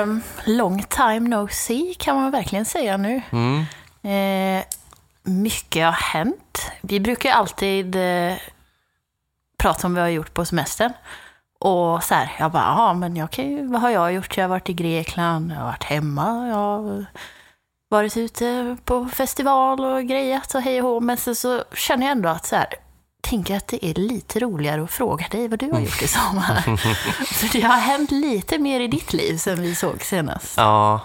eh, 0.00 0.16
long 0.44 0.82
time 0.82 1.20
no 1.20 1.48
see 1.48 1.94
kan 1.98 2.16
man 2.16 2.30
verkligen 2.30 2.64
säga 2.64 2.96
nu. 2.96 3.22
Mm. 3.30 3.64
Eh, 4.02 4.64
mycket 5.22 5.84
har 5.84 5.92
hänt. 5.92 6.70
Vi 6.80 7.00
brukar 7.00 7.30
alltid 7.30 7.96
eh, 7.96 8.36
prata 9.58 9.86
om 9.86 9.94
vad 9.94 10.04
vi 10.04 10.10
har 10.10 10.16
gjort 10.16 10.34
på 10.34 10.44
semestern. 10.44 10.92
Och 11.60 12.04
så 12.04 12.14
här, 12.14 12.32
jag 12.38 12.52
bara, 12.52 12.62
ja 12.62 12.94
men 12.94 13.16
jag 13.16 13.30
kan 13.30 13.50
ju, 13.50 13.66
vad 13.66 13.80
har 13.80 13.90
jag 13.90 14.12
gjort? 14.12 14.36
Jag 14.36 14.44
har 14.44 14.48
varit 14.48 14.68
i 14.68 14.72
Grekland, 14.72 15.52
jag 15.52 15.56
har 15.56 15.64
varit 15.64 15.84
hemma, 15.84 16.48
jag 16.48 16.54
har 16.54 17.06
varit 17.88 18.16
ute 18.16 18.76
på 18.84 19.06
festival 19.06 19.84
och 19.84 20.04
grejat 20.04 20.54
och 20.54 20.62
hej 20.62 20.82
och 20.82 20.88
hå. 20.88 21.00
Men 21.00 21.16
sen 21.16 21.34
så 21.34 21.64
känner 21.74 22.06
jag 22.06 22.12
ändå 22.12 22.28
att 22.28 22.46
så 22.46 22.56
här, 22.56 22.74
tänker 23.22 23.56
att 23.56 23.68
det 23.68 23.86
är 23.86 23.94
lite 23.94 24.40
roligare 24.40 24.82
att 24.82 24.90
fråga 24.90 25.26
dig 25.30 25.48
vad 25.48 25.58
du 25.58 25.72
har 25.72 25.80
gjort 25.80 26.02
i 26.02 26.08
sommar. 26.08 26.60
För 27.34 27.52
det 27.52 27.60
har 27.60 27.76
hänt 27.76 28.10
lite 28.10 28.58
mer 28.58 28.80
i 28.80 28.88
ditt 28.88 29.12
liv 29.12 29.36
sen 29.36 29.62
vi 29.62 29.74
såg 29.74 30.02
senast. 30.02 30.56
Ja, 30.56 31.00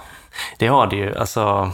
det 0.58 0.68
har 0.68 0.88
det 0.88 0.96
ju. 0.96 1.18
Alltså, 1.18 1.72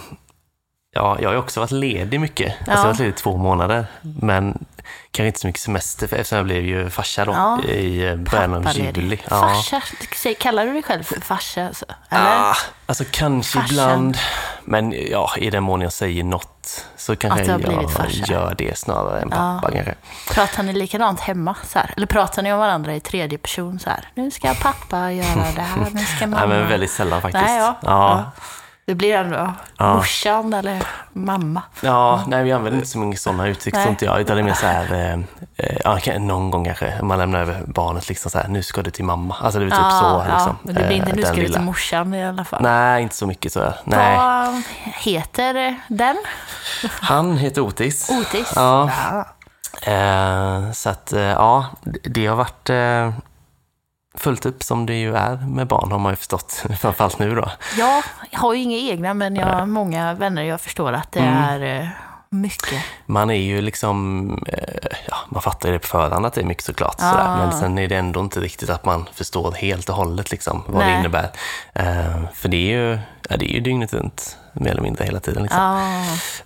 ja, 0.95 1.17
jag 1.21 1.29
har 1.29 1.33
ju 1.33 1.39
också 1.39 1.59
varit 1.59 1.71
ledig 1.71 2.19
mycket. 2.19 2.55
Alltså, 2.57 2.71
jag 2.71 2.77
har 2.77 2.85
varit 2.85 2.99
ledig 2.99 3.15
två 3.15 3.37
månader. 3.37 3.85
Men 4.21 4.65
kanske 5.11 5.27
inte 5.27 5.39
så 5.39 5.47
mycket 5.47 5.61
semester 5.61 6.07
för 6.07 6.15
eftersom 6.15 6.35
jag 6.37 6.45
blev 6.45 6.65
ju 6.65 6.89
farsa 6.89 7.25
då 7.25 7.31
Ja. 7.31 7.63
i 7.63 8.15
början 8.31 8.53
av 8.67 8.77
juli. 8.77 9.17
Farsa, 9.27 9.81
säg- 10.15 10.35
kallar 10.35 10.65
du 10.65 10.73
dig 10.73 10.83
själv 10.83 11.03
för 11.03 11.21
farsa? 11.21 11.67
Alltså? 11.67 11.85
Eller? 12.09 12.25
Ah, 12.49 12.55
alltså 12.85 13.03
kanske 13.11 13.59
Farsan. 13.59 13.71
ibland, 13.73 14.17
men 14.63 14.93
ja, 15.11 15.31
i 15.37 15.49
den 15.49 15.63
mån 15.63 15.81
jag 15.81 15.93
säger 15.93 16.23
något 16.23 16.85
så 16.97 17.15
kanske 17.15 17.43
jag 17.45 17.91
farsa. 17.93 18.25
gör 18.33 18.55
det 18.57 18.77
snarare 18.77 19.21
än 19.21 19.29
pappa 19.29 19.71
kanske. 19.73 19.95
Pratar 20.31 20.63
ni 20.63 20.73
likadant 20.73 21.19
hemma? 21.19 21.55
Så 21.67 21.79
här? 21.79 21.93
Eller 21.97 22.07
pratar 22.07 22.41
ni 22.41 22.53
om 22.53 22.59
varandra 22.59 22.95
i 22.95 22.99
tredje 22.99 23.37
person? 23.37 23.79
Så 23.79 23.89
här? 23.89 24.09
Nu 24.15 24.31
ska 24.31 24.53
pappa 24.53 25.11
göra 25.11 25.45
det 25.55 25.61
här, 25.61 25.87
nu 25.91 26.05
ska 26.05 26.27
mamma... 26.27 26.45
Nej, 26.47 26.57
men 26.59 26.67
väldigt 26.69 26.91
sällan 26.91 27.21
faktiskt. 27.21 27.45
Nej, 27.45 27.57
ja. 27.57 27.75
ja. 27.81 28.31
Det 28.89 28.95
blir 28.95 29.15
ändå 29.15 29.53
Ja. 29.77 29.95
morsan 29.95 30.53
eller 30.53 30.83
mamma. 31.13 31.61
Ja, 31.81 32.23
nej, 32.27 32.43
vi 32.43 32.51
använder 32.51 32.77
inte 32.77 32.89
så 32.89 32.97
många 32.97 33.15
sådana 33.17 33.47
uttryck, 33.47 33.73
Nej. 33.73 33.87
inte 33.89 34.05
jag. 34.05 34.21
Utan 34.21 34.35
det 34.35 34.41
är 34.41 34.43
mer 34.43 34.53
så 34.53 34.65
här, 34.65 34.93
eh, 34.93 35.13
eh, 35.57 35.77
ja, 36.05 36.19
någon 36.19 36.51
gång 36.51 36.65
kanske, 36.65 37.01
man 37.03 37.17
lämnar 37.17 37.39
över 37.39 37.61
barnet 37.67 38.09
liksom 38.09 38.31
så 38.31 38.37
här, 38.39 38.47
nu 38.47 38.63
ska 38.63 38.81
du 38.81 38.91
till 38.91 39.05
mamma. 39.05 39.35
Alltså 39.41 39.59
det 39.59 39.65
är 39.65 39.69
typ 39.69 39.91
så. 39.99 40.23
Liksom, 40.31 40.57
men 40.63 40.75
det 40.75 40.87
blir 40.87 40.95
inte 40.97 41.09
eh, 41.09 41.15
nu 41.15 41.21
den 41.21 41.31
ska 41.33 41.41
du 41.41 41.47
till 41.49 41.61
morsan 41.61 42.13
i 42.13 42.25
alla 42.27 42.43
fall. 42.43 42.61
Nej, 42.63 43.03
inte 43.03 43.15
så 43.15 43.27
mycket 43.27 43.53
så. 43.53 43.73
Nej. 43.83 44.17
Vad 44.17 44.61
heter 44.95 45.77
den? 45.87 46.17
Han 47.01 47.37
heter 47.37 47.61
Otis. 47.61 48.09
Otis? 48.09 48.53
Ja. 48.55 48.89
Ja. 49.11 49.25
Eh, 49.91 50.71
så 50.71 50.89
att, 50.89 51.13
eh, 51.13 51.21
ja, 51.21 51.65
det- 51.81 52.09
det 52.09 52.27
har 52.27 52.35
varit 52.35 52.69
eh, 52.69 53.13
fullt 54.15 54.45
upp 54.45 54.63
som 54.63 54.85
det 54.85 54.93
ju 54.99 55.15
är 55.15 55.35
med 55.47 55.67
barn, 55.67 55.91
har 55.91 55.99
man 55.99 56.11
ju 56.11 56.15
förstått. 56.15 56.63
Framförallt 56.79 57.19
nu 57.19 57.35
då. 57.35 57.51
Jag 57.77 58.03
har 58.33 58.53
ju 58.53 58.61
inga 58.61 58.77
egna, 58.77 59.13
men 59.13 59.35
jag 59.35 59.47
har 59.47 59.65
många 59.65 60.13
vänner 60.13 60.43
jag 60.43 60.61
förstår 60.61 60.93
att 60.93 61.11
det 61.11 61.19
Mm. 61.19 61.33
är 61.43 61.81
eh, 61.81 61.87
mycket. 62.29 62.83
Man 63.05 63.29
är 63.29 63.33
ju 63.33 63.61
liksom, 63.61 64.29
eh, 64.47 64.97
ja, 65.07 65.15
man 65.29 65.41
fattar 65.41 65.69
ju 65.69 65.73
det 65.73 65.79
på 65.79 65.87
förhand 65.87 66.25
att 66.25 66.33
det 66.33 66.41
är 66.41 66.45
mycket 66.45 66.63
såklart. 66.63 66.95
Ja. 66.99 67.11
Sådär. 67.11 67.37
Men 67.37 67.59
sen 67.59 67.77
är 67.77 67.87
det 67.87 67.95
ändå 67.95 68.19
inte 68.19 68.39
riktigt 68.39 68.69
att 68.69 68.85
man 68.85 69.09
förstår 69.13 69.51
helt 69.51 69.89
och 69.89 69.95
hållet 69.95 70.31
liksom, 70.31 70.63
vad 70.67 70.85
Nej. 70.85 70.93
det 70.93 70.99
innebär. 70.99 71.31
Eh, 71.73 72.21
för 72.33 72.49
det 72.49 72.57
är 72.57 72.77
ju, 72.77 72.99
ja, 73.29 73.37
det 73.37 73.51
är 73.51 73.53
ju 73.53 73.59
dygnet 73.59 73.93
runt, 73.93 74.37
mer 74.53 74.71
eller 74.71 74.81
mindre 74.81 75.05
hela 75.05 75.19
tiden. 75.19 75.43
Liksom. 75.43 75.61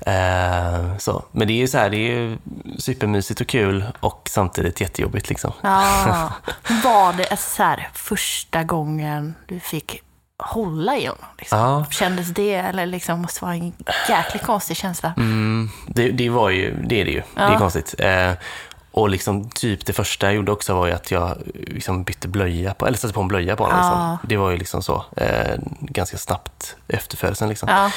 Ja. 0.05 0.11
Eh, 0.11 0.97
så. 0.97 1.23
Men 1.31 1.47
det 1.47 1.53
är 1.53 1.57
ju 1.57 1.67
så 1.67 1.77
här, 1.77 1.89
det 1.89 1.97
är 1.97 2.11
ju 2.11 2.37
supermysigt 2.79 3.41
och 3.41 3.47
kul 3.47 3.85
och 3.99 4.29
samtidigt 4.31 4.81
jättejobbigt. 4.81 5.29
Liksom. 5.29 5.51
Ja. 5.61 6.31
Var 6.83 7.13
det 7.13 7.37
så 7.37 7.63
här, 7.63 7.89
första 7.93 8.63
gången 8.63 9.35
du 9.47 9.59
fick 9.59 10.01
hålla 10.43 10.97
i 10.97 11.05
honom? 11.05 11.25
Liksom? 11.37 11.59
Ja. 11.59 11.85
Kändes 11.91 12.29
det, 12.29 12.53
eller 12.55 12.85
liksom 12.85 13.21
måste 13.21 13.45
vara 13.45 13.55
en 13.55 13.73
jäkligt 14.09 14.43
konstig 14.43 14.77
känsla? 14.77 15.13
Mm, 15.17 15.69
det, 15.87 16.09
det 16.11 16.29
var 16.29 16.49
ju, 16.49 16.75
det 16.83 17.01
är 17.01 17.05
det 17.05 17.11
ju. 17.11 17.21
Det 17.35 17.41
är 17.41 17.51
Ja. 17.51 17.57
konstigt. 17.59 17.95
Eh, 17.99 18.31
och 18.93 19.09
liksom 19.09 19.49
typ 19.49 19.85
det 19.85 19.93
första 19.93 20.25
jag 20.25 20.35
gjorde 20.35 20.51
också 20.51 20.73
var 20.73 20.89
att 20.89 21.11
jag 21.11 21.37
liksom 21.53 22.03
bytte 22.03 22.27
blöja 22.27 22.73
på, 22.73 22.87
eller 22.87 22.97
satte 22.97 23.13
på 23.13 23.21
en 23.21 23.27
blöja 23.27 23.55
på 23.55 23.63
honom. 23.63 23.79
Ja. 23.79 24.11
Liksom. 24.11 24.29
Det 24.29 24.37
var 24.37 24.49
ju 24.51 24.57
liksom 24.57 24.83
så, 24.83 25.05
eh, 25.17 25.55
ganska 25.81 26.17
snabbt 26.17 26.75
efter 26.87 27.17
födelsen. 27.17 27.49
Liksom. 27.49 27.69
Ja. 27.69 27.91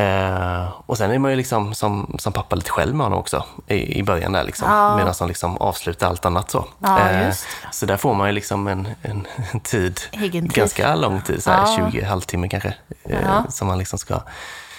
Eh, 0.00 0.68
och 0.86 0.98
sen 0.98 1.10
är 1.10 1.18
man 1.18 1.30
ju 1.30 1.36
liksom 1.36 1.74
som, 1.74 2.16
som 2.18 2.32
pappa 2.32 2.56
lite 2.56 2.70
själv 2.70 2.94
med 2.94 3.06
honom 3.06 3.18
också 3.18 3.44
i, 3.66 3.98
i 3.98 4.02
början 4.02 4.32
där 4.32 4.44
liksom. 4.44 4.68
Ja. 4.70 4.96
Medan 4.96 5.14
han 5.18 5.28
liksom 5.28 5.56
avslutar 5.56 6.06
allt 6.08 6.24
annat 6.26 6.50
så. 6.50 6.64
Eh, 6.84 7.34
så 7.72 7.86
där 7.86 7.96
får 7.96 8.14
man 8.14 8.26
ju 8.28 8.32
liksom 8.32 8.66
en, 8.66 8.88
en, 9.02 9.26
en 9.52 9.60
tid, 9.64 10.00
Egen 10.12 10.48
tid. 10.48 10.52
ganska 10.52 10.94
lång 10.94 11.20
tid, 11.22 11.42
så 11.42 11.50
här, 11.50 11.58
Ja. 11.78 11.90
20 11.90 12.04
halvtimme 12.04 12.48
kanske, 12.48 12.74
eh, 13.04 13.48
som 13.48 13.68
man 13.68 13.78
liksom 13.78 13.98
ska 13.98 14.20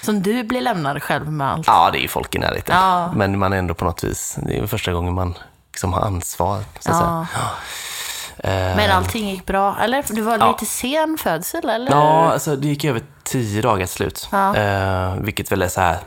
Som 0.02 0.22
du 0.22 0.44
blir 0.44 0.62
lämnad 0.62 1.04
själv 1.04 1.32
med 1.32 1.52
allt. 1.52 1.68
Ja, 1.68 1.90
det 1.92 1.98
är 1.98 2.02
ju 2.02 2.08
folk 2.08 2.36
i 2.36 2.40
närheten. 2.40 2.76
Ja. 2.76 3.12
Men 3.16 3.40
man 3.40 3.54
är 3.54 3.58
ändå 3.58 3.74
på 3.74 3.86
något 3.86 4.04
vis, 4.04 4.38
det 4.48 4.58
är 4.58 4.68
första 4.68 4.94
gången 4.94 5.14
man 5.14 5.38
liksom 5.72 5.94
har 5.94 6.02
ansvar. 6.02 6.64
Så 6.80 6.92
att 6.92 6.98
Ja. 7.02 7.26
säga. 7.34 8.72
Eh, 8.72 8.76
Men 8.76 8.92
allting 8.92 9.30
gick 9.30 9.46
bra, 9.46 9.78
eller? 9.82 10.06
Du 10.10 10.22
var 10.22 10.38
Ja. 10.38 10.48
lite 10.52 10.66
sen 10.66 11.18
födsel, 11.20 11.70
eller? 11.70 11.92
Ja, 11.92 12.32
alltså 12.32 12.56
det 12.56 12.68
gick 12.68 12.86
över 12.86 13.02
tio 13.24 13.62
dagar 13.62 13.86
till 13.86 13.96
slut. 13.96 14.30
Ja. 14.32 14.56
Eh, 14.56 15.16
vilket 15.16 15.52
väl 15.52 15.62
är 15.62 15.68
så 15.68 15.82
här 15.82 15.98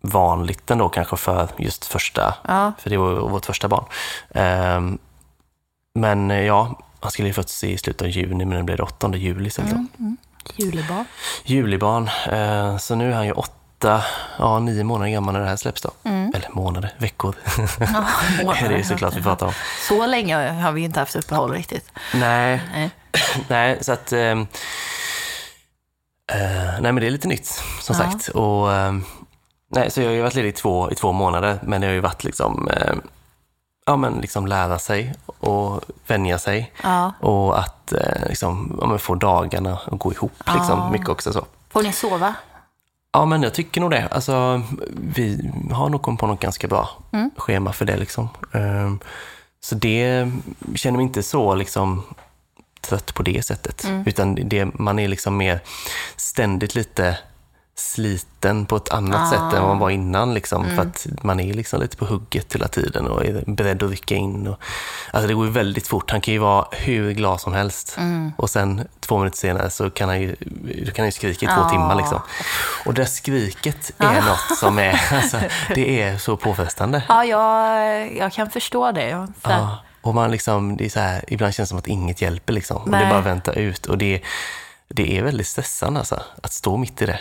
vanligt 0.00 0.70
ändå 0.70 0.88
kanske 0.88 1.16
för 1.16 1.48
just 1.58 1.84
första, 1.84 2.34
Ja. 2.48 2.72
för 2.78 2.90
det 2.90 2.96
var 2.96 3.14
vårt 3.14 3.46
första 3.46 3.68
barn. 3.68 3.84
Eh, 4.30 4.80
men 5.94 6.30
ja, 6.30 6.78
han 7.00 7.10
skulle 7.10 7.28
ju 7.28 7.34
fötts 7.34 7.64
i 7.64 7.78
slutet 7.78 8.02
av 8.02 8.08
juni, 8.08 8.44
men 8.44 8.56
det 8.58 8.62
blev 8.64 8.76
det 8.76 8.82
8 8.82 9.16
juli 9.16 9.46
istället. 9.46 9.70
då. 9.96 10.04
Julebarn. 10.56 11.04
Julibarn. 11.44 12.10
Eh, 12.30 12.78
så 12.78 12.94
nu 12.94 13.10
är 13.10 13.14
han 13.16 13.26
ju 13.26 13.32
åtta, 13.32 14.04
ja 14.38 14.58
nio 14.58 14.84
månader 14.84 15.12
gammal 15.12 15.32
när 15.34 15.40
det 15.40 15.46
här 15.48 15.56
släpps 15.56 15.82
då. 15.82 15.90
Eller 16.04 16.48
månader, 16.52 16.94
veckor. 16.98 17.34
Ja, 17.80 18.04
det 18.60 18.74
är 18.74 18.78
ju 18.78 18.84
såklart 18.84 19.16
vi 19.16 19.22
pratar 19.22 19.46
om. 19.46 19.52
Så 19.88 20.06
länge 20.06 20.50
har 20.52 20.72
vi 20.72 20.80
inte 20.82 21.00
haft 21.00 21.16
uppehåll 21.16 21.50
riktigt. 21.52 21.90
Nej, 22.14 22.62
Nej. 22.74 22.90
nej 23.48 23.78
så 23.80 23.92
att... 23.92 24.12
ehm, 24.12 24.40
eh, 26.32 26.80
nej, 26.80 26.92
men 26.92 26.94
det 26.96 27.06
är 27.06 27.10
lite 27.10 27.28
nytt, 27.28 27.46
som 27.80 27.96
Ja. 27.98 28.10
sagt. 28.10 28.28
Och, 28.28 28.72
ehm, 28.72 29.04
nej, 29.70 29.90
så 29.90 30.00
jag 30.00 30.08
har 30.08 30.14
ju 30.14 30.22
varit 30.22 30.34
ledig 30.34 30.48
i 30.48 30.52
två, 30.52 30.90
i 30.90 30.94
två 30.94 31.12
månader, 31.12 31.58
men 31.62 31.80
det 31.80 31.86
har 31.86 31.94
ju 31.94 32.00
varit 32.00 32.24
liksom... 32.24 32.68
ja, 33.86 33.96
men 33.96 34.14
liksom 34.14 34.46
lära 34.46 34.78
sig 34.78 35.14
och 35.40 35.80
vänja 36.06 36.38
sig. 36.38 36.72
Ja. 36.82 37.12
Och 37.20 37.58
att 37.58 37.92
eh, 37.92 38.28
liksom, 38.28 38.78
ja, 38.80 38.98
få 38.98 39.14
dagarna 39.14 39.78
att 39.86 39.98
gå 39.98 40.12
ihop. 40.12 40.32
Liksom, 40.54 40.92
Mycket 40.92 41.08
också 41.08 41.32
så. 41.32 41.46
Får 41.70 41.82
ni 41.82 41.92
sova? 41.92 42.34
Ja, 43.12 43.24
men 43.24 43.42
jag 43.42 43.54
tycker 43.54 43.80
nog 43.80 43.90
det. 43.90 44.08
Alltså, 44.10 44.62
vi 44.92 45.50
har 45.72 45.88
nog 45.88 46.02
kommit 46.02 46.20
på 46.20 46.26
något 46.26 46.40
ganska 46.40 46.68
bra 46.68 46.88
Mm. 47.12 47.30
schema 47.36 47.72
för 47.72 47.84
det. 47.84 47.96
Liksom. 47.96 48.28
Ehm, 48.52 48.98
så 49.60 49.74
det 49.74 50.30
känner 50.74 50.96
mig 50.96 51.06
inte 51.06 51.22
så 51.22 51.54
liksom, 51.54 52.02
trött 52.80 53.14
på 53.14 53.22
det 53.22 53.46
sättet. 53.46 53.84
Mm. 53.84 54.02
Utan 54.06 54.34
det, 54.34 54.64
man 54.64 54.98
är 54.98 55.08
liksom 55.08 55.36
mer 55.36 55.60
ständigt 56.16 56.74
lite 56.74 57.18
sliten 57.74 58.66
på 58.66 58.76
ett 58.76 58.88
annat 58.92 59.20
Ah. 59.20 59.30
sätt 59.30 59.40
än 59.56 59.60
vad 59.62 59.68
man 59.68 59.78
var 59.78 59.90
innan. 59.90 60.34
Liksom, 60.34 60.64
Mm. 60.64 60.76
För 60.76 60.82
att 60.82 61.06
man 61.22 61.40
är 61.40 61.54
liksom 61.54 61.80
lite 61.80 61.96
på 61.96 62.04
hugget 62.04 62.54
hela 62.54 62.68
tiden 62.68 63.06
och 63.06 63.24
är 63.26 63.44
beredd 63.46 63.82
att 63.82 63.90
rycka 63.90 64.14
in. 64.14 64.46
Och, 64.46 64.58
alltså 65.12 65.28
det 65.28 65.34
går 65.34 65.46
ju 65.46 65.52
väldigt 65.52 65.86
fort. 65.88 66.10
Han 66.10 66.20
kan 66.20 66.34
ju 66.34 66.38
vara 66.40 66.66
hur 66.72 67.12
glad 67.12 67.40
som 67.40 67.52
helst. 67.52 67.94
Mm. 67.98 68.32
Och 68.36 68.50
sen 68.50 68.88
två 69.00 69.18
minuter 69.18 69.38
senare 69.38 69.70
så 69.70 69.90
kan 69.90 70.08
han 70.08 70.20
ju, 70.20 70.36
kan 70.84 70.94
han 70.96 71.06
ju 71.06 71.12
skrika 71.12 71.46
i 71.46 71.48
två 71.48 71.54
Ja. 71.62 71.68
timmar. 71.70 71.94
Liksom. 71.94 72.20
Och 72.86 72.94
det 72.94 73.06
skriket 73.06 73.92
är 73.98 74.22
något 74.22 74.58
som 74.58 74.78
är, 74.78 75.00
alltså, 75.12 75.36
det 75.74 76.02
är 76.02 76.18
så 76.18 76.36
påfrestande. 76.36 77.02
Ja, 77.08 77.24
jag, 77.24 78.16
jag 78.16 78.32
kan 78.32 78.50
förstå 78.50 78.92
det. 78.92 79.26
Ja. 79.42 79.78
Och 80.02 80.14
man 80.14 80.30
liksom, 80.30 80.76
det 80.76 80.84
är 80.84 80.90
så 80.90 81.00
här, 81.00 81.24
ibland 81.28 81.54
känns 81.54 81.68
det 81.68 81.70
som 81.70 81.78
att 81.78 81.86
inget 81.86 82.22
hjälper. 82.22 82.52
Liksom. 82.52 82.76
Och 82.82 82.90
det 82.90 82.96
är 82.96 83.08
bara 83.10 83.18
att 83.18 83.26
vänta 83.26 83.52
ut. 83.52 83.86
Och 83.86 83.98
det, 83.98 84.22
det 84.88 85.18
är 85.18 85.22
väldigt 85.22 85.46
stressande 85.46 85.98
alltså, 86.00 86.22
att 86.42 86.52
stå 86.52 86.76
mitt 86.76 87.02
i 87.02 87.06
det. 87.06 87.20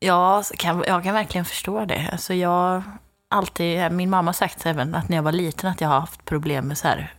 Ja, 0.00 0.42
kan, 0.58 0.84
jag 0.86 1.04
kan 1.04 1.14
verkligen 1.14 1.44
förstå 1.44 1.84
det. 1.84 2.08
Alltså 2.12 2.34
jag 2.34 2.82
alltid, 3.30 3.92
min 3.92 4.10
mamma 4.10 4.28
har 4.28 4.32
sagt 4.32 4.66
även 4.66 4.94
att 4.94 5.08
när 5.08 5.16
jag 5.16 5.22
var 5.22 5.32
liten 5.32 5.70
att 5.70 5.80
jag 5.80 5.88
har 5.88 6.00
haft 6.00 6.24
problem 6.24 6.68
med 6.68 6.78
så 6.78 6.88
här 6.88 7.12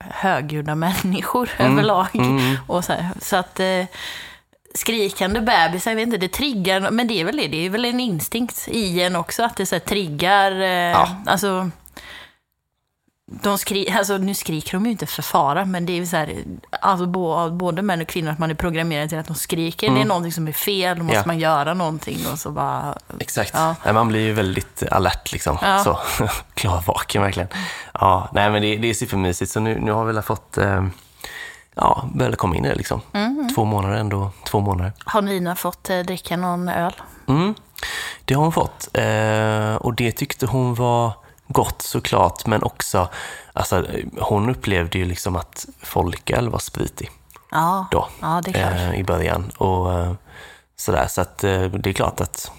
högljudda 0.00 0.74
människor 0.74 1.50
överlag. 1.58 2.06
Mm. 2.14 2.56
Och 2.66 2.84
så, 2.84 2.92
här, 2.92 3.08
så 3.20 3.36
att 3.36 3.60
eh, 3.60 3.84
skrikande 4.74 5.40
bebisar, 5.40 5.90
jag 5.90 5.96
vet 5.96 6.06
inte, 6.06 6.18
det 6.18 6.28
triggar, 6.28 6.90
men 6.90 7.06
det 7.06 7.20
är 7.20 7.24
väl 7.24 7.36
det, 7.36 7.48
det 7.48 7.66
är 7.66 7.70
väl 7.70 7.84
en 7.84 8.00
instinkt 8.00 8.68
i 8.68 9.02
en 9.02 9.16
också, 9.16 9.42
att 9.42 9.56
det 9.56 9.66
så 9.66 9.74
här, 9.74 9.80
triggar, 9.80 10.52
eh, 10.52 10.68
Ja. 10.68 11.08
alltså 11.26 11.70
de 13.42 13.58
skri 13.58 13.90
alltså, 13.90 14.16
nu 14.18 14.34
skriker 14.34 14.72
de 14.72 14.84
ju 14.84 14.90
inte 14.92 15.06
för 15.06 15.22
fara, 15.22 15.64
men 15.64 15.86
det 15.86 15.92
är 15.92 15.96
ju 15.96 16.06
så 16.06 16.16
här, 16.16 16.34
alltså, 16.80 17.06
både 17.50 17.82
män 17.82 18.00
och 18.00 18.06
kvinnor, 18.08 18.30
att 18.30 18.38
man 18.38 18.50
är 18.50 18.54
programmerad 18.54 19.08
till 19.08 19.18
att 19.18 19.26
de 19.26 19.34
skriker. 19.36 19.90
Det 19.90 20.00
är 20.00 20.04
någonting 20.04 20.32
som 20.32 20.48
är 20.48 20.52
fel, 20.52 20.98
då 20.98 21.04
måste 21.04 21.14
Mm. 21.18 21.22
Ja. 21.24 21.26
man 21.26 21.38
göra 21.38 21.74
någonting 21.74 22.18
och 22.32 22.38
så 22.38 22.50
bara... 22.50 22.98
Exakt. 23.20 23.50
Ja. 23.54 23.74
Nej, 23.84 23.94
man 23.94 24.08
blir 24.08 24.20
ju 24.20 24.32
väldigt 24.32 24.82
alert 24.90 25.32
liksom. 25.32 25.58
Ja. 25.62 25.78
Så, 25.84 25.98
klarvaken 26.54 27.22
verkligen. 27.22 27.48
Ja, 27.94 28.28
nej 28.32 28.50
men 28.50 28.62
det, 28.62 28.76
det 28.76 28.90
är 28.90 28.94
supermysigt. 28.94 29.50
Så 29.52 29.60
nu, 29.60 29.78
nu 29.80 29.92
har 29.92 30.04
vi 30.04 30.12
väl 30.12 30.22
fått 30.22 30.58
eh, 30.58 30.84
ja, 31.74 32.08
började 32.14 32.36
komma 32.36 32.56
in 32.56 32.64
i 32.64 32.68
det 32.68 32.74
liksom. 32.74 33.00
Två 33.54 33.64
månader 33.64 33.96
ändå, 33.96 34.30
två 34.46 34.60
månader. 34.60 34.92
Har 35.04 35.22
Nina 35.22 35.56
fått 35.56 35.90
eh, 35.90 35.98
dricka 35.98 36.36
någon 36.36 36.68
öl? 36.68 36.92
Mm, 37.28 37.54
det 38.24 38.34
har 38.34 38.42
hon 38.42 38.52
fått. 38.52 38.88
Eh, 38.92 39.74
och 39.74 39.94
det 39.94 40.12
tyckte 40.12 40.46
hon 40.46 40.74
var 40.74 41.12
gott 41.48 41.82
såklart, 41.82 42.46
men 42.46 42.62
också, 42.62 43.08
alltså, 43.52 43.86
hon 44.20 44.50
upplevde 44.50 44.98
ju 44.98 45.04
liksom 45.04 45.36
att 45.36 45.66
folköl 45.82 46.48
var 46.48 46.58
spritig 46.58 47.10
Ja, 47.50 47.86
då 47.90 48.08
ja 48.20 48.40
det 48.44 48.50
är 48.50 48.52
klart. 48.54 48.72
eh, 48.94 49.00
i 49.00 49.04
början. 49.04 49.50
Och 49.56 49.92
eh, 49.92 50.12
sådär, 50.76 51.06
så 51.08 51.20
att 51.20 51.44
eh, 51.44 51.62
det 51.62 51.90
är 51.90 51.94
klart 51.94 52.20
att 52.20 52.50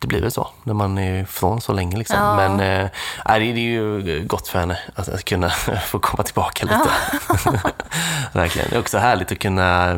det 0.00 0.06
blir 0.06 0.20
väl 0.20 0.30
så 0.30 0.48
när 0.64 0.74
man 0.74 0.98
är 0.98 1.22
ifrån 1.22 1.60
så 1.60 1.72
länge. 1.72 1.96
Liksom. 1.96 2.16
Ja. 2.18 2.36
Men 2.36 2.56
nej, 2.56 3.52
det 3.52 3.60
är 3.60 3.64
ju 3.64 4.24
gott 4.26 4.48
för 4.48 4.58
henne 4.58 4.78
att, 4.94 5.08
att 5.08 5.24
kunna 5.24 5.50
få 5.86 5.98
komma 5.98 6.22
tillbaka 6.22 6.64
lite. 6.66 6.90
Verkligen. 8.32 8.70
Det 8.70 8.76
är 8.76 8.80
också 8.80 8.98
härligt 8.98 9.32
att 9.32 9.38
kunna 9.38 9.90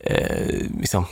eh, 0.00 0.46
liksom, 0.80 1.06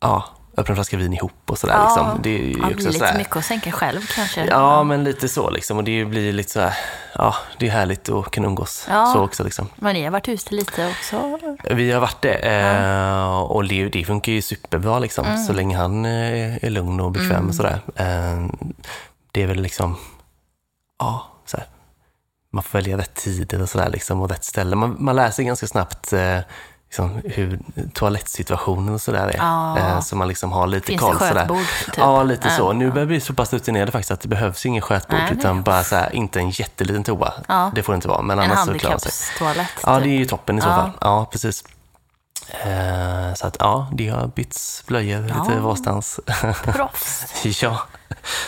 ja, 0.00 0.24
öppna 0.58 0.72
en 0.72 0.76
flaska 0.76 0.96
vin 0.96 1.12
ihop 1.12 1.32
och 1.46 1.58
sådär. 1.58 1.74
Ja, 1.74 1.84
liksom. 1.84 2.22
Det 2.22 2.30
är 2.30 2.58
Ja, 2.58 2.64
också 2.74 2.86
lite 2.88 2.92
sådär. 2.98 3.18
mycket 3.18 3.36
att 3.36 3.44
sänka 3.44 3.72
själv 3.72 4.00
kanske. 4.14 4.44
Ja, 4.46 4.82
men 4.84 5.04
lite 5.04 5.28
så 5.28 5.50
liksom. 5.50 5.76
Och 5.76 5.84
det 5.84 6.04
blir 6.04 6.32
lite 6.32 6.50
så 6.52 6.60
här, 6.60 6.74
ja, 7.14 7.34
det 7.58 7.66
är 7.66 7.70
härligt 7.70 8.08
att 8.08 8.30
kunna 8.30 8.46
umgås 8.46 8.86
Ja. 8.90 9.06
så 9.14 9.20
också 9.24 9.44
liksom. 9.44 9.68
Men 9.76 9.94
ni 9.94 10.04
har 10.04 10.10
varit 10.10 10.28
ute 10.28 10.54
lite 10.54 10.88
också? 10.98 11.38
Vi 11.70 11.92
har 11.92 12.00
varit 12.00 12.22
det 12.22 12.34
eh, 12.34 13.38
och 13.40 13.64
det, 13.68 13.88
det 13.88 14.04
funkar 14.04 14.32
ju 14.32 14.42
superbra 14.42 14.98
liksom. 14.98 15.26
Mm. 15.26 15.38
Så 15.38 15.52
länge 15.52 15.76
han 15.76 16.04
eh, 16.04 16.64
är 16.64 16.70
lugn 16.70 17.00
och 17.00 17.10
bekväm 17.12 17.48
och 17.48 17.54
sådär. 17.54 17.80
Eh, 17.96 18.46
det 19.32 19.42
är 19.42 19.46
väl 19.46 19.60
liksom, 19.60 19.96
ja, 20.98 21.26
så 21.46 21.56
här. 21.56 21.66
Man 22.52 22.62
får 22.62 22.78
välja 22.78 22.98
rätt 22.98 23.14
tider 23.14 23.62
och 23.62 23.68
sådär 23.68 23.90
liksom 23.90 24.20
och 24.20 24.30
rätt 24.30 24.44
ställe. 24.44 24.76
Man, 24.76 24.96
man 24.98 25.16
lär 25.16 25.30
sig 25.30 25.44
ganska 25.44 25.66
snabbt 25.66 26.12
eh, 26.12 26.38
liksom, 26.88 27.20
hur 27.24 27.58
toalettsituationen 27.94 28.94
och 28.94 29.00
sådär 29.00 29.26
är. 29.28 29.36
Ja. 29.36 29.78
Eh, 29.78 30.00
så 30.00 30.16
man 30.16 30.28
liksom 30.28 30.52
har 30.52 30.66
lite 30.66 30.86
Finns 30.86 31.00
det 31.00 31.06
koll 31.06 31.18
sådär. 31.18 31.34
skötbord? 31.34 31.64
Typ? 31.84 31.94
Ja, 31.98 32.22
lite 32.22 32.50
så. 32.50 32.62
Ja. 32.62 32.72
Nu 32.72 32.90
börjar 32.90 33.06
vi 33.06 33.08
bli 33.08 33.20
så 33.20 33.34
pass 33.34 33.52
rutinerade 33.52 33.92
faktiskt 33.92 34.10
att 34.10 34.20
det 34.20 34.28
behövs 34.28 34.66
ingen 34.66 34.82
skötbord, 34.82 35.18
Nej, 35.18 35.28
det- 35.32 35.38
utan 35.38 35.62
bara 35.62 35.84
så 35.84 35.96
här, 35.96 36.14
inte 36.14 36.38
en 36.40 36.50
jätteliten 36.50 37.04
toa. 37.04 37.32
Ja. 37.48 37.70
Det 37.74 37.82
får 37.82 37.92
det 37.92 37.94
inte 37.94 38.08
vara, 38.08 38.22
men 38.22 38.38
En 38.38 38.44
annars 38.50 38.66
så 38.66 38.74
klarar 38.78 38.98
sig. 38.98 39.10
handikappstoalett? 39.12 39.68
Ja, 39.82 39.94
typ. 39.96 40.04
det 40.04 40.10
är 40.10 40.18
ju 40.18 40.24
toppen 40.24 40.58
i 40.58 40.60
så 40.60 40.66
fall. 40.68 40.90
Ja, 41.00 41.28
precis. 41.32 41.64
Eh, 42.48 43.34
så 43.34 43.46
att 43.46 43.56
ja, 43.60 43.88
det 43.92 44.08
har 44.08 44.26
bytts 44.26 44.84
blöjor 44.86 45.22
lite 45.22 45.60
varstans. 45.60 46.20
Proffs. 46.64 47.24
ja, 47.62 47.78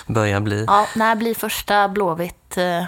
börjar 0.07 0.41
bli. 0.41 0.65
Ja, 0.69 0.87
när 0.95 1.15
blir 1.15 1.35
första 1.35 1.89
Blåvitt 1.89 2.57
eh, 2.57 2.85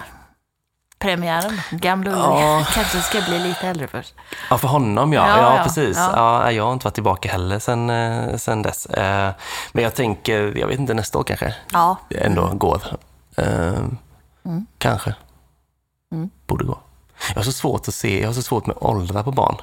premiären? 0.99 1.61
Gamla 1.71 2.11
Ullevi. 2.11 2.41
Ja. 2.41 2.65
Kanske 2.73 3.01
ska 3.01 3.21
bli 3.21 3.39
lite 3.39 3.67
äldre 3.67 3.87
först. 3.87 4.13
Ja, 4.49 4.57
för 4.57 4.67
honom 4.67 5.13
ja. 5.13 5.27
Ja, 5.27 5.57
Ja, 5.57 5.63
precis. 5.63 5.97
Ja. 5.97 6.11
Ja. 6.15 6.51
jag 6.51 6.63
har 6.65 6.73
inte 6.73 6.85
varit 6.85 6.93
tillbaka 6.93 7.31
heller 7.31 7.59
sen, 7.59 7.89
eh, 7.89 8.35
sen 8.37 8.61
dess. 8.61 8.85
Eh, 8.85 9.31
men 9.71 9.83
jag 9.83 9.95
tänker, 9.95 10.57
jag 10.57 10.67
vet 10.67 10.79
inte, 10.79 10.93
nästa 10.93 11.19
år 11.19 11.23
kanske 11.23 11.55
Ja, 11.71 11.97
ändå 12.09 12.47
går. 12.53 12.81
Eh, 13.37 13.73
Mm. 14.45 14.65
Kanske. 14.77 15.15
Mm. 16.13 16.29
Borde 16.47 16.63
gå. 16.65 16.77
Jag 17.29 17.35
har 17.35 17.43
så 17.43 17.51
svårt 17.51 17.87
att 17.87 17.93
se, 17.93 18.21
jag 18.21 18.27
har 18.29 18.33
så 18.33 18.41
svårt 18.41 18.65
med 18.65 18.75
åldrar 18.79 19.23
på 19.23 19.31
barn. 19.31 19.55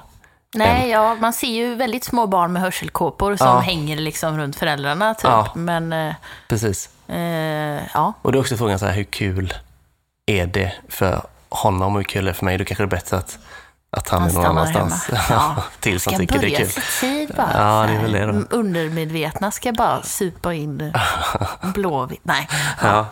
nej, 0.55 0.91
ja, 0.91 1.15
man 1.21 1.33
ser 1.33 1.49
ju 1.49 1.75
väldigt 1.75 2.05
små 2.05 2.27
barn 2.27 2.53
med 2.53 2.63
hörselkåpor 2.63 3.37
som 3.37 3.47
Ja. 3.47 3.59
hänger 3.59 3.97
liksom 3.97 4.39
runt 4.39 4.57
föräldrarna 4.57 5.15
typ. 5.15 5.25
Ja. 5.25 5.49
Men 5.55 6.15
Precis. 6.49 6.89
eh, 7.09 7.17
ja, 7.95 8.13
Och 8.23 8.33
det 8.33 8.39
är 8.39 8.41
också 8.41 8.57
frågan 8.57 8.79
så 8.79 8.87
här, 8.87 8.93
hur 8.93 9.05
kul 9.05 9.55
är 10.27 10.47
det 10.47 10.73
för 10.89 11.23
honom 11.49 11.93
och 11.95 11.99
hur 11.99 12.05
kul 12.05 12.29
är 12.29 12.33
för 12.33 12.45
mig? 12.45 12.59
Då 12.59 12.65
kanske 12.65 12.83
det 12.83 12.87
är 12.87 12.97
bättre 12.97 13.17
att, 13.17 13.39
att 13.91 14.09
han, 14.09 14.21
Han 14.23 14.31
är 14.31 14.35
någon 14.35 14.47
annanstans. 14.47 15.11
Ja. 15.31 15.57
Tills 15.81 16.07
han 16.07 16.15
tycker 16.19 16.39
det 16.39 16.55
är 16.55 16.57
kul. 16.57 16.69
tid 17.01 17.33
bara. 17.37 17.51
Ja, 17.55 17.87
det 17.87 17.93
är 17.93 18.03
väl 18.03 18.13
det 18.13 18.27
då. 18.27 18.57
Undermedvetna 18.57 19.51
ska 19.51 19.73
bara 19.73 20.03
supa 20.03 20.55
in 20.55 20.93
Blåvitt. 21.75 22.21
Nej. 22.23 22.49
Ja, 22.83 23.07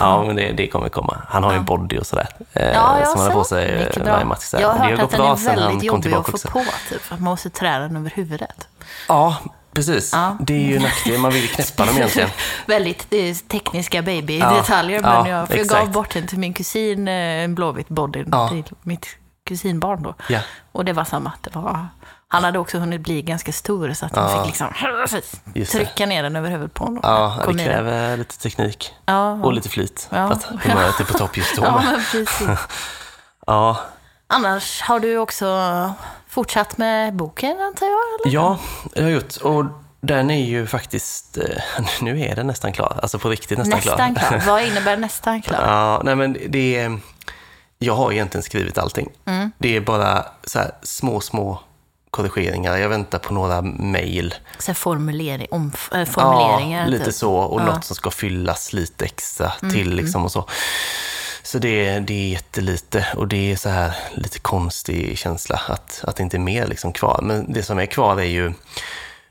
ja 0.00 0.24
men 0.26 0.36
det, 0.36 0.52
det 0.52 0.66
kommer 0.66 0.88
komma. 0.88 1.22
Han 1.28 1.42
har 1.44 1.52
ju 1.52 1.58
en 1.58 1.64
body 1.64 1.98
och 1.98 2.06
sådär. 2.06 2.28
Eh, 2.52 2.66
Ja, 2.72 2.98
jag 3.00 3.08
som 3.08 3.20
han 3.20 3.28
har 3.30 3.38
på 3.38 3.44
sig 3.44 3.90
eh, 3.96 4.04
varje 4.04 4.24
match. 4.24 4.50
Jag 4.52 4.68
har 4.68 4.90
hört 4.90 5.00
att 5.00 5.10
den 5.10 5.20
är 5.20 5.36
väldigt 5.56 5.82
jobbig 5.82 6.14
att 6.14 6.26
få 6.26 6.48
på. 6.48 6.64
Typ, 6.88 7.02
att 7.12 7.20
man 7.20 7.22
måste 7.22 7.50
trä 7.50 7.78
den 7.78 7.96
över 7.96 8.10
huvudet. 8.10 8.68
Ja, 9.08 9.36
precis. 9.74 10.12
Ja. 10.12 10.36
Det 10.40 10.54
är 10.54 10.58
ju 10.68 10.76
en 10.76 10.82
nackdel. 10.82 11.18
Man 11.18 11.32
vill 11.32 11.42
ju 11.42 11.48
knäppa 11.48 11.84
dem 11.86 11.96
egentligen. 11.96 12.28
väldigt 12.66 13.06
det 13.10 13.16
är 13.16 13.48
tekniska 13.48 13.96
Ja, 13.96 14.02
baby-detaljer. 14.02 15.00
men 15.02 15.10
ja, 15.10 15.28
jag, 15.28 15.48
för 15.48 15.54
jag 15.54 15.62
exakt. 15.64 15.80
gav 15.84 15.92
bort 15.92 16.10
den 16.14 16.26
till 16.26 16.38
min 16.38 16.54
kusin, 16.54 17.08
eh, 17.08 17.14
en 17.14 17.54
blåvitt 17.54 17.88
body, 17.88 18.24
Ja. 18.32 18.48
till 18.48 18.64
mitt 18.82 19.06
kusinbarn 19.48 20.02
då. 20.02 20.14
Ja. 20.28 20.40
Och 20.72 20.84
det 20.84 20.92
var 20.92 21.04
samma. 21.04 21.32
Det 21.40 21.54
var, 21.54 21.86
han 22.28 22.44
hade 22.44 22.58
också 22.58 22.78
hunnit 22.78 23.00
bli 23.00 23.22
ganska 23.22 23.52
stor 23.52 23.92
så 23.92 24.06
att 24.06 24.16
han 24.16 24.30
Ja. 24.30 24.36
fick 24.38 24.46
liksom 24.46 24.68
trycka 25.70 26.06
ner 26.06 26.22
den 26.22 26.36
över 26.36 26.50
huvudet 26.50 26.74
på 26.74 26.84
honom. 26.84 27.00
Ja, 27.02 27.38
det 27.46 27.64
kräver 27.64 28.16
lite 28.16 28.38
teknik. 28.38 28.94
Ja, 29.06 29.32
Och 29.32 29.52
lite 29.52 29.68
flyt. 29.68 30.08
Ja. 30.10 30.18
Att 30.32 30.44
humöret 30.44 31.00
är 31.00 31.04
på 31.04 31.18
topp 31.18 31.36
just 31.36 31.56
då. 31.56 31.62
Ja. 31.64 31.82
men 31.84 31.94
precis. 32.12 32.42
Ja. 33.46 33.80
Annars 34.26 34.80
har 34.82 35.00
du 35.00 35.18
också 35.18 35.46
fortsatt 36.34 36.78
med 36.78 37.16
boken 37.16 37.60
antar 37.60 37.86
jag? 37.86 37.94
Eller? 37.94 38.34
ja, 38.34 38.58
det 38.94 39.02
har 39.02 39.10
jag 39.10 39.14
gjort. 39.14 39.36
Och 39.36 39.64
den 40.00 40.30
är 40.30 40.44
ju 40.44 40.66
faktiskt, 40.66 41.38
eh, 41.38 41.84
nu 42.00 42.20
är 42.20 42.36
den 42.36 42.46
nästan 42.46 42.72
klar. 42.72 42.98
Alltså 43.02 43.18
på 43.18 43.28
riktigt 43.28 43.58
nästan, 43.58 43.76
nästan 43.76 44.14
klar. 44.14 44.42
Vad 44.46 44.62
innebär 44.66 44.96
nästan 44.96 45.42
klar? 45.42 45.60
Ja, 45.62 46.00
nej 46.04 46.16
men 46.16 46.36
det 46.48 46.76
är... 46.76 46.98
Jag 47.78 47.94
har 47.94 48.12
egentligen 48.12 48.42
skrivit 48.42 48.78
allting. 48.78 49.08
Mm. 49.24 49.52
Det 49.58 49.76
är 49.76 49.80
bara 49.80 50.24
så 50.44 50.58
här 50.58 50.70
små, 50.82 51.20
små 51.20 51.60
korrigeringar. 52.10 52.76
Jag 52.76 52.88
väntar 52.88 53.18
på 53.18 53.34
några 53.34 53.62
mejl. 53.62 54.34
Formulering, 54.74 55.46
om, 55.50 55.72
äh, 55.92 56.04
formuleringar? 56.04 56.80
Ja, 56.84 56.86
lite 56.90 57.04
typ. 57.04 57.14
så. 57.14 57.34
Och 57.34 57.60
Ja. 57.60 57.62
Mm, 57.62 57.74
något 57.74 57.84
som 57.84 57.96
ska 57.96 58.10
fyllas 58.10 58.72
lite 58.72 59.04
extra 59.04 59.52
till 59.72 59.94
liksom 59.94 60.24
och 60.24 60.32
så. 60.32 60.48
Så 61.46 61.58
det, 61.58 61.88
är- 61.88 62.00
det 62.00 62.14
är 62.14 62.28
jättelite 62.28 63.06
och 63.16 63.28
det 63.28 63.52
är 63.52 63.56
så 63.56 63.68
här 63.68 63.94
lite 64.14 64.38
konstig 64.38 65.18
känsla 65.18 65.60
att, 65.68 66.04
att 66.06 66.16
det 66.16 66.22
inte 66.22 66.36
är 66.36 66.38
mer 66.38 66.66
liksom 66.66 66.92
kvar. 66.92 67.20
Men 67.22 67.52
det 67.52 67.62
som 67.62 67.78
är 67.78 67.86
kvar 67.86 68.16
är 68.20 68.24
ju, 68.24 68.52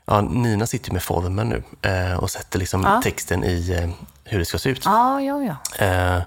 ja, 0.04 0.20
Nina 0.20 0.66
sitter 0.66 0.92
med 0.92 1.02
formen 1.02 1.48
nu 1.48 1.62
eh, 1.90 2.16
och 2.18 2.30
sätter 2.30 2.58
liksom 2.58 2.82
Ja. 2.82 3.00
texten 3.02 3.44
i 3.44 3.70
eh, 3.82 3.90
hur 4.24 4.38
det 4.38 4.44
ska 4.44 4.58
se 4.58 4.68
ut. 4.70 4.82
Ja, 4.84 5.20
ja, 5.20 5.42
ja. 5.78 5.84
Eh, 5.86 6.22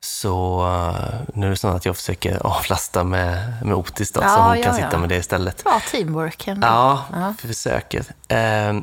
så 0.00 0.60
eh, 0.66 1.20
nu 1.34 1.46
är 1.46 1.50
det 1.50 1.56
snarare 1.56 1.76
att 1.76 1.84
jag 1.84 1.96
försöker 1.96 2.46
avlasta 2.46 3.04
med, 3.04 3.56
med 3.66 3.74
Otis 3.74 4.12
då, 4.12 4.20
Ja, 4.22 4.28
så 4.28 4.40
hon 4.42 4.56
ja, 4.58 4.62
kan 4.64 4.78
ja. 4.78 4.84
sitta 4.86 4.98
med 4.98 5.08
det 5.08 5.16
istället. 5.16 5.64
Bra 5.64 5.80
teamwork 5.90 6.46
ändå. 6.48 6.66
Ja, 6.66 7.04
Ja. 7.12 7.34
försöker. 7.48 8.04
Eh, 8.28 8.78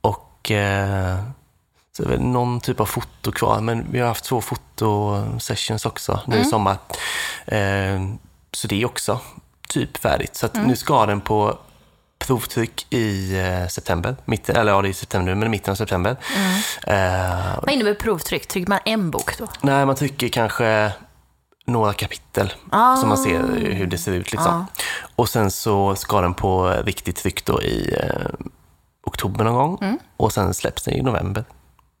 och 0.00 0.50
eh, 0.50 1.18
så 1.96 2.02
är 2.02 2.06
det 2.06 2.12
väl 2.12 2.22
någon 2.22 2.60
typ 2.60 2.80
av 2.80 2.86
foto 2.86 3.32
kvar, 3.32 3.60
men 3.60 3.86
vi 3.92 4.00
har 4.00 4.08
haft 4.08 4.24
två 4.24 4.40
fotosessions 4.40 5.86
också 5.86 6.20
nu 6.26 6.36
Mm. 6.36 6.46
i 6.46 6.50
sommar. 6.50 6.76
Eh, 7.46 8.00
så 8.52 8.66
det 8.68 8.82
är 8.82 8.86
också 8.86 9.20
typ 9.68 9.96
färdigt. 9.96 10.36
Så 10.36 10.48
Mm. 10.54 10.66
nu 10.66 10.76
ska 10.76 11.06
den 11.06 11.20
på 11.20 11.58
provtryck 12.18 12.86
i 12.90 13.38
eh, 13.40 13.68
september. 13.68 14.16
Mitten, 14.24 14.56
eller 14.56 14.72
ja, 14.72 14.82
det 14.82 14.88
är 14.88 14.92
september 14.92 15.34
nu, 15.34 15.40
men 15.40 15.50
mitten 15.50 15.72
av 15.72 15.76
september. 15.76 16.16
Mm. 16.36 16.52
Eh, 16.86 17.58
Vad 17.62 17.70
innebär 17.70 17.94
provtryck? 17.94 18.46
Trycker 18.46 18.68
man 18.70 18.78
en 18.84 19.10
bok 19.10 19.38
då? 19.38 19.46
Nej, 19.60 19.86
man 19.86 19.94
trycker 19.96 20.28
kanske 20.28 20.92
några 21.66 21.92
kapitel 21.92 22.52
Ah. 22.70 22.96
så 22.96 23.06
man 23.06 23.18
ser 23.18 23.42
hur 23.74 23.86
det 23.86 23.98
ser 23.98 24.12
ut. 24.12 24.32
Liksom. 24.32 24.66
Och 25.16 25.28
sen 25.28 25.50
så 25.50 25.94
ska 25.96 26.20
den 26.20 26.34
på 26.34 26.68
riktigt 26.84 27.16
tryck 27.16 27.44
då 27.44 27.62
i 27.62 27.94
eh, 28.00 28.26
oktober 29.04 29.44
någon 29.44 29.54
gång 29.54 29.78
Mm. 29.80 29.98
och 30.16 30.32
sen 30.32 30.54
släpps 30.54 30.82
den 30.84 30.94
i 30.94 31.02
november. 31.02 31.44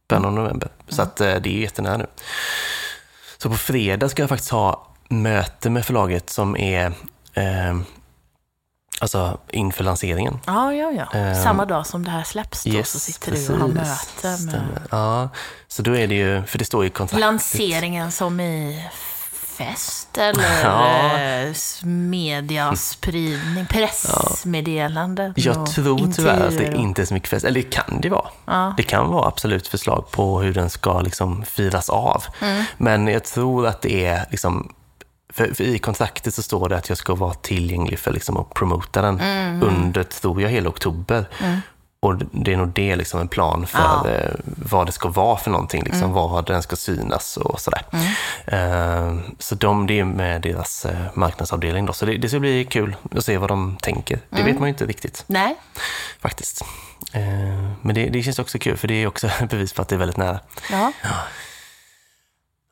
Början 0.08 0.24
av 0.24 0.32
november. 0.32 0.68
Så 0.88 1.02
att, 1.02 1.20
eh, 1.20 1.34
det 1.34 1.48
är 1.56 1.60
jättenära 1.60 1.96
nu. 1.96 2.06
Så 3.38 3.50
på 3.50 3.56
fredag 3.56 4.08
ska 4.08 4.22
jag 4.22 4.28
faktiskt 4.28 4.50
ha 4.50 4.88
möte 5.08 5.70
med 5.70 5.84
förlaget 5.86 6.30
som 6.30 6.56
är 6.56 6.86
eh, 7.34 7.80
alltså 9.00 9.38
inför 9.50 9.84
lanseringen. 9.84 10.38
Ja, 10.46 10.74
ja, 10.74 10.90
ja. 10.92 11.18
Ehm, 11.18 11.42
Samma 11.42 11.64
dag 11.64 11.86
som 11.86 12.04
det 12.04 12.10
här 12.10 12.22
släpps 12.22 12.64
då 12.64 12.82
så 12.84 12.98
sitter 12.98 13.32
du 13.32 13.48
och 13.52 13.58
har 13.58 13.68
möte 13.68 13.80
med 14.28 14.38
Stämmer. 14.38 14.82
Ja, 14.90 15.28
så 15.68 15.82
då 15.82 15.96
är 15.96 16.06
det 16.06 16.14
ju, 16.14 16.42
för 16.42 16.58
det 16.58 16.64
står 16.64 16.84
i 16.86 16.90
kontraktet. 16.90 17.20
lanseringen 17.20 18.12
som 18.12 18.40
i 18.40 18.88
fest 19.56 20.18
eller 20.18 20.62
Ja. 20.62 21.18
eh, 21.18 21.54
mediaspridning, 21.86 23.66
pressmeddelanden 23.66 25.32
Jag 25.36 25.56
och 25.58 25.70
tror 25.70 26.12
tyvärr 26.12 26.48
att 26.48 26.58
det 26.58 26.72
inte 26.74 27.02
är 27.02 27.06
så 27.06 27.14
mycket 27.14 27.28
fest. 27.28 27.44
Eller 27.44 27.62
det 27.62 27.70
kan 27.70 28.00
det 28.00 28.08
vara. 28.08 28.26
Ja. 28.44 28.74
Det 28.76 28.82
kan 28.82 29.08
vara 29.08 29.28
absolut 29.28 29.68
förslag 29.68 30.10
på 30.10 30.40
hur 30.40 30.54
den 30.54 30.70
ska 30.70 31.00
liksom 31.00 31.44
firas 31.44 31.90
av. 31.90 32.24
Mm. 32.40 32.64
Men 32.78 33.06
jag 33.08 33.24
tror 33.24 33.66
att 33.66 33.82
det 33.82 34.06
är 34.06 34.26
liksom 34.30 34.72
för, 35.32 35.54
för 35.54 35.64
i 35.64 35.78
kontraktet 35.78 36.34
så 36.34 36.42
står 36.42 36.68
det 36.68 36.76
att 36.76 36.88
jag 36.88 36.98
ska 36.98 37.14
vara 37.14 37.34
tillgänglig 37.34 37.98
för 37.98 38.12
liksom 38.12 38.36
att 38.36 38.54
promota 38.54 39.02
den 39.02 39.20
Mm. 39.20 39.62
under, 39.62 40.02
tror 40.02 40.42
jag, 40.42 40.50
hela 40.50 40.68
oktober. 40.68 41.24
Och 42.02 42.16
det 42.16 42.52
är 42.52 42.56
nog 42.56 42.68
det, 42.68 42.96
liksom 42.96 43.20
en 43.20 43.28
plan 43.28 43.66
för 43.66 43.78
Ja. 43.78 44.08
eh, 44.10 44.30
vad 44.44 44.86
det 44.86 44.92
ska 44.92 45.08
vara 45.08 45.36
för 45.36 45.50
någonting, 45.50 45.82
liksom, 45.84 46.12
var 46.12 46.42
den 46.42 46.62
ska 46.62 46.76
synas 46.76 47.36
och 47.36 47.60
sådär. 47.60 47.82
Eh, 48.46 49.18
så 49.38 49.54
de, 49.54 49.86
det 49.86 49.98
är 50.00 50.04
med 50.04 50.40
deras 50.42 50.84
eh, 50.84 50.96
marknadsavdelning 51.14 51.86
då, 51.86 51.92
så 51.92 52.06
det, 52.06 52.16
det 52.16 52.28
ska 52.28 52.38
bli 52.40 52.64
kul 52.64 52.96
att 53.16 53.24
se 53.24 53.38
vad 53.38 53.50
de 53.50 53.76
tänker. 53.82 54.18
Det 54.30 54.42
vet 54.42 54.58
man 54.58 54.68
ju 54.68 54.68
inte 54.68 54.86
riktigt 54.86 55.24
Nej, 55.26 55.56
faktiskt. 56.20 56.64
Eh, 57.12 57.22
men 57.82 57.94
det, 57.94 58.08
det 58.08 58.22
känns 58.22 58.38
också 58.38 58.58
kul, 58.58 58.76
för 58.76 58.88
det 58.88 58.94
är 59.02 59.06
också 59.06 59.28
bevis 59.50 59.72
på 59.72 59.82
att 59.82 59.88
det 59.88 59.94
är 59.94 59.98
väldigt 59.98 60.16
nära. 60.16 60.40
ja. 60.70 60.92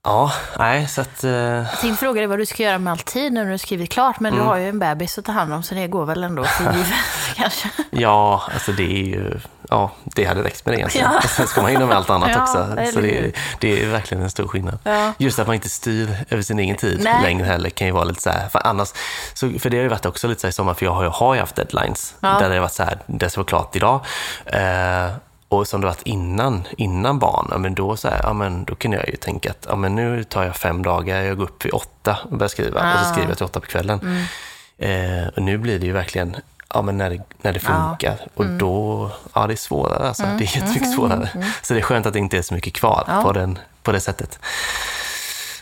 Ja, 0.04 0.33
nej, 0.59 0.88
så 0.88 1.00
att... 1.00 1.25
Eh, 1.25 1.30
Jag 1.30 1.80
tänkte 1.80 1.97
fråga 2.04 2.21
dig 2.21 2.26
vad 2.26 2.38
du 2.38 2.47
ska 2.47 2.62
göra 2.62 2.78
med 2.78 2.90
all 2.90 2.99
tid 2.99 3.33
nu 3.33 3.45
när 3.45 3.50
du 3.50 3.59
skrivit 3.59 3.90
klart, 3.90 4.21
men 4.21 4.33
Mm. 4.33 4.45
du 4.45 4.50
har 4.50 4.57
ju 4.57 4.69
en 4.69 4.78
bebis 4.78 5.19
att 5.19 5.25
ta 5.25 5.33
hand 5.33 5.52
om 5.54 5.62
så 5.62 5.75
det 5.75 5.87
går 5.87 6.04
väl 6.07 6.25
ändå 6.25 6.45
för 6.45 6.64
givet 6.73 6.88
kanske. 7.37 7.69
Ja, 7.90 8.42
alltså 8.54 8.73
det 8.73 8.83
är 8.83 9.04
ju... 9.07 9.40
Ja, 9.71 9.90
det 10.04 10.25
hade 10.25 10.42
räckt 10.42 10.66
med 10.66 10.75
det 10.75 10.78
egentligen. 10.78 11.11
Ja. 11.23 11.28
Sen 11.28 11.47
ska 11.47 11.62
man 11.62 11.71
hinna 11.71 11.87
med 11.87 11.97
allt 11.97 12.11
annat 12.11 12.30
Ja, 12.35 12.42
också. 12.42 12.59
eller 12.73 12.85
Så 12.92 13.00
det, 13.00 13.33
det 13.61 13.83
är 13.83 13.87
verkligen 13.88 14.23
en 14.25 14.30
stor 14.30 14.49
skillnad. 14.49 14.78
Ja. 14.85 15.12
Just 15.19 15.38
att 15.38 15.47
man 15.47 15.54
inte 15.54 15.69
styr 15.69 16.16
över 16.30 16.42
sin 16.42 16.59
egen 16.59 16.76
tid 16.76 17.00
Nej. 17.04 17.23
längre 17.23 17.45
heller 17.47 17.71
kan 17.71 17.87
ju 17.87 17.92
vara 17.92 18.04
lite 18.04 18.23
så 18.23 18.30
här. 18.30 18.49
För, 18.49 18.66
annars, 18.66 18.88
så, 19.35 19.50
för 19.59 19.71
det 19.71 19.76
har 19.76 19.83
ju 19.83 19.88
varit 19.88 20.07
också 20.07 20.28
lite 20.28 20.40
så 20.40 20.47
här 20.47 20.50
i 20.50 20.52
sommar, 20.52 20.75
för 20.75 20.85
jag 20.87 20.92
har 20.92 21.02
ju, 21.02 21.09
har 21.09 21.35
ju 21.35 21.40
haft 21.40 21.57
deadlines. 21.57 22.14
Där 22.21 22.49
det 22.49 22.54
har 22.54 22.61
varit 22.61 22.73
så 22.73 22.83
här, 22.83 22.99
det 23.07 23.30
ska 23.30 23.40
vara 23.40 23.49
klart 23.49 23.76
idag. 23.76 24.00
Eh, 24.47 25.11
och 25.50 25.69
som 25.69 25.80
det 25.80 25.87
varit 25.87 26.02
innan, 26.02 26.62
innan 26.76 27.19
barn, 27.19 27.49
ja, 27.50 27.59
men 27.59 27.75
då, 27.75 27.97
så 27.97 28.09
här, 28.09 28.21
ja, 28.23 28.33
men 28.33 28.64
då 28.64 28.75
kunde 28.75 28.97
jag 28.97 29.09
ju 29.09 29.16
tänka 29.16 29.50
att 29.50 29.66
ja, 29.69 29.76
men 29.76 29.95
nu 29.95 30.25
tar 30.25 30.45
jag 30.45 30.57
fem 30.57 30.83
dagar, 30.83 31.23
jag 31.23 31.37
går 31.37 31.45
upp 31.45 31.64
vid 31.64 31.73
åtta 31.73 32.19
och 32.30 32.37
börjar 32.38 32.49
skriva. 32.49 32.80
Och 32.92 32.99
så 33.00 33.07
Ah. 33.09 33.12
skriver 33.12 33.28
jag 33.28 33.37
till 33.37 33.47
åtta 33.47 33.61
på 33.61 33.66
kvällen. 33.66 34.00
Mm. 34.02 35.23
Eh, 35.23 35.28
och 35.28 35.42
nu 35.42 35.59
blir 35.59 35.78
det 35.78 35.87
ju 35.87 35.92
verkligen 35.92 36.37
ja, 36.75 36.83
men 36.83 36.97
när, 36.99 37.11
det, 37.11 37.21
när 37.42 37.52
det 37.52 37.61
funkar. 37.61 38.16
Och 38.35 38.45
Mm. 38.45 38.59
då, 38.59 39.11
ja 39.35 39.47
det 39.47 39.54
är 39.54 39.57
svårare 39.57 40.09
alltså. 40.09 40.23
Det 40.23 40.45
är 40.45 40.57
jättemycket 40.57 40.95
svårare. 40.95 41.28
Så 41.62 41.75
det 41.75 41.80
är 41.80 41.83
skönt 41.85 42.07
att 42.07 42.12
det 42.12 42.19
inte 42.19 42.38
är 42.38 42.42
så 42.42 42.54
mycket 42.54 42.75
kvar 42.75 43.04
Ja. 43.09 43.23
på, 43.23 43.33
den, 43.33 43.59
på 43.83 43.92
det 43.92 44.00
sättet. 44.00 44.38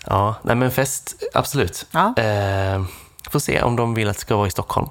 Ja, 0.06 0.34
nej 0.42 0.56
men 0.56 0.70
fest, 0.70 1.14
absolut. 1.34 1.86
Ja. 1.90 2.14
Eh, 2.16 2.82
får 3.30 3.38
se 3.38 3.62
om 3.62 3.76
de 3.76 3.94
vill 3.94 4.08
att 4.08 4.14
det 4.16 4.20
ska 4.20 4.36
vara 4.36 4.46
i 4.46 4.50
Stockholm. 4.50 4.88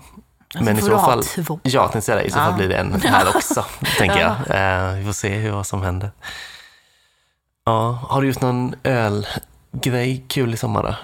Så 0.53 0.63
men 0.63 0.77
i 0.79 0.81
så 0.81 0.97
fall, 0.97 1.23
två. 1.23 1.59
ja, 1.63 1.69
jag 1.71 1.91
tänkte 1.91 2.01
säga 2.05 2.15
det, 2.15 2.23
i 2.23 2.31
så 2.31 2.37
Ja. 2.39 2.45
fall 2.45 2.53
blir 2.53 2.67
det 2.69 2.75
en 2.77 3.01
här 3.01 3.27
också, 3.35 3.65
tänker 3.97 4.19
Ja. 4.19 4.35
jag. 4.47 4.87
Eh, 4.89 4.93
vi 4.97 5.05
får 5.05 5.13
se 5.13 5.29
hur, 5.35 5.51
vad 5.51 5.67
som 5.67 5.81
händer. 5.81 6.11
Ja, 7.65 7.99
har 8.09 8.21
du 8.21 8.27
gjort 8.27 8.41
någon 8.41 8.75
ölgrej 8.83 10.25
kul 10.27 10.53
i 10.53 10.57
sommar 10.57 10.83
då? 10.83 10.95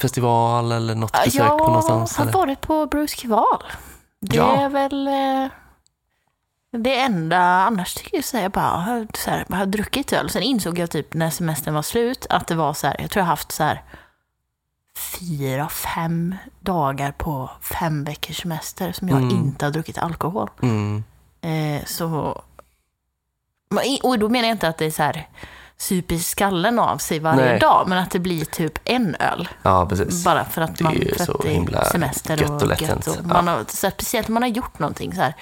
Festival 0.00 0.72
eller 0.72 0.94
något 0.94 1.12
besök 1.12 1.34
Jag 1.34 1.58
på 1.58 1.66
någonstans? 1.66 2.16
har 2.16 2.24
Eller? 2.24 2.32
varit 2.32 2.60
på 2.60 2.86
Bruce 2.86 3.16
Kival. 3.16 3.62
Det 4.20 4.36
Ja. 4.36 4.56
är 4.56 4.68
väl 4.68 5.08
eh, 5.08 5.48
det 6.82 7.00
enda, 7.00 7.38
annars 7.40 7.94
tycker 7.94 8.16
jag 8.16 8.24
så 8.24 8.36
här, 8.36 8.44
jag 8.44 8.52
bara, 8.52 8.64
har- 8.64 9.06
så 9.14 9.30
här, 9.30 9.44
jag 9.48 9.56
har 9.56 9.66
druckit 9.66 10.12
öl. 10.12 10.30
Sen 10.30 10.42
insåg 10.42 10.78
jag 10.78 10.90
typ 10.90 11.14
när 11.14 11.30
semestern 11.30 11.74
var 11.74 11.82
slut 11.82 12.26
att 12.30 12.46
det 12.46 12.54
var 12.54 12.74
så 12.74 12.86
här, 12.86 12.96
jag 13.00 13.10
tror 13.10 13.20
jag 13.20 13.24
har 13.24 13.30
haft 13.32 13.52
så 13.52 13.62
här 13.64 13.82
fyra, 14.98 15.68
fem 15.68 16.34
dagar 16.60 17.12
på 17.12 17.50
fem 17.60 18.04
veckors 18.04 18.42
semester 18.42 18.92
som 18.92 19.08
jag 19.08 19.18
Mm. 19.18 19.30
inte 19.30 19.64
har 19.66 19.72
druckit 19.72 19.98
alkohol. 19.98 20.50
Mm. 20.62 21.04
Eh, 21.40 21.84
så, 21.84 22.40
och 24.02 24.18
då 24.18 24.28
menar 24.28 24.48
jag 24.48 24.54
inte 24.54 24.68
att 24.68 24.78
det 24.78 24.84
är 24.84 24.90
så 24.90 25.02
här 25.02 25.28
super 25.76 26.16
skallen 26.18 26.78
av 26.78 26.98
sig 26.98 27.18
varje 27.18 27.44
Nej. 27.44 27.58
dag, 27.58 27.84
men 27.88 27.98
att 27.98 28.10
det 28.10 28.18
blir 28.18 28.44
typ 28.44 28.78
en 28.84 29.14
öl. 29.20 29.48
Ja, 29.62 29.86
precis. 29.86 30.24
Bara 30.24 30.44
för 30.44 30.62
att 30.62 30.80
man 30.80 30.92
för 30.94 31.24
så 31.24 31.32
att 31.36 31.42
det 31.42 31.56
är 31.56 31.84
semester 31.84 32.36
gött 32.36 32.50
och, 32.50 32.70
och 32.70 32.80
hänt. 32.80 33.06
Och 33.06 33.16
Ja. 33.16 33.22
man 33.22 33.48
har, 33.48 33.64
så 33.68 33.86
här, 33.86 33.92
speciellt 33.94 34.28
om 34.28 34.34
man 34.34 34.42
har 34.42 34.50
gjort 34.50 34.78
någonting 34.78 35.14
så 35.14 35.20
här. 35.20 35.34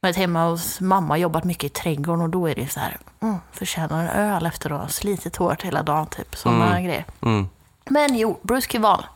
Varit 0.00 0.16
hemma 0.16 0.48
hos 0.48 0.80
mamma, 0.80 1.18
jobbat 1.18 1.44
mycket 1.44 1.64
i 1.64 1.68
trädgården 1.68 2.22
och 2.22 2.30
då 2.30 2.46
är 2.48 2.54
det 2.54 2.68
så 2.72 2.80
här, 2.80 2.96
mm, 3.22 3.36
förtjänar 3.52 4.02
en 4.02 4.08
öl 4.08 4.46
efter 4.46 4.70
att 4.70 4.80
ha 4.80 4.88
slitit 4.88 5.36
hårt 5.36 5.62
hela 5.62 5.82
dagen 5.82 6.06
typ. 6.06 6.36
Sådana 6.36 6.66
Mm. 6.70 6.84
grejer. 6.84 7.04
Mm. 7.22 7.48
Men 7.90 8.16
jo, 8.16 8.38
Bruce 8.42 8.68
Kival. 8.70 9.06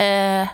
Eh, 0.00 0.48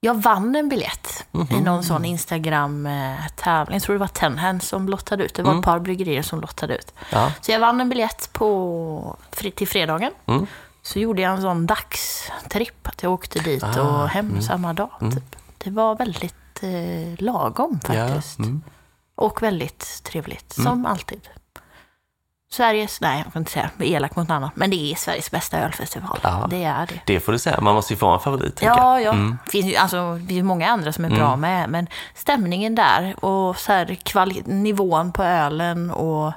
jag 0.00 0.14
vann 0.14 0.56
en 0.56 0.68
biljett 0.68 1.24
i 1.32 1.36
Mhm. 1.36 1.62
någon 1.64 1.82
sån 1.84 2.04
Instagram-tävling. 2.04 3.74
Jag 3.74 3.82
tror 3.82 3.94
det 3.94 4.00
var 4.00 4.06
Ten 4.06 4.38
Hands 4.38 4.68
som 4.68 4.88
lottade 4.88 5.24
ut. 5.24 5.34
Det 5.34 5.42
var 5.42 5.50
Mm. 5.50 5.60
ett 5.60 5.64
par 5.64 5.78
bryggerier 5.78 6.22
som 6.22 6.40
lottade 6.40 6.76
ut. 6.76 6.94
Ja. 7.12 7.32
Så 7.40 7.50
jag 7.52 7.60
vann 7.60 7.80
en 7.80 7.88
biljett 7.88 8.28
på, 8.32 9.16
till 9.30 9.68
fredagen. 9.68 10.10
Mm. 10.26 10.46
Så 10.82 10.98
gjorde 10.98 11.22
jag 11.22 11.32
en 11.32 11.42
sån 11.42 11.66
dagstripp, 11.66 12.86
att 12.88 13.02
jag 13.02 13.12
åkte 13.12 13.38
dit 13.38 13.62
Ah, 13.64 13.80
och 14.02 14.08
hem 14.08 14.28
mm. 14.30 14.42
samma 14.42 14.72
dag. 14.72 14.90
Mm. 15.00 15.12
Typ. 15.14 15.36
Det 15.58 15.70
var 15.70 15.94
väldigt 15.96 16.62
eh, 16.62 17.24
lagom 17.24 17.80
faktiskt. 17.80 18.38
Ja. 18.38 18.44
Mm. 18.44 18.62
Och 19.14 19.42
väldigt 19.42 20.00
trevligt, 20.04 20.52
som 20.52 20.86
alltid. 20.86 21.28
Sveriges, 22.54 23.00
nej 23.00 23.22
jag 23.24 23.32
kan 23.32 23.40
inte 23.42 23.52
säga 23.52 23.70
elak 23.78 24.16
mot 24.16 24.28
någon 24.28 24.36
annan, 24.36 24.50
men 24.54 24.70
det 24.70 24.92
är 24.92 24.94
Sveriges 24.94 25.30
bästa 25.30 25.58
ölfestival. 25.58 26.18
Ja. 26.22 26.46
Det 26.50 26.64
är 26.64 26.86
det. 26.86 27.00
Det 27.06 27.20
får 27.20 27.32
du 27.32 27.38
säga. 27.38 27.60
Man 27.60 27.74
måste 27.74 27.92
ju 27.92 27.96
få 27.96 28.08
en 28.08 28.20
favorit, 28.20 28.62
Ja, 28.62 29.00
ja. 29.00 29.12
Mm. 29.12 29.38
Det 29.44 29.50
finns 29.50 29.66
ju 29.66 29.76
alltså, 29.76 30.12
det 30.14 30.18
finns 30.18 30.38
ju 30.38 30.42
många 30.42 30.68
andra 30.70 30.92
som 30.92 31.04
är 31.04 31.10
bra 31.10 31.36
med, 31.36 31.68
men 31.70 31.86
stämningen 32.14 32.74
där 32.74 33.24
och 33.24 33.56
så 33.58 33.72
här, 33.72 33.86
kvali- 33.86 34.42
nivån 34.48 35.12
på 35.12 35.22
ölen 35.22 35.90
och 35.90 36.32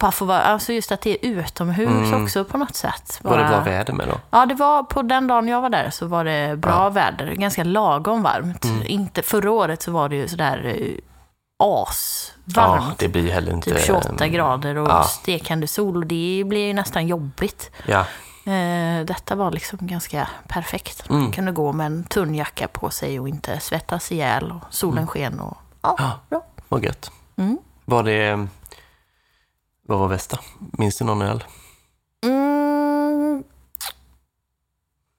bara 0.00 0.12
få 0.12 0.24
vara, 0.24 0.40
alltså 0.40 0.72
just 0.72 0.92
att 0.92 1.00
det 1.00 1.10
är 1.10 1.30
utomhus 1.30 1.88
Mm. 2.08 2.24
också 2.24 2.44
på 2.44 2.58
något 2.58 2.76
sätt. 2.76 3.18
Var 3.22 3.38
det 3.38 3.44
Bara- 3.44 3.48
bra 3.50 3.60
väder 3.60 3.92
med 3.92 4.08
då? 4.08 4.14
Ja, 4.30 4.46
det 4.46 4.54
var 4.54 4.82
på 4.82 5.02
den 5.02 5.26
dagen 5.26 5.48
jag 5.48 5.60
var 5.60 5.70
där 5.70 5.90
så 5.90 6.06
var 6.06 6.24
det 6.24 6.56
bra 6.58 6.72
Ja. 6.72 6.88
väder, 6.88 7.26
ganska 7.34 7.64
lagom 7.64 8.22
varmt. 8.22 8.64
Mm. 8.64 8.82
Inte, 8.86 9.22
förra 9.22 9.50
året 9.50 9.82
så 9.82 9.90
var 9.92 10.08
det 10.08 10.16
ju 10.16 10.28
sådär 10.28 10.76
eh, 11.60 11.66
Ja, 11.66 11.86
asvarmt. 11.88 12.98
det 12.98 13.08
blir 13.08 13.30
heller 13.32 13.52
inte... 13.52 13.70
Typ 13.70 13.84
28 13.84 14.28
grader 14.28 14.76
och 14.76 14.88
ja. 14.88 15.02
stekande 15.02 15.66
sol 15.66 15.96
och 15.96 16.06
det 16.06 16.42
blir 16.46 16.66
ju 16.66 16.72
nästan 16.74 17.06
jobbigt. 17.06 17.70
Ja, 17.86 18.06
Eh, 18.46 19.04
detta 19.04 19.34
var 19.34 19.50
liksom 19.50 19.78
ganska 19.82 20.28
perfekt. 20.48 21.08
Mm. 21.10 21.22
Man 21.22 21.32
kunde 21.32 21.52
gå 21.52 21.72
med 21.72 21.86
en 21.86 22.04
tunn 22.04 22.34
jacka 22.34 22.68
på 22.68 22.90
sig 22.90 23.20
och 23.20 23.28
inte 23.28 23.60
svettas 23.60 24.12
ihjäl 24.12 24.52
och 24.52 24.74
solen 24.74 25.06
sken 25.06 25.40
och 25.40 25.56
ja, 25.82 25.94
Ja. 25.98 26.20
bra. 26.28 26.44
vad 26.68 26.84
gött. 26.84 27.10
Mm. 27.36 27.58
Var 27.84 28.02
det... 28.02 28.46
Vad 29.88 29.98
var 29.98 30.08
bästa? 30.08 30.38
Minns 30.72 30.98
du 30.98 31.04
någon 31.04 31.22
öl? 31.22 31.44
Mm. 32.24 33.44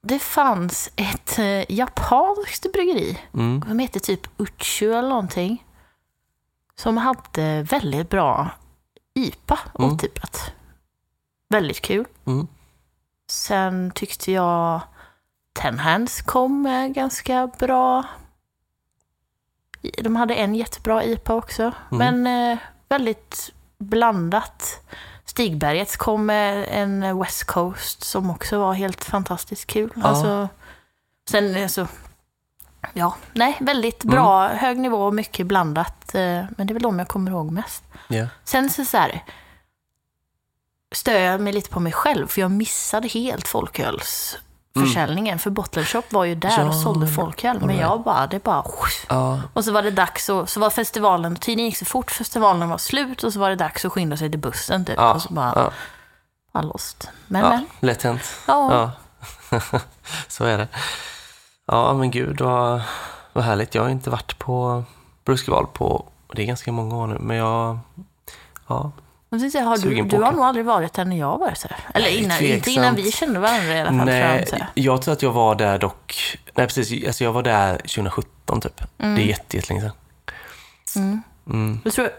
Det 0.02 0.18
fanns 0.18 0.90
ett 0.96 1.38
eh, 1.38 1.72
japanskt 1.72 2.72
bryggeri 2.72 3.18
Mm. 3.34 3.62
som 3.68 3.78
heter 3.78 4.00
typ 4.00 4.20
Uchu 4.40 4.92
eller 4.94 5.08
någonting. 5.08 5.64
Som 6.78 6.96
hade 6.96 7.62
väldigt 7.62 8.10
bra 8.10 8.50
IPA 9.14 9.58
Mm. 9.78 9.92
otippat. 9.92 10.52
Väldigt 11.48 11.80
kul. 11.80 12.04
Mm. 12.26 12.46
Sen 13.30 13.90
tyckte 13.94 14.32
jag 14.32 14.80
Ten 15.52 15.78
Hands 15.78 16.22
kom 16.22 16.62
med 16.62 16.94
ganska 16.94 17.50
bra. 17.58 18.04
De 20.02 20.16
hade 20.16 20.34
en 20.34 20.54
jättebra 20.54 21.04
IPA 21.04 21.34
också. 21.34 21.62
Mm. 21.92 22.22
Men 22.22 22.52
eh, 22.52 22.58
väldigt 22.88 23.52
blandat. 23.78 24.80
Stigbergets 25.24 25.96
kom 25.96 26.26
med 26.26 26.66
en 26.70 27.18
West 27.18 27.44
Coast 27.44 28.02
som 28.04 28.30
också 28.30 28.58
var 28.58 28.72
helt 28.72 29.04
fantastiskt 29.04 29.66
kul. 29.66 29.92
Ja. 29.96 30.02
Alltså, 30.02 30.48
sen 31.30 31.62
alltså, 31.62 31.88
ja, 32.92 33.16
nej, 33.32 33.56
väldigt 33.60 34.04
bra, 34.04 34.44
Mm. 34.46 34.58
hög 34.58 34.78
nivå 34.78 35.04
och 35.06 35.14
mycket 35.14 35.46
blandat. 35.46 36.14
eh, 36.14 36.20
Men 36.56 36.66
det 36.66 36.72
är 36.72 36.74
väl 36.74 36.82
de 36.82 36.98
jag 36.98 37.08
kommer 37.08 37.30
ihåg 37.30 37.50
mest. 37.50 37.84
Ja. 38.08 38.26
Sen 38.44 38.70
så, 38.70 38.84
så 38.84 38.96
här, 38.96 39.24
stör 40.94 41.18
jag 41.18 41.40
mig 41.40 41.52
lite 41.52 41.70
på 41.70 41.80
mig 41.80 41.92
själv, 41.92 42.26
för 42.28 42.40
jag 42.40 42.50
missade 42.50 43.08
helt 43.08 43.48
folkölsförsäljningen. 43.48 45.38
För 45.38 45.50
Bottle 45.50 45.84
Shop 45.84 46.02
var 46.10 46.24
ju 46.24 46.34
där 46.34 46.50
Ja, 46.58 46.64
och 46.64 46.74
sålde 46.74 47.06
folköl, 47.06 47.60
men 47.60 47.76
jag 47.76 48.02
bara, 48.02 48.26
det 48.26 48.42
bara... 48.44 48.64
Ja. 49.08 49.40
Och 49.52 49.64
så 49.64 49.72
var 49.72 49.82
det 49.82 49.90
dags, 49.90 50.28
och 50.28 50.48
så 50.48 50.60
var 50.60 50.70
festivalen, 50.70 51.36
tiden 51.36 51.64
gick 51.64 51.76
så 51.76 51.84
fort, 51.84 52.10
festivalen 52.10 52.68
var 52.68 52.78
slut 52.78 53.24
och 53.24 53.32
så 53.32 53.38
var 53.38 53.50
det 53.50 53.56
dags 53.56 53.84
att 53.84 53.92
skynda 53.92 54.16
sig 54.16 54.30
till 54.30 54.40
bussen 54.40 54.84
typ. 54.84 54.96
Ja. 54.96 55.14
Och 55.14 55.22
så 55.22 55.32
bara, 55.32 55.72
Ja. 56.52 56.60
lost. 56.62 57.08
Men, 57.26 57.42
men. 57.42 57.66
Lätt 57.80 58.02
hänt. 58.02 58.22
Ja. 58.46 58.92
Så 60.28 60.44
är 60.44 60.58
det. 60.58 60.68
Ja, 61.66 61.94
men 61.94 62.10
gud 62.10 62.40
vad, 62.40 62.82
vad 63.32 63.44
härligt. 63.44 63.74
Jag 63.74 63.82
har 63.82 63.90
inte 63.90 64.10
varit 64.10 64.38
på 64.38 64.84
Brukskeval 65.24 65.66
på, 65.66 66.06
det 66.34 66.42
är 66.42 66.46
ganska 66.46 66.72
många 66.72 66.96
år 66.96 67.06
nu, 67.06 67.18
men 67.20 67.36
jag... 67.36 67.78
Ja, 68.68 68.90
Jag 69.30 69.40
tänkte 69.40 69.50
säga, 69.58 69.64
har 69.64 69.78
du, 69.78 70.02
du 70.02 70.22
har 70.22 70.32
nog 70.32 70.44
aldrig 70.44 70.66
varit 70.66 70.92
där 70.92 71.04
när 71.04 71.16
jag 71.18 71.38
var 71.38 71.46
här. 71.48 71.76
Eller 71.94 72.06
Nej, 72.06 72.22
innan, 72.24 72.42
inte 72.42 72.70
innan 72.70 72.94
vi 72.94 73.12
kände 73.12 73.40
varandra 73.40 73.74
i 73.74 73.80
alla 73.80 73.88
fall. 73.88 73.98
jag 73.98 74.06
Nej, 74.06 74.46
säga. 74.46 74.66
jag 74.74 75.02
tror 75.02 75.12
att 75.12 75.22
jag 75.22 75.32
var 75.32 75.54
där 75.54 75.78
dock... 75.78 76.38
Nej, 76.54 76.66
precis. 76.66 77.06
Alltså 77.06 77.24
jag 77.24 77.32
var 77.32 77.42
där 77.42 77.76
2017 77.76 78.60
typ. 78.60 78.82
Det 78.96 79.04
är 79.04 79.18
jätte, 79.18 79.56
jättelänge 79.56 79.80
sedan. 79.82 79.92
Mm. 80.96 81.22
Mm. 81.46 81.80
Jag 81.84 81.92
tror 81.92 82.10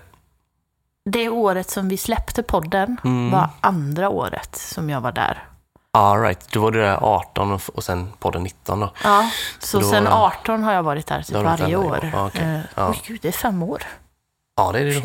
det 1.09 1.29
året 1.29 1.69
som 1.69 1.89
vi 1.89 1.97
släppte 1.97 2.43
podden 2.43 2.97
Mm. 3.03 3.31
var 3.31 3.49
andra 3.61 4.09
året 4.09 4.55
som 4.55 4.89
jag 4.89 5.01
var 5.01 5.11
där. 5.11 5.43
All 5.97 6.21
right. 6.21 6.49
Då 6.51 6.61
var 6.61 6.71
du 6.71 6.79
där 6.79 6.97
18 7.03 7.59
och, 7.73 7.83
sen 7.83 8.13
podden 8.19 8.43
19 8.43 8.79
då. 8.79 8.93
Ja, 9.03 9.29
så 9.59 9.79
då- 9.79 9.89
sen 9.89 10.07
18 10.07 10.63
har 10.63 10.73
jag 10.73 10.83
varit 10.83 11.07
där 11.07 11.21
typ 11.21 11.35
varje 11.35 11.75
år. 11.75 12.09
Ja, 12.13 12.27
okej. 12.27 12.41
Eh, 12.41 12.59
Ja. 12.75 12.89
oj, 12.89 13.01
gud, 13.07 13.19
det 13.21 13.27
är 13.27 13.31
fem 13.31 13.63
år. 13.63 13.83
Ja, 14.55 14.71
det 14.71 14.79
är 14.79 14.85
det. 14.85 14.93
då. 14.93 15.01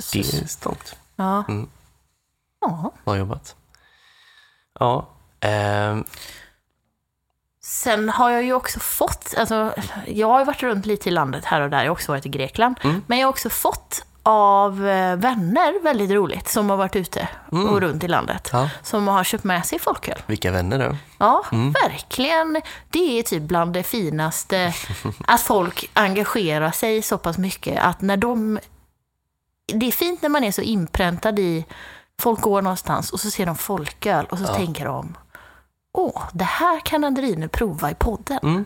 Shit. 0.00 0.32
Det 0.32 0.38
är 0.42 0.46
strångt. 0.46 0.96
Ja. 1.16 1.44
Mm. 1.48 1.68
ja. 2.60 2.90
Bra 3.04 3.16
jobbat. 3.16 3.56
Ja. 4.80 5.08
ehm, 5.40 6.04
Sen 7.62 8.08
har 8.08 8.30
jag 8.30 8.42
ju 8.44 8.52
också 8.52 8.80
fått, 8.80 9.34
alltså, 9.38 9.74
jag 10.06 10.28
har 10.28 10.38
ju 10.38 10.44
varit 10.44 10.62
runt 10.62 10.86
lite 10.86 11.08
i 11.08 11.12
landet 11.12 11.44
här 11.44 11.60
och 11.60 11.70
där, 11.70 11.78
jag 11.78 11.84
har 11.84 11.92
också 11.92 12.12
varit 12.12 12.26
i 12.26 12.28
Grekland. 12.28 12.80
Mm. 12.82 13.02
Men 13.06 13.18
jag 13.18 13.26
har 13.26 13.30
också 13.30 13.50
fått 13.50 14.04
av 14.26 14.86
eh, 14.88 15.16
vänner, 15.16 15.82
väldigt 15.82 16.10
roligt, 16.10 16.48
som 16.48 16.70
har 16.70 16.76
varit 16.76 16.96
ute 16.96 17.28
och 17.50 17.80
runt 17.80 18.04
i 18.04 18.08
landet. 18.08 18.52
Mm. 18.52 18.64
ja. 18.64 18.70
Som 18.82 19.08
har 19.08 19.24
köpt 19.24 19.44
med 19.44 19.66
sig 19.66 19.78
folköl. 19.78 20.22
Vilka 20.26 20.50
vänner 20.50 20.88
då? 20.88 20.96
Ja, 21.18 21.44
Mm. 21.52 21.72
verkligen. 21.72 22.60
Det 22.90 23.18
är 23.18 23.22
typ 23.22 23.42
bland 23.42 23.72
det 23.72 23.82
finaste, 23.82 24.74
att 25.26 25.40
folk 25.40 25.90
engagerar 25.94 26.70
sig 26.70 27.02
så 27.02 27.18
pass 27.18 27.38
mycket 27.38 27.82
att 27.82 28.00
när 28.00 28.16
de... 28.16 28.58
Det 29.66 29.86
är 29.86 29.92
fint 29.92 30.22
när 30.22 30.28
man 30.28 30.44
är 30.44 30.52
så 30.52 30.62
inpräntad 30.62 31.38
i, 31.38 31.64
folk 32.20 32.40
går 32.40 32.62
någonstans 32.62 33.10
och 33.10 33.20
så 33.20 33.30
ser 33.30 33.46
de 33.46 33.56
folköl 33.56 34.26
och 34.30 34.38
så 34.38 34.44
Ja. 34.44 34.54
tänker 34.54 34.84
de, 34.84 35.16
åh, 35.92 36.22
det 36.32 36.44
här 36.44 36.80
kan 36.80 37.04
Andrine 37.04 37.48
prova 37.48 37.90
i 37.90 37.94
podden. 37.94 38.38
Mm. 38.42 38.64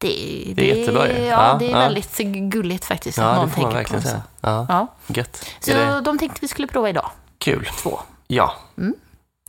Det, 0.00 0.52
Det 0.56 0.70
är 0.70 0.76
jättebra 0.76 1.08
ju. 1.08 1.12
Ja, 1.12 1.24
Ja, 1.52 1.56
det 1.58 1.66
är 1.66 1.70
ja. 1.70 1.78
väldigt 1.78 2.16
gulligt 2.52 2.84
faktiskt 2.84 3.18
att 3.18 3.24
Ja, 3.24 3.34
någon 3.34 3.48
det 3.48 3.54
får 3.54 3.62
man 3.62 3.74
verkligen 3.74 4.02
säga. 4.02 4.22
Ja, 4.40 4.66
Ja. 4.68 4.86
gött. 5.06 5.44
Så 5.60 5.70
det 5.70 6.00
de 6.00 6.18
tänkte 6.18 6.38
vi 6.40 6.48
skulle 6.48 6.68
prova 6.68 6.88
idag, 6.88 7.10
kul? 7.38 7.68
två. 7.82 8.00
Ja. 8.26 8.54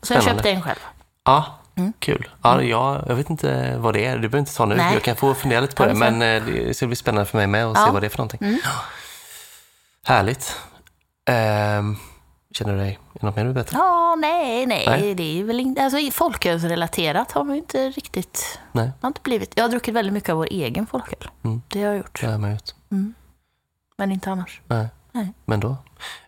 Så 0.02 0.14
jag 0.14 0.24
köpte 0.24 0.50
en 0.52 0.62
själv. 0.62 0.80
Ja, 1.26 1.60
kul. 2.00 2.30
Ja, 2.44 2.62
jag, 2.62 3.04
jag 3.08 3.16
vet 3.16 3.30
inte 3.30 3.76
vad 3.78 3.94
det 3.94 4.06
är. 4.06 4.14
Du 4.16 4.20
behöver 4.22 4.40
inte 4.40 4.56
ta 4.56 4.66
nu. 4.66 4.76
Nej. 4.76 4.94
Jag 4.94 5.04
kan 5.04 5.16
få 5.16 5.34
fundera 5.34 5.62
lite 5.62 5.76
på 5.76 5.86
det. 5.86 5.94
Men 5.94 6.22
eh, 6.22 6.44
det 6.44 6.74
ska 6.78 6.88
bli 6.88 6.96
spännande 6.96 7.26
för 7.26 7.38
mig 7.38 7.48
med 7.48 7.66
att 7.66 7.78
se 7.86 7.92
vad 7.92 8.02
det 8.04 8.08
är 8.08 8.10
för 8.10 8.18
någonting. 8.18 8.60
Härligt. 10.06 10.56
Ehm, 11.26 11.98
känner 12.54 12.74
du 12.74 12.80
dig? 12.80 13.00
Är 13.20 13.26
något 13.26 13.36
mer 13.36 13.46
du 13.46 13.54
berätta? 13.54 13.78
Ja, 13.78 14.16
nej, 14.16 14.66
nej, 14.66 14.86
Nej. 14.88 15.16
det 15.16 15.40
är 15.40 15.44
väl 15.44 15.60
inte, 15.60 15.84
alltså 15.84 15.98
folkölsrelaterat 16.12 17.32
har 17.32 17.44
man 17.44 17.56
ju 17.56 17.62
inte 17.62 17.90
riktigt, 17.90 18.60
Nej, 18.72 18.92
har 19.02 19.08
inte 19.08 19.22
blivit. 19.22 19.52
Jag 19.56 19.64
har 19.64 19.70
druckit 19.70 19.94
väldigt 19.94 20.14
mycket 20.14 20.30
av 20.30 20.38
vår 20.38 20.48
egen 20.52 20.88
folköl. 20.88 21.30
Mm. 21.44 21.62
Det 21.68 21.80
har 21.84 21.88
jag 21.88 21.98
gjort, 21.98 22.22
det 22.22 22.28
har 22.28 22.38
man 22.38 22.52
gjort. 22.52 22.74
men 23.98 24.12
inte 24.12 24.32
annars. 24.32 24.62
Nej. 24.68 24.88
Nej. 25.12 25.34
Men 25.46 25.60
då. 25.60 25.76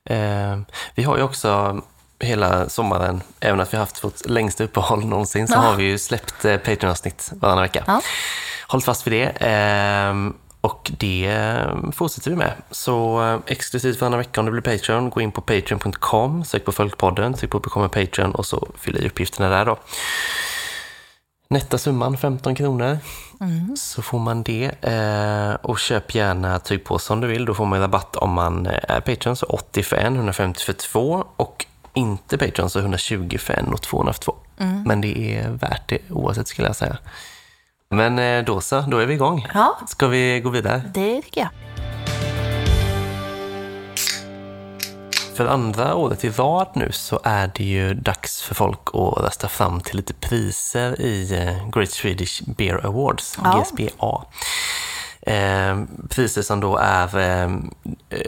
Ehm, 0.06 0.66
vi 0.96 1.04
har 1.04 1.18
ju 1.18 1.24
också 1.24 1.82
hela 2.20 2.70
sommaren, 2.70 3.22
även 3.40 3.60
att 3.60 3.74
vi 3.74 3.78
har 3.78 3.84
haft 3.84 4.04
vårt 4.04 4.25
längsta 4.25 4.63
uppehåll 4.63 5.06
någonsin, 5.06 5.48
så 5.48 5.54
Ja. 5.54 5.60
har 5.60 5.75
vi 5.75 5.84
ju 5.84 5.98
släppt 5.98 6.46
eh, 6.46 6.58
Patreon-avsnitt 6.58 7.32
varannan 7.36 7.62
vecka. 7.62 7.84
Ja. 7.88 8.01
Håll 8.68 8.82
fast 8.82 9.08
vid 9.08 9.13
det. 9.13 9.28
Ehm, 9.48 10.34
och 10.62 10.91
det 10.98 11.27
eh, 11.27 11.91
fortsätter 11.91 12.32
vi 12.32 12.38
med. 12.38 12.53
Så 12.72 13.24
eh, 13.24 13.39
exklusivt 13.48 14.01
varannan 14.01 14.20
vecka 14.20 14.39
om 14.39 14.46
du 14.46 14.51
blir 14.51 14.62
Patreon, 14.62 15.10
gå 15.10 15.22
in 15.22 15.32
på 15.32 15.41
patreon.com, 15.41 16.44
sök 16.44 16.65
på 16.65 16.72
Folkpodden, 16.72 17.34
tryck 17.34 17.51
på 17.51 17.60
Become 17.60 17.89
Patreon 17.89 18.32
och 18.32 18.46
så 18.46 18.68
fyll 18.77 18.98
i 18.98 19.08
uppgifterna 19.08 19.50
där 19.50 19.65
då. 19.65 19.77
Nätta 21.48 21.77
summan 21.77 22.18
15 22.18 22.56
kronor. 22.56 22.98
Så 23.75 24.01
får 24.01 24.20
man 24.20 24.44
det. 24.44 24.72
Eh, 24.82 25.53
och 25.53 25.80
köp 25.80 26.15
gärna 26.15 26.60
tygpåse 26.60 27.13
om 27.13 27.22
du 27.22 27.27
vill. 27.27 27.46
Då 27.46 27.53
får 27.53 27.65
man 27.65 27.80
rabatt 27.80 28.15
om 28.15 28.34
man 28.34 28.65
är 28.65 29.01
Patreon, 29.01 29.36
så 29.36 29.46
80 29.46 29.84
för 29.84 29.96
en, 29.96 30.15
150 30.15 30.60
för 30.60 30.74
två. 30.74 31.25
Och 31.36 31.65
inte 31.94 32.38
Patreon, 32.38 32.70
så 32.70 32.80
120 32.80 33.38
för 33.38 33.53
en 33.53 33.74
och 33.74 33.82
200 33.82 34.13
för 34.13 34.22
två. 34.22 34.36
Men 34.86 35.01
det 35.01 35.38
är 35.38 35.50
värt 35.50 35.89
det 35.89 36.00
oavsett 36.10 36.48
skulle 36.48 36.68
jag 36.68 36.75
säga. 36.75 36.98
Men 37.93 38.19
eh, 38.19 38.43
då 38.45 38.62
så, 38.62 38.81
då 38.81 38.98
är 38.98 39.05
vi 39.05 39.13
igång. 39.13 39.48
Ja, 39.53 39.77
Ska 39.88 40.07
vi 40.07 40.39
gå 40.43 40.50
vidare? 40.50 40.81
det 40.93 41.21
tycker 41.21 41.41
jag. 41.41 41.50
För 45.36 45.45
andra 45.45 45.95
året 45.95 46.24
i 46.24 46.29
rad 46.29 46.67
nu 46.74 46.91
så 46.91 47.19
är 47.24 47.51
det 47.55 47.63
ju 47.63 47.93
dags 47.93 48.41
för 48.41 48.55
folk 48.55 48.79
att 48.93 49.24
rösta 49.24 49.48
fram 49.48 49.79
till 49.81 49.95
lite 49.98 50.13
priser 50.13 51.01
i 51.01 51.33
eh, 51.48 51.70
Great 51.70 51.92
Swedish 51.92 52.42
Beer 52.57 52.85
Awards, 52.85 53.37
Ja. 53.44 53.63
GSBA. 53.63 54.25
Eh, 55.22 55.84
priser 56.10 56.42
som 56.42 56.60
då 56.60 56.77
är, 56.77 57.18
eh, 57.18 57.51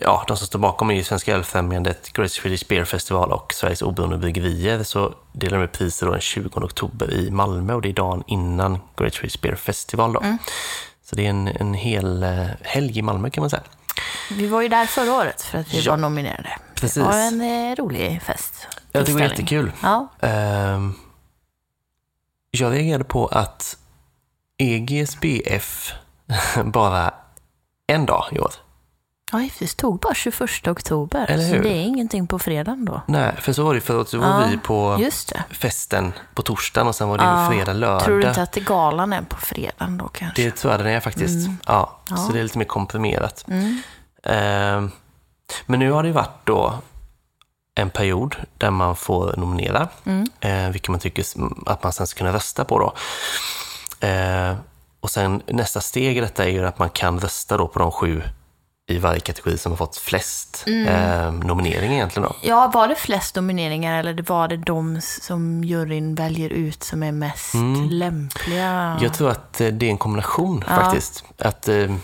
ja, 0.02 0.24
de 0.28 0.38
som 0.38 0.48
står 0.48 0.60
bakom 0.60 0.90
är 0.92 0.96
ju 0.96 1.04
Svenska 1.04 1.34
Ölfrämjandet, 1.36 2.14
Great 2.14 2.32
Swedish 2.32 2.68
Beer 2.68 2.86
Festival 2.86 3.32
och 3.32 3.54
Sveriges 3.54 3.82
Oberoende 3.82 4.18
Bryggerier. 4.18 4.84
Så 4.84 5.14
delar 5.32 5.58
de 5.58 5.64
ut 5.64 5.72
priser 5.72 6.06
då 6.06 6.12
den 6.12 6.22
20 6.22 6.50
oktober 6.60 7.14
i 7.14 7.32
Malmö 7.32 7.74
och 7.74 7.82
det 7.82 7.90
är 7.90 7.94
dagen 7.94 8.24
innan 8.28 8.80
Great 8.98 9.14
Swedish 9.14 9.42
Beer 9.42 9.56
Festival. 9.56 10.14
Då. 10.14 10.24
Så 11.04 11.16
det 11.16 11.26
är 11.26 11.30
en, 11.30 11.48
en 11.48 11.74
hel 11.74 12.24
eh, 12.24 12.46
helg 12.62 13.00
i 13.00 13.02
Malmö 13.02 13.30
kan 13.30 13.42
man 13.42 13.50
säga. 13.50 13.64
Vi 14.32 14.48
var 14.48 14.62
ju 14.62 14.68
där 14.68 14.86
förra 14.86 15.14
året 15.14 15.42
för 15.42 15.58
att 15.58 15.74
vi 15.74 15.80
Ja. 15.82 15.92
var 15.92 15.98
nominerade. 15.98 16.50
Precis. 16.76 16.94
Det 16.96 17.04
var 17.04 17.18
en 17.18 17.42
eh, 17.72 17.76
rolig 17.76 18.22
fest. 18.22 18.68
Jag 18.92 19.06
tycker 19.06 19.20
det 19.20 19.24
var 19.24 19.30
jättekul. 19.32 19.72
Ja, 19.82 20.08
Ehm, 20.22 20.94
jag 22.52 22.74
reagerade 22.74 23.04
på 23.04 23.28
att 23.28 23.78
EGSBF 24.58 25.94
bara 26.66 27.14
en 27.88 28.06
dag 28.06 28.26
i 28.32 28.40
år. 28.40 28.52
ja 29.32 29.50
det 29.60 29.68
stod 29.68 30.00
bara 30.00 30.14
21 30.14 30.68
oktober. 30.68 31.26
Eller 31.30 31.44
Så 31.50 31.56
hur? 31.56 31.64
det 31.64 31.70
är 31.70 31.82
ingenting 31.82 32.28
på 32.28 32.40
fredagen 32.40 32.86
då. 32.86 33.02
Nej, 33.08 33.36
för 33.40 33.54
så 33.54 33.64
var 33.64 33.74
det 33.74 33.82
förut. 33.82 34.10
Så 34.10 34.18
var 34.20 34.28
Ja, 34.42 34.48
vi 34.52 34.58
på 34.58 35.00
festen 35.50 36.14
på 36.34 36.42
torsdagen 36.42 36.88
och 36.88 36.96
sen 36.96 37.10
var 37.10 37.18
det 37.18 37.24
Ja, 37.24 37.50
fredag, 37.52 37.74
lördag. 37.74 38.04
Tror 38.04 38.20
du 38.20 38.28
inte 38.28 38.42
att 38.42 38.52
det 38.52 38.60
galan 38.60 39.14
är 39.14 39.22
på 39.22 39.38
fredagen 39.38 39.98
då 39.98 40.08
kanske? 40.08 40.44
Det 40.44 40.52
tror 40.52 40.74
jag 40.74 40.80
den 40.80 40.88
är 40.88 41.00
faktiskt. 41.00 41.50
Ja, 41.68 42.00
Ja. 42.10 42.18
Så 42.18 42.32
det 42.32 42.40
är 42.40 42.44
lite 42.44 42.58
mer 42.58 42.66
komprimerat. 42.66 43.46
Mm. 43.48 43.82
Ehm, 44.24 44.92
men 45.66 45.80
nu 45.80 45.92
har 45.92 46.04
det 46.04 46.12
varit 46.12 46.40
då 46.46 46.74
en 47.76 47.90
period 47.90 48.36
där 48.58 48.72
man 48.72 48.96
får 48.96 49.34
nominera, 49.38 49.88
Mm. 50.06 50.28
eh, 50.40 50.70
vilka 50.72 50.92
man 50.92 51.00
tycker 51.02 51.26
att 51.66 51.84
man 51.84 51.94
sen 51.94 52.08
ska 52.08 52.18
kunna 52.18 52.34
rösta 52.34 52.66
på. 52.66 52.80
Då. 52.80 52.94
Eh, 54.08 54.56
och 55.04 55.12
sen 55.12 55.42
nästa 55.48 55.82
steg 55.82 56.18
i 56.18 56.22
detta 56.22 56.44
är 56.44 56.50
ju 56.50 56.66
att 56.66 56.80
man 56.80 56.90
kan 56.90 57.20
rösta 57.20 57.58
då 57.58 57.68
på 57.68 57.80
de 57.80 57.92
sju 57.92 58.22
i 58.90 58.98
varje 58.98 59.20
kategori 59.20 59.58
som 59.58 59.72
har 59.72 59.78
fått 59.78 59.98
flest 59.98 60.64
Mm. 60.68 60.88
eh, 60.88 61.46
nomineringar 61.48 61.94
egentligen. 61.94 62.30
Då. 62.30 62.36
Ja, 62.42 62.72
var 62.74 62.88
det 62.88 62.96
flest 62.96 63.36
nomineringar 63.36 64.00
eller 64.00 64.24
var 64.28 64.48
det 64.48 64.58
de 64.58 65.02
som 65.02 65.64
juryn 65.64 66.16
väljer 66.16 66.50
ut 66.50 66.84
som 66.84 67.04
är 67.04 67.12
mest 67.12 67.54
Mm. 67.54 67.90
lämpliga? 67.90 68.98
Jag 69.02 69.14
tror 69.14 69.30
att 69.30 69.62
eh, 69.62 69.68
det 69.68 69.86
är 69.86 69.90
en 69.90 69.98
kombination 69.98 70.64
Ja. 70.70 70.76
faktiskt. 70.76 71.24
Att 71.40 71.68
eh, 71.68 71.96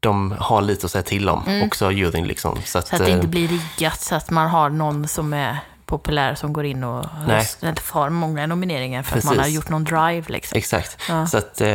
de 0.00 0.34
har 0.38 0.62
lite 0.62 0.86
att 0.86 0.92
säga 0.92 1.02
till 1.02 1.28
om, 1.28 1.62
också 1.64 1.92
juryn. 1.92 2.26
Liksom. 2.26 2.58
Så 2.64 2.78
att, 2.78 2.92
Mm. 2.92 2.98
Så 2.98 3.02
att 3.02 3.06
det 3.08 3.12
inte 3.12 3.26
eh, 3.26 3.30
blir 3.30 3.48
riggat 3.48 4.00
så 4.00 4.14
att 4.14 4.30
man 4.30 4.48
har 4.50 4.68
någon 4.70 5.08
som 5.08 5.32
är 5.32 5.58
populär 5.86 6.34
som 6.34 6.52
går 6.52 6.64
in 6.64 6.84
och 6.84 7.06
Nej. 7.26 7.46
har 7.90 8.10
många 8.10 8.46
nomineringar 8.46 9.02
för 9.02 9.10
att 9.10 9.14
Precis. 9.14 9.30
man 9.30 9.38
har 9.38 9.46
gjort 9.46 9.68
någon 9.68 9.84
drive. 9.84 10.24
Liksom. 10.28 10.58
Exakt. 10.58 10.96
Ja. 11.08 11.14
Mm. 11.14 11.26
Så 11.26 11.38
att, 11.38 11.60
eh, 11.60 11.66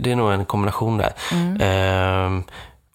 det 0.00 0.06
är 0.12 0.16
nog 0.16 0.32
en 0.32 0.44
kombination 0.44 0.98
där. 0.98 1.12
Eh, 1.60 2.40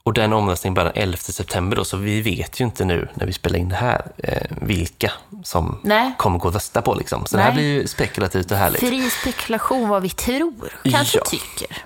och 0.04 0.14
den 0.14 0.34
omröstningen 0.34 0.74
börjar 0.74 0.94
den 0.94 1.04
11 1.04 1.18
september 1.18 1.78
då, 1.78 1.86
så 1.86 1.98
vi 1.98 2.22
vet 2.22 2.60
ju 2.62 2.66
inte 2.66 2.86
nu 2.86 3.08
när 3.14 3.26
vi 3.26 3.34
spelar 3.34 3.60
in 3.60 3.70
det 3.70 3.76
här 3.76 4.02
eh, 4.18 4.42
vilka 4.62 5.12
som 5.44 5.80
Nej. 5.84 6.14
kommer 6.18 6.40
gå 6.40 6.48
att 6.48 6.56
rösta 6.56 6.82
på. 6.82 6.94
Liksom. 6.94 7.26
Så 7.26 7.38
det 7.38 7.44
här 7.44 7.50
Nej. 7.50 7.58
blir 7.58 7.74
ju 7.82 7.88
spekulativt 7.88 8.52
och 8.52 8.58
härligt. 8.58 8.80
Fri 8.80 9.10
spekulation 9.10 9.90
vad 9.90 10.02
vi 10.02 10.10
tror, 10.10 10.54
kanske 10.84 11.18
Ja. 11.18 11.24
tycker. 11.26 11.78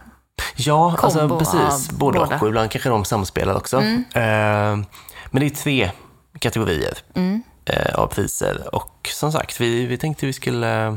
Ja, 0.56 0.98
alltså 1.02 1.39
precis. 1.39 1.92
Både 1.92 2.20
båda. 2.20 2.36
och. 2.36 2.42
Och 2.42 2.48
ibland 2.48 2.72
kanske 2.72 2.89
de 2.89 3.06
samspelar 3.06 3.56
också. 3.56 3.78
Mm. 3.78 4.04
Eh, 4.13 4.86
men 5.32 5.39
det 5.42 5.46
är 5.46 5.50
tre 5.50 5.92
kategorier 6.39 6.98
Mm. 7.13 7.44
Eh, 7.65 7.95
av 7.95 8.08
priser. 8.08 8.76
Och 8.76 9.10
som 9.13 9.32
sagt, 9.32 9.62
vi, 9.62 9.86
vi 9.86 9.98
tänkte 9.98 10.26
vi 10.26 10.34
skulle 10.34 10.86
eh, 10.88 10.93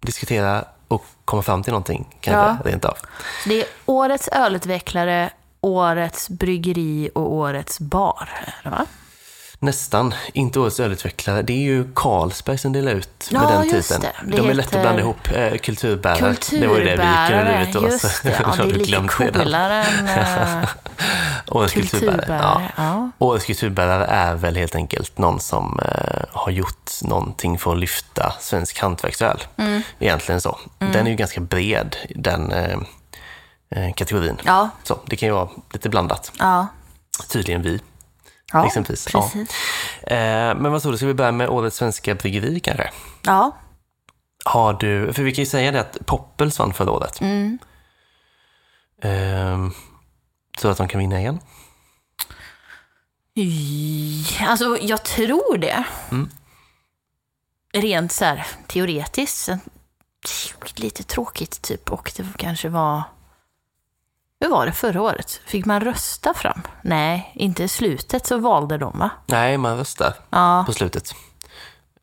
diskutera 0.00 0.64
och 0.88 1.04
komma 1.24 1.42
fram 1.42 1.62
till 1.62 1.72
någonting, 1.72 2.16
kanske 2.20 2.68
Ja. 2.68 2.70
rent 2.70 2.84
av. 2.84 2.96
Det 3.46 3.60
är 3.62 3.66
årets 3.86 4.28
ölutvecklare, 4.28 5.30
årets 5.60 6.28
bryggeri 6.28 7.10
och 7.14 7.32
årets 7.32 7.80
bar. 7.80 8.28
Va? 8.64 8.86
Nästan. 9.60 10.14
Inte 10.32 10.60
årets 10.60 10.80
ölutvecklare. 10.80 11.42
Det 11.42 11.52
är 11.52 11.56
ju 11.62 11.92
Carlsberg 11.94 12.58
som 12.58 12.72
delar 12.72 12.92
ut 12.92 13.28
med 13.32 13.42
Ja, 13.42 13.48
den 13.48 13.68
just 13.68 13.88
titeln. 13.88 14.00
det. 14.26 14.30
Det 14.36 14.42
De 14.42 14.50
är 14.50 14.54
lätt 14.54 14.74
att 14.74 14.80
blanda 14.82 15.00
ihop. 15.00 15.28
Eh, 15.34 15.56
kulturbärare. 15.58 16.36
Det 16.50 16.66
var 16.66 16.76
ju 16.78 16.84
det 16.84 16.90
vi 16.90 16.90
gick 16.90 16.98
under 17.00 17.26
Kulturbärare, 17.26 17.58
livet 17.60 17.72
då. 17.74 17.82
just 17.88 18.22
det. 18.22 18.40
Ja, 18.42 18.54
det 18.56 18.62
är 18.62 18.66
lite 18.66 19.08
coolare 19.08 19.84
än 19.84 20.08
äh, 20.08 20.68
Årets 21.48 21.72
kulturbärare. 21.72 22.16
Ja. 22.18 22.24
kulturbärare. 22.26 22.72
Ja. 22.76 23.10
Årets 23.18 23.44
kulturbärare 23.44 24.04
är 24.06 24.34
väl 24.34 24.56
helt 24.56 24.74
enkelt 24.74 25.18
någon 25.18 25.40
som 25.40 25.80
eh, 25.84 26.22
har 26.32 26.50
gjort 26.52 26.90
någonting 27.02 27.58
för 27.58 27.72
att 27.72 27.78
lyfta 27.78 28.32
svensk 28.40 28.78
hantverksöl. 28.80 29.42
Mm. 29.56 29.82
Egentligen 29.98 30.40
så. 30.40 30.58
Den 30.78 31.06
är 31.06 31.10
ju 31.10 31.16
ganska 31.16 31.40
bred, 31.40 31.96
den 32.14 32.52
eh, 32.52 32.78
eh, 33.70 33.92
kategorin. 33.94 34.40
Ja, 34.44 34.70
Så, 34.82 34.98
det 35.06 35.16
kan 35.16 35.28
ju 35.28 35.32
vara 35.34 35.48
lite 35.72 35.88
blandat. 35.88 36.32
ja. 36.38 36.66
Tydligen 37.28 37.62
vi. 37.62 37.80
Ja 38.52 38.66
Exempelvis, 38.66 39.08
ja. 39.12 39.22
precis. 39.22 39.50
Eh, 40.02 40.54
men 40.54 40.72
vad 40.72 40.82
tror 40.82 40.92
du, 40.92 40.98
ska 40.98 41.06
vi 41.06 41.14
börja 41.14 41.32
med 41.32 41.48
årets 41.48 41.76
svenska 41.76 42.14
bryggeri 42.14 42.60
kanske? 42.60 42.90
Ja. 43.22 43.56
Har 44.44 44.72
du, 44.72 45.12
för 45.12 45.22
vi 45.22 45.34
kan 45.34 45.42
ju 45.42 45.50
säga 45.50 45.72
det 45.72 45.80
att 45.80 46.06
Poppels 46.06 46.58
vann 46.58 46.72
förra 46.72 46.90
året. 46.90 47.20
Mm. 47.20 47.58
Ehm, 49.02 49.72
tror 50.58 50.68
du 50.68 50.72
att 50.72 50.78
de 50.78 50.88
kan 50.88 50.98
vinna 50.98 51.20
igen? 51.20 51.40
Alltså, 54.40 54.78
jag 54.80 55.04
tror 55.04 55.58
det. 55.58 55.84
Mm. 56.10 56.30
Rent 57.72 58.12
så 58.12 58.24
här 58.24 58.46
teoretiskt. 58.66 59.48
Lite 60.76 61.02
tråkigt 61.02 61.62
typ. 61.62 61.92
Och 61.92 62.12
det 62.16 62.24
kanske 62.36 62.68
var... 62.68 63.02
Hur 64.40 64.48
var 64.48 64.66
det 64.66 64.72
förra 64.72 65.02
året? 65.02 65.40
Fick 65.46 65.64
man 65.64 65.80
rösta 65.80 66.34
fram? 66.34 66.62
Nej, 66.82 67.32
inte 67.34 67.64
i 67.64 67.68
slutet 67.68 68.26
så 68.26 68.38
valde 68.38 68.78
de 68.78 68.98
va? 68.98 69.10
Nej, 69.26 69.58
man 69.58 69.76
röstar 69.78 70.14
Ja, 70.30 70.62
på 70.66 70.72
slutet. 70.72 71.14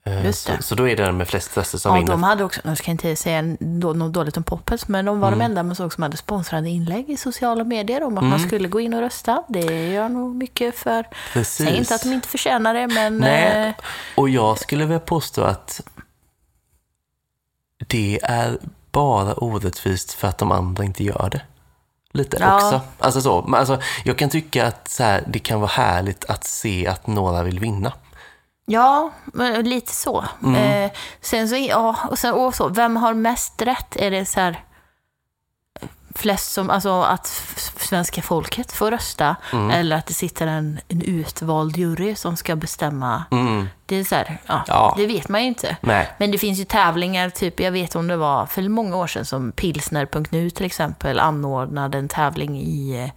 Eh, 0.05 0.25
Just 0.25 0.47
det. 0.47 0.57
Så, 0.57 0.63
så 0.63 0.75
då 0.75 0.87
är 0.89 0.95
det 0.95 1.03
den 1.05 1.17
med 1.17 1.27
flest 1.27 1.57
röster 1.57 1.77
som 1.77 1.91
ja 1.91 1.95
vinner. 1.99 2.11
de 2.11 2.23
hade 2.23 2.43
också, 2.43 2.61
nu 2.63 2.75
ska 2.75 2.89
jag 2.91 2.93
inte 2.93 3.15
säga 3.15 3.41
något 3.59 4.13
dåligt 4.13 4.37
om 4.37 4.43
Poppels, 4.43 4.87
men 4.87 5.05
de 5.05 5.19
var 5.19 5.27
Mm. 5.27 5.39
de 5.39 5.45
enda 5.45 5.63
man 5.63 5.75
såg 5.75 5.93
som 5.93 6.03
hade 6.03 6.17
sponsrade 6.17 6.69
inlägg 6.69 7.09
i 7.09 7.17
sociala 7.17 7.63
medier 7.63 8.03
om 8.03 8.13
att 8.17 8.21
Mm. 8.21 8.29
man 8.29 8.39
skulle 8.39 8.67
gå 8.67 8.79
in 8.79 8.93
och 8.93 8.99
rösta. 9.01 9.43
Det 9.49 9.91
gör 9.91 10.09
nog 10.09 10.35
mycket 10.35 10.75
för... 10.77 11.05
Precis. 11.33 11.67
Säg 11.67 11.77
inte 11.77 11.95
att 11.95 12.03
de 12.03 12.13
inte 12.13 12.27
förtjänar 12.27 12.73
det, 12.73 12.87
men... 12.87 13.17
Nej. 13.17 13.67
eh, 13.67 13.73
Och 14.15 14.29
jag 14.29 14.59
skulle 14.59 14.85
väl 14.85 14.99
påstå 14.99 15.41
att 15.43 15.81
det 17.87 18.19
är 18.23 18.57
bara 18.91 19.33
orättvist 19.33 20.11
för 20.13 20.27
att 20.27 20.37
de 20.37 20.51
andra 20.51 20.83
inte 20.83 21.03
gör 21.03 21.29
det. 21.31 21.41
Lite 22.15 22.37
Ja. 22.39 22.55
också. 22.55 22.81
Alltså 22.99 23.21
så, 23.21 23.41
men 23.41 23.59
alltså, 23.59 23.79
jag 24.03 24.17
kan 24.17 24.29
tycka 24.29 24.67
att 24.67 24.87
så 24.87 25.03
här, 25.03 25.23
det 25.27 25.39
kan 25.39 25.59
vara 25.59 25.71
härligt 25.71 26.25
att 26.25 26.43
se 26.43 26.87
att 26.87 27.07
några 27.07 27.43
vill 27.43 27.59
vinna. 27.59 27.93
Ja, 28.65 29.11
lite 29.63 29.91
så. 29.91 30.25
Mm. 30.43 30.55
Eh, 30.85 30.91
sen 31.21 31.49
så, 31.49 31.55
ja, 31.55 31.95
och 32.09 32.19
sen 32.19 32.33
och 32.33 32.55
så, 32.55 32.67
vem 32.67 32.95
har 32.97 33.13
mest 33.13 33.61
rätt? 33.61 33.95
Är 33.95 34.11
det 34.11 34.25
så 34.25 34.39
här 34.39 34.63
flest 36.15 36.51
som, 36.51 36.69
alltså 36.69 37.01
att 37.01 37.27
svenska 37.77 38.21
folket 38.21 38.71
får 38.71 38.91
rösta 38.91 39.35
Mm. 39.53 39.69
eller 39.71 39.95
att 39.95 40.05
det 40.05 40.13
sitter 40.13 40.47
en, 40.47 40.79
en 40.87 41.01
utvald 41.01 41.77
jury 41.77 42.15
som 42.15 42.37
ska 42.37 42.55
bestämma? 42.55 43.23
Mm. 43.31 43.69
Det 43.85 43.95
är 43.95 44.03
så 44.03 44.15
här, 44.15 44.37
ja, 44.47 44.63
Ja. 44.67 44.93
det 44.97 45.05
vet 45.07 45.29
man 45.29 45.41
ju 45.41 45.47
inte. 45.47 45.77
Nej. 45.81 46.09
Men 46.17 46.31
det 46.31 46.37
finns 46.37 46.59
ju 46.59 46.65
tävlingar, 46.65 47.29
typ 47.29 47.59
jag 47.59 47.71
vet 47.71 47.95
om 47.95 48.07
det 48.07 48.17
var 48.17 48.45
för 48.45 48.69
många 48.69 48.95
år 48.97 49.07
sedan 49.07 49.25
som 49.25 49.51
Pilsner.nu 49.51 50.49
till 50.49 50.65
exempel 50.65 51.19
anordnade 51.19 51.97
en 51.97 52.07
tävling 52.07 52.57
i, 52.61 53.03
eh, 53.03 53.09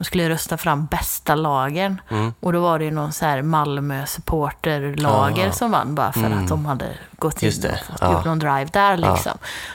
de 0.00 0.04
skulle 0.04 0.28
rösta 0.28 0.56
fram 0.56 0.86
bästa 0.86 1.34
lagen. 1.34 2.00
Mm. 2.10 2.34
Och 2.40 2.52
då 2.52 2.60
var 2.60 2.78
det 2.78 2.84
ju 2.84 2.90
någon 2.90 3.12
så 3.12 3.24
här 3.26 3.42
Malmö 3.42 4.06
supporterlager 4.06 5.48
Ah. 5.48 5.52
som 5.52 5.70
vann 5.70 5.94
bara 5.94 6.12
för 6.12 6.20
Mm. 6.20 6.38
att 6.42 6.48
de 6.48 6.66
hade 6.66 6.86
gått 7.18 7.42
in 7.42 7.48
och 7.48 7.54
fått, 7.86 7.98
ja. 8.00 8.12
gjort 8.12 8.24
någon 8.24 8.38
drive 8.38 8.68
där 8.72 8.96
liksom. 8.96 9.32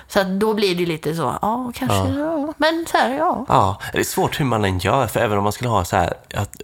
Så 0.07 0.19
att 0.19 0.27
då 0.27 0.53
blir 0.53 0.75
det 0.75 0.85
lite 0.85 1.15
så, 1.15 1.35
ja 1.41 1.71
kanske, 1.75 2.19
ja. 2.19 2.53
men 2.57 2.85
så 2.91 2.97
här, 2.97 3.09
ja. 3.13 3.45
Ja, 3.47 3.79
det 3.91 3.99
är 3.99 4.03
svårt 4.03 4.39
hur 4.39 4.45
man 4.45 4.65
än 4.65 4.79
gör, 4.79 5.07
för 5.07 5.19
även 5.19 5.37
om 5.37 5.43
man 5.43 5.53
skulle 5.53 5.69
ha 5.69 5.85
så 5.85 5.95
här 5.95 6.13
att 6.35 6.55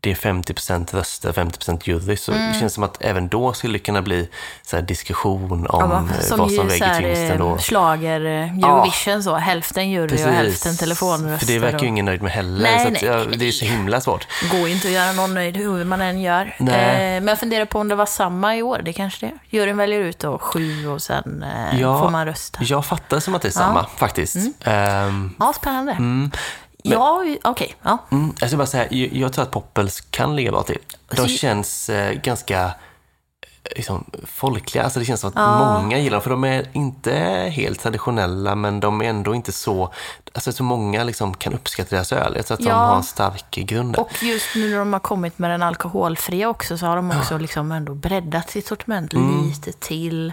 det 0.00 0.10
är 0.10 0.14
50% 0.14 0.94
röster, 0.94 1.32
50% 1.32 1.80
jury, 1.88 2.16
så 2.16 2.32
Mm. 2.32 2.52
det 2.52 2.58
känns 2.58 2.74
som 2.74 2.82
att 2.84 2.96
även 3.02 3.28
då 3.28 3.52
skulle 3.52 3.72
det 3.72 3.78
kunna 3.78 4.02
bli 4.02 4.28
så 4.62 4.80
diskussion 4.80 5.52
om 5.66 5.90
Ja, 5.90 6.02
eh, 6.18 6.20
som 6.24 6.38
vad 6.38 6.52
som 6.52 6.68
väger 6.68 7.00
tyngst 7.00 7.32
ändå. 7.32 7.50
eh, 7.54 7.58
schlager, 7.58 8.20
eh, 8.24 8.58
Eurovision 8.58 9.22
så, 9.22 9.34
hälften 9.36 9.90
jury 9.90 10.24
och 10.24 10.30
hälften 10.32 10.76
telefonröster. 10.76 11.46
För 11.46 11.52
det 11.52 11.58
verkar 11.58 11.76
och- 11.78 11.82
ju 11.82 11.88
ingen 11.88 12.04
nöjd 12.04 12.22
med 12.22 12.32
heller, 12.32 12.62
Nej, 12.62 12.84
så 12.84 12.90
nej, 12.90 13.04
ja, 13.04 13.24
nej. 13.28 13.38
det 13.38 13.48
är 13.48 13.52
så 13.52 13.64
himla 13.64 14.00
svårt. 14.00 14.26
går 14.50 14.68
ju 14.68 14.74
inte 14.74 14.88
att 14.88 14.94
göra 14.94 15.12
någon 15.12 15.34
nöjd 15.34 15.56
hur 15.56 15.84
man 15.84 16.00
än 16.00 16.20
gör. 16.20 16.54
Eh, 16.58 16.66
men 16.66 17.26
jag 17.28 17.38
funderar 17.40 17.64
på 17.64 17.78
om 17.78 17.88
det 17.88 17.94
var 17.94 18.06
samma 18.06 18.56
i 18.56 18.62
år, 18.62 18.80
det 18.84 18.92
kanske 18.92 19.26
det 19.26 19.32
är. 19.32 19.38
Juryn 19.58 19.76
väljer 19.76 20.00
ut 20.00 20.18
då 20.18 20.38
sju 20.38 20.88
och 20.88 21.02
sen 21.02 21.42
eh, 21.72 21.80
Ja. 21.80 21.98
får 22.02 22.10
man 22.10 22.26
rösta. 22.26 22.58
Jag 22.62 22.86
fattar 22.86 23.20
som 23.20 23.34
att 23.34 23.42
det 23.42 23.48
är 23.48 23.52
samma, 23.52 23.86
faktiskt. 23.96 24.36
Ehm, 24.64 25.34
Ja, 25.38 25.52
spännande. 25.56 25.92
mm, 25.92 26.30
Ja, 26.94 27.24
okej. 27.44 27.74
Ja. 27.82 27.98
mm, 28.10 28.32
jag 28.40 28.48
ska 28.50 28.56
bara 28.56 28.66
säga, 28.66 28.86
jag, 28.90 29.12
jag 29.12 29.32
tror 29.32 29.42
att 29.42 29.50
Poppels 29.50 30.00
kan 30.00 30.36
bra 30.50 30.62
till. 30.62 30.78
De 31.08 31.20
Alltså, 31.20 31.36
känns 31.38 31.88
eh, 31.90 32.12
ganska 32.12 32.70
liksom, 33.76 34.04
folkliga. 34.26 34.84
Alltså 34.84 34.98
det 34.98 35.04
känns 35.04 35.20
som 35.20 35.28
att 35.28 35.34
Ja. 35.36 35.80
många 35.80 35.98
gillar 35.98 36.16
dem, 36.16 36.22
för 36.22 36.30
de 36.30 36.44
är 36.44 36.66
inte 36.72 37.12
helt 37.52 37.80
traditionella, 37.80 38.54
men 38.54 38.80
de 38.80 39.00
är 39.02 39.04
ändå 39.04 39.34
inte 39.34 39.52
så... 39.52 39.92
Alltså 40.34 40.52
så 40.52 40.62
många 40.62 41.04
liksom 41.04 41.34
kan 41.34 41.54
uppskatta 41.54 41.94
deras 41.96 42.12
öl. 42.12 42.32
Jag 42.36 42.46
tror 42.46 42.54
att 42.54 42.60
de 42.64 42.68
Ja. 42.68 42.74
har 42.76 42.96
en 42.96 43.02
stark 43.02 43.50
grund 43.50 43.92
där. 43.92 44.00
Och 44.00 44.22
just 44.22 44.54
nu 44.54 44.70
när 44.70 44.78
de 44.78 44.92
har 44.92 45.00
kommit 45.00 45.38
med 45.38 45.50
den 45.50 45.62
alkoholfria 45.62 46.48
också 46.48 46.78
så 46.78 46.86
har 46.86 46.96
de 46.96 47.10
också 47.10 47.38
liksom 47.38 47.72
ändå 47.72 47.94
breddat 47.94 48.50
sitt 48.50 48.66
sortiment 48.66 49.12
Mm. 49.12 49.44
lite 49.48 49.72
till. 49.72 50.32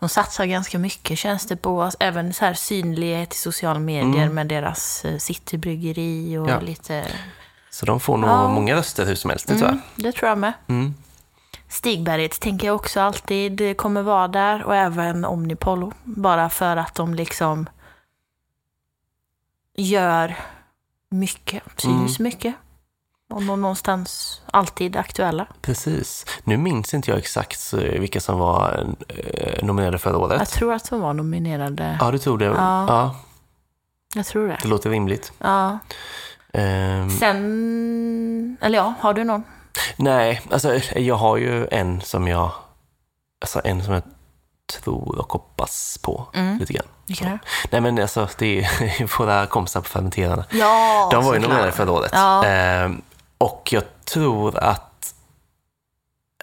De 0.00 0.08
satsar 0.08 0.44
ganska 0.44 0.78
mycket 0.78 1.18
känns 1.18 1.46
det 1.46 1.56
på, 1.56 1.90
även 2.00 2.32
så 2.34 2.44
här 2.44 2.54
synlighet 2.54 3.34
i 3.34 3.36
sociala 3.38 3.78
medier 3.78 4.28
med 4.28 4.46
deras 4.46 5.04
eh, 5.04 5.18
citybryggeri 5.18 6.38
och 6.38 6.44
Mm. 6.48 6.60
Ja. 6.60 6.66
lite... 6.66 7.04
Så 7.70 7.86
de 7.86 8.00
får 8.00 8.16
nog 8.16 8.30
Ja. 8.30 8.48
många 8.48 8.76
röster 8.76 9.06
hur 9.06 9.14
som 9.14 9.30
helst, 9.30 9.46
det 9.48 9.54
tror 9.54 9.64
jag. 9.64 9.70
Mm, 9.72 9.82
det 9.96 10.12
tror 10.12 10.28
jag 10.28 10.38
med. 10.38 10.52
Mm. 11.66 11.70
Stigberget 11.72 12.40
tänker 12.40 12.66
jag 12.66 12.76
också 12.76 13.00
alltid 13.00 13.76
kommer 13.76 14.02
vara 14.02 14.28
där 14.28 14.62
och 14.62 14.76
även 14.76 15.24
Omnipollo. 15.24 15.92
Bara 16.04 16.50
för 16.50 16.76
att 16.76 16.94
de 16.94 17.14
liksom 17.14 17.66
gör 19.76 20.36
mycket, 21.10 21.62
syns 21.76 22.18
mycket. 22.18 22.54
Och 23.30 23.42
nå- 23.42 23.56
någonstans 23.56 24.42
alltid 24.50 24.96
aktuella. 24.96 25.46
Precis. 25.62 26.26
Nu 26.44 26.56
minns 26.56 26.94
inte 26.94 27.10
jag 27.10 27.18
exakt 27.18 27.60
så, 27.60 27.76
vilka 27.76 28.20
som 28.20 28.38
var 28.38 28.94
eh, 29.08 29.64
nominerade 29.64 29.98
förra 29.98 30.18
året. 30.18 30.38
Jag 30.38 30.48
tror 30.48 30.72
att 30.72 30.90
de 30.90 31.00
var 31.00 31.12
nominerade. 31.12 31.96
Ja, 32.00 32.10
du 32.10 32.18
tror 32.18 32.38
det? 32.38 32.44
Ja. 32.44 32.86
ja 32.88 33.16
Jag 34.14 34.26
tror 34.26 34.48
det. 34.48 34.58
det 34.62 34.68
låter 34.68 34.90
rimligt. 34.90 35.32
Ja. 35.38 35.78
Ehm, 36.52 37.10
Sen, 37.10 38.56
eller 38.60 38.78
ja, 38.78 38.94
har 39.00 39.14
du 39.14 39.24
någon? 39.24 39.44
Nej, 39.96 40.42
alltså 40.50 40.80
jag 40.96 41.14
har 41.16 41.36
ju 41.36 41.68
en 41.70 42.00
som 42.00 42.28
jag, 42.28 42.50
alltså 43.40 43.60
en 43.64 43.84
som 43.84 43.94
jag 43.94 44.02
tror 44.82 45.18
och 45.18 45.32
hoppas 45.32 45.98
på 46.02 46.26
Mm. 46.34 46.58
lite 46.58 46.72
grann. 46.72 46.86
Det? 47.06 47.38
Nej 47.70 47.80
men 47.80 47.98
alltså, 48.02 48.28
det 48.38 48.60
är 48.64 49.18
våra 49.18 49.46
kompisar 49.46 49.80
på 49.80 49.88
Fermenterarna. 49.88 50.44
Ja, 50.50 51.08
De 51.12 51.24
var 51.24 51.34
ju 51.34 51.40
nominerade 51.40 51.72
förra 51.72 51.90
året. 51.92 52.10
Ja. 52.14 52.44
Ehm, 52.44 53.02
och 53.38 53.68
jag 53.72 53.82
tror 54.04 54.58
att, 54.58 55.14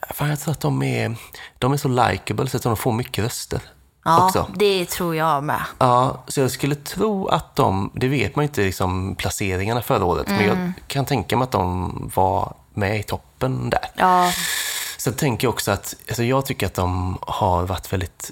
fan 0.10 0.30
jag 0.30 0.39
tror 0.39 0.52
att 0.52 0.62
de 0.62 0.84
är, 0.84 1.15
de 1.58 1.74
är 1.74 1.78
så 1.78 1.88
likeable 1.88 2.48
så 2.50 2.58
att 2.58 2.63
de 2.63 2.78
får 2.78 2.91
mycket 2.91 3.24
röster. 3.26 3.62
Ja, 4.06 4.26
också. 4.26 4.48
det 4.56 4.86
tror 4.86 5.15
jag 5.15 5.43
med. 5.43 5.62
Ja, 5.80 6.24
så 6.28 6.39
jag 6.41 6.52
skulle 6.52 6.76
tro 6.76 7.28
att 7.28 7.56
de, 7.56 7.91
det 7.96 8.08
vet 8.08 8.36
man 8.36 8.43
ju 8.43 8.48
inte 8.48 8.62
liksom 8.62 9.15
placeringarna 9.15 9.82
förra 9.82 10.06
året, 10.06 10.28
men 10.28 10.39
Mm. 10.41 10.74
jag 10.78 10.88
kan 10.88 11.06
tänka 11.06 11.38
mig 11.38 11.43
att 11.43 11.52
de 11.52 12.12
var 12.15 12.54
med 12.75 12.99
i 12.99 13.03
toppen 13.03 13.69
där. 13.69 13.86
Ja, 13.95 14.31
Sen 14.97 15.13
tänker 15.13 15.47
jag 15.47 15.53
också 15.53 15.71
att, 15.71 15.95
alltså 16.07 16.23
jag 16.23 16.45
tycker 16.45 16.65
att 16.65 16.73
de 16.73 17.17
har 17.21 17.63
varit 17.63 17.93
väldigt 17.93 18.31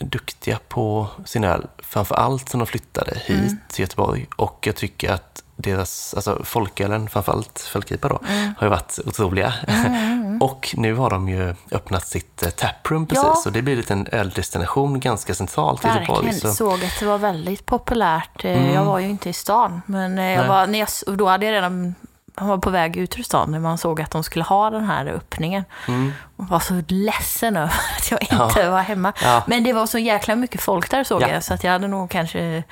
duktiga 0.00 0.58
på 0.68 1.06
sin 1.24 1.44
öl, 1.44 1.66
framför 1.78 2.14
allt 2.14 2.48
sen 2.48 2.58
de 2.60 2.66
flyttade 2.66 3.18
hit 3.24 3.38
Mm. 3.40 3.56
till 3.68 3.80
Göteborg. 3.80 4.26
Och 4.36 4.58
jag 4.66 4.76
tycker 4.76 5.12
att 5.12 5.42
deras, 5.56 6.14
alltså 6.14 6.40
folkölen, 6.44 7.08
framförallt 7.08 7.60
Fölkripa 7.72 8.08
då, 8.08 8.20
Mm. 8.28 8.54
har 8.58 8.66
ju 8.66 8.70
varit 8.70 8.98
otroliga. 9.06 9.54
och 10.40 10.74
nu 10.78 10.94
har 10.94 11.10
de 11.10 11.28
ju 11.28 11.54
öppnat 11.70 12.06
sitt 12.08 12.42
eh, 12.42 12.50
taproom 12.50 13.06
precis, 13.06 13.24
Ja. 13.24 13.42
och 13.46 13.52
det 13.52 13.62
blir 13.62 13.72
en 13.74 13.78
liten 13.80 14.06
öldestination 14.12 15.00
ganska 15.00 15.34
centralt 15.34 15.84
i 15.84 15.88
Göteborg. 15.88 16.32
Så, 16.32 16.52
Såg 16.52 16.84
att 16.84 16.98
det 17.00 17.06
var 17.06 17.18
väldigt 17.18 17.66
populärt. 17.66 18.44
Eh, 18.44 18.50
Mm. 18.56 18.74
Jag 18.74 18.84
var 18.84 18.98
ju 18.98 19.08
inte 19.08 19.28
i 19.30 19.32
stan, 19.32 19.82
men 19.86 20.18
eh, 20.18 20.24
jag 20.30 20.38
Nej. 20.38 20.48
var, 20.48 20.66
när 20.66 20.78
jag, 20.78 20.88
då 21.18 21.26
hade 21.28 21.46
jag 21.46 21.52
redan 21.52 21.94
han 22.38 22.48
var 22.48 22.58
på 22.58 22.70
väg 22.70 22.96
ut 22.96 23.18
ur 23.18 23.22
stan 23.22 23.50
när 23.52 23.58
man 23.60 23.78
såg 23.78 24.00
att 24.00 24.10
de 24.10 24.24
skulle 24.24 24.44
ha 24.44 24.70
den 24.70 24.84
här 24.84 25.06
öppningen. 25.06 25.64
mm, 25.88 26.12
Och 26.36 26.48
var 26.48 26.60
så 26.60 26.82
ledsen 26.88 27.56
över 27.56 27.74
att 27.98 28.10
jag 28.10 28.20
Ja. 28.30 28.46
inte 28.48 28.70
var 28.70 28.80
hemma. 28.82 29.12
Ja. 29.22 29.42
Men 29.46 29.64
det 29.64 29.72
var 29.72 29.86
så 29.86 29.98
jäkla 29.98 30.36
mycket 30.36 30.60
folk 30.60 30.90
där 30.90 31.04
såg 31.04 31.22
Ja. 31.22 31.28
jag, 31.28 31.44
så 31.44 31.54
att 31.54 31.64
jag 31.64 31.72
hade 31.72 31.88
nog 31.88 32.10
kanske 32.10 32.62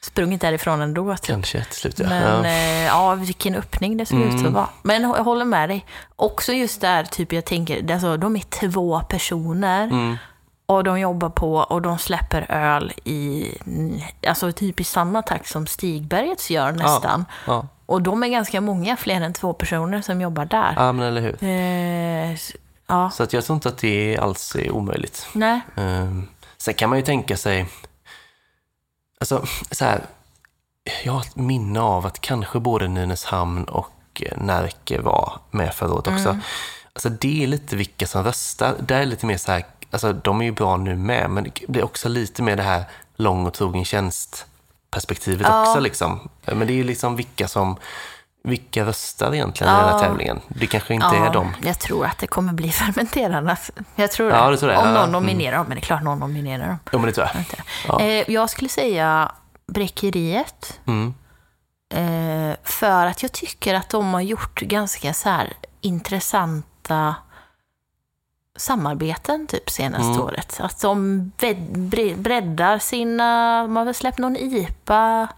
sprungit 0.00 0.40
därifrån 0.40 0.80
ändå. 0.80 1.16
Typ. 1.16 1.26
kanske 1.26 1.64
till 1.64 1.80
slut, 1.80 1.98
ja. 1.98 2.08
Men 2.08 2.44
ja. 2.44 2.50
eh, 2.50 2.84
ja, 2.86 3.14
vilken 3.14 3.54
öppning 3.54 3.96
det 3.96 4.06
såg 4.06 4.20
ut 4.20 4.34
att 4.34 4.40
Mm. 4.40 4.52
vara. 4.52 4.68
Men 4.82 5.02
jag 5.02 5.24
håller 5.24 5.44
med 5.44 5.68
dig. 5.68 5.86
Också 6.16 6.52
just 6.52 6.80
där, 6.80 7.04
typ 7.04 7.32
jag 7.32 7.44
tänker, 7.44 7.92
alltså, 7.92 8.16
de 8.16 8.36
är 8.36 8.40
två 8.70 9.00
personer 9.00 9.84
Mm, 9.84 10.16
och 10.68 10.84
de 10.84 11.00
jobbar 11.00 11.28
på 11.28 11.54
och 11.54 11.82
de 11.82 11.98
släpper 11.98 12.46
öl 12.50 12.92
i, 13.04 13.46
alltså 14.26 14.52
typ 14.52 14.80
i 14.80 14.84
samma 14.84 15.22
takt 15.22 15.48
som 15.48 15.66
Stigbergets 15.66 16.50
gör 16.50 16.72
nästan. 16.72 17.24
ja. 17.46 17.66
Och 17.86 18.02
de 18.02 18.22
är 18.22 18.28
ganska 18.28 18.60
många, 18.60 18.96
fler 18.96 19.20
än 19.20 19.32
två 19.32 19.52
personer 19.52 20.02
som 20.02 20.20
jobbar 20.20 20.44
där. 20.44 20.74
ja, 20.76 20.92
men 20.92 21.06
eller 21.06 21.20
hur. 21.20 21.44
Eh, 21.44 22.36
ja, 22.86 23.10
Så 23.10 23.22
att 23.22 23.32
jag 23.32 23.44
tror 23.44 23.54
inte 23.54 23.68
att 23.68 23.78
det 23.78 24.18
alls 24.18 24.56
är 24.56 24.70
omöjligt. 24.70 25.26
nej. 25.32 25.60
Um, 25.76 26.28
sen 26.56 26.74
kan 26.74 26.90
man 26.90 26.98
ju 26.98 27.04
tänka 27.04 27.36
sig, 27.36 27.66
alltså 29.20 29.44
så 29.70 29.84
här, 29.84 30.00
jag 31.04 31.12
har 31.12 31.20
ett 31.20 31.36
minne 31.36 31.80
av 31.80 32.06
att 32.06 32.20
kanske 32.20 32.60
både 32.60 32.88
Nynäshamn 32.88 33.64
och 33.64 34.22
eh, 34.22 34.38
Närke 34.38 35.00
var 35.00 35.38
med 35.50 35.74
förra 35.74 35.92
året 35.94 36.06
också. 36.06 36.28
Mm. 36.28 36.40
Alltså 36.92 37.08
det 37.08 37.42
är 37.42 37.46
lite 37.46 37.76
vilka 37.76 38.06
som 38.06 38.24
röstar. 38.24 38.74
Det 38.80 38.94
är 38.94 39.06
lite 39.06 39.26
mer 39.26 39.36
så 39.36 39.52
här, 39.52 39.64
alltså 39.90 40.12
de 40.12 40.40
är 40.40 40.44
ju 40.44 40.52
bra 40.52 40.76
nu 40.76 40.96
med, 40.96 41.30
men 41.30 41.50
det 41.68 41.80
är 41.80 41.84
också 41.84 42.08
lite 42.08 42.42
mer 42.42 42.56
det 42.56 42.62
här 42.62 42.84
lång 43.16 43.46
och 43.46 43.54
trogen 43.54 43.84
tjänst 43.84 44.46
perspektivet 44.90 45.46
Ja. 45.50 45.60
också 45.68 45.80
liksom. 45.80 46.28
Men 46.44 46.58
det 46.66 46.72
är 46.72 46.76
ju 46.76 46.84
liksom 46.84 47.16
vilka 47.16 47.48
som 47.48 47.76
vilka 48.44 48.84
röstar 48.86 49.34
egentligen 49.34 49.72
i 49.72 49.76
den 49.76 49.84
här 49.84 49.92
Ja. 49.92 49.98
tävlingen? 50.00 50.40
Det 50.48 50.66
kanske 50.66 50.94
inte 50.94 51.06
är 51.06 51.32
dem. 51.32 51.54
Jag 51.62 51.78
tror 51.78 52.06
att 52.06 52.18
det 52.18 52.26
kommer 52.26 52.52
bli 52.52 52.70
fermenterarna. 52.70 53.56
Jag 53.94 54.10
tror 54.12 54.30
Ja, 54.30 54.44
det. 54.46 54.50
det 54.50 54.56
tror 54.56 54.72
jag. 54.72 54.80
Om 54.80 54.86
Ja, 54.86 54.92
någon 54.92 55.02
mm. 55.08 55.12
nominerar 55.12 55.56
dem, 55.56 55.66
men 55.68 55.74
det 55.76 55.80
är 55.80 55.84
klart 55.84 56.02
någon 56.02 56.18
nominerar 56.18 56.66
dem. 56.66 56.78
Jo, 56.92 56.98
men 56.98 57.06
det 57.06 57.12
tror 57.12 57.26
jag. 57.34 57.44
Ja. 57.88 58.00
Eh, 58.00 58.24
jag 58.30 58.50
skulle 58.50 58.68
säga 58.68 59.32
Bräckeriet. 59.72 60.80
Mm. 60.86 61.14
Eh, 61.94 62.56
för 62.64 63.06
att 63.06 63.22
jag 63.22 63.32
tycker 63.32 63.74
att 63.74 63.88
de 63.90 64.14
har 64.14 64.20
gjort 64.20 64.60
ganska 64.60 65.14
så 65.14 65.28
här 65.28 65.52
intressanta 65.80 67.14
samarbeten 68.58 69.46
typ 69.46 69.70
senaste 69.70 70.06
Mm. 70.12 70.20
året. 70.20 70.60
Att 70.62 70.80
de 70.80 71.18
bred- 71.38 71.76
bre- 71.76 72.16
breddar 72.16 72.78
sina, 72.78 73.62
de 73.62 73.76
har 73.76 73.92
släppt 73.92 74.18
någon 74.18 74.36
IPA 74.36 75.28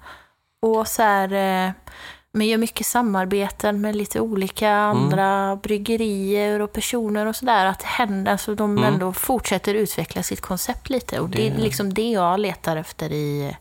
och 0.63 0.89
så 0.89 1.03
här, 1.03 1.33
eh, 1.33 1.73
men 2.33 2.47
gör 2.47 2.59
mycket 2.59 2.87
samarbeten 2.87 3.81
med 3.81 3.97
lite 3.97 4.21
olika 4.21 4.69
Mm. 4.69 4.97
andra 4.97 5.57
bryggerier 5.57 6.61
och 6.61 6.73
personer 6.73 7.27
och 7.27 7.37
sådär. 7.37 7.67
Att 7.67 7.79
det 7.79 7.87
händer, 7.87 8.33
alltså 8.33 8.55
de 8.55 8.79
Mm. 8.79 8.95
ändå 8.95 9.13
fortsätter 9.13 9.75
utveckla 9.75 10.23
sitt 10.23 10.41
koncept 10.41 10.91
lite. 10.91 11.21
Och 11.21 11.29
det, 11.29 11.47
är 11.47 11.51
Det- 11.51 11.63
liksom 11.63 11.95
det 11.95 12.11
jag 12.11 12.41
letar 12.41 12.77
efter 12.77 13.13
i 13.13 13.57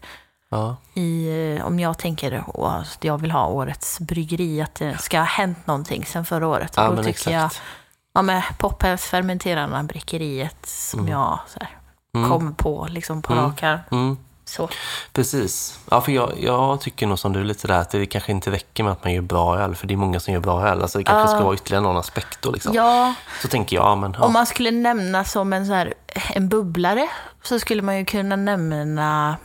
Ja. 0.51 0.75
i, 0.93 1.27
eh, 1.57 1.65
om 1.65 1.79
jag 1.79 1.97
tänker 1.97 2.43
att 2.65 2.97
jag 3.01 3.17
vill 3.17 3.31
ha 3.31 3.47
årets 3.47 3.99
bryggeri, 3.99 4.61
att 4.61 4.75
det 4.75 4.97
ska 4.97 5.17
ha 5.17 5.25
hänt 5.25 5.67
någonting 5.67 6.05
sen 6.05 6.25
förra 6.25 6.47
året. 6.47 6.77
Och 6.77 6.83
ja, 6.83 6.87
då 6.89 6.95
men 6.95 7.03
tycker 7.05 7.31
jag, 7.31 7.45
exakt. 7.45 7.61
Ja 8.13 8.21
med 8.21 8.43
Pophels 8.57 9.05
fermenterarna 9.05 9.83
bryggeriet 9.83 10.65
som 10.65 10.99
Mm. 10.99 11.11
jag 11.11 11.39
så 11.47 11.59
här, 11.59 11.69
Mm. 12.15 12.29
kom 12.29 12.55
på 12.55 12.87
liksom 12.89 13.21
på 13.21 13.33
Mm. 13.33 13.45
rak 13.45 13.63
arm. 13.63 13.79
Mm. 13.91 14.17
Så. 14.45 14.69
Precis. 15.13 15.79
Ja, 15.91 16.01
för 16.01 16.11
jag, 16.11 16.33
jag 16.39 16.81
tycker 16.81 17.07
nog 17.07 17.19
som 17.19 17.33
du 17.33 17.43
lite 17.43 17.67
där 17.67 17.79
att 17.79 17.89
det 17.89 18.05
kanske 18.05 18.31
inte 18.31 18.51
räcker 18.51 18.83
med 18.83 18.93
att 18.93 19.03
man 19.03 19.13
gör 19.13 19.21
bra 19.21 19.59
öl, 19.59 19.75
för 19.75 19.87
det 19.87 19.93
är 19.93 19.97
många 19.97 20.19
som 20.19 20.33
gör 20.33 20.41
bra 20.41 20.67
öl. 20.67 20.81
Alltså 20.81 20.97
det 20.97 21.03
kanske 21.03 21.31
Ja. 21.31 21.37
ska 21.37 21.45
vara 21.45 21.55
ytterligare 21.55 21.83
någon 21.83 21.97
aspekt 21.97 22.41
då 22.41 22.51
liksom. 22.51 22.73
Ja, 22.73 23.13
Så 23.41 23.47
tänker 23.47 23.75
jag, 23.75 23.97
men 23.97 24.15
ja. 24.19 24.25
om 24.25 24.33
man 24.33 24.45
skulle 24.45 24.71
nämna 24.71 25.23
som 25.25 25.53
en, 25.53 25.65
så 25.67 25.73
här, 25.73 25.93
en 26.35 26.49
bubblare 26.49 27.09
så 27.43 27.59
skulle 27.59 27.81
man 27.81 27.97
ju 27.97 28.05
kunna 28.05 28.35
nämna 28.35 29.37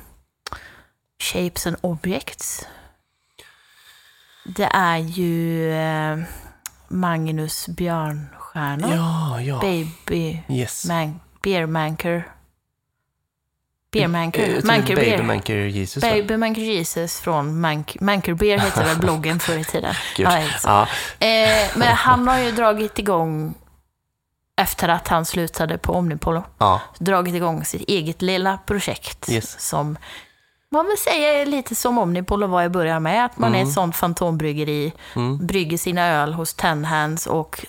Shapes 1.22 1.66
and 1.66 1.76
Objects. 1.80 2.66
Det 4.44 4.64
är 4.72 4.96
ju 4.98 5.72
eh, 5.74 6.18
Magnus 6.88 7.66
Björnstjärna. 8.54 8.94
Ja, 8.96 9.40
ja. 9.40 9.58
Baby 9.60 10.38
Yes. 10.48 10.84
man, 10.84 11.20
Beer 11.42 11.66
Manker. 11.66 12.28
Beer 13.92 14.04
Eh, 14.04 14.08
Manker. 14.10 14.46
tror 14.60 14.66
Manker 14.66 14.96
Baby 14.96 15.10
Beer. 15.10 15.22
Manker 15.22 15.56
Jesus. 15.56 16.02
va? 16.02 16.10
Baby 16.10 16.36
Manker 16.36 16.62
Jesus 16.62 17.20
från 17.20 17.60
Mank, 17.60 17.96
Manker 18.00 18.34
Beer 18.34 18.58
hette 18.58 18.84
väl 18.84 18.98
bloggen 18.98 19.40
förr 19.40 19.58
i 19.58 19.64
tiden. 19.64 19.94
Ja. 20.18 20.42
Ja, 20.64 20.82
eh, 21.26 21.66
men 21.76 21.94
han 21.96 22.28
har 22.28 22.38
ju 22.38 22.50
dragit 22.52 22.98
igång, 22.98 23.54
efter 24.56 24.88
att 24.88 25.08
han 25.08 25.24
slutade 25.24 25.78
på 25.78 25.92
Omnipolo, 25.92 26.44
ja, 26.58 26.80
dragit 26.98 27.34
igång 27.34 27.64
sitt 27.64 27.88
eget 27.88 28.22
lilla 28.22 28.58
projekt. 28.66 29.28
Yes. 29.28 29.60
Som 29.68 29.96
man 30.70 30.86
vill 30.86 30.98
säga 30.98 31.32
är 31.42 31.46
lite 31.46 31.74
som 31.74 31.98
Omnipolo 31.98 32.46
var 32.46 32.62
i 32.62 32.68
början 32.68 33.02
med. 33.02 33.24
Att 33.24 33.38
man 33.38 33.54
är 33.54 33.58
Mm. 33.58 33.68
ett 33.68 33.74
sånt 33.74 33.96
fantombryggeri, 33.96 34.92
mm, 35.16 35.46
brygger 35.46 35.78
sina 35.78 36.06
öl 36.08 36.32
hos 36.34 36.54
Ten 36.54 36.84
Hands 36.84 37.26
och 37.26 37.66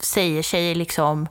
säger 0.00 0.42
sig 0.42 0.74
liksom 0.74 1.28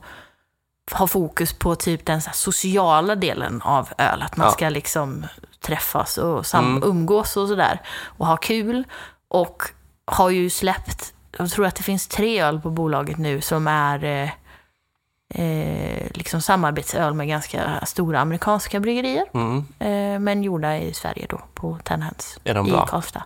ha 0.92 1.06
fokus 1.06 1.52
på 1.52 1.74
typ 1.74 2.06
den 2.06 2.20
sociala 2.22 3.14
delen 3.14 3.62
av 3.62 3.88
öl. 3.98 4.22
Att 4.22 4.36
man 4.36 4.46
Ja. 4.46 4.52
ska 4.52 4.68
liksom 4.68 5.26
träffas 5.60 6.18
och 6.18 6.46
sam- 6.46 6.76
Mm. 6.76 6.88
umgås 6.90 7.36
och 7.36 7.48
sådär. 7.48 7.80
Och 8.04 8.26
ha 8.26 8.36
kul. 8.36 8.84
Och 9.28 9.62
har 10.06 10.30
ju 10.30 10.50
släppt, 10.50 11.14
jag 11.38 11.50
tror 11.50 11.66
att 11.66 11.74
det 11.74 11.82
finns 11.82 12.06
tre 12.08 12.40
öl 12.42 12.60
på 12.60 12.70
bolaget 12.70 13.18
nu 13.18 13.40
som 13.40 13.66
är 13.66 14.04
eh, 14.04 14.30
eh, 15.44 16.06
liksom 16.14 16.40
samarbetsöl 16.40 17.14
med 17.14 17.28
ganska 17.28 17.86
stora 17.86 18.20
amerikanska 18.20 18.80
bryggerier. 18.80 19.24
mm. 19.34 19.58
Eh, 19.78 20.20
men 20.20 20.42
gjorda 20.42 20.76
i 20.78 20.94
Sverige 20.94 21.26
då, 21.28 21.40
på 21.54 21.78
Ten 21.84 22.02
Hands 22.02 22.38
Är 22.44 22.54
de 22.54 22.66
i 22.66 22.70
bra? 22.70 22.86
Karlstad. 22.86 23.22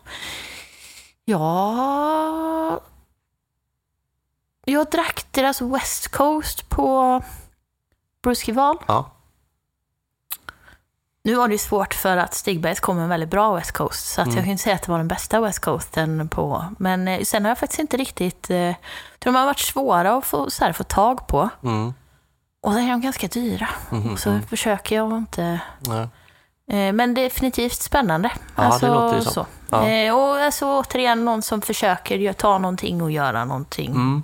Ja... 1.24 2.81
Jag 4.64 4.90
drack 4.90 5.27
deras 5.31 5.61
West 5.61 6.09
Coast 6.09 6.68
på 6.68 7.22
Bruskival. 8.22 8.77
Ja. 8.87 9.11
Nu 11.25 11.35
var 11.35 11.48
det 11.48 11.55
ju 11.55 11.59
svårt 11.59 11.94
för 11.94 12.16
att 12.16 12.35
Stigbergs 12.35 12.81
kom 12.81 12.98
en 12.98 13.09
väldigt 13.09 13.31
bra 13.31 13.55
West 13.55 13.72
Coast, 13.72 14.07
så 14.14 14.20
att 14.20 14.27
Mm. 14.27 14.37
jag 14.37 14.44
kan 14.44 14.51
inte 14.53 14.62
säga 14.62 14.77
att 14.77 14.83
det 14.83 14.90
var 14.90 14.98
den 14.98 15.09
bästa 15.09 15.40
West 15.40 15.59
Coasten 15.59 16.29
på. 16.29 16.64
Men 16.79 17.09
eh, 17.09 17.22
sen 17.25 17.44
har 17.44 17.51
jag 17.51 17.59
faktiskt 17.59 17.81
inte 17.81 17.96
riktigt... 17.96 18.51
Eh, 18.51 18.75
de 19.18 19.35
har 19.35 19.46
varit 19.46 19.59
svåra 19.59 20.16
att 20.16 20.25
få, 20.27 20.51
så 20.51 20.64
här, 20.64 20.72
få 20.72 20.85
tag 20.85 21.27
på. 21.27 21.48
Mm. 21.62 21.94
Och 22.62 22.72
så 22.72 22.79
är 22.79 22.88
de 22.90 23.01
ganska 23.01 23.27
dyra. 23.27 23.68
Mhm, 23.90 24.16
Så 24.16 24.31
mm. 24.31 24.42
försöker 24.42 24.96
jag 24.96 25.18
inte... 25.18 25.61
Ja. 25.81 26.03
Eh, 26.77 26.92
men 26.92 27.14
definitivt 27.14 27.83
spännande. 27.83 28.31
Ja, 28.57 28.79
det 28.81 28.87
låter 28.87 29.16
ju 29.18 29.22
så. 29.25 29.31
så. 29.31 29.46
Ja. 29.70 29.88
Eh, 29.88 30.14
och 30.16 30.37
alltså 30.40 30.66
återigen 30.81 31.25
någon 31.25 31.42
som 31.42 31.62
försöker 31.62 32.33
ta 32.33 32.59
någonting 32.59 33.03
och 33.03 33.11
göra 33.11 33.44
någonting 33.44 33.90
Mm. 33.90 34.22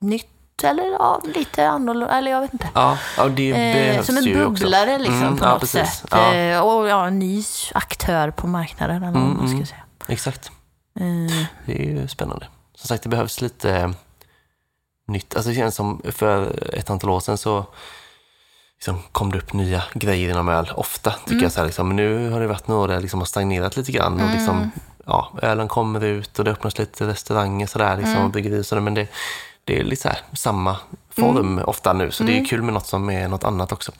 Nytt. 0.00 0.26
Eller 0.64 0.84
ja, 0.84 1.22
lite 1.34 1.68
annorlunda, 1.68 2.18
eller 2.18 2.30
jag 2.30 2.40
vet 2.40 2.52
inte. 2.52 2.68
Ja, 2.74 2.98
ja, 3.16 3.28
det 3.28 3.50
Eh, 3.96 4.02
som 4.02 4.16
en 4.16 4.22
också. 4.46 4.64
bubblare 4.64 4.98
liksom 4.98 5.22
Mm, 5.22 5.36
på 5.38 5.44
ja, 5.44 5.48
något 5.50 5.60
precis. 5.60 5.88
sätt. 5.94 6.06
Ja. 6.10 6.34
Eh, 6.34 6.60
och 6.60 6.88
ja, 6.88 7.06
en 7.06 7.18
ny 7.18 7.44
aktör 7.74 8.30
på 8.30 8.46
marknaden 8.46 8.96
eller 9.02 9.12
vad 9.12 9.22
Mm, 9.22 9.36
man 9.36 9.46
ska 9.48 9.54
mm. 9.54 9.66
säga. 9.66 9.82
Exakt. 10.08 10.50
Eh, 11.00 11.46
Det 11.66 11.72
är 11.72 11.84
ju 12.00 12.08
spännande. 12.08 12.46
Som 12.74 12.88
sagt, 12.88 13.02
det 13.02 13.08
behövs 13.08 13.40
lite 13.40 13.70
eh, 13.76 13.90
nytt. 15.08 15.34
Alltså 15.36 15.48
det 15.50 15.56
känns 15.56 15.74
som 15.74 16.02
för 16.12 16.58
ett 16.74 16.90
antal 16.90 17.10
år 17.10 17.20
sedan 17.20 17.38
så 17.38 17.64
liksom 18.76 18.98
kom 19.12 19.32
det 19.32 19.38
upp 19.38 19.52
nya 19.52 19.82
grejer 19.94 20.30
inom 20.30 20.48
öl. 20.48 20.70
Ofta 20.76 21.10
tycker 21.10 21.32
Mm. 21.32 21.42
jag 21.42 21.52
så 21.52 21.60
här, 21.60 21.66
liksom. 21.66 21.86
Men 21.88 21.96
nu 21.96 22.30
har 22.30 22.40
det 22.40 22.46
varit 22.46 22.68
några 22.68 22.92
där 22.94 23.00
liksom 23.00 23.20
har 23.20 23.26
stagnerat 23.26 23.76
lite 23.76 23.92
grann. 23.92 24.20
Och 24.20 24.30
liksom, 24.30 24.56
Mm. 24.56 24.70
ja, 25.06 25.32
ölen 25.42 25.68
kommer 25.68 26.04
ut 26.04 26.38
och 26.38 26.44
det 26.44 26.50
öppnas 26.50 26.78
lite 26.78 27.06
restauranger 27.06 27.66
sådär, 27.66 27.96
liksom, 27.96 28.12
Mm. 28.14 28.24
och 28.24 28.30
bryggerier. 28.30 28.80
Men 28.80 28.94
det, 28.94 29.08
det 29.64 29.80
är 29.80 29.84
lite 29.84 30.02
så 30.02 30.08
här, 30.08 30.18
samma 30.32 30.76
form 31.16 31.58
ofta 31.66 31.92
nu. 31.92 32.10
Så 32.10 32.22
det 32.22 32.32
är 32.32 32.34
Mm. 32.36 32.46
kul 32.46 32.62
med 32.62 32.74
något 32.74 32.86
som 32.86 33.10
är 33.10 33.28
något 33.28 33.44
annat 33.44 33.72
också. 33.72 33.92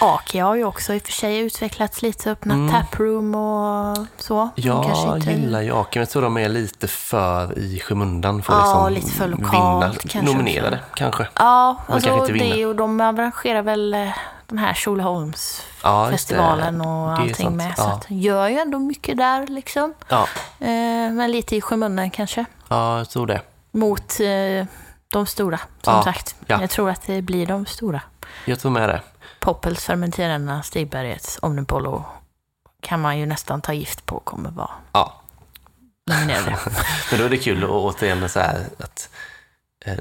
Aki 0.00 0.38
har 0.38 0.54
ju 0.54 0.64
också 0.64 0.94
i 0.94 0.98
och 0.98 1.02
för 1.02 1.12
sig 1.12 1.38
utvecklats 1.38 2.02
lite, 2.02 2.30
öppnat 2.30 2.54
Mm. 2.54 2.70
taproom 2.72 3.34
och 3.34 3.96
så. 4.18 4.48
Jag 4.54 4.84
inte- 5.16 5.30
gillar 5.32 5.60
ju 5.62 5.70
Aken, 5.72 6.00
men 6.00 6.02
jag 6.02 6.10
tror 6.10 6.22
de 6.22 6.36
är 6.36 6.48
lite 6.48 6.88
för 6.88 7.58
i 7.58 7.80
skymundan 7.80 8.42
för 8.42 8.52
att 8.52 8.58
Ja, 8.60 8.88
liksom 8.88 9.08
lite 9.10 9.16
för 9.22 9.28
lokalt 9.28 9.84
vinna. 9.84 9.94
kanske 10.08 10.32
Nominerade 10.32 10.80
kanske. 10.94 11.26
Ja, 11.38 11.76
Men 11.86 11.94
alltså 11.94 12.08
kanske 12.08 12.32
inte 12.32 12.44
vinna. 12.44 12.56
det 12.56 12.66
och 12.66 12.76
de 12.76 13.00
arrangerar 13.00 13.62
väl 13.62 13.94
eh, 13.94 14.08
den 14.46 14.58
här 14.58 14.74
Tjolholms 14.74 15.62
Ja, 15.82 16.10
och 16.84 17.12
allting 17.18 17.34
sant. 17.34 17.56
med. 17.56 17.76
Så 17.76 17.82
Ja. 17.82 18.00
gör 18.08 18.48
ju 18.48 18.58
ändå 18.58 18.78
mycket 18.78 19.16
där 19.16 19.46
liksom. 19.46 19.94
Ja, 20.08 20.26
Eh, 20.60 21.10
men 21.12 21.30
lite 21.32 21.56
i 21.56 21.60
skymundan 21.60 22.10
kanske. 22.10 22.44
ja, 22.68 22.98
jag 22.98 23.10
tror 23.10 23.26
det. 23.26 23.40
Mot 23.70 24.20
eh, 24.20 24.66
de 25.14 25.26
stora, 25.26 25.58
som 25.58 25.94
Ja, 25.94 26.02
sagt. 26.02 26.34
ja. 26.46 26.60
Jag 26.60 26.70
tror 26.70 26.90
att 26.90 27.06
det 27.06 27.22
blir 27.22 27.46
de 27.46 27.66
stora. 27.66 28.00
Jag 28.44 28.58
tror 28.60 28.70
med 28.70 28.88
det. 28.88 29.00
Poppels, 29.40 29.84
Fermenterarna, 29.84 30.62
Stigbergets, 30.62 31.38
Omnipolo 31.42 32.04
kan 32.80 33.00
man 33.00 33.18
ju 33.18 33.26
nästan 33.26 33.60
ta 33.60 33.72
gift 33.72 34.06
på 34.06 34.18
kommer 34.20 34.50
vara 34.50 34.70
Ja, 34.92 35.22
nominerade. 36.10 36.56
men 37.10 37.18
då 37.18 37.24
är 37.24 37.28
det 37.30 37.38
kul 37.38 37.64
att 37.64 37.70
återigen 37.70 38.28
så 38.28 38.40
här 38.40 38.66
att 38.78 39.08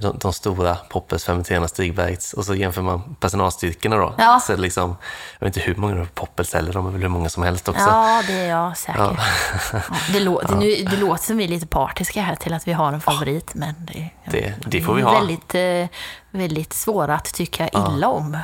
de, 0.02 0.18
de 0.20 0.34
stora 0.34 0.76
Poppers, 0.76 1.24
Fermenterarna, 1.24 1.68
Stigbergs 1.68 2.34
och 2.34 2.46
så 2.46 2.56
jämför 2.56 2.82
man 2.82 3.16
personalstyrkorna 3.20 3.96
då. 3.98 4.14
Ja. 4.18 4.40
Så 4.40 4.58
liksom, 4.58 4.96
jag 5.40 5.48
vet 5.48 5.58
inte 5.58 5.68
hur 5.70 5.76
många 5.76 6.08
Poppers 6.14 6.54
heller, 6.54 6.74
de 6.74 6.88
är 6.88 6.92
väl 6.92 7.02
hur 7.02 7.08
många 7.10 7.30
som 7.30 7.44
helst 7.44 7.70
också. 7.70 7.82
Ja, 7.82 8.24
det 8.28 8.34
är 8.34 8.50
jag 8.50 8.78
säker. 8.78 9.00
Ja. 9.00 9.16
Ja, 9.74 9.80
det, 10.14 10.20
lå- 10.20 10.48
det, 10.48 10.56
nu, 10.60 10.76
det 10.76 10.98
låter 10.98 11.24
som 11.24 11.38
vi 11.38 11.44
är 11.44 11.48
lite 11.48 11.68
partiska 11.68 12.22
här 12.22 12.36
till 12.36 12.54
att 12.54 12.68
vi 12.68 12.74
har 12.74 12.94
en 12.94 13.02
favorit, 13.02 13.54
men 13.54 13.74
det, 13.80 14.10
Det- 14.32 14.54
det 14.66 14.78
är 14.78 14.82
får 14.82 14.94
vi 14.94 15.02
ha. 15.02 15.14
Väldigt, 15.14 15.56
eh, 15.56 15.98
väldigt 16.32 16.74
svåra 16.74 17.16
att 17.16 17.34
tycka 17.34 17.68
illa 17.68 18.08
om. 18.08 18.38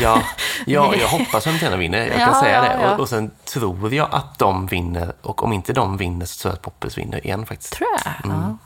Ja, 0.00 0.22
ja, 0.66 0.94
jag 0.94 1.08
hoppas 1.08 1.34
att 1.34 1.44
Fermenterarna 1.44 1.76
vinner, 1.76 1.98
jag 2.06 2.16
kan 2.16 2.20
Ja, 2.20 2.40
säga 2.40 2.54
ja, 2.56 2.62
det. 2.62 2.82
ja. 2.82 2.94
Och, 2.94 3.00
och 3.00 3.08
sen 3.08 3.30
tror 3.44 3.94
jag 3.94 4.08
att 4.12 4.38
de 4.38 4.66
vinner, 4.66 5.12
och 5.22 5.42
om 5.42 5.52
inte 5.52 5.72
de 5.72 5.96
vinner 5.96 6.26
så 6.26 6.42
tror 6.42 6.50
jag 6.50 6.56
att 6.56 6.62
Poppers 6.62 6.98
vinner 6.98 7.26
igen 7.26 7.46
faktiskt. 7.46 7.72
Tror 7.72 7.88
jag. 8.04 8.12
Mm. 8.32 8.40
Ja. 8.42 8.56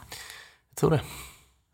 Jag 0.70 0.76
tror 0.80 0.90
det. 0.90 1.00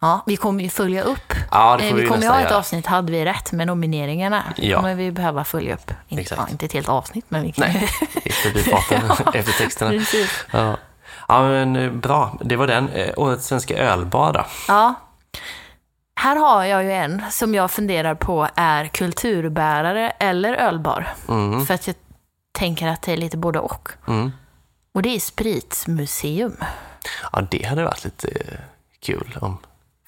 Ja, 0.06 0.20
vi 0.26 0.36
kommer 0.36 0.62
ju 0.64 0.70
följa 0.70 1.02
upp. 1.02 1.32
Ja, 1.50 1.78
Eh, 1.80 1.94
vi 1.94 2.02
vi 2.02 2.08
kommer 2.08 2.22
ju 2.22 2.28
ha 2.28 2.38
ett 2.40 2.50
göra. 2.50 2.58
avsnitt, 2.58 2.86
hade 2.86 3.12
vi 3.12 3.24
rätt 3.24 3.52
med 3.52 3.66
nomineringarna. 3.66 4.42
Ja. 4.56 4.76
kommer 4.76 4.94
vi 4.94 5.12
behöva 5.12 5.44
följa 5.44 5.74
upp. 5.74 5.92
Inte, 6.08 6.22
Exakt. 6.22 6.40
ja, 6.40 6.48
inte 6.50 6.66
ett 6.66 6.72
helt 6.72 6.88
avsnitt, 6.88 7.24
men 7.28 7.42
vi 7.42 7.52
kan 7.52 7.68
Nej, 7.68 7.88
i 8.24 8.30
förbifarten 8.32 9.02
Ja. 9.24 9.32
efter 9.34 9.52
texterna. 9.52 9.90
Precis. 9.90 10.44
Ja. 10.50 10.76
ja, 11.28 11.42
men 11.42 11.76
eh, 11.76 11.90
bra. 11.92 12.38
Det 12.40 12.56
var 12.56 12.66
den. 12.66 12.88
Eh, 12.88 13.10
Årets 13.16 13.46
svenska 13.46 13.76
ölbar 13.78 14.32
då. 14.32 14.44
Ja. 14.68 14.94
Här 16.20 16.36
har 16.36 16.64
jag 16.64 16.84
ju 16.84 16.92
en 16.92 17.22
som 17.30 17.54
jag 17.54 17.70
funderar 17.70 18.14
på 18.14 18.48
är 18.54 18.84
kulturbärare 18.86 20.10
eller 20.10 20.54
ölbar. 20.54 21.14
Mm, 21.28 21.66
För 21.66 21.74
att 21.74 21.86
jag 21.86 21.96
tänker 22.52 22.88
att 22.88 23.02
det 23.02 23.12
är 23.12 23.16
lite 23.16 23.36
både 23.36 23.58
och. 23.58 23.88
mm. 24.08 24.32
Och 24.94 25.02
det 25.02 25.08
är 25.16 25.20
Spritsmuseum. 25.20 26.56
Ja, 27.32 27.40
det 27.50 27.66
hade 27.66 27.84
varit 27.84 28.04
lite 28.04 28.28
eh, 28.28 28.58
kul. 29.00 29.38
Om, 29.40 29.58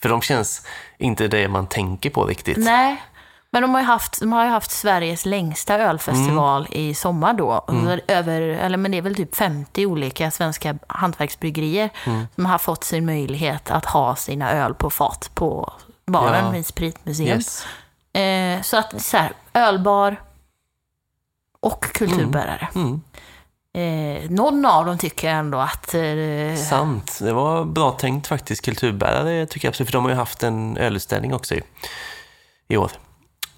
för 0.03 0.09
de 0.09 0.21
känns 0.23 0.67
inte 0.99 1.29
det 1.29 1.49
man 1.49 1.67
tänker 1.67 2.11
på 2.11 2.25
riktigt. 2.25 2.57
Nej, 2.59 3.03
men 3.51 3.63
de 3.63 3.75
har 3.75 3.81
ju 3.81 3.87
haft, 3.87 4.21
de 4.21 4.33
har 4.33 4.47
haft 4.47 4.71
Sveriges 4.71 5.27
längsta 5.27 5.79
ölfestival 5.79 6.67
Mm. 6.67 6.81
i 6.89 6.95
sommar 6.95 7.33
då. 7.33 7.65
Det 7.69 8.13
Över, 8.15 8.41
eller 8.41 8.77
men 8.79 8.91
det 8.91 8.99
är 8.99 9.03
väl 9.03 9.15
typ 9.15 9.35
50 9.37 9.87
olika 9.87 10.31
svenska 10.31 10.79
hantverksbryggerier 10.87 11.91
Mm. 12.07 12.27
som 12.35 12.47
har 12.47 12.59
fått 12.59 12.85
sin 12.85 13.07
möjlighet 13.07 13.71
att 13.71 13.85
ha 13.85 14.17
sina 14.17 14.51
öl 14.53 14.75
på 14.75 14.91
fat 14.91 15.31
på 15.35 15.73
baren 16.07 16.45
Ja. 16.45 16.51
vid 16.51 16.67
Spritmuseum. 16.67 17.29
Yes. 17.39 17.67
Eh, 18.13 18.63
så 18.63 18.77
att 18.77 19.03
så 19.03 19.17
här, 19.17 19.33
ölbar 19.55 20.17
och 21.61 21.85
kulturbärare. 21.85 22.69
Mm. 22.75 23.01
Eh, 23.75 24.31
någon 24.31 24.65
av 24.67 24.87
dem 24.87 24.99
tycker 24.99 25.29
jag 25.29 25.37
ändå 25.39 25.59
att... 25.59 25.95
Eh, 25.95 26.57
Sant. 26.69 27.19
Det 27.23 27.33
var 27.33 27.65
bra 27.65 27.91
tänkt 27.91 28.27
faktiskt. 28.27 28.65
Kulturbärare 28.65 29.47
tycker 29.47 29.67
jag 29.69 29.71
absolut, 29.73 29.89
för 29.89 29.93
de 29.93 30.05
har 30.05 30.11
ju 30.11 30.17
haft 30.17 30.43
en 30.43 30.77
ölutställning 30.77 31.35
också 31.35 31.55
i, 31.55 31.63
i 32.69 32.77
år. 32.77 32.91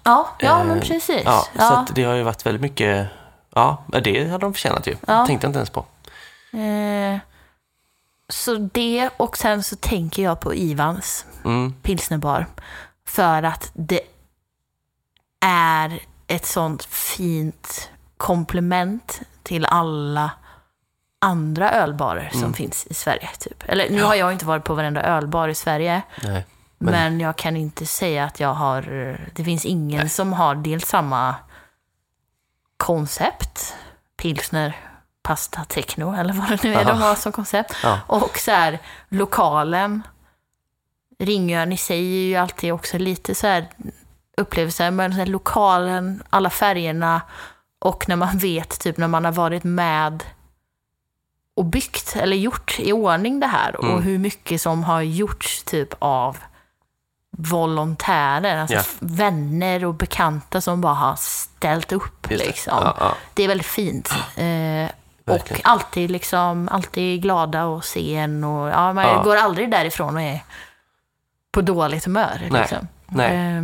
ja, 0.03 0.27
ja, 0.39 0.63
men 0.63 0.77
Eh, 0.77 0.83
precis. 0.83 1.21
Ja, 1.25 1.45
Ja, 1.57 1.67
Så 1.69 1.73
att 1.73 1.95
det 1.95 2.03
har 2.03 2.13
ju 2.13 2.23
varit 2.23 2.45
väldigt 2.45 2.61
mycket, 2.61 3.07
ja, 3.55 3.83
det 4.03 4.29
hade 4.29 4.37
de 4.45 4.53
förtjänat 4.53 4.87
ju. 4.87 4.95
Ja. 5.07 5.25
Tänkte 5.25 5.45
jag 5.47 5.49
inte 5.49 5.59
ens 5.59 5.69
på. 5.69 5.85
eh, 6.57 7.19
så 8.29 8.55
det, 8.55 9.09
och 9.17 9.37
sen 9.37 9.63
så 9.63 9.75
tänker 9.75 10.23
jag 10.23 10.39
på 10.39 10.53
Ivans 10.55 11.25
Mm. 11.45 11.73
pilsnerbar. 11.81 12.45
För 13.07 13.43
att 13.43 13.71
det 13.73 14.01
är 15.45 15.99
ett 16.27 16.45
sånt 16.45 16.83
fint 16.85 17.89
komplement 18.17 19.21
till 19.43 19.65
alla 19.65 20.31
andra 21.19 21.71
ölbarer 21.71 22.29
som 22.31 22.39
Mm. 22.39 22.53
finns 22.53 22.85
i 22.87 22.93
Sverige. 22.93 23.29
Typ. 23.39 23.63
Eller 23.65 23.89
nu 23.89 24.03
har 24.03 24.15
jag 24.15 24.31
inte 24.31 24.45
varit 24.45 24.63
på 24.63 24.73
varenda 24.73 25.01
ölbar 25.03 25.47
i 25.47 25.55
Sverige. 25.55 26.01
Nej. 26.23 26.45
Men, 26.77 26.91
Men- 26.93 27.19
jag 27.19 27.35
kan 27.35 27.55
inte 27.57 27.85
säga 27.85 28.23
att 28.25 28.39
jag 28.39 28.53
har... 28.53 28.81
Det 29.35 29.43
finns 29.43 29.65
ingen 29.65 30.09
som 30.09 30.33
har 30.33 30.55
dels 30.55 30.85
samma 30.87 31.35
koncept, 32.77 33.75
pilsner, 34.17 34.77
pasta, 35.23 35.63
techno 35.63 36.15
eller 36.15 36.33
vad 36.33 36.49
det 36.49 36.63
nu 36.63 36.73
är 36.73 36.81
Aha. 36.81 36.91
de 36.91 37.01
har 37.01 37.15
som 37.15 37.31
koncept. 37.31 37.75
Ja. 37.83 37.99
Och 38.07 38.37
så 38.37 38.51
här, 38.51 38.79
lokalen, 39.09 40.01
Ringön 41.19 41.71
i 41.71 41.77
sig 41.77 41.97
är 41.99 42.27
ju 42.29 42.35
alltid 42.35 42.73
också 42.73 42.97
lite 42.97 43.35
så 43.35 43.47
här 43.47 43.67
upplevelser, 44.37 44.91
men 44.91 45.11
så 45.11 45.17
här, 45.17 45.25
lokalen, 45.25 46.23
alla 46.29 46.49
färgerna 46.49 47.21
och 47.81 48.09
när 48.09 48.15
man 48.15 48.37
vet, 48.37 48.79
typ 48.79 48.97
när 48.97 49.07
man 49.07 49.25
har 49.25 49.31
varit 49.31 49.63
med 49.63 50.23
och 51.55 51.65
byggt 51.65 52.15
eller 52.15 52.37
gjort 52.37 52.79
i 52.79 52.91
ordning 52.93 53.39
det 53.39 53.47
här 53.47 53.75
och 53.75 53.83
Mm. 53.85 54.01
hur 54.03 54.17
mycket 54.17 54.61
som 54.61 54.83
har 54.83 55.01
gjorts 55.01 55.63
typ 55.63 55.93
av 55.99 56.37
volontärer, 57.37 58.57
alltså 58.57 58.77
f- 58.77 58.95
vänner 58.99 59.85
och 59.85 59.93
bekanta 59.93 60.61
som 60.61 60.81
bara 60.81 60.93
har 60.93 61.15
ställt 61.15 61.91
upp 61.91 62.29
det. 62.29 62.37
liksom. 62.37 62.73
Ja, 62.83 62.95
ja. 62.99 63.15
Det 63.33 63.43
är 63.43 63.47
väldigt 63.47 63.67
fint. 63.67 64.09
Eh, 64.35 64.89
och 65.35 65.51
alltid, 65.63 66.11
liksom, 66.11 66.69
alltid 66.71 67.21
glada 67.21 67.65
och 67.65 67.85
se 67.85 68.15
en. 68.15 68.43
Och, 68.43 68.69
ja, 68.69 68.93
man 68.93 69.03
Ja. 69.03 69.23
går 69.23 69.35
aldrig 69.35 69.71
därifrån 69.71 70.15
och 70.15 70.21
är 70.21 70.39
på 71.51 71.61
dåligt 71.61 72.05
humör. 72.05 72.47
Nej. 72.51 72.61
Liksom. 72.61 72.87
Nej. 73.07 73.57
Eh, 73.57 73.63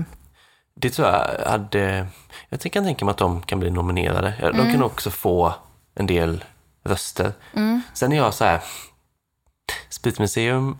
Det 0.76 0.90
tror 0.90 1.08
jag 1.08 1.50
hade... 1.52 2.08
Jag 2.50 2.72
kan 2.72 2.84
tänka 2.84 3.06
mig 3.06 3.12
att 3.12 3.18
de 3.18 3.42
kan 3.42 3.60
bli 3.60 3.70
nominerade. 3.70 4.34
De 4.40 4.48
Mm. 4.60 4.72
kan 4.72 4.84
också 4.84 5.12
få 5.12 5.54
en 5.96 6.08
del 6.08 6.44
röster. 6.84 7.34
Sen 7.94 8.12
är 8.12 8.18
jag 8.18 8.34
så 8.34 8.46
här... 8.46 8.62
Spritmuseum 9.90 10.78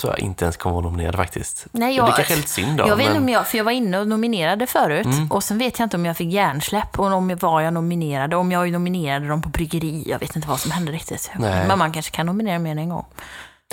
tror 0.00 0.12
jag 0.12 0.20
inte 0.20 0.44
ens 0.44 0.56
kommer 0.56 0.74
vara 0.74 0.84
nominerade 0.84 1.16
faktiskt. 1.18 1.66
Nej, 1.72 1.88
det 1.92 1.96
jag- 1.96 2.14
kanske 2.14 2.34
är 2.34 2.36
lite 2.36 2.48
synd 2.48 2.78
då. 2.78 2.88
jag 2.88 2.96
vet 2.96 3.08
men... 3.08 3.16
om 3.22 3.28
jag, 3.28 3.46
för 3.46 3.58
jag 3.58 3.64
var 3.64 3.72
inne 3.72 3.98
och 3.98 4.08
nominerade 4.08 4.66
förut 4.66 5.06
Mm. 5.06 5.30
och 5.32 5.44
sen 5.44 5.58
vet 5.58 5.78
jag 5.78 5.86
inte 5.86 5.96
om 5.96 6.06
jag 6.06 6.16
fick 6.16 6.32
hjärnsläpp 6.32 6.98
och 6.98 7.06
om 7.12 7.30
jag 7.30 7.40
var 7.40 7.60
jag 7.60 7.74
nominerade, 7.74 8.36
om 8.36 8.52
jag 8.52 8.70
nominerade 8.72 9.28
dem 9.28 9.42
på 9.42 9.48
bryggeri. 9.48 10.04
Jag 10.06 10.18
vet 10.18 10.36
inte 10.36 10.48
vad 10.48 10.60
som 10.60 10.70
hände 10.70 10.92
riktigt. 10.92 11.30
Nej. 11.38 11.68
Men 11.68 11.78
man 11.78 11.92
kanske 11.92 12.10
kan 12.16 12.26
nominera 12.26 12.58
mer 12.58 12.70
än 12.70 12.78
en 12.78 12.88
gång. 12.88 13.04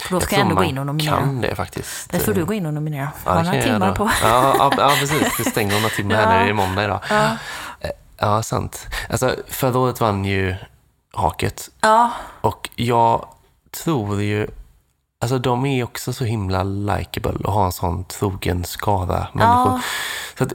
Då 0.09 0.19
ska 0.19 0.35
jag 0.35 0.41
ändå 0.41 0.55
gå 0.55 0.63
in 0.63 0.77
och 0.77 0.85
nominera. 0.85 1.17
kan 1.17 1.41
det 1.41 1.55
faktiskt. 1.55 2.09
Det 2.11 2.19
får 2.19 2.33
du 2.33 2.45
gå 2.45 2.53
in 2.53 2.65
och 2.65 2.73
nominera. 2.73 3.11
Ja, 3.25 3.31
Har 3.31 3.43
några 3.43 3.61
timmar 3.61 3.95
på. 3.95 4.09
Ja, 4.23 4.55
ja, 4.57 4.71
ja, 4.77 4.91
precis. 4.99 5.37
Det 5.37 5.43
stänger 5.43 5.73
några 5.75 5.89
timmar 5.89 6.15
här 6.15 6.23
Ja. 6.33 6.39
nu. 6.39 6.43
Det 6.43 6.49
är 6.49 6.53
måndag 6.53 6.83
idag. 6.83 6.99
Ja. 7.09 7.25
Eh, 7.79 7.89
Ja, 8.23 8.43
sant. 8.43 8.87
Alltså, 9.09 9.35
förra 9.47 9.79
året 9.79 10.01
vann 10.01 10.25
ju 10.25 10.55
Haket 11.13 11.69
ja, 11.81 12.11
och 12.41 12.69
jag 12.75 13.27
tror 13.71 14.21
ju... 14.21 14.47
Alltså 15.21 15.37
de 15.39 15.65
är 15.65 15.83
också 15.83 16.13
så 16.13 16.23
himla 16.23 16.63
likeable 16.63 17.31
och 17.43 17.53
har 17.53 17.65
en 17.65 17.71
sån 17.71 18.03
trogen 18.05 18.63
skara 18.65 19.27
människor. 19.33 19.71
ja, 19.71 19.81
Så 20.37 20.43
att, 20.43 20.53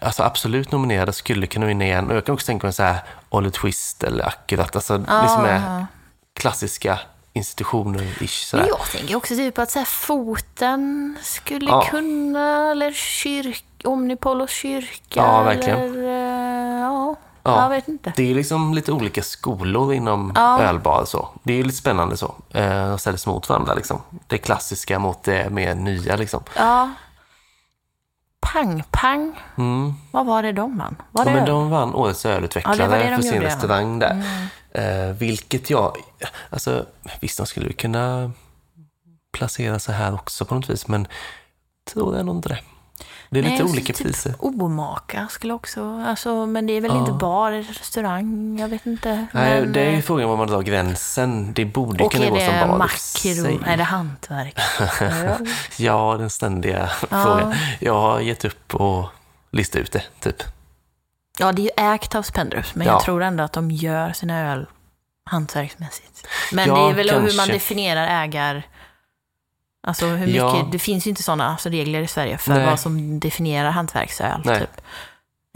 alltså 0.00 0.22
absolut 0.22 0.72
nominerade 0.72 1.12
skulle 1.12 1.46
kunna 1.46 1.66
vinna 1.66 1.84
igen. 1.84 2.10
Och 2.10 2.16
jag 2.16 2.26
kan 2.26 2.32
också 2.34 2.46
tänka 2.46 2.66
mig 2.66 2.72
så 2.74 2.82
här 2.82 2.98
Oliver 3.28 3.50
Twist 3.58 4.02
eller 4.02 4.24
Akkurat. 4.26 4.76
Alltså 4.76 5.04
ja, 5.08 5.22
liksom 5.22 5.86
klassiska 6.40 6.98
institutioner-ish. 7.38 8.44
Sådär. 8.44 8.66
jag 8.68 8.90
tänker 8.92 9.16
också 9.16 9.34
typ 9.34 9.58
att 9.58 9.70
så 9.70 9.84
foten 9.84 11.16
skulle 11.22 11.70
Ja. 11.70 11.86
kunna, 11.90 12.70
eller 12.70 12.92
kyrk, 12.92 13.64
Omnipolos 13.84 14.50
kyrka. 14.50 15.20
Ja, 15.20 15.42
verkligen. 15.42 15.78
Eller, 15.78 16.04
eh, 16.74 16.80
ja, 16.80 17.16
Ja. 17.42 17.62
jag 17.62 17.68
vet 17.68 17.88
inte. 17.88 18.12
Det 18.16 18.30
är 18.30 18.34
liksom 18.34 18.74
lite 18.74 18.92
olika 18.92 19.22
skolor 19.22 19.92
inom 19.92 20.32
Ja. 20.34 20.62
ölbar. 20.62 21.04
Så. 21.04 21.28
Det 21.42 21.52
är 21.60 21.64
lite 21.64 21.76
spännande 21.76 22.16
så. 22.16 22.34
Eh, 22.50 22.92
och 22.92 23.00
ställs 23.00 23.26
mot 23.26 23.48
varandra. 23.48 23.74
Liksom. 23.74 24.02
Det 24.26 24.38
klassiska 24.38 24.98
mot 24.98 25.22
det 25.22 25.50
mer 25.50 25.74
nya. 25.74 26.16
Liksom. 26.16 26.42
Ja. 26.56 26.90
Pang 28.40 28.82
Pang, 28.90 29.40
Mm. 29.58 29.94
vad 30.12 30.26
var 30.26 30.42
det 30.42 30.52
de 30.52 30.78
vann? 30.78 30.96
Var 31.12 31.24
Ja, 31.24 31.30
det 31.30 31.36
men 31.36 31.46
de 31.46 31.70
vann 31.70 31.94
Årets 31.94 32.26
ölutvecklare 32.26 32.76
Ja, 33.10 33.16
för 33.16 33.22
sin. 33.22 33.32
Mm. 33.32 33.42
restaurang 33.44 33.98
där. 33.98 34.22
Eh, 34.70 35.12
vilket 35.12 35.70
jag... 35.70 35.96
Alltså, 36.50 36.86
visst, 37.20 37.36
de 37.38 37.46
skulle 37.46 37.72
kunna 37.72 38.32
placera 39.32 39.78
sig 39.78 39.94
här 39.94 40.14
också 40.14 40.44
på 40.44 40.54
något 40.54 40.70
vis, 40.70 40.88
men 40.88 41.06
tror 41.92 42.16
jag 42.16 42.26
nog 42.26 42.36
inte 42.36 42.48
det. 42.48 42.58
Det 43.30 43.38
är 43.38 43.42
lite 43.42 43.62
Nej, 43.64 43.72
olika 43.72 43.92
typ 43.92 44.06
priser. 44.06 44.34
Omaka 44.38 45.28
skulle 45.30 45.52
också, 45.54 46.02
alltså, 46.06 46.46
men 46.46 46.66
det 46.66 46.72
är 46.72 46.80
väl 46.80 46.90
Ja. 46.90 46.98
inte 46.98 47.12
bar, 47.12 47.52
restaurang, 47.52 48.58
jag 48.60 48.68
vet 48.68 48.86
inte. 48.86 49.26
Nej, 49.32 49.60
men, 49.60 49.72
det 49.72 49.80
är 49.80 49.90
ju 49.90 49.96
eh, 49.96 50.02
frågan 50.02 50.28
var 50.28 50.36
man 50.36 50.46
drar 50.48 50.62
gränsen. 50.62 51.52
Det 51.52 51.64
borde 51.64 52.04
och 52.04 52.12
kunna 52.12 52.30
gå 52.30 52.36
som 52.40 52.68
bar. 52.68 52.78
makro, 52.78 53.60
är 53.66 53.76
det 53.76 53.82
hantverk? 53.82 54.58
Ja. 55.00 55.38
Ja, 55.76 56.16
den 56.18 56.30
ständiga 56.30 56.86
frågan. 56.86 57.54
Jag 57.78 58.00
har 58.00 58.20
gett 58.20 58.44
upp 58.44 58.74
och 58.74 59.06
listat 59.50 59.80
ut 59.80 59.92
det, 59.92 60.02
typ. 60.20 60.42
Ja, 61.38 61.52
det 61.52 61.62
är 61.62 61.64
ju 61.86 61.94
ägt 61.94 62.14
av 62.14 62.22
Spendrups, 62.22 62.74
men 62.74 62.86
Ja. 62.86 62.92
jag 62.92 63.02
tror 63.02 63.22
ändå 63.22 63.44
att 63.44 63.52
de 63.52 63.70
gör 63.70 64.12
sina 64.12 64.52
öl 64.52 64.66
hantverksmässigt. 65.30 66.26
Men 66.52 66.68
Ja, 66.68 66.74
det 66.74 66.90
är 66.90 66.94
väl 66.94 67.10
hur 67.10 67.20
man 67.20 67.30
kanske. 67.30 67.52
definierar 67.52 68.24
ägar... 68.24 68.62
Alltså 69.86 70.06
hur 70.06 70.18
mycket, 70.26 70.34
Ja. 70.34 70.68
det 70.72 70.78
finns 70.78 71.06
ju 71.06 71.10
inte 71.10 71.22
sådana 71.22 71.48
alltså, 71.48 71.68
regler 71.68 72.00
i 72.02 72.06
Sverige 72.06 72.38
för 72.38 72.54
Nej. 72.54 72.66
vad 72.66 72.80
som 72.80 73.20
definierar 73.20 73.70
hantverksöl. 73.70 74.42
Nej. 74.44 74.60
Typ. 74.60 74.80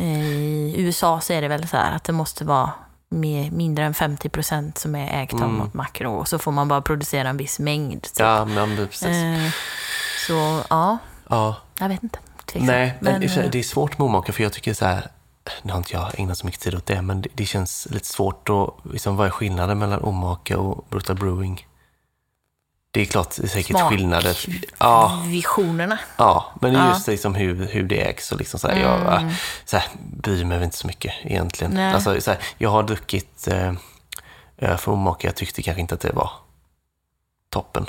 I 0.03 0.75
USA 0.77 1.21
så 1.21 1.33
är 1.33 1.43
det 1.43 1.49
väl 1.49 1.69
så 1.69 1.77
här 1.77 1.97
att 1.97 2.05
det 2.05 2.13
måste 2.13 2.45
vara 2.45 2.71
med 3.11 3.53
mindre 3.53 3.85
än 3.85 3.95
50 3.95 4.29
procent 4.29 4.79
som 4.79 4.95
är 4.95 5.23
ägt 5.23 5.33
av 5.33 5.43
Mm. 5.43 5.57
något 5.57 5.75
makro 5.75 6.13
och 6.15 6.29
så 6.29 6.39
får 6.39 6.53
man 6.53 6.69
bara 6.69 6.81
producera 6.83 7.29
en 7.29 7.37
viss 7.37 7.59
mängd. 7.59 8.03
Typ. 8.03 8.19
Ja, 8.19 8.45
men 8.45 8.77
precis. 8.77 9.03
Eh, 9.09 9.51
så 10.27 10.63
ja, 10.71 10.99
Ja. 11.29 11.57
jag 11.79 11.89
vet 11.89 12.03
inte. 12.03 12.19
Tveksam. 12.47 12.67
Nej, 12.67 12.95
men, 13.01 13.21
Men, 13.21 13.39
eh, 13.39 13.51
det 13.51 13.59
är 13.59 13.63
svårt 13.63 13.99
med 13.99 14.05
omaka 14.07 14.33
för 14.33 14.43
jag 14.43 14.53
tycker 14.53 14.75
så 14.75 14.85
här, 14.85 15.07
nu 15.63 15.73
har 15.73 15.79
inte 15.79 15.93
jag 15.93 16.21
ägnat 16.21 16.39
så 16.39 16.47
mycket 16.47 16.61
tid 16.61 16.75
åt 16.75 16.87
det, 16.87 17.03
men 17.03 17.23
det, 17.23 17.29
det 17.35 17.45
känns 17.45 17.89
lite 17.91 18.07
svårt 18.07 18.49
att, 18.49 18.93
liksom, 18.93 19.17
vad 19.17 19.27
är 19.27 19.31
skillnaden 19.31 19.79
mellan 19.79 20.01
omaka 20.03 20.59
och 20.59 20.87
Brutal 20.91 21.17
Brewing? 21.17 21.67
Det 22.95 23.01
är 23.01 23.05
klart, 23.05 23.37
det 23.37 23.43
är 23.43 23.49
säkert 23.49 23.77
Smak. 23.77 23.93
skillnader. 23.93 24.39
Ja, 24.79 25.23
Visionerna. 25.27 25.99
ja, 26.17 26.53
men 26.61 26.73
Ja. 26.75 26.89
just 26.89 27.07
liksom 27.07 27.35
hur, 27.35 27.67
hur 27.67 27.83
det 27.83 28.01
ägs 28.09 28.33
och 28.33 28.39
liksom 28.39 28.61
så 28.61 28.69
här, 28.69 28.81
jag 28.81 29.15
äh, 29.23 29.31
så 29.65 29.77
här, 29.77 29.87
bryr 30.17 30.45
mig 30.45 30.65
inte 30.65 30.77
så 30.77 30.87
mycket 30.87 31.13
egentligen. 31.23 31.73
Nej. 31.73 31.95
Alltså, 31.95 32.21
så 32.21 32.31
här, 32.31 32.41
jag 32.59 32.71
har 32.71 32.83
druckit 32.83 33.49
eh, 33.49 33.73
öl 34.59 34.77
från 34.79 34.95
omaka, 34.95 35.29
jag 35.29 35.35
tyckte 35.35 35.63
kanske 35.63 35.81
inte 35.81 35.95
att 35.95 36.01
det 36.01 36.13
var 36.13 36.31
toppen. 37.51 37.87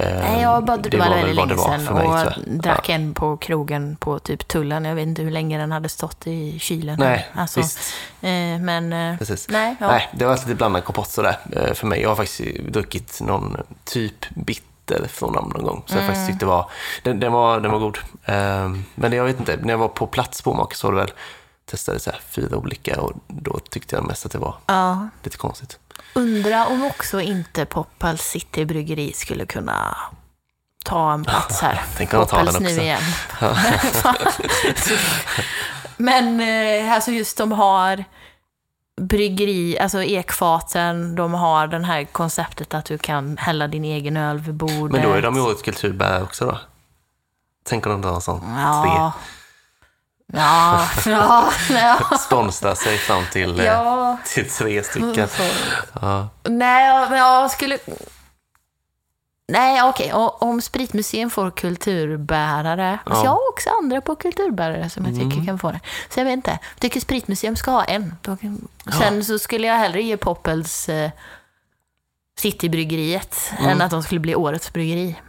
Eh, 0.00 0.20
Nej, 0.20 0.42
jag 0.42 0.64
bara, 0.64 0.76
det, 0.76 0.96
var 0.98 1.08
väl 1.08 1.26
väldigt 1.26 1.36
länge 1.36 1.56
sedan 1.58 1.94
mig, 1.94 2.06
och 2.06 2.18
jag. 2.18 2.32
drack 2.46 2.88
en 2.88 3.14
på 3.14 3.36
krogen 3.36 3.96
på 3.96 4.18
typ 4.18 4.48
tullen. 4.48 4.84
Jag 4.84 4.94
vet 4.94 5.06
inte 5.06 5.22
hur 5.22 5.30
länge 5.30 5.58
den 5.58 5.72
hade 5.72 5.88
stått 5.88 6.26
i 6.26 6.58
kylen. 6.58 6.98
Nej, 6.98 7.28
alltså, 7.34 7.60
visst. 7.60 7.78
eh, 8.20 8.30
men 8.60 8.92
eh, 8.92 9.18
Precis. 9.18 9.46
nej, 9.50 9.76
ja. 9.80 9.86
Nej, 9.86 10.08
det 10.12 10.24
var 10.24 10.36
lite 10.36 10.54
blandad 10.54 10.84
kompott 10.84 11.08
sådär 11.10 11.36
för 11.74 11.86
mig. 11.86 12.00
Jag 12.02 12.08
har 12.08 12.16
faktiskt 12.16 12.60
druckit 12.68 13.20
någon 13.20 13.56
typ 13.84 14.28
bitter 14.30 15.08
från 15.08 15.32
dem 15.32 15.52
någon 15.54 15.64
gång. 15.64 15.82
Så 15.86 15.94
jag 15.94 16.02
Mm. 16.02 16.14
faktiskt 16.14 16.28
tyckte 16.30 16.46
var, 16.46 16.70
den, 17.02 17.20
den 17.20 17.32
var, 17.32 17.60
den 17.60 17.70
var 17.72 17.78
god. 17.78 17.98
Eh, 18.24 18.70
Men 18.94 19.12
jag 19.12 19.24
vet 19.24 19.38
inte, 19.40 19.56
när 19.56 19.70
jag 19.70 19.78
var 19.78 19.88
på 19.88 20.06
plats 20.06 20.42
på 20.42 20.50
Omaka 20.50 20.74
så 20.76 20.86
var 20.86 20.94
det 20.94 21.00
väl, 21.00 21.12
testade 21.70 21.98
så 22.00 22.10
här 22.10 22.20
fyra 22.30 22.56
olika 22.56 23.00
och 23.00 23.12
då 23.26 23.58
tyckte 23.70 23.96
jag 23.96 24.04
mest 24.06 24.26
att 24.26 24.32
det 24.32 24.38
var 24.38 24.54
ja. 24.66 25.08
lite 25.22 25.36
konstigt. 25.36 25.78
Undra 26.12 26.66
om 26.66 26.84
också 26.84 27.20
inte 27.20 27.64
Poppels 27.64 28.22
City 28.22 28.64
Bryggeri 28.64 29.12
skulle 29.12 29.46
kunna 29.46 29.96
ta 30.84 31.12
en 31.12 31.24
plats 31.24 31.60
här. 31.60 31.82
Tänk 31.96 32.14
om 32.14 32.26
tar 32.26 32.36
den 32.44 32.46
Poppels 32.46 32.60
nu 32.60 32.68
också. 32.68 32.80
igen. 32.80 33.02
Men 35.96 36.40
eh, 36.40 36.92
alltså 36.92 37.10
just 37.10 37.38
de 37.38 37.52
har 37.52 38.04
bryggeri, 39.00 39.78
alltså 39.78 40.02
ekfaten, 40.02 41.14
de 41.14 41.34
har 41.34 41.66
den 41.66 41.84
här 41.84 42.04
konceptet 42.04 42.74
att 42.74 42.84
du 42.84 42.98
kan 42.98 43.36
hälla 43.36 43.68
din 43.68 43.84
egen 43.84 44.16
öl 44.16 44.38
vid 44.38 44.54
bordet. 44.54 44.92
Men 44.92 45.02
då 45.02 45.12
är 45.12 45.22
de 45.22 45.34
ju 45.34 45.40
årets 45.40 45.62
kulturbärare 45.62 46.22
också 46.22 46.46
då. 46.46 46.58
Tänk 47.64 47.86
om 47.86 47.92
de 47.92 48.02
drar 48.02 48.14
en 48.14 48.20
sån 48.20 48.54
Ja. 48.56 49.12
Ja, 50.32 50.88
ja, 51.06 51.50
ja. 51.70 52.18
sponsrar 52.18 52.74
sig 52.74 52.98
fram 52.98 53.24
till, 53.32 53.60
eh, 53.60 53.66
ja. 53.66 54.18
till 54.26 54.50
tre 54.50 54.82
stycken. 54.82 55.28
Ja. 56.02 56.28
Nej, 56.44 57.08
men 57.10 57.18
jag 57.18 57.50
skulle... 57.50 57.78
Nej, 59.52 59.82
okej. 59.82 60.14
o- 60.14 60.36
Om 60.40 60.60
Spritmuseum 60.62 61.30
får 61.30 61.50
kulturbärare. 61.50 62.98
Ja. 63.06 63.14
Så 63.14 63.24
jag 63.24 63.30
har 63.30 63.48
också 63.52 63.70
andra 63.70 64.00
på 64.00 64.16
kulturbärare 64.16 64.90
som 64.90 65.04
jag 65.04 65.14
tycker 65.14 65.32
Mm. 65.32 65.46
kan 65.46 65.58
få 65.58 65.70
det. 65.72 65.80
Så 66.10 66.20
jag 66.20 66.24
vet 66.24 66.32
inte. 66.32 66.50
Jag 66.50 66.80
tycker 66.80 67.00
Spritmuseum 67.00 67.56
ska 67.56 67.70
ha 67.70 67.84
en. 67.84 68.14
Sen 68.98 69.24
så 69.24 69.38
skulle 69.38 69.66
jag 69.66 69.74
hellre 69.76 70.02
ge 70.02 70.16
Poppels 70.16 70.88
eh, 70.88 71.10
Citybryggeriet 72.38 73.52
Mm. 73.58 73.70
än 73.70 73.80
att 73.82 73.90
de 73.90 74.02
skulle 74.02 74.20
bli 74.20 74.34
årets 74.34 74.72
bryggeri. 74.72 75.20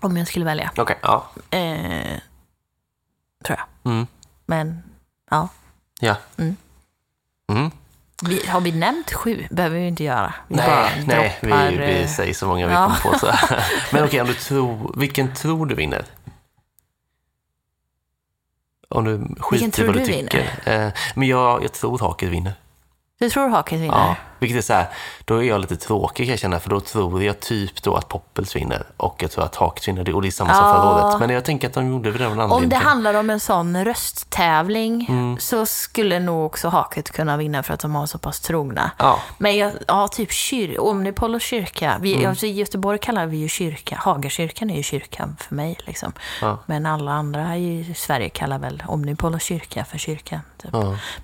Om 0.00 0.16
jag 0.16 0.28
skulle 0.28 0.44
välja. 0.44 0.70
Okej, 0.76 0.98
ja. 1.02 1.30
Eh, 1.50 2.18
tror 3.42 3.58
jag. 3.58 3.92
Mm. 3.92 4.06
Men, 4.46 4.82
ja. 5.30 5.48
Ja. 6.00 6.16
Mm. 6.38 6.56
Mm. 7.52 7.70
Vi, 8.28 8.46
har 8.46 8.60
vi 8.60 8.72
nämnt 8.72 9.12
sju? 9.12 9.46
behöver 9.50 9.78
vi 9.78 9.86
inte 9.86 10.04
göra. 10.04 10.34
Vi 10.48 10.56
Nej, 10.56 11.04
nej 11.06 11.38
vi, 11.40 11.48
droppar, 11.48 11.70
vi 11.70 12.02
eh, 12.02 12.08
säger 12.08 12.34
så 12.34 12.46
många 12.46 12.66
vi 12.66 12.72
ja. 12.72 12.84
kommer 12.84 13.12
på. 13.12 13.18
Så. 13.18 13.32
Men 13.92 14.04
okej, 14.04 14.20
om 14.20 14.26
du 14.26 14.34
tror, 14.34 14.94
vilken 14.96 15.34
tror 15.34 15.66
du 15.66 15.74
vinner? 15.74 16.04
Om 18.88 19.04
du 19.04 19.34
skiter 19.40 19.66
i 19.66 19.70
tror 19.70 19.86
vad 19.86 19.94
du 19.94 20.00
du 20.00 20.06
tycker. 20.06 20.50
Eh, 20.64 20.92
men 21.14 21.28
jag, 21.28 21.64
jag 21.64 21.72
tror 21.72 21.98
Haket 21.98 22.28
vinner. 22.28 22.54
Du 23.18 23.30
tror 23.30 23.48
Haket 23.48 23.80
vinner? 23.80 23.94
Ja, 23.94 24.16
vilket 24.42 24.58
är 24.58 24.62
så 24.62 24.72
här, 24.72 24.86
då 25.24 25.36
är 25.36 25.42
jag 25.42 25.60
lite 25.60 25.76
tråkig 25.76 26.26
kan 26.26 26.30
jag 26.30 26.38
känna, 26.38 26.60
för 26.60 26.70
då 26.70 26.80
tror 26.80 27.22
jag 27.22 27.40
typ 27.40 27.82
då 27.82 27.94
att 27.94 28.08
Poppels 28.08 28.56
vinner 28.56 28.86
och 28.96 29.16
jag 29.22 29.30
tror 29.30 29.44
att 29.44 29.56
Haket 29.56 29.88
vinner. 29.88 30.14
Och 30.14 30.22
det 30.22 30.28
är 30.28 30.30
samma 30.30 30.54
som 30.54 30.66
Ja. 30.66 30.72
förra 30.74 31.06
året. 31.08 31.20
Men 31.20 31.30
jag 31.30 31.44
tänker 31.44 31.68
att 31.68 31.74
de 31.74 31.88
gjorde 31.90 32.12
det 32.12 32.26
av 32.26 32.32
en 32.32 32.40
anledning. 32.40 32.64
Om 32.64 32.68
det 32.68 32.76
handlar 32.76 33.14
om 33.14 33.30
en 33.30 33.40
sån 33.40 33.84
rösttävling 33.84 35.06
Mm. 35.08 35.38
så 35.38 35.66
skulle 35.66 36.18
nog 36.20 36.46
också 36.46 36.68
Haket 36.68 37.10
kunna 37.10 37.36
vinna 37.36 37.62
för 37.62 37.74
att 37.74 37.80
de 37.80 37.94
har 37.94 38.06
så 38.06 38.18
pass 38.18 38.40
trogna. 38.40 38.90
Ja, 38.98 39.18
Men 39.38 39.56
jag, 39.56 39.72
ja, 39.88 40.08
typ 40.08 40.32
kyr, 40.32 40.80
Omnipol 40.80 41.34
och 41.34 41.40
kyrka. 41.40 41.96
Vi, 42.00 42.14
Mm. 42.14 42.30
alltså, 42.30 42.46
I 42.46 42.52
Göteborg 42.52 42.98
kallar 42.98 43.26
vi 43.26 43.36
ju 43.36 43.48
kyrka. 43.48 43.96
Hagakyrkan 44.00 44.70
är 44.70 44.76
ju 44.76 44.82
kyrkan 44.82 45.36
för 45.40 45.54
mig. 45.54 45.78
Liksom. 45.86 46.12
Ja. 46.40 46.58
Men 46.66 46.86
alla 46.86 47.10
andra 47.12 47.56
i 47.56 47.94
Sverige 47.96 48.28
kallar 48.28 48.58
väl 48.58 48.82
Omnipol 48.86 49.34
och 49.34 49.40
kyrka 49.40 49.84
för 49.84 49.98
kyrkan. 49.98 50.40
Typ. 50.62 50.72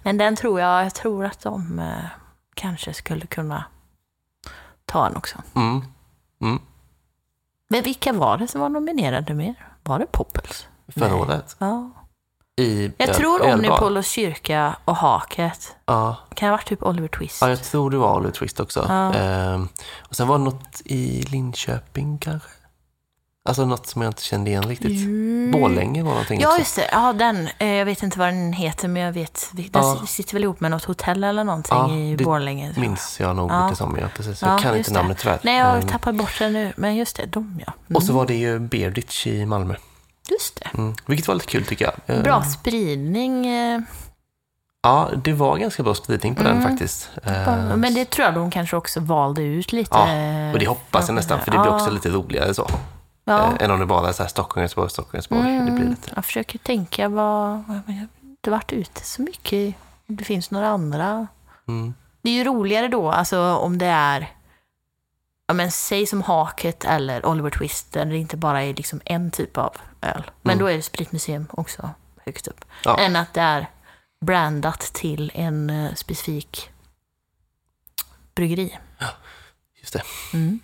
Men 0.02 0.18
den 0.18 0.36
tror 0.36 0.60
jag, 0.60 0.84
jag 0.84 0.94
tror 0.94 1.24
att 1.24 1.40
de 1.42 1.78
eh, 1.78 1.86
kanske 2.58 2.94
skulle 2.94 3.26
kunna 3.26 3.64
ta 4.84 5.06
en 5.06 5.16
också. 5.16 5.38
Mm. 5.54 5.84
Mm. 6.40 6.58
Men 7.70 7.82
vilka 7.82 8.12
var 8.12 8.38
det 8.38 8.48
som 8.48 8.60
var 8.60 8.68
nominerade 8.68 9.34
mer? 9.34 9.54
Var 9.82 9.98
det 9.98 10.06
Poppels? 10.06 10.66
Förra 10.88 11.08
Nej. 11.08 11.20
året. 11.20 11.56
Ja. 11.58 11.90
I 12.56 12.92
Jag 12.98 13.08
öl- 13.08 13.14
tror 13.14 13.40
ölbar. 13.40 13.54
Omnipol 13.54 13.96
och 13.96 14.04
kyrka 14.04 14.76
och 14.84 14.96
Haket. 14.96 15.76
Ja. 15.86 16.16
Kan 16.34 16.46
det 16.46 16.50
ha 16.50 16.56
varit 16.56 16.66
typ 16.66 16.82
Oliver 16.82 17.08
Twist? 17.08 17.42
ja, 17.42 17.48
jag 17.48 17.62
tror 17.64 17.90
det 17.90 17.96
var 17.96 18.16
Oliver 18.16 18.32
Twist 18.32 18.60
också. 18.60 18.86
Ja. 18.88 19.14
Ehm, 19.14 19.68
och 19.98 20.16
sen 20.16 20.28
var 20.28 20.38
det 20.38 20.44
något 20.44 20.80
i 20.84 21.22
Linköping 21.22 22.18
kanske? 22.18 22.48
Alltså 23.48 23.64
något 23.66 23.86
som 23.86 24.02
jag 24.02 24.08
inte 24.10 24.22
kände 24.22 24.50
igen 24.50 24.62
riktigt. 24.62 24.90
Mm. 25.04 25.50
Borlänge 25.52 26.02
var 26.02 26.10
någonting 26.10 26.40
Ja, 26.40 26.48
också. 26.48 26.58
just 26.58 26.76
det. 26.76 26.88
Ja, 26.92 27.12
den. 27.12 27.48
Eh, 27.58 27.66
Jag 27.68 27.84
vet 27.84 28.02
inte 28.02 28.18
vad 28.18 28.28
den 28.28 28.52
heter, 28.52 28.88
men 28.88 29.02
jag 29.02 29.12
vet. 29.12 29.48
Den 29.52 29.68
Ja. 29.72 30.02
sitter 30.06 30.32
väl 30.32 30.44
ihop 30.44 30.60
med 30.60 30.70
något 30.70 30.84
hotell 30.84 31.24
eller 31.24 31.44
någonting 31.44 31.76
Ja, 31.78 31.94
i 31.96 32.16
det 32.16 32.24
Borlänge. 32.24 32.66
jag. 32.66 32.78
Minns 32.80 33.20
jag 33.20 33.36
nog 33.36 33.50
Ja. 33.50 33.66
det 33.70 33.76
som, 33.76 33.96
ja. 34.00 34.06
Precis. 34.16 34.42
Ja, 34.42 34.48
Jag 34.48 34.60
kan 34.60 34.76
just 34.76 34.88
inte 34.88 34.90
det. 34.90 35.02
namnet 35.02 35.18
tyvärr. 35.18 35.38
Nej, 35.42 35.58
jag 35.58 35.64
har 35.66 35.76
Ehm, 35.76 35.86
tappat 35.88 36.14
bort 36.14 36.38
den 36.38 36.52
nu. 36.52 36.72
Men 36.76 36.96
just 36.96 37.16
det, 37.16 37.26
de 37.26 37.60
ja. 37.66 37.72
Mm. 37.88 37.96
Och 37.96 38.02
så 38.02 38.12
var 38.12 38.26
det 38.26 38.34
ju 38.34 38.58
Bearditch 38.58 39.26
i 39.26 39.46
Malmö. 39.46 39.74
Just 40.30 40.60
det. 40.60 40.78
Mm. 40.78 40.94
Vilket 41.06 41.28
var 41.28 41.34
lite 41.34 41.46
kul 41.46 41.64
tycker 41.66 41.84
jag. 41.84 42.16
Ehm, 42.16 42.22
Bra 42.22 42.42
spridning. 42.42 43.46
eh, 43.46 43.80
Ja, 44.82 45.08
det 45.24 45.32
var 45.32 45.56
ganska 45.56 45.82
bra 45.82 45.94
spridning 45.94 46.34
på 46.34 46.42
den 46.42 46.56
Mm. 46.56 46.68
faktiskt. 46.68 47.10
Ehm, 47.24 47.80
Men 47.80 47.94
det 47.94 48.10
tror 48.10 48.24
jag 48.24 48.34
de 48.34 48.50
kanske 48.50 48.76
också 48.76 49.00
valde 49.00 49.42
ut 49.42 49.72
lite. 49.72 49.90
Ja, 49.96 50.52
Och 50.52 50.58
det 50.58 50.66
hoppas 50.66 51.08
jag 51.08 51.14
nästan, 51.14 51.38
för 51.40 51.50
det 51.50 51.58
blir 51.58 51.66
Ja. 51.70 51.74
också 51.76 51.90
lite 51.90 52.08
roligare 52.10 52.54
så. 52.54 52.68
Ja. 53.28 53.56
Eh, 53.56 53.64
än 53.64 53.70
om 53.70 53.80
det 53.80 53.86
bara 53.86 54.08
är 54.08 54.12
så 54.12 54.22
här 54.22 54.30
Stockholm, 54.30 54.62
Göteborg, 54.62 54.90
Stockholm, 54.90 55.16
Göteborg. 55.18 55.52
Det 55.58 55.62
blir 55.62 55.72
Mm, 55.72 55.90
lite... 55.90 56.12
Jag 56.14 56.24
försöker 56.24 56.58
tänka 56.58 57.08
vad... 57.08 57.64
Jag 57.86 57.94
har 57.94 58.08
inte 58.22 58.50
varit 58.50 58.72
ute 58.72 59.04
så 59.04 59.22
mycket. 59.22 59.74
Det 60.06 60.24
finns 60.24 60.50
några 60.50 60.68
andra. 60.68 61.26
Mm. 61.68 61.94
Det 62.22 62.30
är 62.30 62.34
ju 62.34 62.44
roligare 62.44 62.88
då, 62.88 63.10
alltså 63.10 63.40
om 63.56 63.78
det 63.78 63.86
är... 63.86 64.32
Ja, 65.46 65.54
men 65.54 65.70
säg 65.70 66.06
som 66.06 66.22
Haket 66.22 66.84
eller 66.84 67.26
Oliver 67.26 67.50
Twist, 67.50 67.92
där 67.92 68.04
det 68.04 68.16
inte 68.16 68.36
bara 68.36 68.62
är 68.62 68.74
liksom 68.74 69.00
en 69.04 69.30
typ 69.30 69.58
av 69.58 69.76
öl. 70.00 70.30
Men 70.42 70.52
Mm. 70.52 70.64
då 70.64 70.70
är 70.70 70.76
det 70.76 70.82
Spritmuseum 70.82 71.46
också 71.50 71.90
högst 72.26 72.48
upp. 72.48 72.64
Ja. 72.84 72.98
Än 72.98 73.16
att 73.16 73.34
det 73.34 73.40
är 73.40 73.66
brandat 74.20 74.80
till 74.80 75.30
en 75.34 75.70
eh, 75.70 75.94
specifik 75.94 76.70
bryggeri. 78.34 78.78
Just 79.80 79.92
det. 79.92 80.02
Mm. 80.32 80.60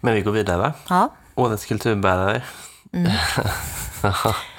Men 0.00 0.14
vi 0.14 0.20
går 0.20 0.32
vidare 0.32 0.56
va? 0.58 0.72
Ja. 0.88 1.08
Årets 1.34 1.64
kulturbärare. 1.66 2.42
Mm. 2.92 3.12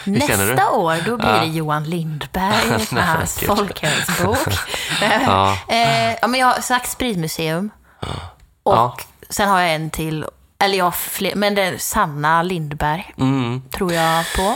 Nästa 0.04 0.72
år, 0.72 0.96
då 1.06 1.18
blir 1.18 1.28
Ja. 1.30 1.40
det 1.40 1.46
Johan 1.46 1.84
Lindberg 1.90 2.86
med 2.92 3.04
hans 3.08 3.38
gud. 3.40 3.48
folkhälsbok. 3.48 4.38
Ja. 5.02 5.58
Eh, 5.68 6.12
ja, 6.22 6.28
men 6.28 6.40
jag 6.40 6.48
har 6.48 6.62
sagt 6.62 6.90
Spritmuseum. 6.90 7.70
Och 8.64 8.74
Ja. 8.76 8.98
sen 9.30 9.50
har 9.50 9.60
jag 9.62 9.76
en 9.76 9.90
till, 9.90 10.26
eller 10.60 10.78
jag 10.78 10.86
har 10.86 10.92
fler, 10.92 11.36
men 11.36 11.56
det 11.56 11.62
är 11.62 11.78
Sanna 11.78 12.44
Lindberg, 12.44 13.14
Mm. 13.18 13.62
tror 13.72 13.94
jag 13.94 14.26
på. 14.36 14.56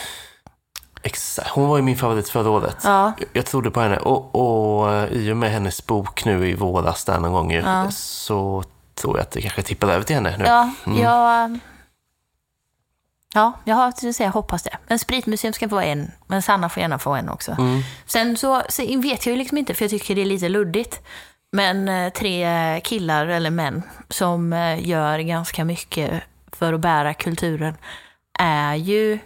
Exakt. 1.03 1.49
Hon 1.49 1.67
var 1.69 1.77
ju 1.77 1.83
min 1.83 1.97
favorit 1.97 2.29
förra 2.29 2.49
året. 2.49 2.77
Ja. 2.83 3.11
Jag- 3.19 3.27
Jag 3.33 3.45
trodde 3.45 3.71
på 3.71 3.81
henne. 3.81 3.97
Och, 3.97 4.35
och 4.35 4.93
eh, 4.93 5.09
i 5.11 5.31
och 5.31 5.37
med 5.37 5.51
hennes 5.51 5.85
bok 5.85 6.25
nu 6.25 6.49
i 6.49 6.53
våras 6.53 7.03
där 7.05 7.19
någon 7.19 7.31
gång 7.33 7.51
ju, 7.51 7.59
Ja. 7.61 7.91
så 7.91 8.63
tror 8.95 9.17
jag 9.17 9.21
att 9.23 9.31
det 9.31 9.41
kanske 9.41 9.61
tippar 9.63 9.87
över 9.87 10.03
till 10.03 10.15
henne 10.15 10.37
nu. 10.37 10.45
Ja, 10.45 10.69
Mm. 10.85 10.99
jag... 11.03 11.59
Ja, 13.33 13.53
jag 13.63 13.75
har 13.75 13.87
att 13.87 14.15
säga 14.15 14.29
hoppas 14.29 14.63
det. 14.63 14.77
Men 14.87 14.99
Spritmuseum 14.99 15.53
ska 15.53 15.69
få 15.69 15.79
en, 15.79 16.11
men 16.27 16.41
Sanna 16.41 16.69
får 16.69 16.81
gärna 16.81 16.99
få 16.99 17.13
en 17.15 17.29
också. 17.29 17.51
Mm. 17.51 17.81
Sen 18.05 18.37
så, 18.37 18.61
så 18.69 18.81
vet 19.01 19.25
jag 19.25 19.33
ju 19.33 19.37
liksom 19.37 19.57
inte, 19.57 19.73
för 19.73 19.83
jag 19.83 19.89
tycker 19.91 20.15
det 20.15 20.21
är 20.21 20.25
lite 20.25 20.49
luddigt. 20.49 21.01
Men 21.51 21.89
eh, 21.89 22.09
tre 22.13 22.81
killar, 22.83 23.27
eller 23.27 23.49
män, 23.49 23.83
som 24.09 24.53
eh, 24.53 24.87
gör 24.87 25.19
ganska 25.19 25.65
mycket 25.65 26.23
för 26.51 26.73
att 26.73 26.79
bära 26.79 27.13
kulturen 27.13 27.77
är 28.39 28.75
ju 28.75 29.19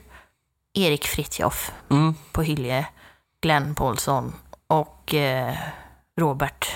Erik 0.73 1.07
Fritjof 1.07 1.71
Mm. 1.91 2.15
på 2.31 2.41
Hylje, 2.41 2.85
Glenn 3.41 3.75
Paulsson 3.75 4.33
och 4.67 5.13
eh, 5.13 5.55
Robert. 6.19 6.67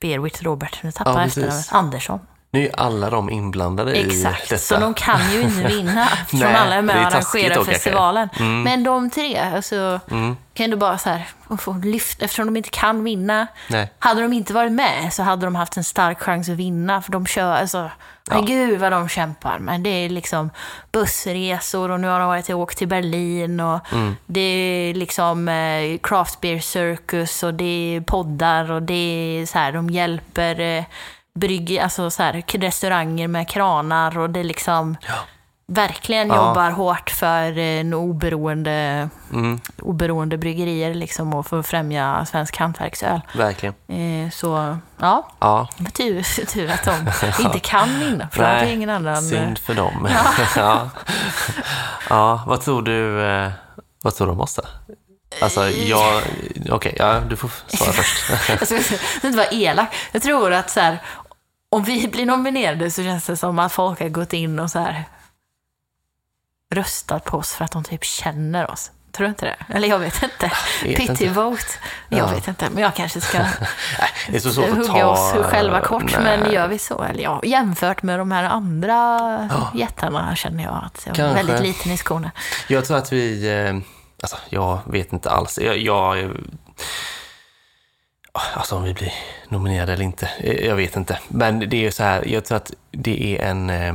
Berwitt 0.00 0.42
Robert, 0.42 0.82
nu 0.82 0.92
tappar 0.92 1.12
Ja, 1.12 1.18
jag 1.18 1.26
efternamnet. 1.26 1.72
Andersson. 1.72 2.20
Nu 2.58 2.64
är 2.64 2.68
ju 2.68 2.72
alla 2.76 3.10
de 3.10 3.30
inblandade 3.30 3.92
Exakt, 3.92 4.40
i 4.44 4.48
detta. 4.48 4.58
så 4.58 4.76
de 4.76 4.94
kan 4.94 5.32
ju 5.32 5.40
inte 5.40 5.62
vinna 5.62 6.08
eftersom 6.22 6.38
Nej, 6.38 6.54
alla 6.54 6.74
är 6.74 6.82
med 6.82 6.96
och 6.96 7.02
arrangerar 7.12 7.64
festivalen. 7.64 8.28
Mm. 8.38 8.62
Men 8.62 8.84
de 8.84 9.10
tre, 9.10 9.36
alltså, 9.38 10.00
Mm. 10.10 10.36
kan 10.54 10.70
du 10.70 10.76
bara 10.76 10.98
så 10.98 11.10
här, 11.10 11.28
få 11.58 11.72
lyft, 11.72 12.22
eftersom 12.22 12.46
de 12.46 12.56
inte 12.56 12.70
kan 12.70 13.04
vinna. 13.04 13.46
Nej. 13.68 13.92
Hade 13.98 14.22
de 14.22 14.32
inte 14.32 14.52
varit 14.52 14.72
med 14.72 15.12
så 15.12 15.22
hade 15.22 15.46
de 15.46 15.54
haft 15.54 15.76
en 15.76 15.84
stark 15.84 16.20
chans 16.20 16.48
att 16.48 16.54
vinna, 16.56 17.02
för 17.02 17.12
de 17.12 17.26
kör, 17.26 17.52
alltså, 17.56 17.90
men 18.30 18.46
gud 18.46 18.80
vad 18.80 18.92
de 18.92 19.08
kämpar. 19.08 19.58
Men 19.58 19.82
det 19.82 19.90
är 19.90 20.08
liksom 20.08 20.50
bussresor 20.92 21.90
och 21.90 22.00
nu 22.00 22.08
har 22.08 22.18
de 22.20 22.28
varit 22.28 22.48
och 22.48 22.60
åkt 22.60 22.78
till 22.78 22.88
Berlin 22.88 23.60
och 23.60 23.92
Mm. 23.92 24.16
det 24.26 24.40
är 24.40 24.94
liksom 24.94 25.48
eh, 25.48 25.98
craft 26.02 26.40
beer 26.40 26.58
circus 26.58 27.42
och 27.42 27.54
det 27.54 27.96
är 27.96 28.00
poddar 28.00 28.70
och 28.70 28.82
det 28.82 28.94
är 28.94 29.46
så 29.46 29.58
här, 29.58 29.72
de 29.72 29.90
hjälper 29.90 30.60
eh, 30.60 30.84
brygg, 31.38 31.78
alltså 31.78 32.10
så 32.10 32.22
här, 32.22 32.42
restauranger 32.48 33.28
med 33.28 33.48
kranar 33.48 34.18
och 34.18 34.30
det 34.30 34.42
liksom 34.42 34.96
verkligen 35.72 36.28
Ja. 36.28 36.34
jobbar 36.36 36.70
hårt 36.70 37.10
för 37.10 37.58
eh, 37.58 37.64
en 37.80 37.94
oberoende, 37.94 39.08
Mm. 39.32 39.60
oberoende 39.82 40.38
bryggerier 40.38 40.94
liksom 40.94 41.34
och 41.34 41.46
för 41.46 41.60
att 41.60 41.66
främja 41.66 42.26
svensk 42.30 42.56
hantverksöl. 42.56 43.20
Verkligen. 43.34 43.74
Eh, 43.88 44.30
så 44.30 44.78
ja, 45.00 45.28
Ja, 45.38 45.68
men 45.76 45.92
tur, 45.92 46.44
tur 46.46 46.70
att 46.70 46.84
de 46.84 47.10
inte 47.42 47.58
kan 47.58 48.00
vinna, 48.00 48.28
för 48.32 48.42
Nej, 48.42 48.74
ingen 48.74 48.90
annan... 48.90 49.14
eh, 49.14 49.20
synd 49.20 49.58
för 49.58 49.74
dem. 49.74 50.08
Ja. 50.56 50.90
ja. 52.08 52.42
Vad 52.46 52.60
tror 52.60 52.82
du, 52.82 53.22
eh, 53.26 53.50
vad 54.02 54.14
tror 54.14 54.26
du 54.26 54.32
om 54.32 54.40
oss 54.40 54.54
då? 54.54 54.62
Alltså, 55.42 55.70
jag... 55.70 56.22
Okej, 56.70 56.94
ja, 56.98 57.20
du 57.20 57.36
får 57.36 57.50
svara 57.66 57.92
först. 57.92 58.30
Jag 58.48 58.68
ska 58.68 59.26
inte 59.26 59.36
vara 59.38 59.48
elak. 59.50 59.94
Jag 60.12 60.22
tror 60.22 60.52
att 60.52 60.70
så 60.70 60.80
här, 60.80 61.02
om 61.70 61.82
vi 61.82 62.08
blir 62.08 62.26
nominerade 62.26 62.90
så 62.90 63.02
känns 63.02 63.26
det 63.26 63.36
som 63.36 63.58
att 63.58 63.72
folk 63.72 64.00
har 64.00 64.08
gått 64.08 64.32
in 64.32 64.58
och 64.58 64.70
så 64.70 64.78
här 64.78 65.04
röstat 66.74 67.24
på 67.24 67.36
oss 67.38 67.52
för 67.54 67.64
att 67.64 67.72
de 67.72 67.84
typ 67.84 68.04
känner 68.04 68.70
oss. 68.70 68.90
Tror 69.12 69.24
du 69.24 69.28
inte 69.28 69.46
det? 69.46 69.74
Eller 69.74 69.88
jag 69.88 69.98
vet 69.98 70.22
inte. 70.22 70.52
vet 70.82 70.96
Pity 70.96 71.10
inte. 71.12 71.28
vote. 71.28 71.62
Jag 72.08 72.18
Ja. 72.20 72.26
vet 72.26 72.48
inte. 72.48 72.70
Men 72.70 72.82
jag 72.82 72.94
kanske 72.94 73.20
ska 73.20 73.38
det 74.28 74.36
är 74.36 74.40
så 74.40 74.50
svårt 74.50 74.64
att 74.70 74.76
hugga 74.76 74.88
ta... 74.92 75.06
oss 75.06 75.32
själva 75.46 75.80
kort. 75.80 76.16
Nej. 76.20 76.38
Men 76.40 76.52
gör 76.52 76.68
vi 76.68 76.78
så? 76.78 77.02
Eller 77.02 77.22
ja, 77.22 77.40
jämfört 77.44 78.02
med 78.02 78.18
de 78.18 78.30
här 78.30 78.44
andra 78.44 78.94
Ja. 79.50 79.70
jättarna 79.74 80.36
känner 80.36 80.64
jag 80.64 80.82
att 80.86 81.02
jag 81.06 81.18
är 81.18 81.22
Kanske. 81.24 81.36
väldigt 81.46 81.66
liten 81.66 81.92
i 81.92 81.96
skorna. 81.96 82.30
Jag 82.68 82.84
tror 82.84 82.96
att 82.96 83.12
vi... 83.12 83.48
eh, 83.66 83.76
Alltså, 84.22 84.36
jag 84.48 84.78
vet 84.86 85.12
inte 85.12 85.30
alls. 85.30 85.58
Jag... 85.58 85.78
jag 85.78 86.30
Alltså 88.32 88.76
om 88.76 88.82
vi 88.82 88.94
blir 88.94 89.12
nominerade 89.48 89.92
eller 89.92 90.04
inte, 90.04 90.30
eh, 90.38 90.66
jag 90.66 90.76
vet 90.76 90.96
inte. 90.96 91.18
Men 91.28 91.58
det 91.58 91.76
är 91.76 91.80
ju 91.80 91.90
så 91.92 92.02
här, 92.02 92.24
jag 92.28 92.44
tror 92.44 92.56
att 92.56 92.72
det 92.90 93.36
är 93.38 93.46
en 93.50 93.70
eh, 93.70 93.94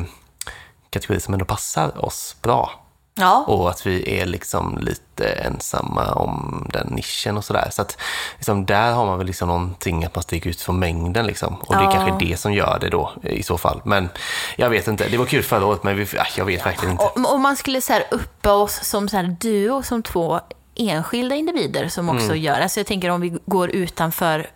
kategori 0.90 1.20
som 1.20 1.34
ändå 1.34 1.46
passar 1.46 2.06
oss 2.06 2.36
bra. 2.42 2.80
Ja, 3.16 3.44
Och 3.48 3.70
att 3.70 3.86
vi 3.86 4.20
är 4.20 4.26
liksom 4.26 4.78
lite 4.82 5.26
ensamma 5.30 6.12
om 6.14 6.68
den 6.74 6.88
nischen 6.88 7.38
och 7.38 7.46
sådär. 7.46 7.68
Så 7.72 7.82
att 7.82 7.98
liksom, 8.38 8.66
där 8.66 8.92
har 8.92 9.06
man 9.06 9.18
väl 9.18 9.28
liksom 9.28 9.48
någonting 9.48 10.06
att 10.06 10.16
man 10.16 10.24
sticker 10.24 10.50
ut 10.50 10.62
från 10.62 10.80
mängden 10.80 11.26
liksom. 11.28 11.56
Och 11.56 11.76
det 11.76 11.82
är 11.82 11.84
Ja. 11.84 11.92
kanske 11.92 12.26
det 12.26 12.38
som 12.38 12.54
gör 12.54 12.78
det 12.82 12.90
då 12.90 13.12
i 13.24 13.44
så 13.44 13.58
fall. 13.58 13.82
Men 13.86 14.10
jag 14.56 14.70
vet 14.70 14.88
inte, 14.88 15.10
det 15.10 15.18
var 15.18 15.26
kul 15.26 15.44
förra 15.44 15.66
året 15.66 15.84
men 15.84 15.96
vi, 15.96 16.08
ah, 16.20 16.26
jag 16.38 16.46
vet 16.46 16.66
verkligen 16.66 16.92
inte. 16.92 17.04
Om 17.26 17.42
man 17.42 17.56
skulle 17.56 17.82
så 17.82 17.94
här 17.94 18.04
uppa 18.12 18.52
oss 18.54 18.84
som 18.84 19.10
så 19.10 19.18
här 19.18 19.36
duo, 19.40 19.84
som 19.84 20.04
två 20.04 20.40
enskilda 20.76 21.36
individer 21.36 21.88
som 21.88 22.10
också 22.10 22.26
Mm. 22.26 22.38
gör. 22.42 22.60
Alltså 22.62 22.80
jag 22.80 22.88
tänker 22.88 23.10
om 23.10 23.22
vi 23.22 23.38
går 23.46 23.70
utanför 23.70 24.48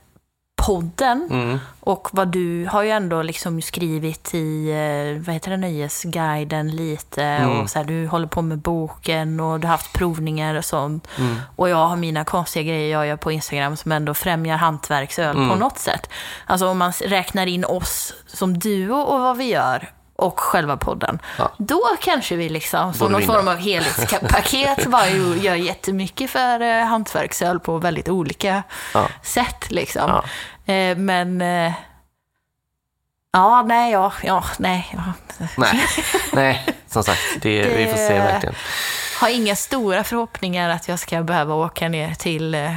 podden 0.65 1.28
Mm. 1.32 1.59
och 1.80 2.07
vad 2.11 2.28
du 2.28 2.65
har 2.72 2.84
ju 2.84 2.89
ändå 2.89 3.22
liksom 3.22 3.61
skrivit 3.61 4.34
i, 4.34 4.70
eh, 4.72 5.26
vad 5.26 5.34
heter 5.34 5.51
det, 5.51 5.57
Nöjesguiden 5.57 6.76
lite 6.76 7.24
Mm. 7.24 7.59
och 7.61 7.70
så 7.70 7.80
här, 7.80 7.86
du 7.86 8.07
håller 8.07 8.28
på 8.28 8.41
med 8.41 8.57
boken 8.57 9.39
och 9.39 9.59
du 9.59 9.68
har 9.68 9.72
haft 9.72 9.93
provningar 9.93 10.55
och 10.55 10.65
sånt. 10.65 11.07
Mm. 11.18 11.36
Och 11.55 11.70
jag 11.70 11.88
har 11.88 11.95
mina 11.95 12.24
konstiga 12.26 12.63
grejer 12.63 12.91
jag 12.91 13.07
gör 13.07 13.15
på 13.18 13.32
Instagram 13.32 13.78
som 13.78 13.91
ändå 13.91 14.13
främjar 14.13 14.57
hantverksöl 14.57 15.36
på 15.36 15.41
Mm. 15.41 15.59
något 15.59 15.78
sätt. 15.78 16.09
Alltså 16.45 16.68
om 16.68 16.78
man 16.78 16.91
räknar 16.91 17.47
in 17.47 17.65
oss 17.65 18.13
som 18.28 18.59
duo 18.59 18.95
och 19.01 19.20
vad 19.20 19.38
vi 19.38 19.43
gör 19.51 19.89
och 20.18 20.39
själva 20.39 20.78
podden. 20.78 21.20
Ja. 21.38 21.51
Då 21.57 21.82
kanske 22.01 22.36
vi 22.36 22.49
liksom, 22.49 22.93
som 22.93 23.11
någon 23.11 23.22
vinna. 23.22 23.34
form 23.34 23.47
av 23.47 23.57
helhetspaket, 23.57 24.86
bara 24.91 25.09
gör 25.41 25.55
jättemycket 25.55 26.30
för 26.30 26.61
eh, 26.61 26.86
hantverksöl 26.86 27.59
på 27.59 27.78
väldigt 27.78 28.09
olika 28.09 28.63
Ja. 28.93 29.09
sätt. 29.24 29.72
Liksom. 29.72 30.22
Ja. 30.65 30.74
Eh, 30.74 30.97
men... 30.97 31.41
Eh, 31.41 31.74
ja, 33.32 33.63
nej, 33.63 33.91
ja, 33.91 34.13
ja, 34.24 34.43
nej. 34.59 34.89
Ja. 34.93 35.13
Nej, 35.57 35.86
nej, 36.34 36.65
som 36.88 37.03
sagt, 37.03 37.20
det, 37.41 37.61
vi 37.78 37.86
får 37.86 37.97
se 37.97 38.13
Det- 38.13 38.20
verkligen. 38.20 38.55
Har 39.22 39.30
inga 39.30 39.55
stora 39.55 40.03
förhoppningar 40.03 40.70
att 40.70 40.88
jag 40.88 40.99
ska 40.99 41.24
behöva 41.24 41.53
åka 41.55 41.89
ner 41.89 42.13
till 42.13 42.55
eh, 42.55 42.74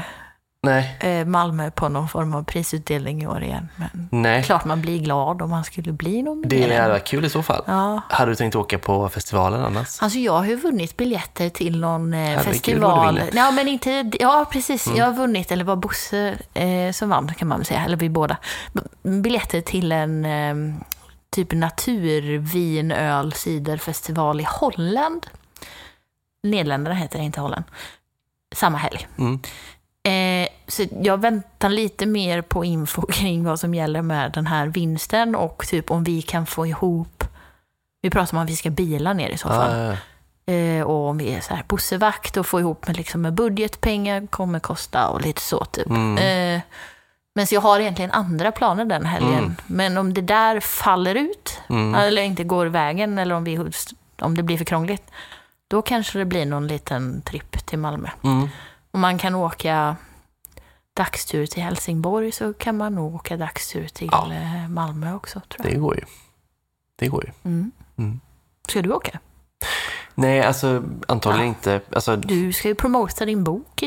Nej, 0.62 0.96
eh, 1.00 1.26
Malmö 1.26 1.70
på 1.70 1.88
någon 1.88 2.08
form 2.08 2.34
av 2.34 2.42
prisutdelning 2.44 3.22
i 3.22 3.26
år 3.26 3.42
igen. 3.42 3.68
Men 3.76 4.08
nej. 4.22 4.42
klart 4.44 4.64
man 4.64 4.80
blir 4.80 4.98
glad 4.98 5.42
om 5.42 5.50
man 5.50 5.64
skulle 5.64 5.92
bli 5.92 6.16
Det 6.16 6.22
nominerad. 6.22 6.80
hade 6.80 6.92
varit 6.92 7.06
kul 7.06 7.24
i 7.24 7.30
så 7.30 7.42
fall. 7.42 7.64
Ja. 7.66 8.00
Hade 8.08 8.30
du 8.30 8.34
tänkt 8.36 8.54
åka 8.56 8.78
på 8.78 9.08
festivalen 9.08 9.64
annars? 9.64 10.02
Alltså 10.02 10.18
jag 10.18 10.32
har 10.32 10.44
ju 10.44 10.56
vunnit 10.56 10.96
biljetter 10.96 11.48
till 11.48 11.80
någon 11.80 12.12
eh, 12.14 12.18
Herregud, 12.20 12.44
festival. 12.44 13.14
vinner. 13.14 13.30
Ja, 13.34 13.50
men 13.50 13.68
inte, 13.68 14.10
ja, 14.20 14.46
precis. 14.52 14.86
Mm. 14.86 14.98
Jag 14.98 15.06
har 15.06 15.12
vunnit, 15.12 15.52
eller 15.52 15.64
var 15.64 15.76
Bosse 15.76 16.38
eh, 16.54 16.92
som 16.92 17.08
vann 17.08 17.34
kan 17.34 17.48
man 17.48 17.58
väl 17.58 17.66
säga, 17.66 17.84
eller 17.84 17.96
vi 17.96 18.08
båda. 18.08 18.36
Biljetter 19.22 19.60
till 19.60 19.92
en 19.92 20.24
eh, 20.24 20.54
typ 21.30 21.52
naturvinöl 21.52 23.32
ciderfestival 23.32 24.40
i 24.40 24.46
Holland. 24.60 25.26
Nederländerna 26.42 26.94
heter 26.96 27.18
det, 27.18 27.24
inte 27.24 27.40
Holland. 27.40 27.64
Samma 28.54 28.78
helg. 28.78 29.06
Mm. 29.18 29.40
Eh, 30.08 30.48
så 30.68 30.84
jag 31.02 31.20
väntar 31.20 31.68
lite 31.68 32.06
mer 32.06 32.42
på 32.42 32.64
info 32.64 33.02
kring 33.12 33.44
vad 33.44 33.60
som 33.60 33.74
gäller 33.74 34.02
med 34.02 34.32
den 34.32 34.46
här 34.46 34.66
vinsten 34.66 35.34
och 35.34 35.66
typ 35.66 35.90
om 35.90 36.04
vi 36.04 36.22
kan 36.22 36.46
få 36.46 36.66
ihop 36.66 37.24
vi 38.02 38.10
pratar 38.10 38.36
om 38.36 38.42
att 38.42 38.50
vi 38.50 38.56
ska 38.56 38.70
bila 38.70 39.12
ner 39.12 39.28
i 39.30 39.38
så 39.38 39.48
fall. 39.48 39.78
Ja, 39.78 39.84
ja, 39.84 39.96
ja. 40.46 40.52
Eh, 40.54 40.82
och 40.82 41.08
om 41.08 41.18
vi 41.18 41.34
är 41.34 41.40
så 41.40 41.54
här 41.54 41.64
bussevakt 41.68 42.36
och 42.36 42.46
få 42.46 42.60
ihop 42.60 42.86
med, 42.86 42.96
liksom, 42.96 43.20
med 43.22 43.32
budgetpengar 43.32 44.26
kommer 44.26 44.60
kosta 44.60 45.08
och 45.08 45.20
lite 45.20 45.40
så 45.40 45.64
typ. 45.64 45.86
Mm. 45.86 46.18
Eh, 46.56 46.60
men 47.34 47.46
så 47.46 47.54
jag 47.54 47.60
har 47.60 47.80
egentligen 47.80 48.10
andra 48.10 48.52
planer 48.52 48.84
den 48.84 49.06
helgen. 49.06 49.38
Mm. 49.38 49.56
Men 49.66 49.96
om 49.98 50.14
det 50.14 50.20
där 50.20 50.60
faller 50.60 51.14
ut, 51.14 51.60
Mm. 51.68 51.94
eller 51.94 52.22
inte 52.22 52.44
går 52.44 52.66
vägen, 52.66 53.18
eller 53.18 53.34
om, 53.34 53.44
vi, 53.44 53.58
om 54.20 54.36
det 54.36 54.42
blir 54.42 54.58
för 54.58 54.64
krångligt, 54.64 55.10
då 55.68 55.82
kanske 55.82 56.18
det 56.18 56.24
blir 56.24 56.46
någon 56.46 56.66
liten 56.66 57.22
tripp 57.22 57.66
till 57.66 57.78
Malmö. 57.78 58.08
Mm. 58.22 58.48
Om 58.90 59.00
man 59.00 59.18
kan 59.18 59.34
åka 59.34 59.96
dagstur 60.96 61.46
till 61.46 61.62
Helsingborg 61.62 62.32
så 62.32 62.52
kan 62.52 62.76
man 62.76 62.94
nog 62.94 63.14
åka 63.14 63.36
dagstur 63.36 63.88
till 63.88 64.08
Ja. 64.12 64.32
eh, 64.32 64.68
Malmö 64.68 65.14
också, 65.14 65.40
tror 65.48 65.66
jag. 65.66 65.74
Det 65.74 65.78
går 65.80 65.96
ju. 65.96 66.02
Det 66.98 67.08
går 67.08 67.24
ju. 67.24 67.30
Mm. 67.50 67.70
Mm. 67.98 68.20
Ska 68.68 68.82
du 68.82 68.92
åka? 68.92 69.18
Nej, 70.14 70.42
alltså 70.42 70.82
antagligen 71.08 71.46
Ja. 71.46 71.48
inte. 71.48 71.80
Alltså, 71.94 72.16
Du 72.16 72.52
ska 72.52 72.68
ju 72.68 72.74
promota 72.74 73.24
din 73.24 73.44
bok. 73.44 73.66
Du 73.76 73.86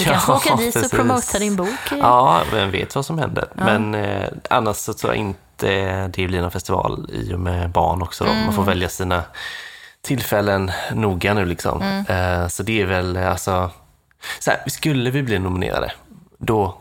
Ja, 0.00 0.04
kanske 0.04 0.32
åka 0.32 0.56
dit 0.56 0.74
precis. 0.74 0.92
och 0.92 0.98
promota 0.98 1.38
din 1.38 1.56
bok. 1.56 1.68
Ja, 1.90 2.42
vem 2.52 2.70
vet 2.70 2.94
vad 2.94 3.06
som 3.06 3.18
händer. 3.18 3.48
Ja. 3.58 3.64
Men 3.64 3.94
eh, 3.94 4.28
annars 4.50 4.76
så 4.76 4.92
tror 4.94 5.12
jag 5.12 5.20
inte 5.20 6.08
det 6.08 6.26
blir 6.26 6.40
någon 6.40 6.50
festival 6.50 7.10
i 7.12 7.34
och 7.34 7.40
med 7.40 7.70
barn 7.70 8.02
också. 8.02 8.24
Då. 8.24 8.30
Man 8.34 8.44
får 8.54 8.62
Mm. 8.62 8.66
välja 8.66 8.88
sina 8.88 9.22
tillfällen 10.02 10.70
noga 10.92 11.34
nu 11.34 11.44
liksom. 11.44 11.82
Mm. 11.82 12.06
Eh, 12.42 12.48
så 12.48 12.62
det 12.62 12.80
är 12.82 12.86
väl 12.86 13.16
alltså, 13.16 13.70
så 14.38 14.50
här, 14.50 14.62
skulle 14.66 15.10
vi 15.10 15.22
bli 15.22 15.38
nominerade, 15.38 15.92
då 16.38 16.78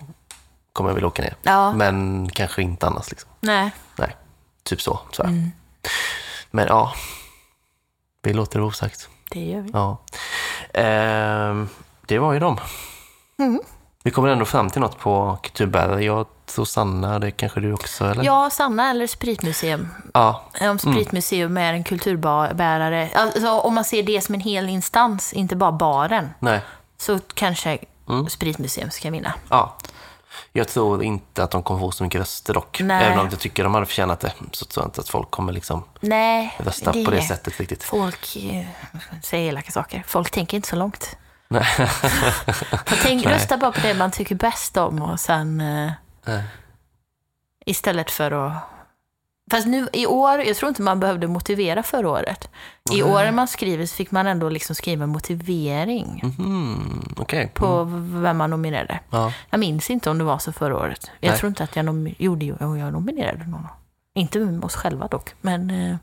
kommer 0.74 0.90
jag 0.90 0.96
väl 0.96 1.06
åka 1.06 1.22
ner. 1.22 1.36
Ja, 1.42 1.74
Men 1.74 2.30
kanske 2.30 2.62
inte 2.62 2.88
annars 2.88 3.10
liksom. 3.10 3.30
nej. 3.40 3.72
Nej, 3.96 4.16
typ 4.64 4.82
så 4.82 5.00
tror 5.14 5.28
jag. 5.28 5.28
Mm, 5.28 5.52
Men 6.52 6.68
ja, 6.68 6.94
vi 8.22 8.34
låter 8.34 8.60
det 8.60 8.66
osagt. 8.66 9.10
det 9.30 9.40
gör 9.46 9.62
vi. 9.62 9.70
Ja. 9.74 9.98
Ehm, 10.74 11.70
det 12.08 12.20
var 12.20 12.34
ju 12.34 12.40
dem. 12.40 12.58
Mm. 13.40 13.60
Vi 14.04 14.12
kommer 14.12 14.30
ändå 14.30 14.46
fram 14.46 14.70
till 14.70 14.82
något 14.82 15.00
på 15.00 15.38
kulturbärare. 15.44 16.04
Jag 16.04 16.26
tror 16.46 16.66
Sanna, 16.66 17.20
det 17.20 17.32
kanske 17.32 17.60
du 17.60 17.74
också 17.74 18.06
eller? 18.06 18.24
Ja, 18.24 18.50
Sanna 18.50 18.90
eller 18.90 19.08
Spritmuseum. 19.08 19.90
Ja, 20.14 20.44
Om 20.62 20.80
Spritmuseum 20.80 21.58
är 21.58 21.74
en 21.74 21.84
kulturbärare, 21.84 23.10
alltså 23.16 23.50
om 23.52 23.74
man 23.76 23.86
ser 23.86 24.04
det 24.04 24.22
som 24.22 24.36
en 24.36 24.42
hel 24.42 24.70
instans, 24.70 25.34
inte 25.34 25.56
bara 25.56 25.72
baren, 25.72 26.30
nej. 26.40 26.62
Så 27.04 27.20
kanske 27.34 27.80
Mm. 28.10 28.30
Spritmuseum 28.30 28.92
ska 28.92 29.12
vinna. 29.12 29.34
Ja. 29.50 29.78
Jag 30.52 30.68
tror 30.68 31.04
inte 31.04 31.44
att 31.44 31.52
de 31.52 31.64
kommer 31.64 31.80
få 31.80 31.92
så 31.92 32.04
mycket 32.04 32.22
röster 32.22 32.54
dock. 32.54 32.80
Nej. 32.82 33.06
Även 33.06 33.20
om 33.20 33.30
jag 33.30 33.40
tycker 33.40 33.64
de 33.64 33.74
hade 33.74 33.86
förtjänat 33.86 34.20
det, 34.20 34.34
så 34.52 34.66
tror 34.66 34.84
jag 34.84 34.88
inte 34.88 35.02
att 35.02 35.10
folk 35.10 35.32
kommer 35.32 35.54
liksom 35.54 35.84
Nej, 36.00 36.56
rösta 36.58 36.94
på 36.94 37.12
det 37.12 37.22
sättet 37.22 37.60
riktigt. 37.60 37.84
Folk 37.84 38.36
eh, 38.36 38.66
säger 39.24 39.50
elaka 39.50 39.72
saker. 39.72 40.04
Folk 40.08 40.32
tänker 40.32 40.58
inte 40.58 40.70
så 40.70 40.76
långt. 40.76 41.18
Nej. 41.48 41.68
Tänk, 43.02 43.26
rösta 43.26 43.58
bara 43.58 43.72
på 43.72 43.82
det 43.82 43.94
man 43.94 44.12
tycker 44.12 44.36
bäst 44.36 44.78
om 44.78 45.02
och 45.02 45.20
sen 45.20 45.62
eh, 45.62 45.92
Nej. 46.26 46.44
istället 47.66 48.12
för 48.12 48.32
att... 48.32 48.54
Fast 49.52 49.68
nu 49.68 49.88
i 49.94 50.06
år, 50.06 50.40
jag 50.42 50.56
tror 50.58 50.70
inte 50.70 50.82
man 50.82 51.00
behövde 51.00 51.28
motivera 51.28 51.84
förra 51.84 52.10
året. 52.10 52.50
I 52.92 53.02
Nej. 53.02 53.04
år 53.04 53.24
när 53.24 53.32
man 53.32 53.48
skriver 53.48 53.86
så 53.86 53.96
fick 53.96 54.12
man 54.12 54.28
ändå 54.28 54.50
liksom 54.50 54.76
skriva 54.76 55.08
motivering 55.08 56.22
Mhm, 56.38 57.14
Okej. 57.18 57.52
på 57.54 57.66
Mm. 57.68 58.22
vem 58.22 58.38
man 58.38 58.50
nominerade. 58.50 59.00
Ja. 59.10 59.34
Jag 59.50 59.60
minns 59.60 59.90
inte 59.90 60.10
om 60.10 60.18
det 60.18 60.24
var 60.24 60.38
så 60.38 60.52
förra 60.54 60.76
året. 60.78 61.12
Jag 61.20 61.30
Nej. 61.30 61.40
tror 61.40 61.48
inte 61.50 61.64
att 61.64 61.76
jag 61.76 61.86
nom- 61.86 62.16
gjorde, 62.18 62.46
jo, 62.46 62.78
jag 62.78 62.94
nominerade 62.94 63.46
någon. 63.48 63.68
Inte 64.16 64.60
oss 64.64 64.76
själva 64.76 65.08
dock, 65.08 65.34
men 65.42 65.70
eh, 65.70 65.96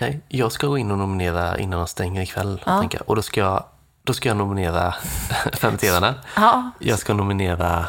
Nej, 0.00 0.20
jag 0.28 0.52
ska 0.52 0.66
gå 0.66 0.78
in 0.78 0.90
och 0.90 0.98
nominera 0.98 1.58
innan 1.58 1.78
de 1.78 1.86
stänger 1.88 2.22
ikväll. 2.22 2.62
Ja. 2.66 2.88
Och 3.06 3.16
då 3.16 3.22
ska 3.22 3.40
jag, 3.40 3.64
då 4.02 4.12
ska 4.12 4.28
jag 4.28 4.36
nominera 4.36 4.92
Fermenterarna. 5.52 6.14
ja, 6.36 6.70
Jag 6.78 6.98
ska 6.98 7.14
nominera 7.14 7.86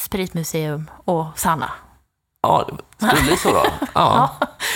Spritmuseum 0.00 0.90
och 1.04 1.26
Sanna. 1.38 1.70
Ja, 2.44 2.68
skulle 2.96 3.12
det 3.14 3.22
bli 3.22 3.36
så 3.36 3.52
då? 3.52 3.66
Ja, 3.94 4.30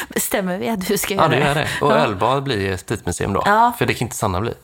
Bestämmer 0.08 0.58
vi 0.58 0.68
att 0.68 0.86
du 0.88 0.98
ska 0.98 1.14
ja 1.14 1.20
göra 1.22 1.28
det 1.28 1.38
gör 1.38 1.54
det. 1.54 1.68
Och 1.82 1.92
Ja. 1.92 1.96
ölbar 1.96 2.40
blir 2.40 2.76
spritmuseum 2.76 3.32
då. 3.32 3.42
Ja. 3.46 3.72
För 3.78 3.86
det 3.86 3.94
kan 3.94 4.06
inte 4.06 4.16
Sanna 4.16 4.40
bli. 4.40 4.54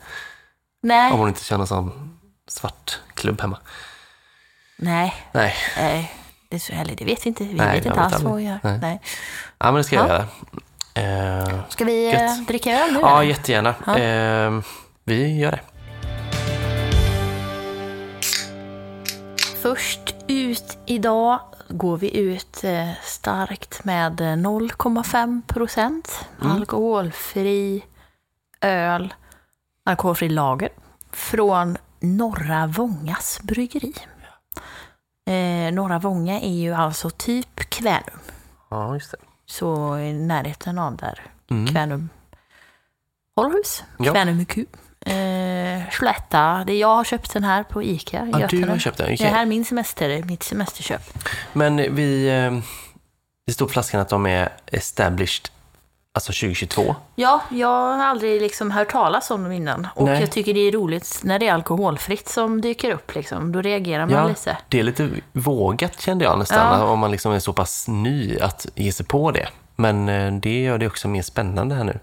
Nej, 0.83 1.13
Om 1.13 1.19
hon 1.19 1.29
inte 1.29 1.45
känner 1.45 1.67
sån 1.67 2.19
svart 2.49 2.99
klubb 3.15 3.41
hemma. 3.41 3.59
nej, 4.77 5.15
Nej, 5.33 5.55
nej. 5.77 6.15
Det, 6.49 6.57
är 6.57 6.61
så, 6.61 6.73
eller 6.73 6.95
det 6.95 7.05
vet 7.05 7.25
vi 7.27 7.29
inte. 7.29 7.45
Vi 7.45 7.55
Nej, 7.55 7.77
vet 7.77 7.87
inte 7.87 8.01
alls 8.01 8.21
vad 8.23 8.37
vi 8.37 8.43
gör. 8.45 8.59
Nej. 8.63 8.79
Nej. 8.79 9.01
ja, 9.59 9.65
men 9.67 9.75
det 9.75 9.85
ska 9.85 9.97
jag 9.97 10.07
Ja. 10.09 10.13
göra. 10.13 10.27
Eh, 11.47 11.61
Ska 11.69 11.85
vi 11.85 12.07
eh, 12.15 12.21
Gött. 12.23 12.47
dricka 12.49 12.71
öl 12.85 12.93
nu? 12.93 13.01
ja, 13.03 13.19
eller? 13.21 13.29
jättegärna. 13.31 13.75
Ja. 13.87 13.99
Eh, 13.99 14.61
vi 15.05 15.39
gör 15.39 15.51
det. 15.51 15.61
Först 19.63 20.15
ut 20.29 20.79
idag 20.87 21.41
går 21.77 21.97
vi 21.97 22.17
ut 22.17 22.65
eh, 22.65 22.91
starkt 23.03 23.85
med 23.85 24.21
eh, 24.21 24.25
0,5 24.37 25.43
procent 25.47 26.27
alkoholfri 26.41 27.85
öl, 28.61 29.15
alkoholfri 29.85 30.29
lager 30.29 30.69
från 31.13 31.77
Norra 32.01 32.67
Vångas 32.67 33.41
bryggeri. 33.43 33.93
Eh, 35.27 35.75
Norra 35.75 35.99
Vånga 35.99 36.41
är 36.41 36.55
ju 36.55 36.73
alltså 36.75 37.11
typ 37.11 37.61
Kvänum, 37.71 38.19
Ja, 38.71 38.95
just 38.95 39.11
det. 39.11 39.17
så 39.47 39.99
i 39.99 40.13
närheten 40.13 40.79
av 40.79 40.97
där 40.97 41.21
Mm. 41.51 41.67
Kvänum 41.67 42.09
håller 43.37 43.51
hus. 43.51 43.85
Ja. 43.99 44.13
Kvänum 44.13 44.37
med 44.37 44.49
Q. 44.49 44.67
Eh, 45.05 45.83
Slätta, 45.93 46.65
det 46.67 46.75
jag 46.79 46.95
har 46.97 47.05
köpt 47.05 47.33
den 47.33 47.45
här 47.45 47.63
på 47.63 47.83
Ica 47.83 48.27
i 48.27 48.31
Ja, 48.41 48.47
du 48.47 48.69
har 48.69 48.79
köpt 48.79 48.99
den, 48.99 49.07
okej. 49.07 49.17
Det 49.17 49.25
här 49.35 49.43
är 49.43 49.47
min 49.47 49.65
semester, 49.65 50.23
mitt 50.23 50.43
semesterköp. 50.43 51.03
Men 51.53 51.77
vi... 51.95 52.29
eh, 52.29 52.59
Det 53.47 53.53
står 53.53 53.67
på 53.67 53.73
flaskan 53.73 54.01
att 54.01 54.09
de 54.09 54.27
är 54.27 54.49
established, 54.67 55.49
alltså 56.15 56.33
2022. 56.33 56.97
Ja, 57.15 57.41
jag 57.51 57.69
har 57.69 58.05
aldrig 58.05 58.43
liksom 58.43 58.71
hört 58.71 58.91
talas 58.93 59.31
om 59.31 59.43
dem 59.43 59.53
innan. 59.53 59.87
Och 59.95 60.07
Nej. 60.07 60.21
jag 60.21 60.31
tycker 60.31 60.55
det 60.55 60.61
är 60.61 60.73
roligt 60.73 61.21
när 61.25 61.39
det 61.39 61.49
är 61.49 61.53
alkoholfritt 61.55 62.29
som 62.29 62.61
dyker 62.61 62.91
upp. 62.91 63.15
Liksom. 63.15 63.53
Då 63.53 63.63
reagerar 63.63 64.07
man 64.07 64.15
Ja, 64.15 64.29
lite. 64.29 64.57
det 64.69 64.79
är 64.79 64.83
lite 64.83 65.11
vågat 65.33 66.01
kände 66.01 66.25
jag 66.25 66.39
nästan, 66.39 66.81
Ja. 66.81 66.87
om 66.87 66.99
man 66.99 67.11
liksom 67.11 67.33
är 67.33 67.39
så 67.39 67.53
pass 67.53 67.89
ny 67.89 68.39
att 68.39 68.67
ge 68.75 68.93
sig 68.93 69.07
på 69.07 69.31
det. 69.31 69.49
Men 69.77 70.09
eh, 70.09 70.33
det 70.33 70.63
gör 70.63 70.79
det 70.79 70.87
också 70.87 71.09
mer 71.09 71.23
spännande 71.23 71.75
här 71.75 71.85
nu. 71.85 71.99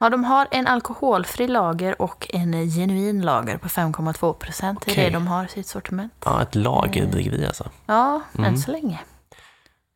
Ja, 0.00 0.10
de 0.10 0.24
har 0.24 0.48
en 0.50 0.66
alkoholfri 0.66 1.48
lager 1.48 2.02
och 2.02 2.26
en 2.34 2.52
genuin 2.70 3.20
lager 3.22 3.58
på 3.58 3.68
5,2 3.68 4.32
procent. 4.32 4.82
Det 4.86 4.92
är 5.00 5.04
det 5.04 5.10
de 5.10 5.26
har 5.26 5.44
i 5.44 5.48
sitt 5.48 5.66
sortiment. 5.66 6.12
Ja, 6.24 6.42
ett 6.42 6.54
lagerdrickeri 6.54 7.46
alltså. 7.46 7.70
Ja, 7.86 8.20
Mm. 8.38 8.44
än 8.54 8.58
så 8.60 8.70
länge. 8.70 9.00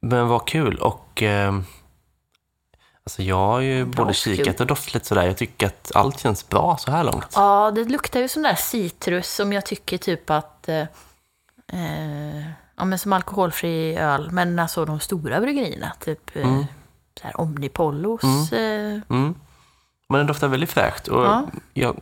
Men 0.03 0.29
vad 0.29 0.47
kul 0.47 0.79
och... 0.79 1.23
Eh, 1.23 1.55
alltså 3.05 3.23
jag 3.23 3.37
har 3.37 3.61
ju 3.61 3.85
både 3.85 4.09
Doftkul. 4.11 4.37
kikat 4.37 4.61
och 4.61 4.67
doftat 4.67 4.95
lite 4.95 5.07
sådär. 5.07 5.27
Jag 5.27 5.37
tycker 5.37 5.67
att 5.67 5.93
allt 5.95 6.21
känns 6.21 6.49
bra 6.49 6.77
så 6.77 6.91
här 6.91 7.05
långt. 7.05 7.33
Ja, 7.35 7.71
det 7.75 7.85
luktar 7.85 8.21
ju 8.21 8.29
sån 8.29 8.43
där 8.43 8.55
citrus 8.55 9.35
som 9.35 9.53
jag 9.53 9.67
tycker 9.67 9.99
typ 9.99 10.31
att... 10.31 10.69
Eh, 10.69 10.81
eh, 11.73 12.41
ja, 12.77 12.85
men 12.85 12.99
som 12.99 13.13
alkoholfri 13.13 13.97
öl. 13.97 14.31
Men 14.31 14.59
alltså 14.59 14.85
de 14.85 15.01
stora 15.01 15.41
bryggerierna. 15.41 15.93
Typ 16.01 16.37
eh, 16.37 16.43
Mm. 16.49 16.65
så 17.21 17.27
här 17.27 17.41
Omnipollos. 17.41 18.53
Eh, 18.53 19.01
Mm. 19.09 19.35
Men 20.09 20.19
den 20.19 20.27
doftar 20.27 20.49
väldigt 20.49 20.71
fräscht. 20.71 21.09
Och 21.09 21.25
Ja. 21.25 21.47
jag, 21.73 22.01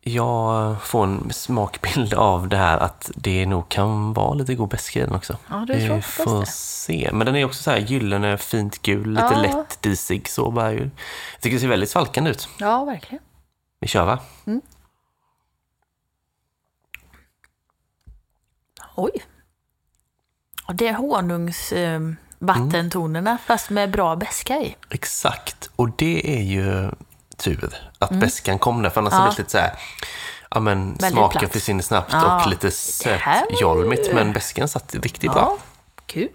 jag 0.00 0.82
får 0.82 1.04
en 1.04 1.32
smakbild 1.32 2.14
av 2.14 2.48
det 2.48 2.56
här 2.56 2.78
att 2.78 3.10
det 3.14 3.46
nog 3.46 3.68
kan 3.68 4.12
vara 4.12 4.34
lite 4.34 4.54
god 4.54 4.68
beska 4.68 5.00
i 5.00 5.02
den 5.02 5.14
också. 5.14 5.36
ja, 5.50 5.64
du 5.68 5.86
tror 5.86 6.00
får 6.00 6.40
det. 6.40 6.46
se. 6.46 7.10
Men 7.12 7.26
den 7.26 7.36
är 7.36 7.44
också 7.44 7.62
så 7.62 7.70
här 7.70 7.78
gyllene, 7.78 8.38
fint 8.38 8.82
gul, 8.82 9.10
lite 9.10 9.22
Ja. 9.34 9.42
lätt 9.42 9.82
disig. 9.82 10.28
Så 10.28 10.50
bara 10.50 10.72
ju. 10.72 10.78
Jag 11.32 11.40
tycker 11.40 11.56
det 11.56 11.60
ser 11.60 11.68
väldigt 11.68 11.90
svalkande 11.90 12.30
ut. 12.30 12.48
Ja, 12.58 12.84
verkligen. 12.84 13.24
Vi 13.80 13.88
kör 13.88 14.04
va? 14.04 14.18
Oj. 18.96 19.10
Och 20.68 20.74
det 20.74 20.88
är 20.88 20.92
honungsvattentonerna 20.92 22.10
eh, 22.10 22.14
vattentonerna, 22.46 23.38
fast 23.46 23.70
med 23.70 23.90
bra 23.90 24.16
beska 24.16 24.54
i. 24.56 24.76
Exakt. 24.90 25.70
Och 25.76 25.90
det 25.96 26.36
är 26.38 26.42
ju 26.42 26.90
tur 27.36 27.70
att 27.98 28.10
beskan 28.10 28.58
kom 28.58 28.82
där. 28.82 28.90
För 28.90 29.00
annars 29.00 29.12
Mm. 29.12 29.22
Ja. 29.22 29.30
hade 29.30 29.36
det 29.36 29.42
lite 29.42 29.50
så 29.50 29.58
här, 29.58 29.72
ja 30.50 30.60
men 30.60 30.88
Väldigt 30.88 31.10
smaken 31.12 31.38
platt. 31.40 31.52
försvinner 31.52 31.82
snabbt 31.82 32.12
Ja, 32.12 32.44
och 32.44 32.50
lite 32.50 32.70
sötjolmigt. 32.70 34.14
Men 34.14 34.32
beskan 34.32 34.68
satt 34.68 34.94
riktigt 34.94 35.32
bra. 35.32 35.40
Ja, 35.40 35.58
kul. 36.06 36.28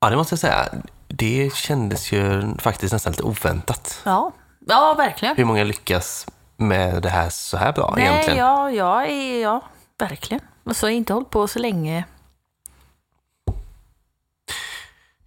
Ja, 0.00 0.10
det 0.10 0.16
måste 0.16 0.32
jag 0.32 0.38
säga. 0.40 0.68
Det 1.08 1.50
kändes 1.54 2.12
ju 2.12 2.54
faktiskt 2.58 2.92
nästan 2.92 3.12
lite 3.12 3.22
oväntat. 3.22 4.00
Ja, 4.04 4.32
ja 4.66 4.94
verkligen. 4.94 5.36
Hur 5.36 5.44
många 5.44 5.64
lyckas 5.64 6.26
med 6.56 7.02
det 7.02 7.08
här 7.10 7.28
så 7.30 7.56
här 7.56 7.72
bra 7.72 7.94
Nej, 7.96 8.04
egentligen? 8.06 8.38
ja, 8.38 8.70
ja, 8.70 9.06
ja, 9.06 9.60
verkligen. 9.98 10.40
Och 10.64 10.76
så 10.76 10.86
har 10.86 10.90
jag 10.90 10.96
inte 10.96 11.12
hållit 11.12 11.30
på 11.30 11.48
så 11.48 11.58
länge. 11.58 12.04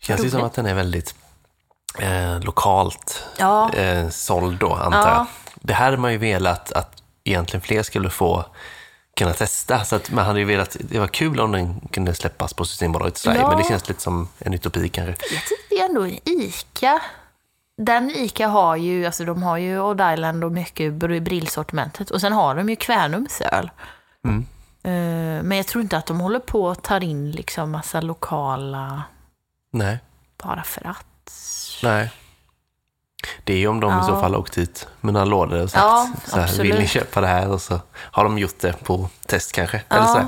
Känns 0.01 0.25
ju 0.25 0.29
som 0.29 0.43
att 0.43 0.53
den 0.53 0.65
är 0.65 0.73
väldigt 0.73 1.15
eh, 1.99 2.39
lokalt 2.39 3.23
Ja, 3.37 3.73
eh, 3.73 4.09
såld 4.09 4.59
då, 4.59 4.73
antar 4.73 4.99
Ja. 4.99 5.15
jag. 5.15 5.25
Det 5.61 5.73
här 5.73 5.85
hade 5.85 5.97
man 5.97 6.11
ju 6.11 6.17
velat 6.17 6.71
att 6.71 7.03
egentligen 7.23 7.61
fler 7.61 7.83
skulle 7.83 8.09
få 8.09 8.45
kunna 9.17 9.33
testa. 9.33 9.83
Så 9.85 9.95
att 9.95 10.11
man 10.11 10.25
hade 10.25 10.39
ju 10.39 10.45
velat, 10.45 10.77
det 10.79 10.99
var 10.99 11.07
kul 11.07 11.39
om 11.39 11.51
den 11.51 11.79
kunde 11.91 12.13
släppas 12.13 12.53
på 12.53 12.65
Systembolaget 12.65 13.17
i 13.17 13.19
Sverige, 13.19 13.39
Ja. 13.41 13.47
men 13.49 13.57
det 13.57 13.63
känns 13.63 13.87
lite 13.89 14.01
som 14.01 14.27
en 14.39 14.53
utopi 14.53 14.89
kanske. 14.89 15.11
jag 15.33 15.43
tycker 15.43 15.85
ändå 15.85 16.07
ICA. 16.25 16.99
Den 17.77 18.11
ICA 18.11 18.47
har 18.47 18.75
ju, 18.75 19.05
alltså 19.05 19.25
de 19.25 19.43
har 19.43 19.57
ju 19.57 19.79
Odd 19.81 20.01
Island 20.13 20.43
och 20.43 20.51
mycket 20.51 20.93
br- 20.93 21.19
brillsortimentet. 21.19 22.11
Och 22.11 22.21
sen 22.21 22.33
har 22.33 22.55
de 22.55 22.69
ju 22.69 22.75
Kvänums 22.75 23.41
öl. 23.41 23.69
Mm. 24.25 24.45
Eh, 24.83 25.43
Men 25.43 25.57
jag 25.57 25.67
tror 25.67 25.81
inte 25.81 25.97
att 25.97 26.05
de 26.05 26.19
håller 26.19 26.39
på 26.39 26.69
att 26.69 26.83
ta 26.83 26.97
in 26.99 27.31
liksom 27.31 27.71
massa 27.71 28.01
lokala 28.01 29.03
Nej, 29.71 29.99
bara 30.43 30.63
för 30.63 30.87
att. 30.87 31.31
nej. 31.83 32.11
Det 33.43 33.53
är 33.53 33.57
ju 33.57 33.67
om 33.67 33.79
de 33.79 33.91
i 33.91 33.95
Ja. 33.95 34.03
så 34.03 34.19
fall 34.19 34.35
åkt 34.35 34.57
hit 34.57 34.87
med 35.01 35.13
några 35.13 35.25
lådor 35.25 35.61
och 35.63 35.69
sagt 35.69 35.81
Ja, 35.83 36.11
så 36.25 36.39
här, 36.39 36.63
vill 36.63 36.79
ni 36.79 36.87
köpa 36.87 37.21
det 37.21 37.27
här? 37.27 37.49
Och 37.49 37.61
så 37.61 37.79
har 37.95 38.23
de 38.23 38.37
gjort 38.37 38.59
det 38.59 38.73
på 38.83 39.09
test 39.25 39.51
kanske. 39.51 39.81
Ja. 39.89 39.95
Eller 39.95 40.05
så 40.07 40.17
här. 40.17 40.27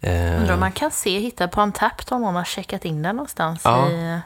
Eh, 0.00 0.40
Undrar 0.40 0.54
om 0.54 0.60
man 0.60 0.72
kan 0.72 0.90
se, 0.90 1.18
hitta 1.18 1.48
på 1.48 1.60
en 1.60 1.72
tapp 1.72 2.02
om 2.12 2.22
någon 2.22 2.34
har 2.34 2.44
checkat 2.44 2.84
in 2.84 3.02
den 3.02 3.16
någonstans 3.16 3.60
Ja. 3.64 3.90
i 3.90 4.10
eh, 4.12 4.18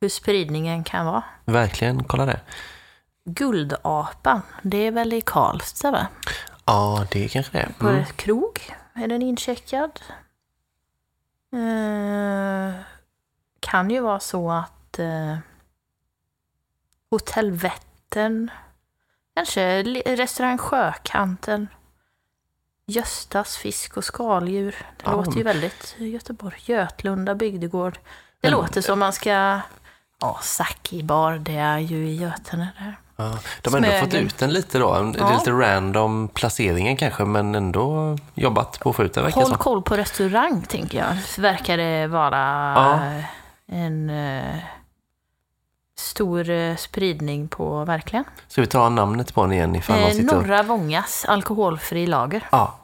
hur 0.00 0.08
spridningen 0.08 0.84
kan 0.84 1.06
vara. 1.06 1.22
verkligen, 1.44 2.04
kolla 2.04 2.26
det. 2.26 2.40
Guldapan, 3.24 4.42
det 4.62 4.86
är 4.86 4.90
väl 4.90 5.12
i 5.12 5.20
Karlstad 5.20 5.90
va? 5.90 6.06
Ja, 6.64 7.06
det 7.10 7.28
kanske 7.28 7.52
det 7.58 7.62
är. 7.62 7.68
På 7.78 7.88
Mm. 7.88 8.02
ett 8.02 8.16
krog 8.16 8.74
är 8.94 9.08
den 9.08 9.22
incheckad. 9.22 10.00
Eh, 11.52 12.74
kan 13.60 13.90
ju 13.90 14.00
vara 14.00 14.20
så 14.20 14.50
att 14.50 14.98
eh, 14.98 15.36
Hotell 17.10 17.50
Vättern, 17.52 18.50
kanske 19.34 19.82
restaurang 20.16 20.58
Sjökanten, 20.58 21.68
Göstas 22.86 23.56
fisk 23.56 23.96
och 23.96 24.04
skaldjur. 24.04 24.70
Det 24.96 25.02
Ja. 25.04 25.12
låter 25.12 25.32
ju 25.36 25.42
väldigt 25.42 25.94
Göteborg. 25.98 26.56
Götlunda 26.64 27.34
bygdegård. 27.34 27.98
Det 28.40 28.48
Men- 28.50 28.50
låter 28.60 28.80
som 28.80 28.98
man 28.98 29.12
ska... 29.12 29.60
Ja, 30.20 30.38
Saki 30.42 31.02
bar, 31.02 31.32
det 31.32 31.56
är 31.56 31.78
ju 31.78 31.96
i 32.08 32.16
Götene 32.16 32.68
där. 32.78 32.96
Ja, 33.16 33.38
de 33.62 33.74
har 33.74 33.80
ändå 33.80 34.04
fått 34.04 34.14
ut 34.14 34.38
den 34.38 34.50
lite 34.52 34.78
då. 34.78 34.92
Det 35.02 35.18
är 35.18 35.22
Ja. 35.22 35.38
lite 35.38 35.50
random 35.50 36.28
placeringen 36.28 36.96
kanske, 36.96 37.24
men 37.24 37.54
ändå 37.54 38.18
jobbat 38.34 38.80
på 38.80 38.90
att 38.90 38.96
få 38.96 39.02
ut 39.04 39.14
den 39.14 39.32
Håll 39.32 39.56
koll 39.56 39.82
på 39.82 39.96
restaurang, 39.96 40.62
tänker 40.62 40.98
jag. 40.98 41.42
Verkar 41.42 41.76
det 41.76 42.06
vara 42.06 42.38
Ja. 42.76 43.00
En 43.72 44.10
eh, 44.10 44.56
stor 45.98 46.50
eh, 46.50 46.76
spridning 46.76 47.48
på, 47.48 47.84
verkligen. 47.84 48.24
Ska 48.48 48.60
vi 48.60 48.66
ta 48.66 48.88
namnet 48.88 49.34
på 49.34 49.42
den 49.42 49.52
igen 49.52 49.76
ifall 49.76 50.00
man 50.00 50.08
Eh, 50.10 50.14
sitter. 50.14 50.34
Norra 50.36 50.62
Vångas 50.62 51.24
alkoholfri 51.24 52.06
lager. 52.06 52.48
Ja, 52.52 52.78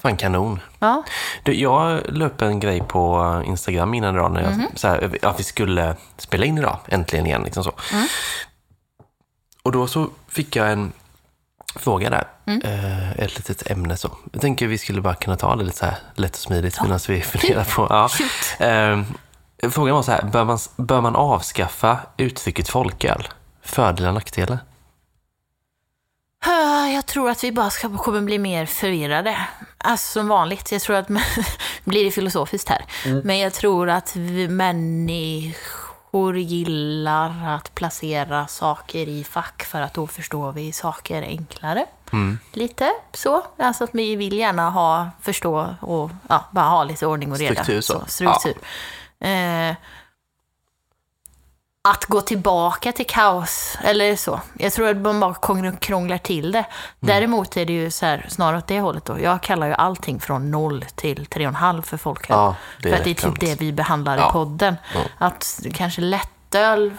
fan 0.00 0.16
kanon. 0.16 0.60
Ja, 0.78 1.02
Du, 1.42 1.54
jag 1.54 2.00
upp 2.26 2.42
en 2.42 2.60
grej 2.60 2.80
på 2.88 3.42
Instagram 3.46 3.94
innan 3.94 4.14
idag, 4.14 4.32
när 4.32 4.42
jag, 4.42 4.52
Mhm. 4.52 4.66
så 4.74 4.88
här, 4.88 5.18
att 5.22 5.40
vi 5.40 5.44
skulle 5.44 5.96
spela 6.16 6.44
in 6.46 6.58
idag, 6.58 6.78
äntligen 6.88 7.26
igen. 7.26 7.42
Liksom 7.42 7.64
så. 7.64 7.72
Mm. 7.92 8.06
Och 9.62 9.72
då 9.72 9.86
så 9.86 10.10
fick 10.28 10.56
jag 10.56 10.72
en 10.72 10.92
fråga 11.76 12.10
där, 12.10 12.24
Mm. 12.46 12.60
eh, 12.64 13.10
ett 13.12 13.36
litet 13.36 13.70
ämne 13.70 13.96
så. 13.96 14.10
Jag 14.32 14.40
tänker 14.40 14.66
vi 14.66 14.78
skulle 14.78 15.00
bara 15.00 15.14
kunna 15.14 15.36
ta 15.36 15.56
det 15.56 15.64
lite 15.64 15.78
så 15.78 15.84
här 15.86 15.96
lätt 16.14 16.32
och 16.32 16.38
smidigt 16.38 16.82
medan 16.82 16.98
vi 17.08 17.22
funderar 17.22 17.64
på... 17.64 17.86
Ja. 17.90 18.08
frågan 19.62 19.94
var 19.94 20.02
så 20.02 20.12
här, 20.12 20.22
bör 20.22 20.44
man, 20.44 20.58
bör 20.76 21.00
man 21.00 21.16
avskaffa 21.16 21.98
uttrycket 22.16 22.68
folköl? 22.68 23.28
Fördelar 23.62 24.08
och 24.08 24.14
nackdelar? 24.14 24.58
Jag 26.98 27.06
tror 27.06 27.30
att 27.30 27.44
vi 27.44 27.52
bara 27.52 27.70
ska, 27.70 27.96
kommer 27.96 28.20
bli 28.20 28.38
mer 28.38 28.66
förvirrade. 28.66 29.38
Alltså 29.78 30.12
som 30.12 30.28
vanligt. 30.28 30.72
Jag 30.72 30.82
tror 30.82 30.96
att 30.96 31.08
blir 31.84 32.04
det 32.04 32.10
filosofiskt 32.10 32.68
här. 32.68 32.84
Men 33.24 33.38
jag 33.38 33.52
tror 33.52 33.90
att 33.90 34.16
vi 34.16 34.48
människor 34.48 36.38
gillar 36.38 37.54
att 37.54 37.74
placera 37.74 38.46
saker 38.46 39.08
i 39.08 39.24
fack 39.24 39.62
för 39.62 39.80
att 39.80 39.94
då 39.94 40.06
förstår 40.06 40.52
vi 40.52 40.72
saker 40.72 41.22
enklare. 41.22 41.86
Mm. 42.12 42.38
Lite 42.52 42.92
så. 43.12 43.42
Alltså 43.58 43.84
att 43.84 43.90
vi 43.92 44.16
vill 44.16 44.38
gärna 44.38 44.70
ha, 44.70 45.10
förstå 45.20 45.74
och 45.80 46.10
ja, 46.28 46.44
bara 46.50 46.68
ha 46.68 46.84
lite 46.84 47.06
ordning 47.06 47.32
och 47.32 47.38
reda. 47.38 47.54
Struktur 47.54 47.80
så. 47.80 48.02
struktur. 48.06 48.54
Eh, 49.20 49.76
att 51.82 52.04
gå 52.04 52.20
tillbaka 52.20 52.92
till 52.92 53.06
kaos, 53.06 53.78
eller 53.84 54.16
så. 54.16 54.40
Jag 54.58 54.72
tror 54.72 54.88
att 54.88 54.96
man 54.96 55.20
bara 55.20 55.32
krång- 55.34 55.76
krånglar 55.76 56.18
till 56.18 56.52
det. 56.52 56.66
Däremot 57.00 57.56
är 57.56 57.64
det 57.66 57.72
ju 57.72 57.90
så 57.90 58.06
här, 58.06 58.26
snarare 58.28 58.58
åt 58.58 58.66
det 58.66 58.80
hållet 58.80 59.04
då. 59.04 59.20
Jag 59.20 59.42
kallar 59.42 59.66
ju 59.66 59.72
allting 59.72 60.20
från 60.20 60.50
noll 60.50 60.84
till 60.94 61.26
tre 61.26 61.46
och 61.46 61.48
en 61.48 61.54
halv 61.54 61.82
för 61.82 61.96
folköl. 61.96 62.36
Ja, 62.36 62.56
för 62.82 62.92
att 62.92 63.04
det 63.04 63.10
är 63.10 63.14
typ 63.14 63.40
det 63.40 63.60
vi 63.60 63.72
behandlar 63.72 64.16
Ja. 64.18 64.28
i 64.28 64.32
podden. 64.32 64.76
Ja. 64.94 65.00
Att 65.18 65.60
kanske 65.74 66.00
lättöl 66.00 66.94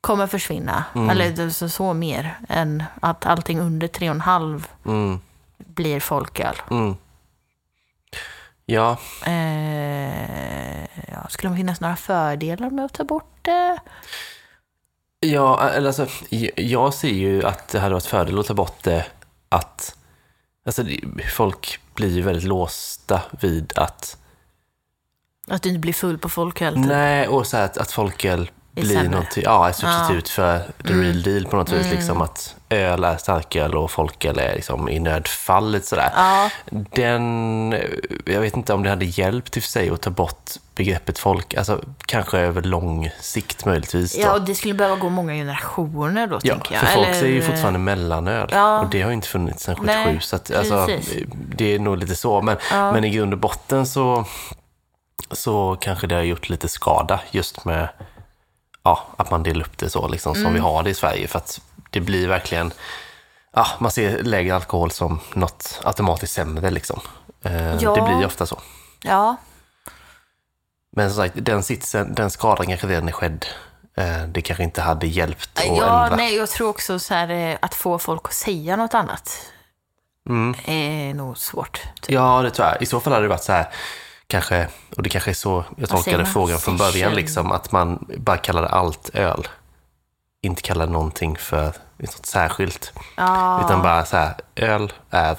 kommer 0.00 0.26
försvinna. 0.26 0.84
Mm. 0.94 1.10
Eller 1.10 1.50
så, 1.50 1.68
så 1.68 1.94
mer 1.94 2.38
än 2.48 2.82
att 3.00 3.26
allting 3.26 3.60
under 3.60 3.88
tre 3.88 4.08
och 4.10 4.14
en 4.14 4.20
halv 4.20 4.66
Mm, 4.86 5.20
blir 5.58 6.00
folköl. 6.00 6.56
mm. 6.70 6.96
Ja, 8.66 8.96
Eh, 9.26 10.84
ja, 11.08 11.28
skulle 11.28 11.52
det 11.52 11.56
finnas 11.56 11.80
några 11.80 11.96
fördelar 11.96 12.70
med 12.70 12.84
att 12.84 12.92
ta 12.92 13.04
bort 13.04 13.38
det? 13.42 13.78
Ja, 15.20 15.68
eller 15.70 15.86
alltså, 15.86 16.06
jag 16.56 16.94
ser 16.94 17.08
ju 17.08 17.44
att 17.44 17.68
det 17.68 17.80
hade 17.80 17.94
varit 17.94 18.06
fördel 18.06 18.38
att 18.38 18.46
ta 18.46 18.54
bort 18.54 18.82
det 18.82 19.06
att 19.48 19.96
alltså, 20.66 20.84
folk 21.36 21.80
blir 21.94 22.10
ju 22.10 22.22
väldigt 22.22 22.44
låsta 22.44 23.22
vid 23.40 23.72
att 23.76 24.16
Att 25.48 25.62
du 25.62 25.68
inte 25.68 25.78
blir 25.78 25.92
full 25.92 26.18
på 26.18 26.28
folköl? 26.28 26.74
Typ. 26.74 26.86
nej, 26.86 27.28
och 27.28 27.46
så 27.46 27.56
här 27.56 27.64
att, 27.64 27.78
att 27.78 27.92
folköl 27.92 28.50
Sämre. 28.82 29.08
något, 29.08 29.36
ja, 29.36 29.68
ett 29.70 29.76
substitut 29.76 30.28
för 30.28 30.58
the 30.58 30.92
Mm. 30.92 31.02
real 31.04 31.22
deal 31.22 31.44
på 31.46 31.56
något 31.56 31.72
vis. 31.72 31.90
Liksom 31.90 32.22
att 32.22 32.56
öl 32.68 33.04
är 33.04 33.16
starköl 33.16 33.74
och 33.74 33.90
folköl 33.90 34.38
är 34.38 34.54
liksom 34.54 34.88
i 34.88 35.00
nödfallet 35.00 35.84
sådär. 35.86 36.10
Ja, 36.16 36.50
Den, 36.70 37.74
jag 38.24 38.40
vet 38.40 38.56
inte 38.56 38.72
om 38.74 38.82
det 38.82 38.90
hade 38.90 39.04
hjälpt 39.04 39.56
i 39.56 39.60
för 39.60 39.68
sig 39.68 39.90
att 39.90 40.02
ta 40.02 40.10
bort 40.10 40.50
begreppet 40.74 41.18
folk, 41.18 41.54
alltså 41.54 41.80
kanske 42.06 42.38
över 42.38 42.62
lång 42.62 43.10
sikt 43.20 43.64
möjligtvis. 43.64 44.14
Då. 44.14 44.20
ja, 44.20 44.32
och 44.34 44.42
det 44.42 44.54
skulle 44.54 44.74
behöva 44.74 44.96
gå 44.96 45.08
många 45.08 45.32
generationer 45.32 46.26
då, 46.26 46.38
Ja, 46.42 46.54
tänker 46.54 46.74
jag. 46.74 46.80
för 46.84 46.94
folk 46.94 47.08
Eller- 47.08 47.20
säger 47.20 47.34
ju 47.34 47.42
fortfarande 47.42 47.78
mellanöl 47.78 48.48
Ja. 48.52 48.80
och 48.80 48.90
det 48.90 49.02
har 49.02 49.10
ju 49.10 49.14
inte 49.14 49.28
funnits 49.28 49.64
sedan 49.64 49.76
77. 49.76 49.86
Nej, 50.04 50.18
så 50.20 50.36
att, 50.36 50.54
alltså, 50.54 50.88
det 51.56 51.74
är 51.74 51.78
nog 51.78 51.98
lite 51.98 52.16
så. 52.16 52.42
Men, 52.42 52.56
Ja. 52.70 52.92
men 52.92 53.04
i 53.04 53.10
grund 53.10 53.32
och 53.32 53.38
botten 53.38 53.86
så, 53.86 54.24
så 55.30 55.76
kanske 55.80 56.06
det 56.06 56.14
har 56.14 56.22
gjort 56.22 56.48
lite 56.48 56.68
skada 56.68 57.20
just 57.30 57.64
med 57.64 57.88
ja, 58.84 59.06
att 59.16 59.30
man 59.30 59.42
delar 59.42 59.60
upp 59.64 59.78
det 59.78 59.90
så 59.90 60.08
liksom, 60.08 60.32
Mm. 60.32 60.44
som 60.44 60.52
vi 60.54 60.58
har 60.60 60.82
det 60.82 60.90
i 60.90 60.94
Sverige. 60.94 61.28
För 61.28 61.38
att 61.38 61.60
det 61.90 62.00
blir 62.00 62.28
verkligen, 62.28 62.72
ja, 63.52 63.66
man 63.78 63.90
ser 63.90 64.22
lägre 64.22 64.54
alkohol 64.54 64.90
som 64.90 65.20
något 65.34 65.80
automatiskt 65.84 66.32
sämre. 66.34 66.70
Liksom. 66.70 67.00
Eh, 67.42 67.74
Ja. 67.76 67.94
Det 67.94 68.02
blir 68.02 68.26
ofta 68.26 68.46
så. 68.46 68.58
Ja, 69.02 69.36
Men 70.96 71.10
som 71.10 71.16
sagt, 71.16 71.34
den 71.36 71.62
sitsen, 71.62 72.14
den 72.14 72.30
skadan 72.30 72.66
kanske 72.66 72.86
redan 72.86 73.08
är 73.08 73.12
skedd. 73.12 73.46
Eh, 73.96 74.22
Det 74.28 74.42
kanske 74.42 74.64
inte 74.64 74.82
hade 74.82 75.06
hjälpt 75.06 75.58
att 75.58 75.66
ja 75.66 75.72
ändra. 76.04 76.16
nej, 76.16 76.36
jag 76.36 76.48
tror 76.48 76.68
också 76.68 76.98
så 76.98 77.14
här, 77.14 77.28
eh, 77.30 77.56
att 77.62 77.74
få 77.74 77.98
folk 77.98 78.22
att 78.24 78.32
säga 78.32 78.76
något 78.76 78.94
annat 78.94 79.50
Mm. 80.28 80.54
är 80.64 81.14
nog 81.14 81.38
svårt. 81.38 81.80
Typ. 82.00 82.10
Ja, 82.14 82.42
det 82.42 82.50
tror 82.50 82.68
jag. 82.68 82.82
I 82.82 82.86
så 82.86 83.00
fall 83.00 83.12
hade 83.12 83.24
det 83.24 83.28
varit 83.28 83.42
så 83.42 83.52
här, 83.52 83.68
kanske, 84.34 84.68
och 84.96 85.02
det 85.02 85.08
kanske 85.08 85.30
är 85.30 85.34
så 85.34 85.64
jag 85.76 85.88
tolkade 85.88 86.26
frågan 86.26 86.58
från 86.58 86.76
början, 86.76 87.14
liksom, 87.14 87.52
att 87.52 87.72
man 87.72 88.06
bara 88.16 88.36
kallade 88.36 88.68
allt 88.68 89.10
öl. 89.14 89.48
Inte 90.42 90.62
kallade 90.62 90.92
någonting 90.92 91.36
för 91.36 91.72
något 91.98 92.26
särskilt. 92.26 92.92
Ja, 93.16 93.64
Utan 93.64 93.82
bara 93.82 94.04
så 94.04 94.16
här, 94.16 94.34
öl 94.56 94.92
är 95.10 95.36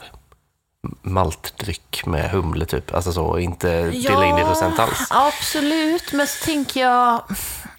maltdryck 1.01 2.05
med 2.05 2.29
humle 2.31 2.65
typ. 2.65 2.95
Alltså 2.95 3.13
så, 3.13 3.39
inte 3.39 3.81
dela 3.91 4.25
in 4.25 4.35
det 4.35 4.41
i 4.41 4.45
procent 4.45 4.79
alls. 4.79 5.07
Absolut, 5.09 6.13
men 6.13 6.27
så 6.27 6.45
tänker 6.45 6.81
jag 6.81 7.21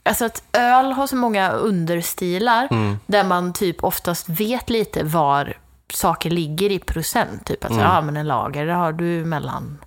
alltså 0.02 0.24
att 0.24 0.42
öl 0.52 0.92
har 0.92 1.06
så 1.06 1.16
många 1.16 1.50
understilar 1.50 2.68
Mm. 2.70 2.98
där 3.06 3.24
man 3.24 3.52
typ 3.52 3.84
oftast 3.84 4.28
vet 4.28 4.70
lite 4.70 5.02
var 5.04 5.56
saker 5.92 6.30
ligger 6.30 6.70
i 6.72 6.78
procent. 6.78 7.46
Typ 7.46 7.64
att 7.64 7.70
Mm. 7.70 7.82
ja, 7.82 8.00
men 8.00 8.16
en 8.16 8.26
lager 8.26 8.66
där 8.66 8.74
har 8.74 8.92
du 8.92 9.24
mellan 9.24 9.78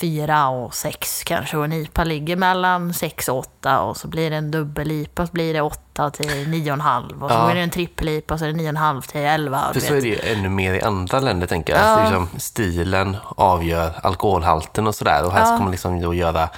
fyra 0.00 0.48
och 0.48 0.74
sex 0.74 1.22
kanske 1.24 1.56
och 1.56 1.64
en 1.64 1.72
IPA 1.72 2.04
ligger 2.04 2.36
mellan 2.36 2.94
sex 2.94 3.28
och 3.28 3.38
åtta 3.38 3.80
och 3.80 3.96
så 3.96 4.08
blir 4.08 4.30
det 4.30 4.36
en 4.36 4.50
dubbel-IPA 4.50 5.26
så 5.26 5.32
blir 5.32 5.54
det 5.54 5.60
åtta 5.60 6.10
till 6.10 6.48
nio 6.48 6.70
och 6.70 6.74
en 6.74 6.80
halv 6.80 7.24
och 7.24 7.30
så 7.30 7.36
Ja. 7.36 7.50
är 7.50 7.54
det 7.54 7.60
en 7.60 7.70
trippel-IPA 7.70 8.38
så 8.38 8.44
är 8.44 8.48
det 8.48 8.54
nio 8.54 8.64
och 8.64 8.68
en 8.68 8.76
halv 8.76 9.02
till 9.02 9.20
elva. 9.20 9.70
För 9.72 9.80
så 9.80 9.94
är 9.94 10.00
det 10.00 10.08
ju 10.08 10.18
ännu 10.24 10.48
mer 10.48 10.74
i 10.74 10.82
andra 10.82 11.20
länder, 11.20 11.46
tänker 11.46 11.72
jag. 11.72 11.82
Ja. 11.82 11.86
Alltså, 11.86 12.20
liksom, 12.20 12.40
stilen 12.40 13.16
avgör 13.36 13.92
alkoholhalten 14.02 14.86
och 14.86 14.94
sådär. 14.94 15.24
Och 15.24 15.32
här 15.32 15.40
Ja. 15.40 15.46
ska 15.46 15.56
man 15.58 15.70
liksom 15.70 16.00
då 16.00 16.14
göra 16.14 16.48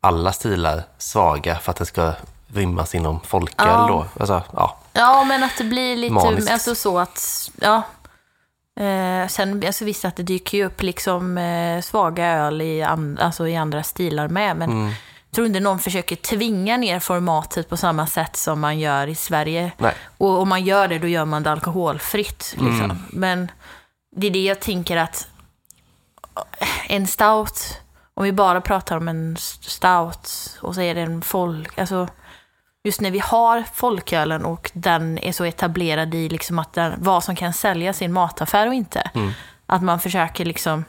alla 0.00 0.32
stilar 0.32 0.82
svaga 0.98 1.56
för 1.58 1.70
att 1.70 1.76
det 1.76 1.86
ska 1.86 2.12
rymmas 2.54 2.94
inom 2.94 3.20
folköl 3.26 3.68
Ja. 3.68 3.86
då. 3.88 4.06
Alltså, 4.20 4.42
ja. 4.52 4.76
Ja, 4.92 5.24
men 5.24 5.42
att 5.42 5.58
det 5.58 5.64
blir 5.64 5.96
lite 5.96 6.14
Maniskt. 6.14 6.50
alltså 6.50 6.74
så 6.74 6.98
att, 6.98 7.50
ja. 7.60 7.82
Eh, 8.80 9.28
sen, 9.28 9.62
alltså 9.66 9.84
visst 9.84 10.04
att 10.04 10.16
det 10.16 10.22
dyker 10.22 10.58
ju 10.58 10.64
upp 10.64 10.82
liksom 10.82 11.38
eh, 11.38 11.80
svaga 11.80 12.26
öl 12.26 12.62
i, 12.62 12.82
an, 12.82 13.18
alltså 13.20 13.48
i 13.48 13.56
andra 13.56 13.82
stilar 13.82 14.28
med, 14.28 14.56
men 14.56 14.70
Mm. 14.70 14.92
tror 15.34 15.46
inte 15.46 15.60
någon 15.60 15.78
försöker 15.78 16.16
tvinga 16.16 16.76
ner 16.76 17.00
formatet 17.00 17.68
på 17.68 17.76
samma 17.76 18.06
sätt 18.06 18.36
som 18.36 18.60
man 18.60 18.78
gör 18.78 19.06
i 19.06 19.14
Sverige. 19.14 19.72
Nej. 19.78 19.94
Och 20.18 20.40
om 20.40 20.48
man 20.48 20.64
gör 20.64 20.88
det, 20.88 20.98
då 20.98 21.06
gör 21.08 21.24
man 21.24 21.42
det 21.42 21.50
alkoholfritt. 21.52 22.54
Liksom. 22.58 22.84
Mm. 22.84 22.96
Men 23.12 23.50
det 24.16 24.26
är 24.26 24.30
det 24.30 24.44
jag 24.44 24.60
tänker 24.60 24.96
att 24.96 25.28
en 26.88 27.06
stout, 27.06 27.80
om 28.14 28.24
vi 28.24 28.32
bara 28.32 28.60
pratar 28.60 28.96
om 28.96 29.08
en 29.08 29.36
stout 29.60 30.58
och 30.60 30.74
så 30.74 30.80
är 30.80 30.94
det 30.94 31.00
en 31.00 31.22
folk, 31.22 31.78
alltså 31.78 32.08
just 32.84 33.00
när 33.00 33.10
vi 33.10 33.18
har 33.18 33.64
folkölen 33.74 34.44
och 34.44 34.70
den 34.74 35.18
är 35.18 35.32
så 35.32 35.44
etablerad 35.44 36.14
i 36.14 36.28
liksom 36.28 36.58
att 36.58 36.72
den, 36.72 36.92
vad 36.98 37.24
som 37.24 37.36
kan 37.36 37.52
säljas 37.52 38.02
i 38.02 38.04
en 38.04 38.12
mataffär 38.12 38.66
och 38.66 38.74
inte. 38.74 39.10
Mm. 39.14 39.32
Att 39.66 39.82
man 39.82 40.00
försöker 40.00 40.44
liksom, 40.44 40.84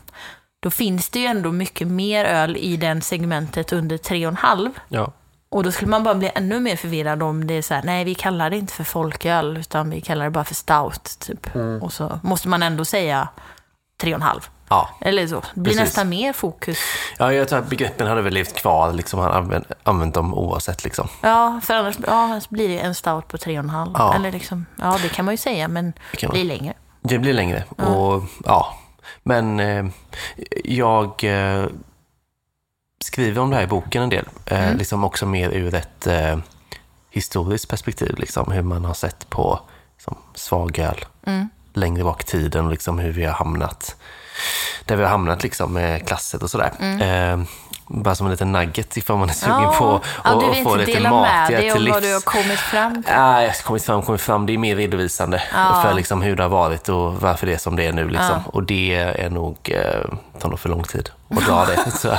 då 0.60 0.70
finns 0.70 1.10
det 1.10 1.20
ju 1.20 1.26
ändå 1.26 1.52
mycket 1.52 1.88
mer 1.88 2.26
öl 2.26 2.58
i 2.58 2.78
den 2.78 3.02
segmentet 3.02 3.74
under 3.74 3.98
3,5. 3.98 4.72
Ja. 4.88 5.12
Och 5.50 5.64
då 5.64 5.72
skulle 5.72 5.91
man 5.91 6.04
bara 6.04 6.16
bli 6.16 6.32
ännu 6.36 6.60
mer 6.60 6.76
förvirrad 6.76 7.24
om 7.24 7.48
det 7.48 7.54
är 7.54 7.62
så 7.62 7.74
här, 7.74 7.84
nej 7.84 8.04
vi 8.04 8.16
kallar 8.16 8.50
det 8.50 8.58
inte 8.58 8.74
för 8.74 8.84
folköl, 8.84 9.58
utan 9.58 9.89
vi 9.89 10.02
kallar 10.02 10.26
det 10.26 10.32
bara 10.32 10.44
för 10.44 10.56
stout, 10.56 11.20
typ. 11.20 11.56
Mm. 11.56 11.82
Och 11.82 11.94
så 11.94 12.20
måste 12.24 12.48
man 12.48 12.64
ändå 12.64 12.86
säga 12.86 13.28
3,5. 14.04 14.41
Ja. 14.70 14.89
Eller 15.01 15.28
så. 15.28 15.36
Det 15.54 15.60
blir 15.62 15.64
Precis. 15.74 15.80
nästan 15.80 16.10
mer 16.10 16.34
fokus. 16.34 16.78
ja, 17.18 17.34
jag 17.34 17.47
tror 17.47 17.60
att 17.60 17.70
begreppen 17.70 18.08
hade 18.08 18.22
väl 18.22 18.34
levt 18.34 18.56
kvar, 18.56 18.93
liksom, 18.93 19.20
han 19.20 19.32
använt, 19.32 19.68
använt 19.84 20.14
dem 20.14 20.34
oavsett. 20.34 20.84
Liksom. 20.84 21.08
Ja, 21.22 21.60
för 21.64 21.74
annars, 21.74 21.95
ja, 22.08 22.12
annars 22.14 22.49
blir 22.49 22.70
det 22.70 22.80
en 22.80 22.95
stout 22.95 23.28
på 23.28 23.38
3,5. 23.38 23.91
Ja. 23.97 24.16
Eller 24.16 24.32
liksom, 24.32 24.66
ja, 24.82 24.97
det 25.01 25.10
kan 25.10 25.26
man 25.26 25.34
ju 25.34 25.38
säga, 25.38 25.68
men 25.68 25.93
Det 26.22 26.28
blir 26.28 26.43
längre. 26.43 26.74
Det 27.01 27.20
blir 27.20 27.34
längre. 27.34 27.64
Och, 27.78 28.24
ja. 28.45 28.78
Men 29.24 29.60
eh, 29.60 29.86
jag 30.64 31.24
eh, 31.24 31.66
skriver 33.06 33.41
om 33.41 33.49
det 33.49 33.56
här 33.56 33.64
i 33.64 33.68
boken 33.68 34.04
en 34.04 34.10
del. 34.10 34.26
Eh, 34.45 34.64
Mm. 34.64 34.78
liksom 34.78 35.04
också 35.04 35.26
mer 35.26 35.49
ur 35.49 35.74
ett 35.76 36.08
eh, 36.08 36.38
historiskt 37.10 37.70
perspektiv. 37.70 38.16
Liksom, 38.18 38.51
hur 38.51 38.62
man 38.62 38.86
har 38.86 38.93
sett 38.93 39.30
på 39.30 39.60
liksom, 39.97 40.18
svagöl 40.36 41.06
Mm. 41.26 41.49
Längre 41.74 42.03
bak 42.03 42.21
i 42.21 42.26
tiden. 42.26 42.65
och 42.65 42.71
Liksom, 42.71 42.99
hur 42.99 43.11
vi 43.11 43.26
har 43.26 43.34
hamnat 43.34 43.95
där 44.86 44.95
vi 44.95 45.03
har 45.03 45.09
hamnat 45.09 45.43
liksom, 45.43 45.74
med 45.74 46.07
klasser 46.07 46.43
och 46.43 46.49
sådär. 46.49 46.71
Eh, 47.01 47.39
bara 47.88 48.15
som 48.15 48.28
en 48.28 48.32
liten 48.32 48.51
nugget 48.51 48.97
ifall 48.97 49.17
man 49.17 49.30
är 49.30 49.34
sugen 49.34 49.53
Mm. 49.55 49.63
Ja, 49.65 49.74
på 49.80 50.01
ja, 50.24 50.30
att 50.34 50.39
du 50.39 50.45
att 50.45 50.55
vill 50.57 50.63
få 50.63 50.69
inte 50.71 50.86
lite 50.86 50.99
dela 50.99 51.21
med 51.21 51.51
dig 51.51 51.71
till 51.71 51.88
om 51.88 51.93
vad 51.93 52.03
du 52.03 52.07
har 52.07 52.13
livs. 52.15 52.24
kommit 52.24 52.59
fram 52.59 53.03
till. 53.03 53.11
Jag 53.13 53.19
har 53.19 53.63
kommit 53.63 53.84
fram, 53.84 54.01
kommit 54.01 54.21
fram. 54.21 54.45
Det 54.45 54.53
är 54.53 54.57
mer 54.57 54.76
redovisande 54.76 55.43
Ja. 55.53 55.82
för 55.86 55.93
liksom 55.93 56.21
hur 56.21 56.36
det 56.36 56.43
har 56.43 56.49
varit 56.49 56.89
och 56.89 57.13
varför 57.21 57.47
det 57.47 57.53
är 57.53 57.57
som 57.57 57.76
det 57.76 57.84
är 57.86 57.93
nu. 57.93 58.07
Liksom. 58.09 58.41
Ja. 58.45 58.51
Och 58.51 58.63
det 58.63 58.93
är 58.95 59.30
nog, 59.30 59.57
eh, 59.63 60.39
tar 60.39 60.49
nog 60.49 60.59
för 60.59 60.69
lång 60.69 60.84
tid 60.84 61.09
att 61.30 61.45
dra 61.45 61.65
det. 61.65 61.91
Så. 61.97 62.17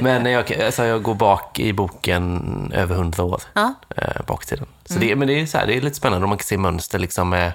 Men 0.00 0.26
jag, 0.26 0.52
alltså, 0.62 0.84
jag 0.84 1.02
går 1.02 1.14
bak 1.14 1.58
i 1.58 1.72
boken 1.72 2.72
över 2.74 2.94
hundra 2.96 3.22
år 3.24 3.40
eh, 3.96 4.22
bak 4.26 4.44
i 4.44 4.46
tiden. 4.46 4.66
Så 4.86 4.94
Mm. 4.94 5.08
det, 5.08 5.16
men 5.16 5.28
det 5.28 5.40
är, 5.40 5.46
så 5.46 5.58
här, 5.58 5.66
det 5.66 5.76
är 5.76 5.80
lite 5.80 5.96
spännande 5.96 6.24
om 6.24 6.28
man 6.28 6.38
kan 6.38 6.44
se 6.44 6.58
mönster 6.58 6.98
liksom, 6.98 7.28
med, 7.28 7.52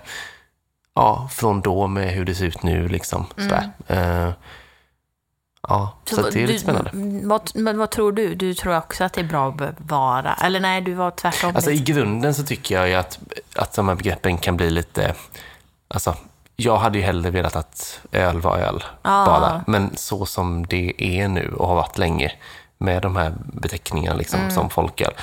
ja, 0.95 1.29
från 1.31 1.61
då 1.61 1.87
med 1.87 2.09
hur 2.09 2.25
det 2.25 2.35
ser 2.35 2.45
ut 2.45 2.63
nu. 2.63 2.87
Liksom, 2.87 3.25
sådär. 3.37 3.69
Eh, 3.87 4.29
ja, 5.67 5.93
så, 6.05 6.19
att 6.25 6.31
det 6.33 6.39
är 6.39 6.43
Mm. 6.43 6.47
lite 6.47 6.59
spännande. 6.63 6.91
Vad, 7.27 7.51
men 7.55 7.77
vad 7.77 7.91
tror 7.91 8.11
du? 8.11 8.35
Du 8.35 8.53
tror 8.53 8.77
också 8.77 9.03
att 9.03 9.13
det 9.13 9.21
är 9.21 9.25
bra 9.25 9.49
att 9.49 9.57
bevara? 9.57 10.33
Eller 10.33 10.59
nej, 10.59 10.81
du 10.81 10.93
var 10.93 11.11
tvärtom. 11.11 11.55
Alltså 11.55 11.71
i 11.71 11.77
grunden 11.79 12.33
så 12.33 12.43
tycker 12.43 12.75
jag 12.75 12.89
ju 12.89 12.95
att, 12.95 13.19
att 13.55 13.73
de 13.73 13.87
här 13.87 13.95
begreppen 13.95 14.37
kan 14.37 14.57
bli 14.57 14.69
lite... 14.69 15.15
Alltså, 15.87 16.15
jag 16.55 16.77
hade 16.77 16.97
ju 16.97 17.03
hellre 17.03 17.29
velat 17.29 17.55
att 17.55 17.99
öl 18.11 18.41
var 18.41 18.57
öl 18.57 18.83
Ja. 19.01 19.25
bara. 19.25 19.63
Men 19.67 19.95
så 19.97 20.25
som 20.25 20.65
det 20.67 20.93
är 20.97 21.27
nu 21.27 21.53
och 21.57 21.67
har 21.67 21.75
varit 21.75 21.97
länge 21.97 22.31
med 22.77 23.01
de 23.01 23.15
här 23.15 23.33
beteckningarna 23.37 24.15
liksom, 24.17 24.39
Mm. 24.39 24.51
som 24.51 24.69
folköl, 24.69 25.13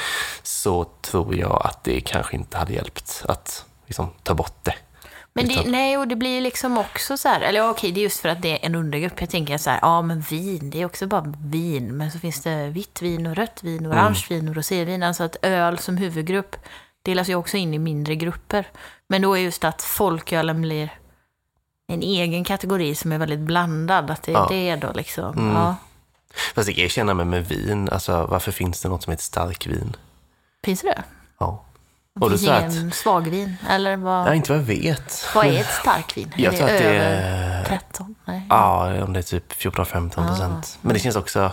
så 0.42 0.84
tror 1.00 1.36
jag 1.36 1.62
att 1.64 1.84
det 1.84 2.00
kanske 2.00 2.36
inte 2.36 2.58
hade 2.58 2.72
hjälpt 2.72 3.24
att 3.28 3.64
liksom, 3.86 4.08
ta 4.22 4.34
bort 4.34 4.56
det. 4.62 4.74
Men 5.32 5.48
det, 5.48 5.54
Utan- 5.54 5.72
nej, 5.72 5.96
och 5.98 6.08
det 6.08 6.16
blir 6.16 6.30
ju 6.34 6.40
liksom 6.40 6.78
också 6.78 7.16
så 7.16 7.28
här, 7.28 7.40
eller 7.40 7.70
okej, 7.70 7.92
det 7.92 8.00
är 8.00 8.02
just 8.02 8.20
för 8.20 8.28
att 8.28 8.42
det 8.42 8.50
är 8.62 8.66
en 8.66 8.74
undergrupp. 8.74 9.20
Jag 9.20 9.30
tänker 9.30 9.58
så 9.58 9.70
här, 9.70 9.78
ja 9.82 10.02
men 10.02 10.20
vin, 10.20 10.70
det 10.70 10.80
är 10.82 10.84
också 10.86 11.06
bara 11.06 11.34
vin. 11.44 11.96
Men 11.96 12.10
så 12.10 12.18
finns 12.18 12.42
det 12.42 12.68
vitt 12.68 13.02
vin 13.02 13.26
och 13.26 13.36
rött 13.36 13.62
vin 13.62 13.86
och 13.86 13.92
orange 13.92 14.26
vin 14.28 14.48
och 14.48 14.54
rosévin. 14.56 15.02
Alltså 15.02 15.24
att 15.24 15.36
öl 15.42 15.78
som 15.78 15.96
huvudgrupp 15.96 16.56
delas 17.02 17.28
ju 17.28 17.34
också 17.34 17.56
in 17.56 17.74
i 17.74 17.78
mindre 17.78 18.14
grupper. 18.16 18.68
Men 19.08 19.22
då 19.22 19.34
är 19.34 19.40
just 19.40 19.64
att 19.64 19.82
folkölen 19.82 20.62
blir 20.62 20.90
en 21.88 22.02
egen 22.02 22.44
kategori 22.44 22.94
som 22.94 23.12
är 23.12 23.18
väldigt 23.18 23.40
blandad. 23.40 24.10
Att 24.10 24.22
det 24.22 24.32
är 24.32 24.36
Ja. 24.36 24.46
det 24.50 24.76
då 24.76 24.92
liksom. 24.92 25.52
Ja. 25.54 25.76
Fast 26.54 26.66
det 26.66 26.72
kan 26.74 26.82
jag 26.82 26.90
känna 26.90 27.14
med, 27.14 27.26
med 27.26 27.48
vin. 27.48 27.88
Alltså, 27.88 28.26
varför 28.26 28.52
finns 28.52 28.82
det 28.82 28.88
något 28.88 29.02
som 29.02 29.10
heter 29.10 29.24
starkvin? 29.24 29.96
Finns 30.64 30.80
det 30.80 30.88
det? 30.88 31.02
Det 32.28 32.34
Och 32.34 32.40
sa 32.40 32.52
att... 32.54 32.72
ingen 32.74 32.92
svagvin? 32.92 33.56
Eller 33.68 33.96
vad, 33.96 34.24
Nej, 34.24 34.36
inte 34.36 34.52
vad 34.52 34.58
jag 34.60 34.64
vet. 34.66 35.28
vad 35.34 35.46
är 35.46 35.60
ett 35.60 35.70
starkvin? 35.80 36.32
Jag 36.36 36.54
är 36.54 36.58
tror 36.58 36.68
att 36.70 36.78
det 36.78 36.84
över 36.84 37.60
är... 37.60 37.64
13? 37.64 38.14
Nej. 38.24 38.46
Ja, 38.48 39.02
om 39.04 39.12
det 39.12 39.18
är 39.20 39.22
typ 39.22 39.52
14-15 39.52 40.28
procent. 40.28 40.78
Men 40.80 40.94
det 40.94 41.00
känns 41.00 41.16
också... 41.16 41.52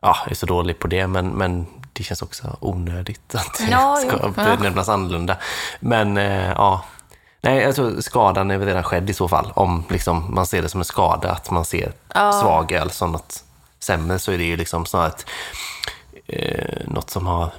Ja, 0.00 0.16
jag 0.24 0.30
är 0.30 0.34
så 0.36 0.46
dålig 0.46 0.78
på 0.78 0.86
det, 0.86 1.06
men, 1.06 1.28
men 1.28 1.66
det 1.92 2.02
känns 2.02 2.22
också 2.22 2.56
onödigt 2.60 3.34
att 3.34 3.58
det 3.58 3.70
Ja, 3.70 3.96
ska 3.96 4.32
ja. 4.36 4.56
benämnas 4.56 4.88
annorlunda. 4.88 5.36
Men 5.80 6.16
eh, 6.16 6.48
ja, 6.50 6.84
nej, 7.40 7.72
tror 7.74 8.00
skadan 8.00 8.50
är 8.50 8.58
väl 8.58 8.68
redan 8.68 8.82
skedd 8.82 9.10
i 9.10 9.14
så 9.14 9.28
fall. 9.28 9.52
Om 9.54 9.84
liksom, 9.90 10.34
man 10.34 10.46
ser 10.46 10.62
det 10.62 10.68
som 10.68 10.80
en 10.80 10.84
skada, 10.84 11.30
att 11.32 11.50
man 11.50 11.64
ser 11.64 11.92
Ja. 12.14 12.32
svag 12.32 12.72
öl 12.72 12.90
som 12.90 13.12
något 13.12 13.44
sämre, 13.78 14.18
så 14.18 14.32
är 14.32 14.38
det 14.38 14.44
ju 14.44 14.56
liksom 14.56 14.86
snarare 14.86 15.08
ett, 15.08 15.26
eh, 16.26 16.86
något 16.86 17.10
som 17.10 17.26
har 17.26 17.50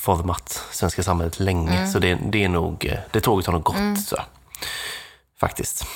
format 0.00 0.64
svenska 0.70 1.02
samhället 1.02 1.40
länge. 1.40 1.76
Mm. 1.76 1.90
Så 1.90 1.98
det, 1.98 2.18
det 2.22 2.44
är 2.44 2.48
nog, 2.48 2.86
eh, 2.86 2.98
det 3.10 3.20
tåget 3.20 3.46
har 3.46 3.52
nog 3.52 3.62
gått, 3.62 4.00
så. 4.06 4.16
Faktiskt. 5.40 5.86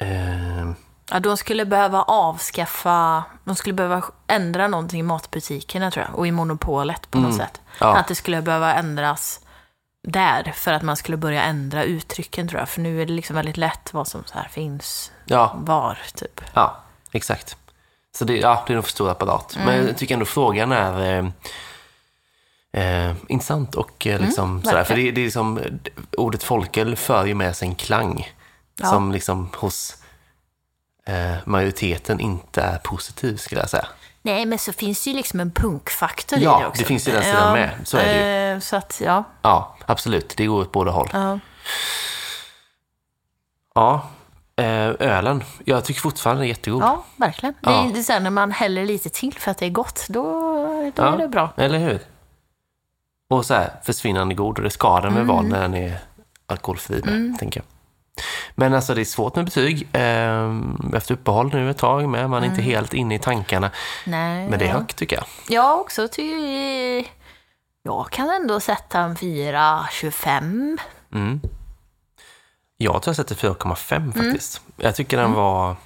Eh, 0.00 0.70
Ja, 1.12 1.20
de 1.20 1.36
skulle 1.36 1.64
behöva 1.64 2.02
avskaffa, 2.02 3.24
de 3.44 3.56
skulle 3.56 3.72
behöva 3.72 4.02
ändra 4.26 4.68
någonting 4.68 5.00
i 5.00 5.02
matbutikerna 5.02 5.90
tror 5.90 6.06
jag, 6.08 6.18
och 6.18 6.26
i 6.26 6.30
monopolet 6.30 7.10
på 7.10 7.18
något 7.18 7.36
sätt. 7.36 7.60
ja. 7.78 7.96
Att 7.96 8.08
det 8.08 8.14
skulle 8.14 8.42
behöva 8.42 8.74
ändras 8.74 9.40
där 10.08 10.52
för 10.56 10.72
att 10.72 10.82
man 10.82 10.96
skulle 10.96 11.16
börja 11.16 11.42
ändra 11.42 11.84
uttrycken 11.84 12.48
tror 12.48 12.60
jag. 12.60 12.68
För 12.68 12.80
nu 12.80 13.02
är 13.02 13.06
det 13.06 13.12
liksom 13.12 13.36
väldigt 13.36 13.56
lätt 13.56 13.92
vad 13.92 14.08
som 14.08 14.24
så 14.24 14.34
här 14.34 14.48
finns 14.48 15.12
ja, 15.24 15.56
var, 15.56 15.98
typ. 16.14 16.40
Ja, 16.54 16.76
exakt. 17.12 17.56
Så 18.16 18.24
det, 18.24 18.36
ja, 18.36 18.64
det 18.66 18.72
är 18.72 18.74
nog 18.74 18.84
för 18.84 18.90
stor 18.90 19.10
apparat. 19.10 19.58
Men 19.66 19.86
jag 19.86 19.96
tycker 19.96 20.14
ändå 20.14 20.26
frågan 20.26 20.72
är 20.72 21.32
eh, 22.72 23.10
eh, 23.10 23.16
intressant 23.28 23.74
och 23.74 24.06
eh, 24.06 24.20
liksom 24.20 24.62
sådär. 24.62 24.84
För 24.84 24.94
det, 24.96 25.10
det 25.10 25.20
är 25.20 25.24
liksom, 25.24 25.58
eh, 25.58 25.64
ordet 26.16 26.42
folköl 26.42 26.96
för 26.96 27.26
ju 27.26 27.34
med 27.34 27.56
sig 27.56 27.68
en 27.68 27.74
klang 27.74 28.28
Ja. 28.82 28.86
som 28.86 29.12
liksom 29.12 29.50
hos 29.56 29.96
eh, 31.06 31.34
majoriteten 31.44 32.20
inte 32.20 32.62
är 32.62 32.78
positiv 32.78 33.36
skulle 33.36 33.60
jag 33.60 33.70
säga. 33.70 33.86
Nej, 34.22 34.46
men 34.46 34.58
så 34.58 34.72
finns 34.72 35.04
det 35.04 35.10
ju 35.10 35.16
liksom 35.16 35.40
en 35.40 35.50
punkfaktor 35.50 36.38
i 36.38 36.42
Ja, 36.42 36.58
det 36.60 36.66
också. 36.66 36.82
det 36.82 36.86
finns 36.86 37.08
ju 37.08 37.12
den 37.12 37.22
sidan 37.24 37.52
med. 37.52 37.70
Så 37.84 37.96
är 37.96 38.04
det 38.14 38.54
ju. 38.54 38.60
Så 38.60 38.76
att, 38.76 39.00
ja. 39.04 39.24
Ja, 39.42 39.76
absolut. 39.86 40.36
Det 40.36 40.46
går 40.46 40.60
åt 40.60 40.72
båda 40.72 40.90
håll. 40.90 41.08
ja. 41.12 41.38
Ja, 43.74 44.08
eh, 44.56 44.88
ölen. 44.98 45.44
Jag 45.64 45.84
tycker 45.84 46.00
fortfarande 46.00 46.40
den 46.40 46.44
är 46.44 46.48
jättegod. 46.48 46.82
Ja, 46.82 47.04
verkligen. 47.16 47.54
Det 47.60 47.70
Ja. 47.70 47.84
är, 47.88 47.92
det 47.92 47.98
är 47.98 48.02
så 48.02 48.12
här, 48.12 48.20
när 48.20 48.30
man 48.30 48.50
häller 48.50 48.84
lite 48.84 49.08
till 49.10 49.34
för 49.34 49.50
att 49.50 49.58
det 49.58 49.66
är 49.66 49.70
gott, 49.70 50.06
då, 50.08 50.22
då 50.96 51.02
Ja. 51.02 51.14
är 51.14 51.18
det 51.18 51.28
bra. 51.28 51.52
Eller 51.56 51.78
hur? 51.78 52.00
Och 53.30 53.46
så 53.46 53.54
här 53.54 53.70
försvinnande 53.84 54.34
god 54.34 54.58
och 54.58 54.64
det 54.64 54.70
ska 54.70 55.00
den 55.00 55.14
väl 55.14 55.24
vara 55.26 55.42
när 55.42 55.60
den 55.60 55.74
är 55.74 55.98
alkoholfri 56.46 57.02
med, 57.04 57.38
tänker 57.38 57.60
jag. 57.60 57.66
Men 58.54 58.74
alltså 58.74 58.94
det 58.94 59.00
är 59.00 59.04
svårt 59.04 59.36
med 59.36 59.44
betyg. 59.44 59.88
Ehm, 59.92 60.92
Efter 60.96 61.14
uppehåll 61.14 61.50
nu 61.52 61.70
ett 61.70 61.78
tag 61.78 62.08
med. 62.08 62.30
Man 62.30 62.42
är 62.42 62.46
inte 62.46 62.62
helt 62.62 62.94
inne 62.94 63.14
i 63.14 63.18
tankarna. 63.18 63.70
Nej, 64.06 64.48
Men 64.48 64.58
det 64.58 64.64
är 64.68 64.72
högt 64.72 64.96
tycker 64.96 65.16
jag. 65.16 65.24
Jag 65.48 65.80
också 65.80 66.08
ty... 66.08 67.04
Jag 67.82 68.10
kan 68.10 68.30
ändå 68.30 68.60
sätta 68.60 68.98
en 69.00 69.16
4,25. 69.16 70.78
Mm. 71.14 71.40
Jag 72.76 73.02
tror 73.02 73.08
jag 73.10 73.16
sätter 73.16 73.34
4,5 73.34 73.96
Mm. 73.96 74.12
faktiskt. 74.12 74.60
Jag 74.76 74.96
tycker 74.96 75.16
den 75.16 75.32
var 75.32 75.76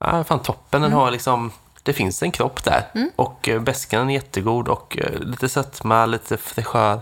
ja, 0.00 0.24
fan 0.24 0.42
toppen. 0.42 0.82
Den 0.82 0.90
Mm. 0.92 0.98
har 0.98 1.10
liksom, 1.10 1.52
det 1.86 1.92
finns 1.92 2.22
en 2.22 2.30
kropp 2.32 2.64
där. 2.64 2.90
Och 3.16 3.48
eh, 3.48 3.60
beskan 3.60 4.10
är 4.10 4.14
jättegod 4.14 4.68
och 4.68 4.98
eh, 4.98 5.18
lite 5.20 5.48
sötma, 5.48 6.06
lite 6.06 6.36
fräschör. 6.36 7.00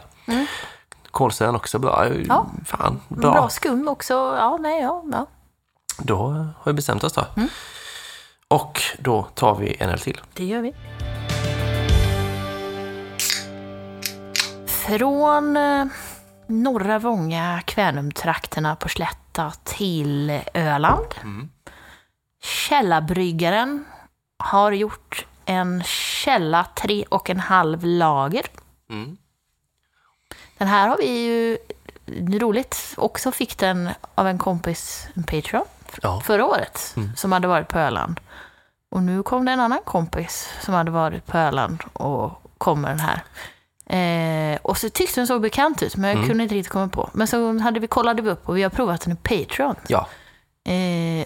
Kolsyran 1.10 1.56
också 1.56 1.78
bra. 1.78 2.04
Mm. 2.04 2.24
Ja. 2.28 2.46
Fan, 2.66 3.00
Bra. 3.08 3.32
bra. 3.32 3.48
skum 3.48 3.88
också. 3.88 4.14
Ja, 4.14 4.56
nej, 4.60 4.82
ja. 4.82 5.04
ja. 5.12 5.26
Då 5.98 6.26
har 6.26 6.64
vi 6.64 6.72
bestämt 6.72 7.04
oss 7.04 7.12
då. 7.12 7.24
Mm. 7.36 7.48
Och 8.48 8.82
då 8.98 9.22
tar 9.22 9.54
vi 9.54 9.76
en 9.80 9.90
öl 9.90 9.98
till. 9.98 10.20
Det 10.34 10.44
gör 10.44 10.60
vi. 10.62 10.74
Från 14.66 15.56
eh, 15.56 15.84
norra 16.46 16.98
Vånga, 16.98 17.62
Kvänumtrakterna 17.66 18.76
på 18.76 18.88
Slätta 18.88 19.52
till 19.64 20.40
Öland. 20.54 21.14
Källabryggaren 22.42 23.84
har 24.44 24.72
gjort 24.72 25.26
en 25.44 25.82
källa 25.84 26.66
tre 26.76 27.04
och 27.08 27.30
en 27.30 27.40
halv 27.40 27.84
lager. 27.84 28.46
Mm. 28.90 29.16
Den 30.58 30.68
här 30.68 30.88
har 30.88 30.96
vi 30.96 31.06
ju, 31.26 31.58
roligt, 32.38 32.94
också 32.96 33.32
fick 33.32 33.58
den 33.58 33.90
av 34.14 34.28
en 34.28 34.38
kompis, 34.38 35.08
en 35.14 35.22
Patreon, 35.22 35.64
Ja. 36.02 36.20
förra 36.20 36.46
året, 36.46 36.94
som 37.16 37.32
hade 37.32 37.48
varit 37.48 37.68
på 37.68 37.78
Öland. 37.78 38.20
Och 38.90 39.02
nu 39.02 39.22
kom 39.22 39.44
det 39.44 39.52
en 39.52 39.60
annan 39.60 39.80
kompis 39.84 40.48
som 40.62 40.74
hade 40.74 40.90
varit 40.90 41.26
på 41.26 41.38
Öland 41.38 41.82
och 41.92 42.42
kom 42.58 42.80
med 42.80 42.90
den 42.90 43.00
här. 43.00 43.20
Eh, 43.86 44.58
och 44.62 44.78
så 44.78 44.88
tyckte 44.90 45.20
den 45.20 45.26
så 45.26 45.38
bekant 45.38 45.82
ut, 45.82 45.96
men 45.96 46.16
jag 46.18 46.26
kunde 46.28 46.42
inte 46.42 46.54
riktigt 46.54 46.72
komma 46.72 46.88
på. 46.88 47.10
Men 47.12 47.26
så 47.26 47.58
hade 47.58 47.80
vi, 47.80 47.86
kollade 47.86 48.22
vi 48.22 48.30
upp 48.30 48.48
och 48.48 48.56
vi 48.56 48.62
har 48.62 48.70
provat 48.70 49.00
den 49.00 49.12
i 49.12 49.16
Patreon. 49.16 49.74
Ja, 49.86 50.08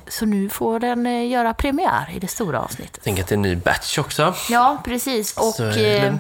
så 0.09 0.27
nu 0.27 0.49
får 0.49 0.81
den 0.81 1.07
eh, 1.07 1.29
göra 1.29 1.55
premiär 1.55 2.11
i 2.13 2.19
det 2.19 2.29
stora 2.29 2.61
avsnittet. 2.61 3.05
tänker 3.05 3.23
att 3.23 3.29
det 3.29 3.33
är 3.33 3.37
en 3.37 3.43
ny 3.43 3.57
batch 3.57 3.99
också. 3.99 4.35
Ja, 4.51 4.83
precis. 4.85 5.37
Och 5.37 5.61
eh, 5.61 6.15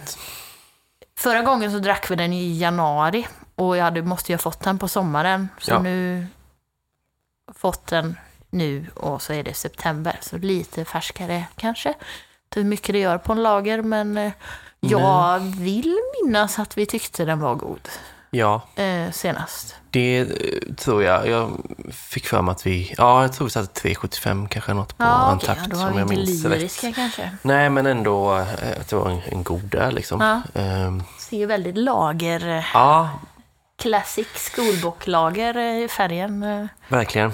förra 1.18 1.42
gången 1.42 1.72
så 1.72 1.78
drack 1.78 2.10
vi 2.10 2.16
den 2.16 2.32
i 2.32 2.58
januari 2.58 3.26
och 3.54 3.76
jag 3.76 3.84
hade, 3.84 4.02
måste 4.02 4.32
ju 4.32 4.36
ha 4.36 4.38
fått 4.42 4.60
den 4.60 4.78
på 4.78 4.88
sommaren. 4.88 5.48
Så 5.58 5.70
Ja. 5.70 5.78
nu 5.78 6.26
fått 7.54 7.86
den 7.86 8.18
nu 8.50 8.86
och 8.94 9.22
så 9.22 9.32
är 9.32 9.42
det 9.42 9.54
september. 9.54 10.18
Så 10.22 10.38
lite 10.38 10.84
färskare 10.84 11.44
kanske. 11.56 11.94
Det 12.48 12.60
är 12.60 12.64
mycket 12.64 12.92
det 12.92 12.98
gör 12.98 13.18
på 13.18 13.32
en 13.32 13.42
lager 13.42 13.82
men 13.82 14.16
eh, 14.16 14.32
jag 14.80 15.38
vill 15.38 15.96
minnas 16.22 16.58
att 16.58 16.78
vi 16.78 16.86
tyckte 16.86 17.24
den 17.24 17.40
var 17.40 17.54
god 17.54 17.88
Ja, 18.30 18.62
eh, 18.76 19.10
senast. 19.10 19.76
det 19.90 20.18
eh, 20.20 20.74
tror 20.74 21.02
jag. 21.02 21.28
Jag 21.28 21.60
fick 21.92 22.26
för 22.26 22.42
mig 22.42 22.52
att 22.52 22.66
vi, 22.66 22.94
ja 22.98 23.22
jag 23.22 23.32
tror 23.32 23.46
vi 23.46 23.50
satte 23.50 23.88
3,75 23.88 24.48
kanske 24.48 24.74
något 24.74 24.98
på 24.98 25.04
Ja, 25.04 25.34
okej, 25.34 25.46
takt 25.46 25.60
ja, 25.64 25.66
då 25.70 25.76
var 25.76 25.86
som 25.86 25.94
vi 25.94 26.00
inte 26.20 26.48
rätt. 26.48 26.58
lyriska 26.60 26.92
kanske. 26.92 27.30
Nej, 27.42 27.70
men 27.70 27.86
ändå 27.86 28.36
eh, 28.36 28.80
att 28.80 28.88
det 28.88 28.96
var 28.96 29.10
en, 29.10 29.20
en 29.26 29.42
god 29.42 29.74
öl 29.74 29.94
liksom. 29.94 30.20
Ja. 30.20 30.60
Ehm, 30.60 31.02
Ser 31.18 31.36
ju 31.36 31.46
väldigt 31.46 31.78
lager, 31.78 32.48
eh, 32.48 32.64
ja, 32.74 33.10
classic 33.78 34.26
skolbocklager 34.34 35.58
i 35.58 35.88
färgen. 35.88 36.68
verkligen. 36.88 37.32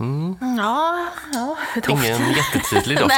Mm, 0.00 0.36
Ja, 0.58 1.08
ja. 1.32 1.56
ingen 1.88 2.32
jättetydlig 2.32 2.98
doft. 2.98 3.14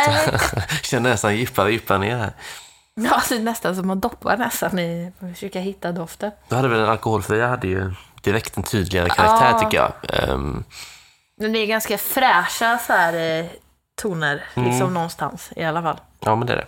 Känner 0.83 1.11
nästan 1.11 1.37
djupare 1.37 1.67
och 1.67 1.73
djupare 1.73 1.99
ner 1.99 2.17
här. 2.17 2.33
Ja, 2.95 3.23
det 3.29 3.35
är 3.37 3.41
nästan 3.41 3.77
som 3.77 3.91
att 3.91 4.01
doppa 4.03 4.37
nästan 4.37 4.79
i 4.79 5.13
försöka 5.21 5.61
hitta 5.61 5.93
doften. 5.93 6.31
Då 6.49 6.57
hade 6.57 6.69
väl 6.69 6.79
den 6.79 6.89
alkoholfria 6.89 7.49
hade 7.49 7.67
ju 7.69 7.93
direkt 8.23 8.57
en 8.57 8.63
tydligare 8.63 9.09
karaktär 9.09 9.51
Ja. 9.53 9.59
tycker 9.61 9.77
jag. 9.77 9.93
Ehm, 10.29 10.65
Men 11.37 11.53
det 11.53 11.59
är 11.59 11.67
ganska 11.67 11.99
fräscha 11.99 12.79
så 12.79 12.93
här, 12.93 13.41
eh, 13.41 13.47
toner, 13.95 14.45
Mm. 14.55 14.69
liksom 14.71 14.95
någonstans 14.95 15.53
i 15.57 15.65
alla 15.65 15.83
fall. 15.83 16.01
ja, 16.21 16.37
men 16.37 16.47
det 16.47 16.53
är 16.53 16.57
det. 16.57 16.67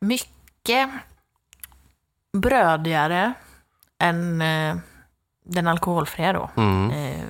Mycket 0.00 0.88
brödigare 2.32 3.32
än 3.98 4.40
eh, 4.42 4.76
den 5.44 5.66
alkoholfria 5.66 6.32
då. 6.32 6.50
Mm. 6.56 6.90
Eh, 6.90 7.24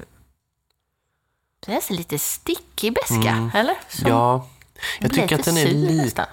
det 1.66 1.76
är 1.76 1.80
så 1.80 1.92
lite 1.92 2.18
stickig 2.18 2.94
beska, 2.94 3.14
Mm. 3.30 3.50
eller? 3.54 3.74
Som 3.88 4.10
Ja, 4.10 4.48
jag 5.00 5.12
tycker 5.14 5.38
att 5.38 5.44
den 5.44 5.56
är 5.56 5.66
lite... 5.66 5.92
nästan. 6.02 6.26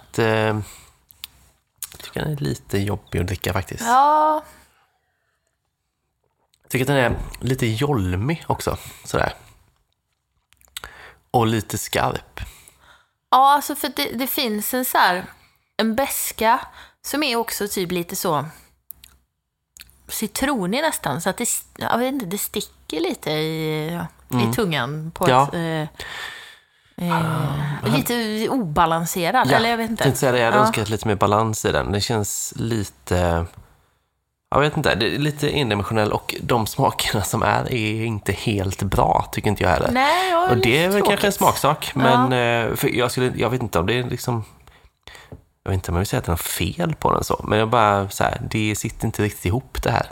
Jag 1.91 1.99
tycker 2.03 2.21
den 2.21 2.31
är 2.33 2.37
lite 2.37 2.77
jobbig 2.77 3.19
att 3.19 3.27
dricka 3.27 3.53
faktiskt. 3.53 3.83
Ja, 3.83 4.43
Jag 6.61 6.69
tycker 6.71 6.83
att 6.83 6.87
den 6.87 6.97
är 6.97 7.19
lite 7.39 7.65
jolmig 7.67 8.43
också. 8.47 8.77
Sådär. 9.05 9.33
Och 11.31 11.47
lite 11.47 11.77
skarp. 11.77 12.39
Ja, 13.31 13.53
alltså 13.53 13.75
för 13.75 13.91
det, 13.95 14.05
det 14.05 14.27
finns 14.27 14.73
en 14.73 14.85
så 14.85 14.97
här, 14.97 15.25
en 15.77 15.95
beska 15.95 16.67
som 17.01 17.23
är 17.23 17.35
också 17.35 17.67
typ 17.67 17.91
lite 17.91 18.15
så 18.15 18.45
citronig 20.13 20.81
nästan. 20.81 21.21
Så 21.21 21.29
att 21.29 21.37
det, 21.37 21.49
jag 21.77 21.97
vet 21.97 22.13
inte, 22.13 22.25
det 22.25 22.37
sticker 22.37 22.99
lite 22.99 23.31
i, 23.31 23.99
i 24.29 24.53
tungan 24.55 25.11
på 25.15 25.25
Mm. 25.25 25.35
Ja. 25.37 25.47
ett... 25.47 25.89
Eh, 26.97 27.19
eh, 27.85 27.95
lite 27.95 28.47
obalanserad, 28.49 29.51
eller 29.51 29.69
jag 29.69 29.77
vet 29.77 29.89
inte. 29.89 30.03
tänkte 30.03 30.19
säga 30.19 30.31
det, 30.31 30.37
jag 30.37 30.45
hade 30.45 30.57
Ja. 30.57 30.65
önskat 30.67 30.89
lite 30.89 31.07
mer 31.07 31.15
balans 31.15 31.65
i 31.65 31.71
den. 31.71 31.91
Det 31.91 32.01
känns 32.01 32.53
lite... 32.55 33.45
Jag 34.55 34.59
vet 34.59 34.77
inte, 34.77 34.95
det 34.95 35.15
är 35.15 35.19
lite 35.19 35.49
endimensionell 35.49 36.11
och 36.11 36.35
de 36.41 36.67
smakerna 36.67 37.23
som 37.23 37.43
är 37.43 37.73
är 37.73 38.05
inte 38.05 38.31
helt 38.31 38.83
bra, 38.83 39.29
tycker 39.31 39.49
inte 39.49 39.63
jag 39.63 39.69
heller. 39.69 39.91
Nej, 39.91 40.29
ja, 40.31 40.49
och 40.49 40.57
det 40.57 40.83
är 40.83 40.89
väl 40.89 41.01
kanske 41.01 41.27
en 41.27 41.33
smaksak, 41.33 41.91
men 41.95 42.23
eh, 42.23 42.75
för 42.75 42.87
jag, 42.97 43.11
skulle, 43.11 43.31
jag 43.35 43.49
vet 43.49 43.61
inte 43.61 43.79
om 43.79 43.85
det 43.85 43.93
är 43.93 44.03
liksom... 44.03 44.43
Jag 45.63 45.71
vet 45.71 45.77
inte 45.77 45.91
om 45.91 45.95
jag 45.95 45.99
vill 45.99 46.07
säga 46.07 46.17
att 46.19 46.25
det 46.25 46.29
är 46.29 46.33
något 46.33 46.41
fel 46.41 46.95
på 46.95 47.13
den 47.13 47.23
så, 47.23 47.41
men 47.47 47.59
jag 47.59 47.69
bara 47.69 48.09
så 48.09 48.23
här, 48.23 48.41
det 48.51 48.75
sitter 48.75 49.05
inte 49.05 49.23
riktigt 49.23 49.45
ihop 49.45 49.83
det 49.83 49.91
här. 49.91 50.07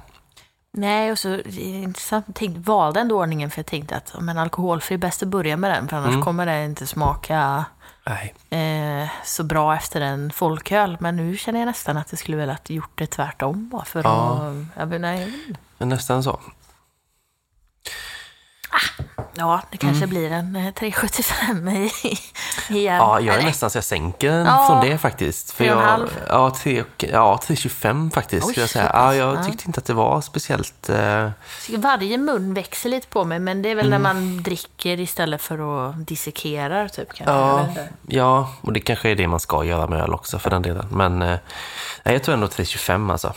Nej, 0.74 1.12
och 1.12 1.20
så 1.20 1.40
intressant. 1.58 2.42
Jag 2.42 2.50
valde 2.58 3.00
ändå 3.00 3.20
ordningen 3.20 3.52
för 3.52 3.60
jag 3.60 3.66
tänkte 3.66 3.96
att 3.96 4.16
men 4.20 4.38
alkoholfri 4.38 4.94
är 4.94 4.98
bäst 4.98 5.24
att 5.24 5.30
börja 5.30 5.58
med 5.58 5.72
den 5.72 5.88
för 5.88 5.98
annars 5.98 6.10
Mm. 6.10 6.22
kommer 6.22 6.46
det 6.46 6.66
inte 6.66 6.88
smaka 6.88 7.66
eh, 8.50 9.10
så 9.24 9.44
bra 9.44 9.76
efter 9.76 10.02
en 10.02 10.32
folköl. 10.32 10.98
Men 11.00 11.16
nu 11.16 11.38
känner 11.38 11.60
jag 11.60 11.66
nästan 11.68 11.98
att 11.98 12.12
jag 12.12 12.20
skulle 12.20 12.38
vilja 12.38 12.54
att 12.54 12.70
gjort 12.70 12.92
det 12.96 13.08
tvärtom 13.08 13.70
bara 13.70 13.86
för 13.86 14.04
Ja. 14.04 14.48
att... 14.76 14.92
Jag 14.92 15.02
nej, 15.02 15.34
Men 15.78 15.90
nästan 15.90 16.24
så. 16.24 16.40
Ja, 19.34 19.62
det 19.72 19.78
kanske 19.78 20.08
blir 20.08 20.32
en 20.32 20.56
eh, 20.56 20.74
375 20.74 21.68
i, 21.68 21.74
igen. 22.70 22.96
Mm. 22.96 23.08
Ja, 23.08 23.20
jag 23.20 23.36
är 23.36 23.44
nästan 23.44 23.70
så 23.70 23.78
jag 23.78 23.84
sänker 23.84 24.32
Ja. 24.46 24.66
från 24.68 24.90
det 24.90 24.98
faktiskt. 24.98 25.52
För 25.52 25.64
jag, 25.66 26.10
ja, 26.28 26.50
tre, 26.50 26.82
och- 26.82 27.06
ja, 27.12 27.40
3,25 27.48 28.12
faktiskt. 28.12 28.46
Oj, 28.48 28.52
skulle 28.52 28.64
jag 28.64 28.70
säga. 28.70 28.92
Ja, 28.94 29.16
jag 29.16 29.36
Ja. 29.36 29.44
tyckte 29.44 29.64
inte 29.68 29.80
att 29.80 29.86
det 29.86 29.94
var 29.94 30.22
speciellt... 30.22 30.90
Eh, 30.90 31.30
Varje 31.78 32.18
mun 32.18 32.54
växer 32.54 32.90
lite 32.90 33.08
på 33.08 33.24
mig, 33.24 33.40
men 33.40 33.62
det 33.62 33.70
är 33.70 33.76
väl 33.76 33.88
Mm. 33.94 34.02
när 34.02 34.14
man 34.14 34.44
dricker 34.44 35.00
istället 35.00 35.42
för 35.42 35.90
att 35.90 36.08
dissekera 36.08 36.90
typ 36.90 37.14
kanske. 37.14 37.34
Ja, 37.34 37.68
ja, 38.08 38.50
och 38.62 38.74
det 38.74 38.80
kanske 38.80 39.10
är 39.10 39.16
det 39.16 39.28
man 39.28 39.40
ska 39.40 39.64
göra 39.64 39.88
med 39.88 40.02
öl 40.02 40.14
också 40.14 40.40
för 40.40 40.50
den 40.50 40.62
delen. 40.62 40.88
Men 40.92 41.22
eh, 41.22 41.38
jag 42.04 42.24
tror 42.24 42.34
ändå 42.34 42.48
3,25 42.48 43.12
alltså. 43.12 43.34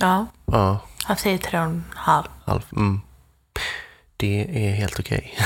ja, 0.00 0.26
Ja, 0.46 0.78
jag 1.08 1.18
säger 1.20 1.38
tre 1.38 1.58
och 1.58 1.64
en 1.64 1.84
halv. 1.96 2.24
halv. 2.46 2.62
Mm. 2.72 3.00
Det 4.20 4.66
är 4.68 4.72
helt 4.72 4.98
okej. 5.00 5.38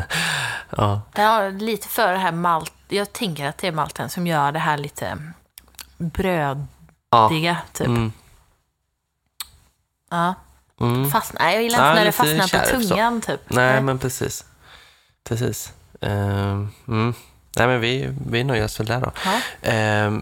ja, 0.76 1.02
Det 1.14 1.22
har 1.22 1.50
lite 1.50 1.88
för 1.88 2.12
det 2.12 2.18
här 2.18 2.32
malt. 2.32 2.72
Jag 2.88 3.12
tänker 3.12 3.46
att 3.48 3.58
det 3.58 3.66
är 3.66 3.72
malten 3.72 4.10
som 4.10 4.26
gör 4.26 4.52
det 4.52 4.58
här 4.58 4.76
lite 4.76 5.18
brödiga, 5.96 6.66
ja. 7.10 7.56
typ. 7.72 7.86
Mm. 7.86 8.12
Ja. 10.10 10.34
Mm. 10.80 11.10
Fastna, 11.10 11.40
nej, 11.44 11.54
jag 11.54 11.62
gillar 11.62 11.78
Ja, 11.78 11.90
inte 11.90 11.98
när 12.00 12.04
det 12.06 12.12
fastnar 12.12 12.42
på 12.42 12.48
kärv 12.48 12.82
så. 12.82 12.88
tungan, 12.88 13.20
typ. 13.20 13.40
Nej, 13.48 13.80
men 13.82 13.98
precis. 13.98 14.44
Precis. 15.28 15.72
Ehm, 16.00 16.68
mm. 16.88 17.14
Nej, 17.56 17.66
men 17.66 17.80
vi, 17.80 18.14
vi 18.26 18.44
nöjer 18.44 18.64
oss 18.64 18.80
väl 18.80 18.86
där 18.86 19.00
då. 19.00 19.12
Ja. 19.24 19.68
Eh, 19.70 20.12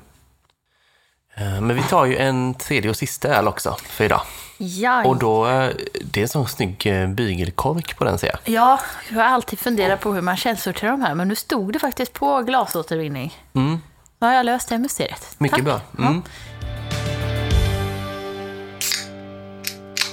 men 1.60 1.76
vi 1.76 1.82
tar 1.82 2.04
ju 2.04 2.16
en 2.16 2.54
tredje 2.54 2.90
och 2.90 2.96
sista 2.96 3.28
öl 3.28 3.48
också 3.48 3.76
för 3.88 4.04
idag. 4.04 4.20
Ja, 4.58 5.04
Och 5.04 5.16
då, 5.18 5.46
eh, 5.46 5.70
det 6.04 6.20
är 6.20 6.22
en 6.22 6.28
sån 6.28 6.48
snygg 6.48 6.86
eh, 6.86 7.08
bygelkork 7.08 7.96
på 7.96 8.04
den 8.04 8.18
ser 8.18 8.26
jag. 8.28 8.54
ja, 8.54 8.80
jag 9.08 9.16
har 9.16 9.24
alltid 9.24 9.58
funderat 9.58 10.00
på 10.00 10.12
hur 10.12 10.20
man 10.22 10.36
källsorterar 10.36 10.90
de 10.90 11.02
här, 11.02 11.14
men 11.14 11.28
nu 11.28 11.34
stod 11.34 11.72
det 11.72 11.78
faktiskt 11.78 12.12
på 12.12 12.42
glasåtervinning. 12.42 13.34
Mm. 13.54 13.80
Nu 14.18 14.26
har 14.26 14.34
jag 14.34 14.46
löst 14.46 14.68
det 14.68 14.78
mysteriet. 14.78 15.34
Mycket 15.38 15.56
Tack. 15.56 15.64
bra. 15.64 15.80
Mm. 15.98 16.22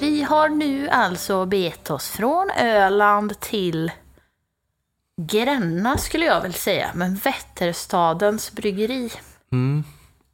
Vi 0.01 0.23
har 0.23 0.49
nu 0.49 0.89
alltså 0.89 1.45
begett 1.45 1.89
oss 1.91 2.09
från 2.09 2.49
Öland 2.59 3.39
till 3.39 3.91
Gränna 5.21 5.97
skulle 5.97 6.25
jag 6.25 6.41
väl 6.41 6.53
säga, 6.53 6.89
men 6.93 7.15
Vätterstadens 7.15 8.51
bryggeri. 8.51 9.09
Mm. 9.51 9.83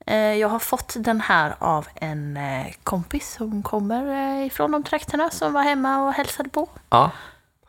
Eh, 0.06 0.18
Jag 0.18 0.50
har 0.50 0.60
fått 0.60 0.96
den 0.98 1.22
här 1.22 1.56
av 1.60 1.88
en 1.96 2.38
eh, 2.38 2.74
kompis 2.84 3.32
som 3.34 3.64
kommer 3.64 4.08
eh, 4.40 4.46
ifrån 4.46 4.72
de 4.72 4.84
trakterna 4.84 5.30
som 5.30 5.54
var 5.54 5.62
hemma 5.64 6.08
och 6.08 6.14
hälsade 6.14 6.50
på 6.50 6.70
Ja. 6.90 7.12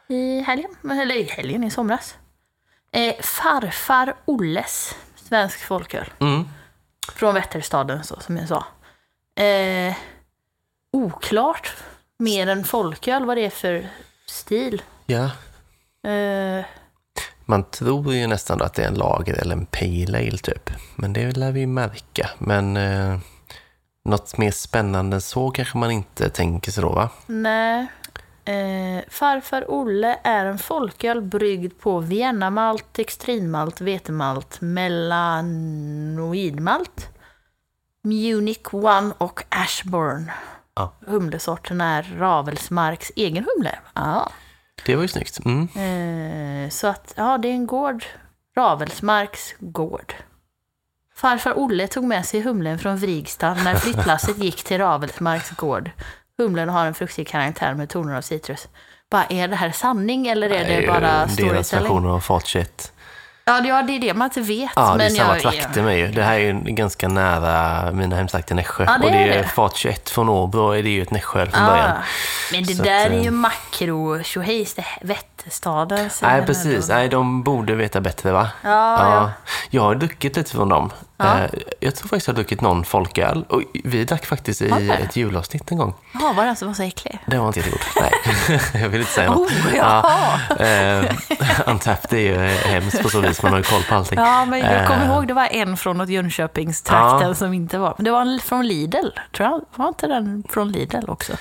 i 0.08 0.40
helgen, 0.40 0.70
eller 0.90 1.14
i 1.16 1.22
helgen 1.22 1.64
i 1.64 1.70
somras. 1.70 2.14
Farfar 3.22 4.14
Olles, 4.24 4.94
svensk 5.16 5.58
folköl. 5.64 6.10
Mm. 6.20 6.44
Från 7.12 7.34
Vätterstaden, 7.34 8.04
så, 8.04 8.20
som 8.20 8.36
jag 8.36 8.48
sa. 8.48 8.64
Eh, 9.42 9.94
oklart, 10.92 11.76
mer 12.18 12.46
än 12.46 12.64
folköl, 12.64 13.24
vad 13.24 13.36
det 13.36 13.44
är 13.46 13.50
för 13.50 13.88
stil. 14.26 14.82
ja. 15.06 15.24
Eh, 16.10 16.64
Man 17.48 17.64
tror 17.64 18.14
ju 18.14 18.26
nästan 18.26 18.62
att 18.62 18.74
det 18.74 18.82
är 18.82 18.88
en 18.88 18.94
lager 18.94 19.34
eller 19.34 19.56
en 19.56 19.66
pale 19.66 20.18
ale 20.18 20.38
typ. 20.38 20.70
Men 20.96 21.12
det 21.12 21.36
lär 21.36 21.52
vi 21.52 21.66
märka. 21.66 22.30
Men 22.38 22.76
eh, 22.76 23.18
något 24.04 24.38
mer 24.38 24.50
spännande 24.50 25.16
än 25.16 25.20
så 25.20 25.50
kanske 25.50 25.78
man 25.78 25.90
inte 25.90 26.28
tänker 26.28 26.72
sig 26.72 26.82
då 26.82 26.92
va? 26.92 27.10
nej. 27.26 27.86
Eh, 28.44 29.00
Farfar 29.08 29.64
Olle 29.68 30.18
är 30.24 30.46
en 30.46 30.58
folköl 30.58 31.22
bryggd 31.22 31.72
på 31.80 32.00
Viennamalt, 32.00 32.98
extrinmalt, 32.98 33.80
vetemalt, 33.80 34.60
melanoidmalt, 34.60 37.08
Munich 38.04 38.74
One 38.74 39.14
och 39.18 39.42
Ashburn. 39.48 40.30
Ja. 40.74 40.92
Humlesorten 41.06 41.80
är 41.80 42.16
Ravelsmarks 42.18 43.12
egen 43.16 43.46
humle. 43.54 43.78
Ja. 43.94 44.30
Det 44.84 44.96
var 44.96 45.02
ju 45.02 45.08
snyggt. 45.08 45.38
Mm. 45.44 45.68
Eh, 46.64 46.70
så 46.70 46.86
att, 46.86 47.14
ja, 47.16 47.38
det 47.38 47.48
är 47.48 47.52
en 47.52 47.66
gård. 47.66 48.04
Ravelsmarks 48.56 49.54
gård. 49.58 50.14
Farfar 51.14 51.52
Olle 51.56 51.86
tog 51.88 52.04
med 52.04 52.26
sig 52.26 52.40
humlen 52.40 52.78
från 52.78 52.96
Vrigstad 52.96 53.54
när 53.54 53.74
flyttlasset 53.74 54.38
gick 54.38 54.62
till 54.64 54.78
Ravelsmarks 54.78 55.50
gård. 55.50 55.90
Humlen 56.38 56.68
har 56.68 56.86
en 56.86 56.94
fruktig 56.94 57.28
karaktär 57.28 57.74
med 57.74 57.88
toner 57.88 58.14
av 58.16 58.20
citrus. 58.22 58.68
Bara, 59.10 59.24
är 59.24 59.48
det 59.48 59.56
här 59.56 59.70
sanning 59.70 60.26
eller 60.26 60.50
är 60.50 60.64
det 60.64 60.80
ju 60.80 60.86
bara 60.86 61.00
Deras 61.00 61.32
storytelling? 61.32 61.82
version 61.82 62.06
av 62.06 62.20
fat 62.20 62.46
21. 62.46 62.92
Ja, 63.48 63.60
det- 63.60 63.68
ja, 63.68 63.82
det 63.82 63.92
är 63.96 64.00
det 64.00 64.14
man 64.14 64.24
inte 64.26 64.40
vet. 64.40 64.70
Ja, 64.76 64.94
det 64.98 65.04
är 65.04 65.08
samma 65.10 65.32
jag, 65.38 65.42
trakter 65.42 65.82
med 65.82 65.98
ju. 65.98 66.08
Det 66.08 66.22
här 66.22 66.34
är 66.34 66.38
ju 66.38 66.52
ganska 66.60 67.08
nära 67.08 67.92
mina 67.92 68.16
hemtrakter 68.16 68.54
Nässjö. 68.54 68.84
Ja, 68.86 68.98
det 68.98 69.04
och 69.06 69.10
det 69.12 69.18
är 69.18 69.28
är 69.28 69.42
det. 69.42 69.48
fat 69.48 69.76
21 69.76 70.10
från 70.10 70.28
Åbro 70.28 70.70
är 70.70 70.82
det 70.82 70.88
ju 70.88 71.02
ett 71.02 71.10
Nässjö 71.10 71.46
från 71.46 71.62
Ja, 71.64 71.70
början. 71.70 71.90
men 72.52 72.64
det 72.64 72.74
Så 72.74 72.82
där 72.82 73.06
att, 73.06 73.12
är 73.12 73.16
eh, 73.16 73.22
ju 73.24 73.30
makro 73.30 74.22
tjohejs, 74.22 74.78
är 74.78 74.84
Vätterstaden. 75.06 76.10
Nej, 76.22 76.46
precis. 76.46 76.88
Nej, 76.88 77.08
de 77.08 77.42
borde 77.42 77.74
veta 77.74 78.00
bättre 78.00 78.32
va? 78.32 78.48
Ja, 78.62 78.70
ja. 79.14 79.30
Jag 79.70 79.82
har 79.82 79.94
druckit 79.94 80.36
lite 80.36 80.50
från 80.52 80.68
dem. 80.68 80.92
Ja. 81.18 81.38
Eh, 81.38 81.50
Jag 81.80 81.94
tror 81.94 82.08
faktiskt 82.08 82.26
jag 82.26 82.34
har 82.34 82.36
druckit 82.36 82.60
någon 82.60 82.84
folköl. 82.84 83.44
Och 83.48 83.62
vi 83.84 84.04
drack 84.04 84.26
faktiskt 84.26 84.62
i 84.62 84.90
ett 85.04 85.16
julavsnitt 85.16 85.70
en 85.70 85.78
gång. 85.78 85.94
Jaha, 86.14 86.32
var 86.32 86.44
den 86.46 86.56
som 86.56 86.68
var 86.68 86.74
så 86.74 86.82
äcklig? 86.82 87.18
Det 87.26 87.38
var 87.38 87.46
inte 87.46 87.58
jättegod. 87.60 87.80
Nej, 88.00 88.60
jag 88.82 88.88
vill 88.88 89.00
inte 89.00 89.12
säga 89.12 89.30
något. 89.30 89.50
Oh, 89.50 89.76
jaha. 89.76 90.40
Eh, 90.66 91.16
Untapped 91.66 92.12
är 92.18 92.22
ju 92.22 92.36
hemskt 92.48 93.02
på 93.02 93.08
så 93.08 93.20
vis, 93.20 93.42
man 93.42 93.52
har 93.52 93.58
ju 93.58 93.64
koll 93.64 93.82
på 93.82 93.94
allting. 93.94 94.18
Ja, 94.18 94.44
men 94.44 94.58
jag 94.60 94.86
kommer 94.86 95.04
Eh, 95.04 95.10
ihåg 95.12 95.28
det 95.28 95.34
var 95.34 95.48
en 95.50 95.76
från 95.76 95.98
något 95.98 96.08
Jönköpingstrakten 96.08 97.28
Ja. 97.28 97.34
som 97.34 97.52
inte 97.54 97.78
var. 97.78 97.94
Men 97.98 98.04
det 98.04 98.10
var 98.10 98.20
en 98.20 98.40
från 98.40 98.66
Lidl, 98.66 99.06
tror 99.36 99.48
jag. 99.48 99.60
Var 99.74 99.88
inte 99.88 100.06
den 100.06 100.44
från 100.48 100.72
Lidl 100.72 101.08
också? 101.10 101.32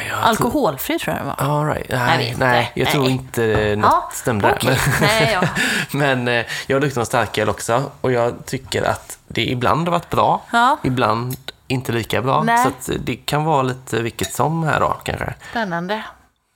Ja, 0.00 0.08
jag 0.08 0.18
tror- 0.18 0.28
Alkoholfri 0.46 0.98
tror 0.98 1.16
jag 1.16 1.26
den 1.26 1.34
var. 1.48 1.58
All 1.58 1.66
right. 1.66 1.86
Jag 1.88 1.98
Nej, 1.98 2.28
vet 2.28 2.38
nej, 2.38 2.72
jag 2.74 2.88
tror 2.88 3.02
Nej. 3.02 3.12
inte 3.12 3.76
något 3.76 3.90
Ja, 3.92 4.10
stämde 4.12 4.46
där. 4.48 4.54
okej. 4.56 4.78
Nej, 5.00 5.38
ja. 5.42 5.48
Men 5.98 6.28
eh, 6.28 6.44
jag 6.66 6.76
har 6.76 6.80
druckit 6.80 6.96
någon 6.96 7.06
starköl 7.06 7.48
också 7.48 7.90
och 8.00 8.12
jag 8.12 8.46
tycker 8.46 8.82
att 8.82 9.18
det 9.28 9.44
ibland 9.50 9.88
har 9.88 9.92
varit 9.92 10.10
bra, 10.10 10.42
Ja. 10.52 10.76
ibland 10.82 11.36
inte 11.68 11.92
lika 11.92 12.22
bra. 12.22 12.42
Nej. 12.42 12.66
Så 12.80 12.92
det 13.04 13.16
kan 13.16 13.44
vara 13.44 13.62
lite 13.62 14.02
vilket 14.02 14.32
som 14.32 14.62
här 14.64 14.80
då 14.80 14.96
kanske. 15.04 15.34
Spännande. 15.50 16.02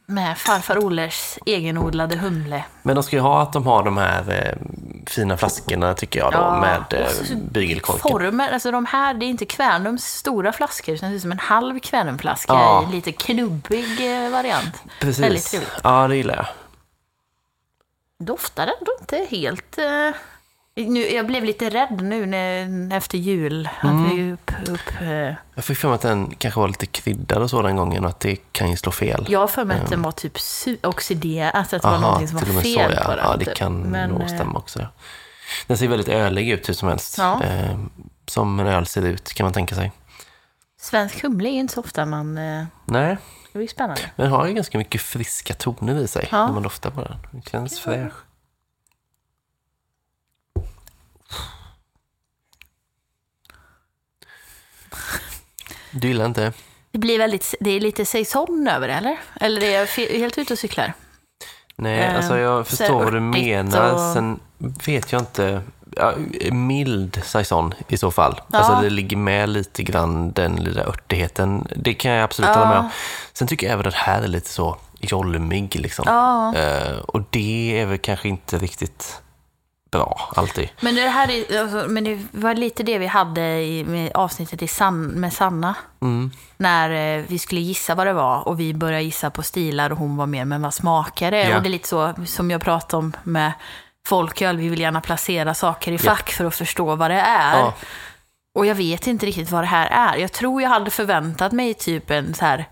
Med 0.08 0.38
farfar 0.38 0.84
Ollers 0.84 1.38
egenodlade 1.46 2.16
humle. 2.16 2.64
Men 2.82 2.94
de 2.94 3.02
ska 3.04 3.16
ju 3.16 3.22
ha 3.22 3.42
att 3.42 3.52
de 3.52 3.66
har 3.66 3.82
de 3.82 3.96
här 3.96 4.30
eh, 4.30 4.66
fina 5.06 5.36
flaskorna 5.36 5.94
tycker 5.94 6.20
jag 6.20 6.32
då 6.32 6.38
Ja, 6.38 6.60
med 6.60 7.00
eh, 7.00 7.36
bygelkorken. 7.50 8.10
Former, 8.10 8.52
alltså 8.52 8.70
de 8.70 8.86
här, 8.86 9.14
det 9.14 9.26
är 9.26 9.28
inte 9.28 9.44
Kvärnums 9.46 10.04
stora 10.04 10.52
flaskor, 10.52 10.94
utan 10.94 11.10
det 11.10 11.16
är 11.16 11.20
som 11.20 11.32
en 11.32 11.38
halv 11.38 11.78
Kvärnumflaska 11.80 12.52
Ja. 12.52 12.86
i 12.88 12.92
lite 12.94 13.12
knubbig 13.12 14.24
eh, 14.24 14.30
variant. 14.30 14.82
Precis. 15.00 15.24
Väldigt 15.24 15.44
trevligt. 15.50 15.72
Ja, 15.84 16.08
det 16.08 16.16
gillar 16.16 16.36
jag. 16.36 16.46
Doftar 18.26 18.62
ändå 18.78 18.92
inte 19.00 19.36
helt... 19.36 19.78
Eh, 19.78 20.10
Nu, 20.78 21.00
jag 21.10 21.26
blev 21.26 21.44
lite 21.44 21.70
rädd 21.70 22.00
nu 22.02 22.26
när, 22.26 22.96
efter 22.96 23.18
jul. 23.18 23.68
Mm. 23.82 24.04
Att 24.06 24.12
vi 24.12 24.32
upp, 24.32 24.50
upp, 24.68 25.00
eh, 25.00 25.34
Jag 25.54 25.64
fick 25.64 25.78
för 25.78 25.88
mig 25.88 25.94
att 25.94 26.00
den 26.00 26.34
kanske 26.38 26.60
var 26.60 26.68
lite 26.68 26.86
kryddad 26.86 27.42
och 27.42 27.50
så 27.50 27.62
den 27.62 27.76
gången 27.76 28.04
och 28.04 28.10
att 28.10 28.20
det 28.20 28.36
kan 28.52 28.70
ju 28.70 28.76
slå 28.76 28.92
fel. 28.92 29.26
jag 29.28 29.40
har 29.40 29.46
för 29.48 29.64
mig 29.64 29.80
att 29.80 29.90
den 29.90 30.02
var 30.02 30.12
typ 30.12 30.32
oxiderad, 30.86 31.50
alltså 31.54 31.76
att 31.76 31.82
det 31.82 31.88
var 31.88 31.94
Aha, 31.94 32.02
någonting 32.06 32.28
som 32.28 32.36
var 32.54 32.62
fel 32.62 32.90
så, 32.92 32.96
ja. 32.96 33.04
på 33.04 33.10
den. 33.10 33.24
Ja, 33.24 33.36
det 33.36 33.44
typ. 33.44 33.54
kan 33.54 33.78
Men, 33.80 34.10
nog 34.10 34.20
eh, 34.20 34.26
stämma 34.26 34.58
också. 34.58 34.86
Den 35.66 35.78
ser 35.78 35.88
väldigt 35.88 36.08
ölig 36.08 36.48
ut 36.48 36.68
hur 36.68 36.74
som 36.74 36.88
helst. 36.88 37.18
Ja. 37.18 37.42
Eh, 37.44 37.78
som 38.26 38.60
en 38.60 38.66
öl 38.66 38.86
ser 38.86 39.02
ut 39.06 39.32
kan 39.34 39.44
man 39.44 39.52
tänka 39.52 39.74
sig. 39.74 39.92
Svensk 40.80 41.22
humle 41.22 41.48
är 41.48 41.52
inte 41.52 41.74
så 41.74 41.80
ofta 41.80 42.06
man... 42.06 42.38
eh, 42.38 42.64
Nej, 42.84 43.16
Det 43.52 43.58
blir 43.58 43.68
spännande. 43.68 44.00
men 44.16 44.24
den 44.24 44.32
har 44.32 44.46
ju 44.46 44.54
ganska 44.54 44.78
mycket 44.78 45.00
friska 45.02 45.54
toner 45.54 45.98
i 45.98 46.08
sig 46.08 46.28
Ja. 46.30 46.46
när 46.46 46.52
man 46.52 46.62
doftar 46.62 46.90
på 46.90 47.00
den. 47.02 47.16
Det 47.30 47.50
känns 47.50 47.80
fräsch. 47.80 48.12
Du 56.00 56.08
gillar 56.08 56.24
inte? 56.26 56.52
Det 56.92 56.98
blir 56.98 57.18
väldigt, 57.18 57.54
det 57.60 57.70
är 57.70 57.80
lite 57.80 58.04
saison 58.04 58.68
över 58.68 58.88
det, 58.88 58.94
eller? 58.94 59.16
Eller 59.40 59.62
är 59.64 59.70
jag 59.80 59.86
helt 60.18 60.38
ute 60.38 60.52
och 60.52 60.58
cyklar? 60.58 60.92
Nej, 61.76 61.98
Eh, 62.00 62.16
alltså 62.16 62.38
jag 62.38 62.66
så 62.66 62.76
förstår 62.76 63.04
vad 63.04 63.12
du 63.12 63.20
menar. 63.20 63.92
och- 63.92 64.14
Sen 64.14 64.40
vet 64.86 65.12
jag 65.12 65.22
inte. 65.22 65.62
Ja, 65.96 66.14
mild 66.52 67.20
saison 67.24 67.74
i 67.88 67.96
så 67.96 68.10
fall. 68.10 68.40
Ja. 68.52 68.58
Alltså 68.58 68.82
det 68.82 68.90
ligger 68.90 69.16
med 69.16 69.48
lite 69.48 69.82
grann 69.82 70.32
den 70.32 70.56
lilla 70.56 70.84
örtigheten. 70.84 71.68
Det 71.76 71.94
kan 71.94 72.10
jag 72.12 72.24
absolut 72.24 72.50
hålla 72.50 72.68
med 72.68 72.78
om. 72.78 72.88
Sen 73.32 73.48
tycker 73.48 73.66
jag 73.66 73.72
även 73.74 73.86
att 73.86 73.92
det 73.92 73.98
här 74.00 74.22
är 74.22 74.28
lite 74.28 74.48
så 74.48 74.76
jolmig 75.00 75.80
liksom. 75.80 76.04
Ja. 76.08 76.54
Eh, 76.56 76.98
och 76.98 77.22
det 77.30 77.80
är 77.80 77.86
väl 77.86 77.98
kanske 77.98 78.28
inte 78.28 78.58
riktigt 78.58 79.22
bra 79.96 80.32
alltid. 80.36 80.68
Men 80.80 80.94
det 80.94 81.08
här 81.08 81.30
är, 81.30 81.60
alltså, 81.60 81.84
men 81.88 82.04
det 82.04 82.18
var 82.30 82.54
lite 82.54 82.82
det 82.82 82.98
vi 82.98 83.06
hade 83.06 83.62
i 83.62 83.84
med 83.84 84.12
avsnittet 84.14 84.62
i 84.62 84.68
San, 84.68 85.06
med 85.06 85.32
Sanna. 85.32 85.74
Mm. 86.02 86.30
När 86.56 87.18
eh, 87.18 87.24
vi 87.28 87.38
skulle 87.38 87.60
gissa 87.60 87.94
vad 87.94 88.06
det 88.06 88.12
var 88.12 88.48
och 88.48 88.60
vi 88.60 88.74
började 88.74 89.02
gissa 89.02 89.30
på 89.30 89.42
stilar 89.42 89.90
och 89.90 89.98
hon 89.98 90.16
var 90.16 90.26
mer, 90.26 90.44
men 90.44 90.62
vad 90.62 90.74
smakar 90.74 91.30
det? 91.30 91.48
Ja. 91.48 91.56
Och 91.56 91.62
det 91.62 91.68
är 91.68 91.70
lite 91.70 91.88
så 91.88 92.14
som 92.26 92.50
jag 92.50 92.60
pratade 92.60 92.96
om 92.96 93.16
med 93.22 93.52
folköl, 94.06 94.56
vi 94.56 94.68
vill 94.68 94.80
gärna 94.80 95.00
placera 95.00 95.54
saker 95.54 95.92
i 95.92 95.98
fack 95.98 96.30
för 96.30 96.44
att 96.44 96.54
förstå 96.54 96.94
vad 96.96 97.10
det 97.10 97.20
är. 97.20 97.58
Ja. 97.58 97.74
Och 98.54 98.66
jag 98.66 98.74
vet 98.74 99.06
inte 99.06 99.26
riktigt 99.26 99.50
vad 99.50 99.62
det 99.62 99.66
här 99.66 99.86
är. 99.86 100.16
Jag 100.16 100.32
tror 100.32 100.62
jag 100.62 100.68
hade 100.68 100.90
förväntat 100.90 101.52
mig 101.52 101.74
typ 101.74 102.10
en 102.10 102.34
så 102.34 102.44
här 102.44 102.68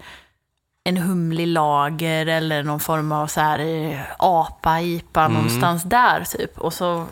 en 0.85 0.97
humlig 0.97 1.47
lager 1.47 2.27
eller 2.27 2.63
någon 2.63 2.81
form 2.81 3.13
av 3.13 3.27
så 3.27 3.41
här 3.41 3.59
eh, 3.59 4.01
apa, 4.19 4.81
IPA 4.81 5.29
någonstans 5.29 5.83
där 5.83 6.25
typ. 6.25 6.59
Och 6.59 6.73
så 6.75 7.07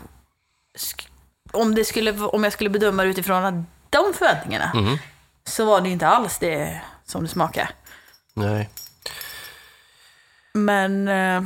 om, 1.51 1.75
det 1.75 1.85
skulle, 1.85 2.11
om 2.11 2.43
jag 2.43 2.53
skulle 2.53 2.69
bedöma 2.69 3.03
det 3.03 3.09
utifrån 3.09 3.45
att 3.45 3.53
de 3.89 4.13
förväntningarna 4.13 4.71
Mhm. 4.73 4.97
så 5.45 5.65
var 5.65 5.81
det 5.81 5.89
inte 5.89 6.07
alls 6.07 6.37
det 6.39 6.81
som 7.05 7.23
det 7.23 7.29
smakade. 7.29 7.69
Nej. 8.33 8.69
Men 10.53 11.07
eh, 11.07 11.41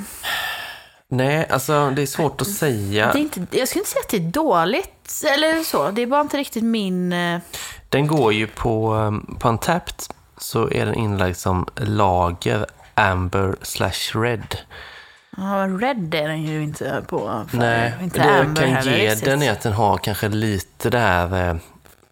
Nej, 1.09 1.47
alltså 1.49 1.89
det 1.89 2.01
är 2.01 2.05
svårt 2.05 2.41
att 2.41 2.47
säga. 2.51 3.11
det 3.13 3.19
är 3.19 3.21
inte, 3.21 3.47
jag 3.51 3.67
skulle 3.67 3.80
inte 3.82 3.91
säga 3.91 4.01
att 4.01 4.09
det 4.09 4.17
är 4.17 4.32
dåligt 4.32 5.23
eller 5.34 5.63
så. 5.63 5.91
Det 5.91 6.01
är 6.01 6.07
bara 6.07 6.21
inte 6.21 6.38
riktigt 6.38 6.63
min... 6.63 7.13
eh, 7.13 7.39
Den 7.89 8.07
går 8.07 8.34
ju 8.34 8.47
på, 8.47 8.93
um, 8.93 9.38
på 9.39 9.49
Untapped 9.49 9.95
så 10.38 10.69
är 10.71 10.85
den 10.85 10.95
inlagd 10.95 11.38
som 11.38 11.67
lager 11.75 12.65
amber 12.93 13.55
slash 13.61 14.21
red. 14.21 14.57
Ja, 15.38 15.67
red 15.79 16.15
är 16.15 16.27
den 16.27 16.43
ju 16.43 16.63
inte 16.63 17.03
på. 17.07 17.45
Nej, 17.51 17.93
inte 18.01 18.19
det 18.19 18.38
jag 18.38 18.55
kan 18.55 18.93
ge 18.93 19.15
den 19.15 19.41
är 19.41 19.51
att 19.51 19.61
den 19.61 19.73
har 19.73 19.97
kanske 19.97 20.29
lite 20.29 20.89
det 20.89 20.99
här 20.99 21.49
eh, 21.49 21.55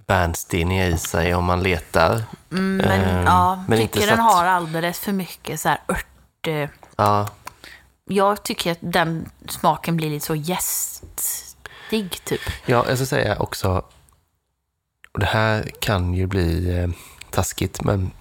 bärnsteniga 0.07 0.88
i 0.88 0.97
sig 0.97 1.36
om 1.36 1.45
man 1.45 1.63
letar. 1.63 2.23
Mm, 2.51 2.78
men 2.78 3.01
Ehm, 3.01 3.26
ja, 3.26 3.63
men 3.67 3.80
tycker 3.80 3.99
inte 4.01 4.11
den 4.11 4.19
att- 4.19 4.34
har 4.34 4.45
alldeles 4.45 4.99
för 4.99 5.11
mycket 5.11 5.59
så 5.59 5.69
här 5.69 5.80
ört... 5.88 6.47
eh, 6.47 6.69
Ja, 6.95 7.28
Jag 8.09 8.43
tycker 8.43 8.71
att 8.71 8.78
den 8.82 9.30
smaken 9.49 9.97
blir 9.97 10.09
lite 10.09 10.26
så 10.26 10.36
gästig 10.36 12.23
typ. 12.26 12.41
ja, 12.65 12.86
jag 12.88 12.97
ska 12.97 13.05
säga 13.05 13.36
också, 13.39 13.84
och 15.13 15.19
det 15.19 15.26
här 15.26 15.71
kan 15.80 16.13
ju 16.13 16.28
bli 16.28 16.80
eh, 16.80 16.88
taskigt, 17.36 17.83
men 17.83 18.11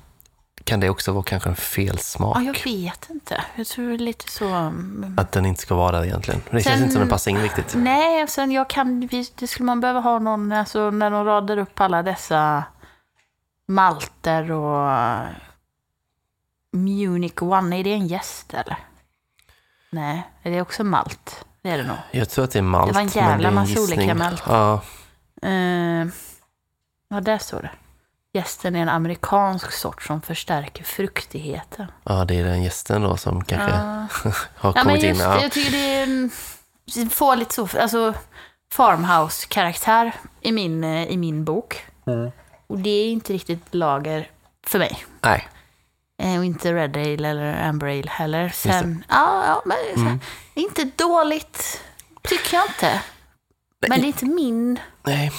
kan 0.65 0.81
det 0.81 0.91
också 0.91 1.13
vara 1.13 1.23
kanske 1.25 1.49
en 1.49 1.57
felsmak? 1.57 2.37
Ja, 2.37 2.43
jag 2.43 2.65
vet 2.65 3.11
inte. 3.11 3.45
Jag 3.57 3.67
tror 3.67 3.99
lite 3.99 4.31
så... 4.31 4.49
mm. 4.49 5.15
Att 5.19 5.33
den 5.33 5.47
inte 5.47 5.61
ska 5.63 5.75
vara 5.75 5.93
där 5.97 6.05
egentligen. 6.05 6.43
Det 6.51 6.51
känns 6.51 6.65
Sen- 6.65 6.83
inte 6.83 6.93
som 6.93 7.01
den 7.01 7.09
passar 7.09 7.31
in 7.31 7.39
riktigt. 7.43 7.75
Nej, 7.77 8.29
sen 8.29 8.53
jag 8.53 8.71
kan... 8.71 9.09
Det 9.39 9.47
skulle 9.47 9.67
man 9.67 9.81
behöva 9.81 10.01
ha 10.01 10.19
någon, 10.19 10.53
alltså 10.53 10.91
när 10.91 11.11
de 11.11 11.25
radar 11.25 11.57
upp 11.59 11.81
alla 11.81 12.03
dessa 12.03 12.65
malter 13.69 14.51
och 14.51 14.89
Munich 16.73 17.43
One, 17.43 17.81
är 17.81 17.85
det 17.85 17.93
en 17.93 18.07
gäst 18.07 18.55
eller? 18.55 18.77
Nej, 19.91 20.23
är 20.43 20.51
det 20.51 20.61
också 20.61 20.85
malt? 20.85 21.45
Det 21.63 21.71
är 21.71 21.79
det 21.79 21.85
nog. 21.85 21.97
Jag 22.11 22.31
tror 22.31 22.45
att 22.45 22.51
det 22.51 22.59
är 22.59 22.63
malt. 22.63 22.89
Det 22.89 22.95
var 22.95 23.01
en 23.01 23.09
jävla 23.09 23.51
massa 23.51 23.81
olika 23.81 24.15
malt. 24.15 24.43
Ja, 24.47 24.81
Eh, 25.43 26.07
ja, 27.09 27.21
där 27.23 27.39
står 27.39 27.63
det. 27.63 27.71
Gästen 28.35 28.77
är 28.77 28.81
en 28.83 28.89
amerikansk 28.89 29.73
sort 29.73 30.03
som 30.03 30.21
förstärker 30.23 30.85
fruktigheten. 30.85 31.87
ja, 32.05 32.25
det 32.25 32.39
är 32.41 32.45
den 32.45 32.63
gästen 32.63 33.03
då 33.03 33.17
som 33.17 33.45
kanske 33.45 33.71
Ja. 33.71 34.07
har 34.57 34.71
Ja, 34.71 34.73
men 34.75 34.85
kommit 34.85 35.03
in. 35.03 35.09
just 35.09 35.21
det, 35.21 35.27
Ja. 35.27 35.43
jag 35.43 35.53
tycker 35.53 35.71
det 35.73 35.95
är 35.95 37.11
får 37.11 37.37
lite 37.37 37.55
så, 37.55 37.69
alltså 37.81 38.15
farmhouse-karaktär 38.73 40.13
i 40.41 40.53
min, 40.53 40.85
eh, 40.85 41.03
i 41.09 41.17
min 41.17 41.45
bok. 41.45 41.85
Mm. 42.07 42.31
Och 42.67 42.79
det 42.79 42.91
är 42.91 43.13
inte 43.13 43.33
riktigt 43.33 43.75
lager 43.75 44.31
för 44.67 44.79
mig. 44.79 45.05
Nej, 45.21 45.49
Eh, 46.23 46.39
Och 46.39 46.45
inte 46.45 46.73
Red 46.73 46.97
Ale 46.97 47.29
eller 47.29 47.63
Amber 47.69 47.87
Ale 47.87 48.11
heller. 48.11 48.39
Mm. 48.41 48.51
Sen, 48.53 49.05
ja, 49.09 49.45
ja, 49.47 49.63
men 49.65 50.07
här, 50.07 50.19
inte 50.55 50.85
dåligt, 50.85 51.81
tycker 52.23 52.57
jag 52.57 52.67
inte. 52.69 53.03
Men 53.89 54.01
det 54.01 54.07
är 54.07 54.09
inte 54.09 54.25
min, 54.27 54.79
nej. 55.03 55.33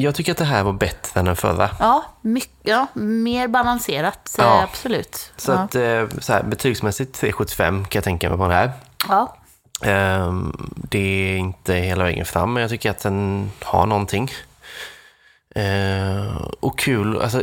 Jag 0.00 0.14
tycker 0.14 0.32
att 0.32 0.38
det 0.38 0.44
här 0.44 0.62
var 0.64 0.72
bättre 0.72 1.20
än 1.20 1.26
den 1.26 1.36
förra. 1.36 1.70
ja, 1.78 2.04
mycket, 2.20 2.50
ja 2.62 2.86
mer 2.94 3.48
balanserat, 3.48 4.34
Ja. 4.38 4.62
absolut. 4.62 5.32
Så 5.36 5.52
ja. 5.52 5.58
att 5.58 5.74
eh, 5.74 6.08
så 6.18 6.32
här, 6.32 6.42
betygsmässigt 6.42 7.22
3,75 7.22 7.58
kan 7.84 7.98
jag 7.98 8.04
tänka 8.04 8.28
mig 8.28 8.38
på 8.38 8.44
den 8.44 8.52
här. 8.52 8.72
ja. 9.08 9.36
Ehm, 9.82 10.70
det 10.74 10.98
är 10.98 11.36
inte 11.36 11.74
hela 11.74 12.04
vägen 12.04 12.24
fram, 12.24 12.52
men 12.52 12.60
jag 12.60 12.70
tycker 12.70 12.90
att 12.90 12.98
den 13.02 13.50
har 13.62 13.86
någonting. 13.86 14.30
Ehm, 15.54 16.36
och 16.60 16.78
kul, 16.78 17.20
alltså, 17.22 17.42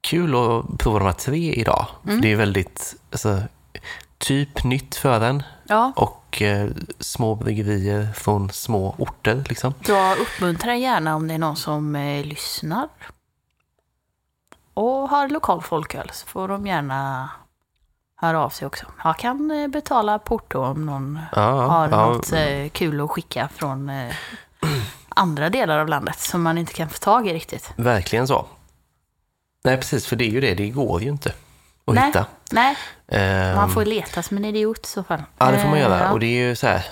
kul 0.00 0.34
att 0.34 0.78
prova 0.78 0.98
de 0.98 1.04
här 1.04 1.12
tre 1.12 1.52
idag. 1.52 1.86
Mm. 2.06 2.20
Det 2.20 2.32
är 2.32 2.36
väldigt, 2.36 2.94
alltså, 3.12 3.42
typ 4.22 4.64
nytt 4.64 4.94
för 4.94 5.20
den. 5.20 5.42
ja. 5.64 5.92
Och 5.96 6.42
eh, 6.42 6.70
små 6.98 7.34
bryggerier 7.34 8.12
från 8.12 8.50
små 8.50 8.94
orter 8.98 9.44
liksom. 9.48 9.74
Jag 9.86 10.18
uppmuntrar 10.18 10.74
gärna 10.74 11.16
om 11.16 11.28
det 11.28 11.34
är 11.34 11.38
någon 11.38 11.56
som 11.56 11.96
eh, 11.96 12.24
lyssnar 12.24 12.88
och 14.74 15.08
har 15.08 15.28
lokal 15.28 15.62
folköl 15.62 16.10
så 16.12 16.26
får 16.26 16.48
de 16.48 16.66
gärna 16.66 17.30
höra 18.16 18.44
av 18.44 18.50
sig 18.50 18.66
också. 18.66 18.86
Jag 19.04 19.18
kan 19.18 19.50
eh, 19.50 19.68
betala 19.68 20.18
porto 20.18 20.58
om 20.58 20.86
någon 20.86 21.18
Ja, 21.32 21.66
har 21.66 21.88
ja, 21.88 22.06
något 22.06 22.32
eh, 22.32 22.68
kul 22.72 23.00
att 23.00 23.10
skicka 23.10 23.48
från 23.54 23.88
eh, 23.88 24.14
andra 25.08 25.50
delar 25.50 25.78
av 25.78 25.88
landet 25.88 26.18
som 26.20 26.42
man 26.42 26.58
inte 26.58 26.72
kan 26.72 26.88
få 26.88 26.98
tag 26.98 27.28
i 27.28 27.32
riktigt. 27.32 27.72
Verkligen 27.76 28.26
så. 28.26 28.46
Nej, 29.64 29.76
precis, 29.76 30.06
för 30.06 30.16
det 30.16 30.24
är 30.24 30.30
ju 30.30 30.40
det. 30.40 30.54
Det 30.54 30.68
går 30.68 31.02
ju 31.02 31.08
inte 31.08 31.32
att 31.86 31.94
Nej. 31.94 32.06
hitta. 32.06 32.26
Nej, 32.52 32.76
Ehm, 33.08 33.56
man 33.56 33.70
får 33.70 33.84
leta 33.84 34.22
som 34.22 34.36
en 34.36 34.44
idiot 34.44 34.86
i 34.86 34.88
så 34.88 35.02
fall. 35.02 35.22
Ja, 35.38 35.50
det 35.50 35.58
får 35.58 35.68
man 35.68 35.76
Eh, 35.78 35.82
göra. 35.82 35.98
ja. 35.98 36.10
Och 36.12 36.20
det 36.20 36.26
är 36.26 36.48
ju 36.48 36.56
så 36.56 36.66
här, 36.66 36.84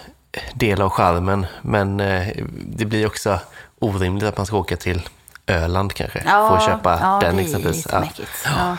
del 0.55 0.83
av 0.83 0.91
charmen. 0.91 1.47
Men 1.63 2.01
eh, 2.01 2.29
det 2.67 2.85
blir 2.85 3.07
också 3.07 3.41
orimligt 3.79 4.25
att 4.25 4.37
man 4.37 4.47
ska 4.47 4.57
åka 4.57 4.77
till 4.77 5.09
Öland 5.47 5.93
kanske. 5.95 6.21
för 6.23 6.57
att 6.57 6.65
köpa 6.65 6.99
ja, 7.01 7.19
den 7.23 7.37
det 7.37 7.43
är 7.43 7.45
exempelvis. 7.45 7.87
lite 7.87 8.29
Ja. 8.45 8.51
Ja. 8.57 8.77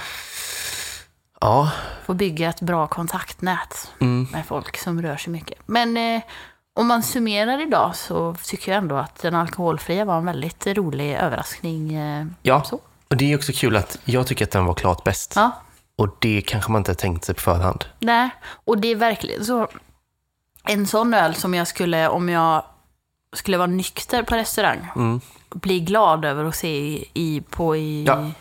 ja, 1.42 1.72
Få 2.06 2.14
bygga 2.14 2.50
ett 2.50 2.62
bra 2.62 2.88
kontaktnät 2.88 3.92
Mm. 4.00 4.28
med 4.32 4.46
folk 4.46 4.78
som 4.78 5.02
rör 5.02 5.18
sig 5.18 5.32
mycket. 5.34 5.58
Men 5.66 5.98
eh, 5.98 6.22
om 6.76 6.88
man 6.88 7.04
summerar 7.04 7.62
idag 7.62 7.96
så 7.96 8.36
tycker 8.44 8.72
jag 8.72 8.78
ändå 8.78 8.96
att 8.98 9.22
den 9.22 9.36
alkoholfria 9.36 10.06
var 10.06 10.18
en 10.18 10.26
väldigt 10.26 10.68
rolig 10.68 11.14
överraskning. 11.16 11.94
Eh, 11.94 12.26
ja. 12.42 12.64
Så. 12.64 12.80
Och 13.10 13.18
det 13.18 13.32
är 13.32 13.38
också 13.38 13.52
kul 13.56 13.76
att 13.76 13.98
jag 14.06 14.28
tycker 14.28 14.46
att 14.46 14.52
den 14.52 14.66
var 14.66 14.74
klart 14.74 15.04
bäst. 15.04 15.34
ja, 15.36 15.52
Och 15.96 16.16
det 16.20 16.42
kanske 16.42 16.72
man 16.72 16.80
inte 16.80 16.96
tänkt 16.96 17.26
sig 17.26 17.36
på 17.36 17.42
förhand. 17.42 17.86
nej. 18.00 18.30
Och 18.66 18.78
det 18.78 18.88
är 18.88 18.96
verkligen 18.96 19.46
så. 19.46 19.68
En 20.64 20.88
sån 20.88 21.14
öl 21.14 21.36
som 21.36 21.54
jag 21.54 21.68
skulle, 21.68 22.08
om 22.10 22.30
jag 22.30 22.64
skulle 23.36 23.58
vara 23.58 23.68
nykter 23.68 24.24
på 24.24 24.36
restaurang, 24.36 24.88
Mm. 24.96 25.22
bli 25.50 25.80
glad 25.80 26.26
över 26.26 26.46
att 26.46 26.56
se 26.56 26.78
i, 26.78 27.10
i, 27.14 27.42
på 27.50 27.76
i, 27.76 28.04
Ja. 28.04 28.32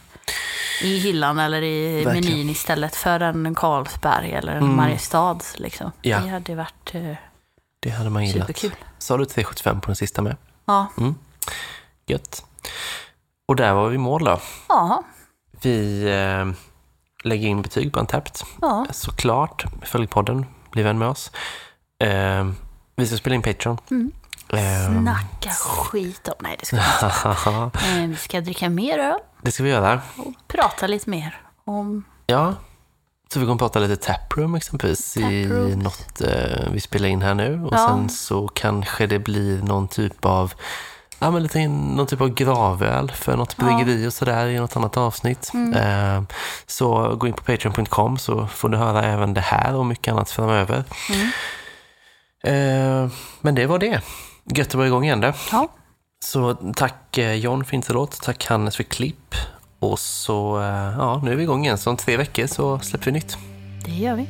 i 0.83 0.99
hyllan 0.99 1.39
eller 1.39 1.63
i 1.63 2.05
Verkligen. 2.05 2.31
menyn 2.31 2.51
istället 2.51 2.97
för 2.97 3.21
en 3.21 3.55
Carlsberg 3.55 4.33
eller 4.33 4.53
en 4.53 4.63
Mm. 4.63 4.77
Mariestads. 4.77 5.59
Liksom. 5.59 5.93
Ja. 6.03 6.19
Det 6.21 6.29
hade 6.29 6.55
varit 6.55 6.95
eh, 6.95 7.15
Det 7.81 7.91
hade 7.91 8.11
man 8.11 8.25
gillat. 8.27 8.47
superkul. 8.47 8.75
Sa 8.99 9.17
du 9.17 9.25
375 9.25 9.81
på 9.81 9.87
den 9.87 9.97
sista 9.97 10.23
med? 10.23 10.37
Ja. 10.65 10.87
Gött. 12.07 12.45
Och 13.49 13.57
där 13.57 13.73
var 13.75 13.89
vi 13.89 13.95
i 13.95 13.99
mål 13.99 14.25
då. 14.25 14.41
Ja. 14.69 15.03
Vi 15.63 16.03
eh, 16.05 16.47
lägger 17.25 17.49
in 17.49 17.63
betyg 17.63 17.93
på 17.93 18.01
Antapped. 18.01 18.33
Ja. 18.61 18.87
Såklart. 18.91 19.65
Följ 19.83 20.07
podden. 20.07 20.47
Bli 20.73 20.83
vän 20.83 20.99
med 20.99 21.09
oss. 21.09 21.31
Eh, 22.03 22.51
vi 22.97 23.07
ska 23.07 23.17
spela 23.17 23.35
in 23.37 23.43
Patreon. 23.43 23.79
Mm. 23.91 24.13
Eh, 24.53 25.03
Snacka 25.03 25.51
skit 25.51 26.29
om... 26.29 26.35
Nej, 26.41 26.57
det 26.61 26.67
ska 26.67 26.77
vi 26.77 26.83
inte. 26.83 27.79
Eh, 27.89 28.07
Vi 28.09 28.17
ska 28.17 28.41
dricka 28.41 28.69
mer 28.69 28.99
öl 28.99 29.19
det 29.43 29.53
ska 29.53 29.63
vi 29.63 29.71
göra. 29.71 30.01
och 30.17 30.33
prata 30.49 30.87
lite 30.87 31.11
mer 31.11 31.41
om... 31.65 32.05
Ja. 32.27 32.55
Så 33.33 33.41
vi 33.41 33.47
kommer 33.47 33.59
prata 33.59 33.79
lite 33.79 33.97
taproom 33.97 34.55
exempelvis 34.55 35.17
i 35.17 35.47
något 35.77 36.21
eh, 36.21 36.71
vi 36.73 36.81
spelar 36.81 37.09
in 37.09 37.23
här 37.23 37.35
nu. 37.35 37.63
Och 37.65 37.75
Ja. 37.75 37.89
sen 37.89 38.09
så 38.09 38.49
kanske 38.49 39.07
det 39.07 39.19
blir 39.19 39.63
någon 39.63 39.89
typ 39.89 40.25
av 40.25 40.53
Ja, 41.23 41.31
men 41.31 41.43
lite 41.43 41.59
in, 41.59 41.81
någon 41.81 42.07
typ 42.07 42.21
av 42.21 42.29
gravöl 42.29 43.11
för 43.11 43.37
något. 43.37 43.59
Mm. 43.59 43.77
bryggeri 43.77 44.07
och 44.07 44.13
sådär 44.13 44.47
i 44.47 44.59
något 44.59 44.77
annat 44.77 44.97
avsnitt. 44.97 45.53
Eh, 45.77 46.23
så 46.67 47.15
gå 47.17 47.27
in 47.27 47.33
på 47.33 47.43
patreon.com 47.43 48.19
så 48.19 48.47
får 48.47 48.69
du 48.69 48.77
höra 48.77 49.03
även 49.03 49.35
det 49.35 49.41
här 49.41 49.75
och 49.75 49.87
mycket 49.87 50.13
annat 50.13 50.31
framöver. 50.31 50.85
Mm. 51.11 51.31
Eh, 52.45 53.11
men 53.41 53.55
det 53.55 53.67
var 53.67 53.79
det. 53.79 54.01
Gött 54.55 54.69
att 54.69 54.75
vara 54.75 54.87
igång 54.87 55.05
igen 55.05 55.21
det. 55.21 55.35
Ja, 55.53 55.69
Så 56.25 56.55
tack 56.77 57.19
eh, 57.19 57.35
John 57.35 57.65
för 57.65 57.75
introlåt, 57.75 58.23
tack 58.23 58.47
Hannes 58.47 58.77
för 58.77 58.83
klipp. 58.83 59.35
Och 59.79 59.99
så, 59.99 60.61
eh, 60.61 60.95
ja, 60.99 61.21
nu 61.25 61.33
är 61.33 61.37
vi 61.37 61.43
igång 61.43 61.65
igen. 61.65 61.79
Så 61.79 61.91
om 61.91 61.97
tre 61.97 62.17
veckor 62.17 62.47
så 62.47 62.79
släpper 62.79 63.05
vi 63.05 63.13
nytt. 63.13 63.37
det 63.85 63.91
gör 63.93 64.15
vi. 64.15 64.27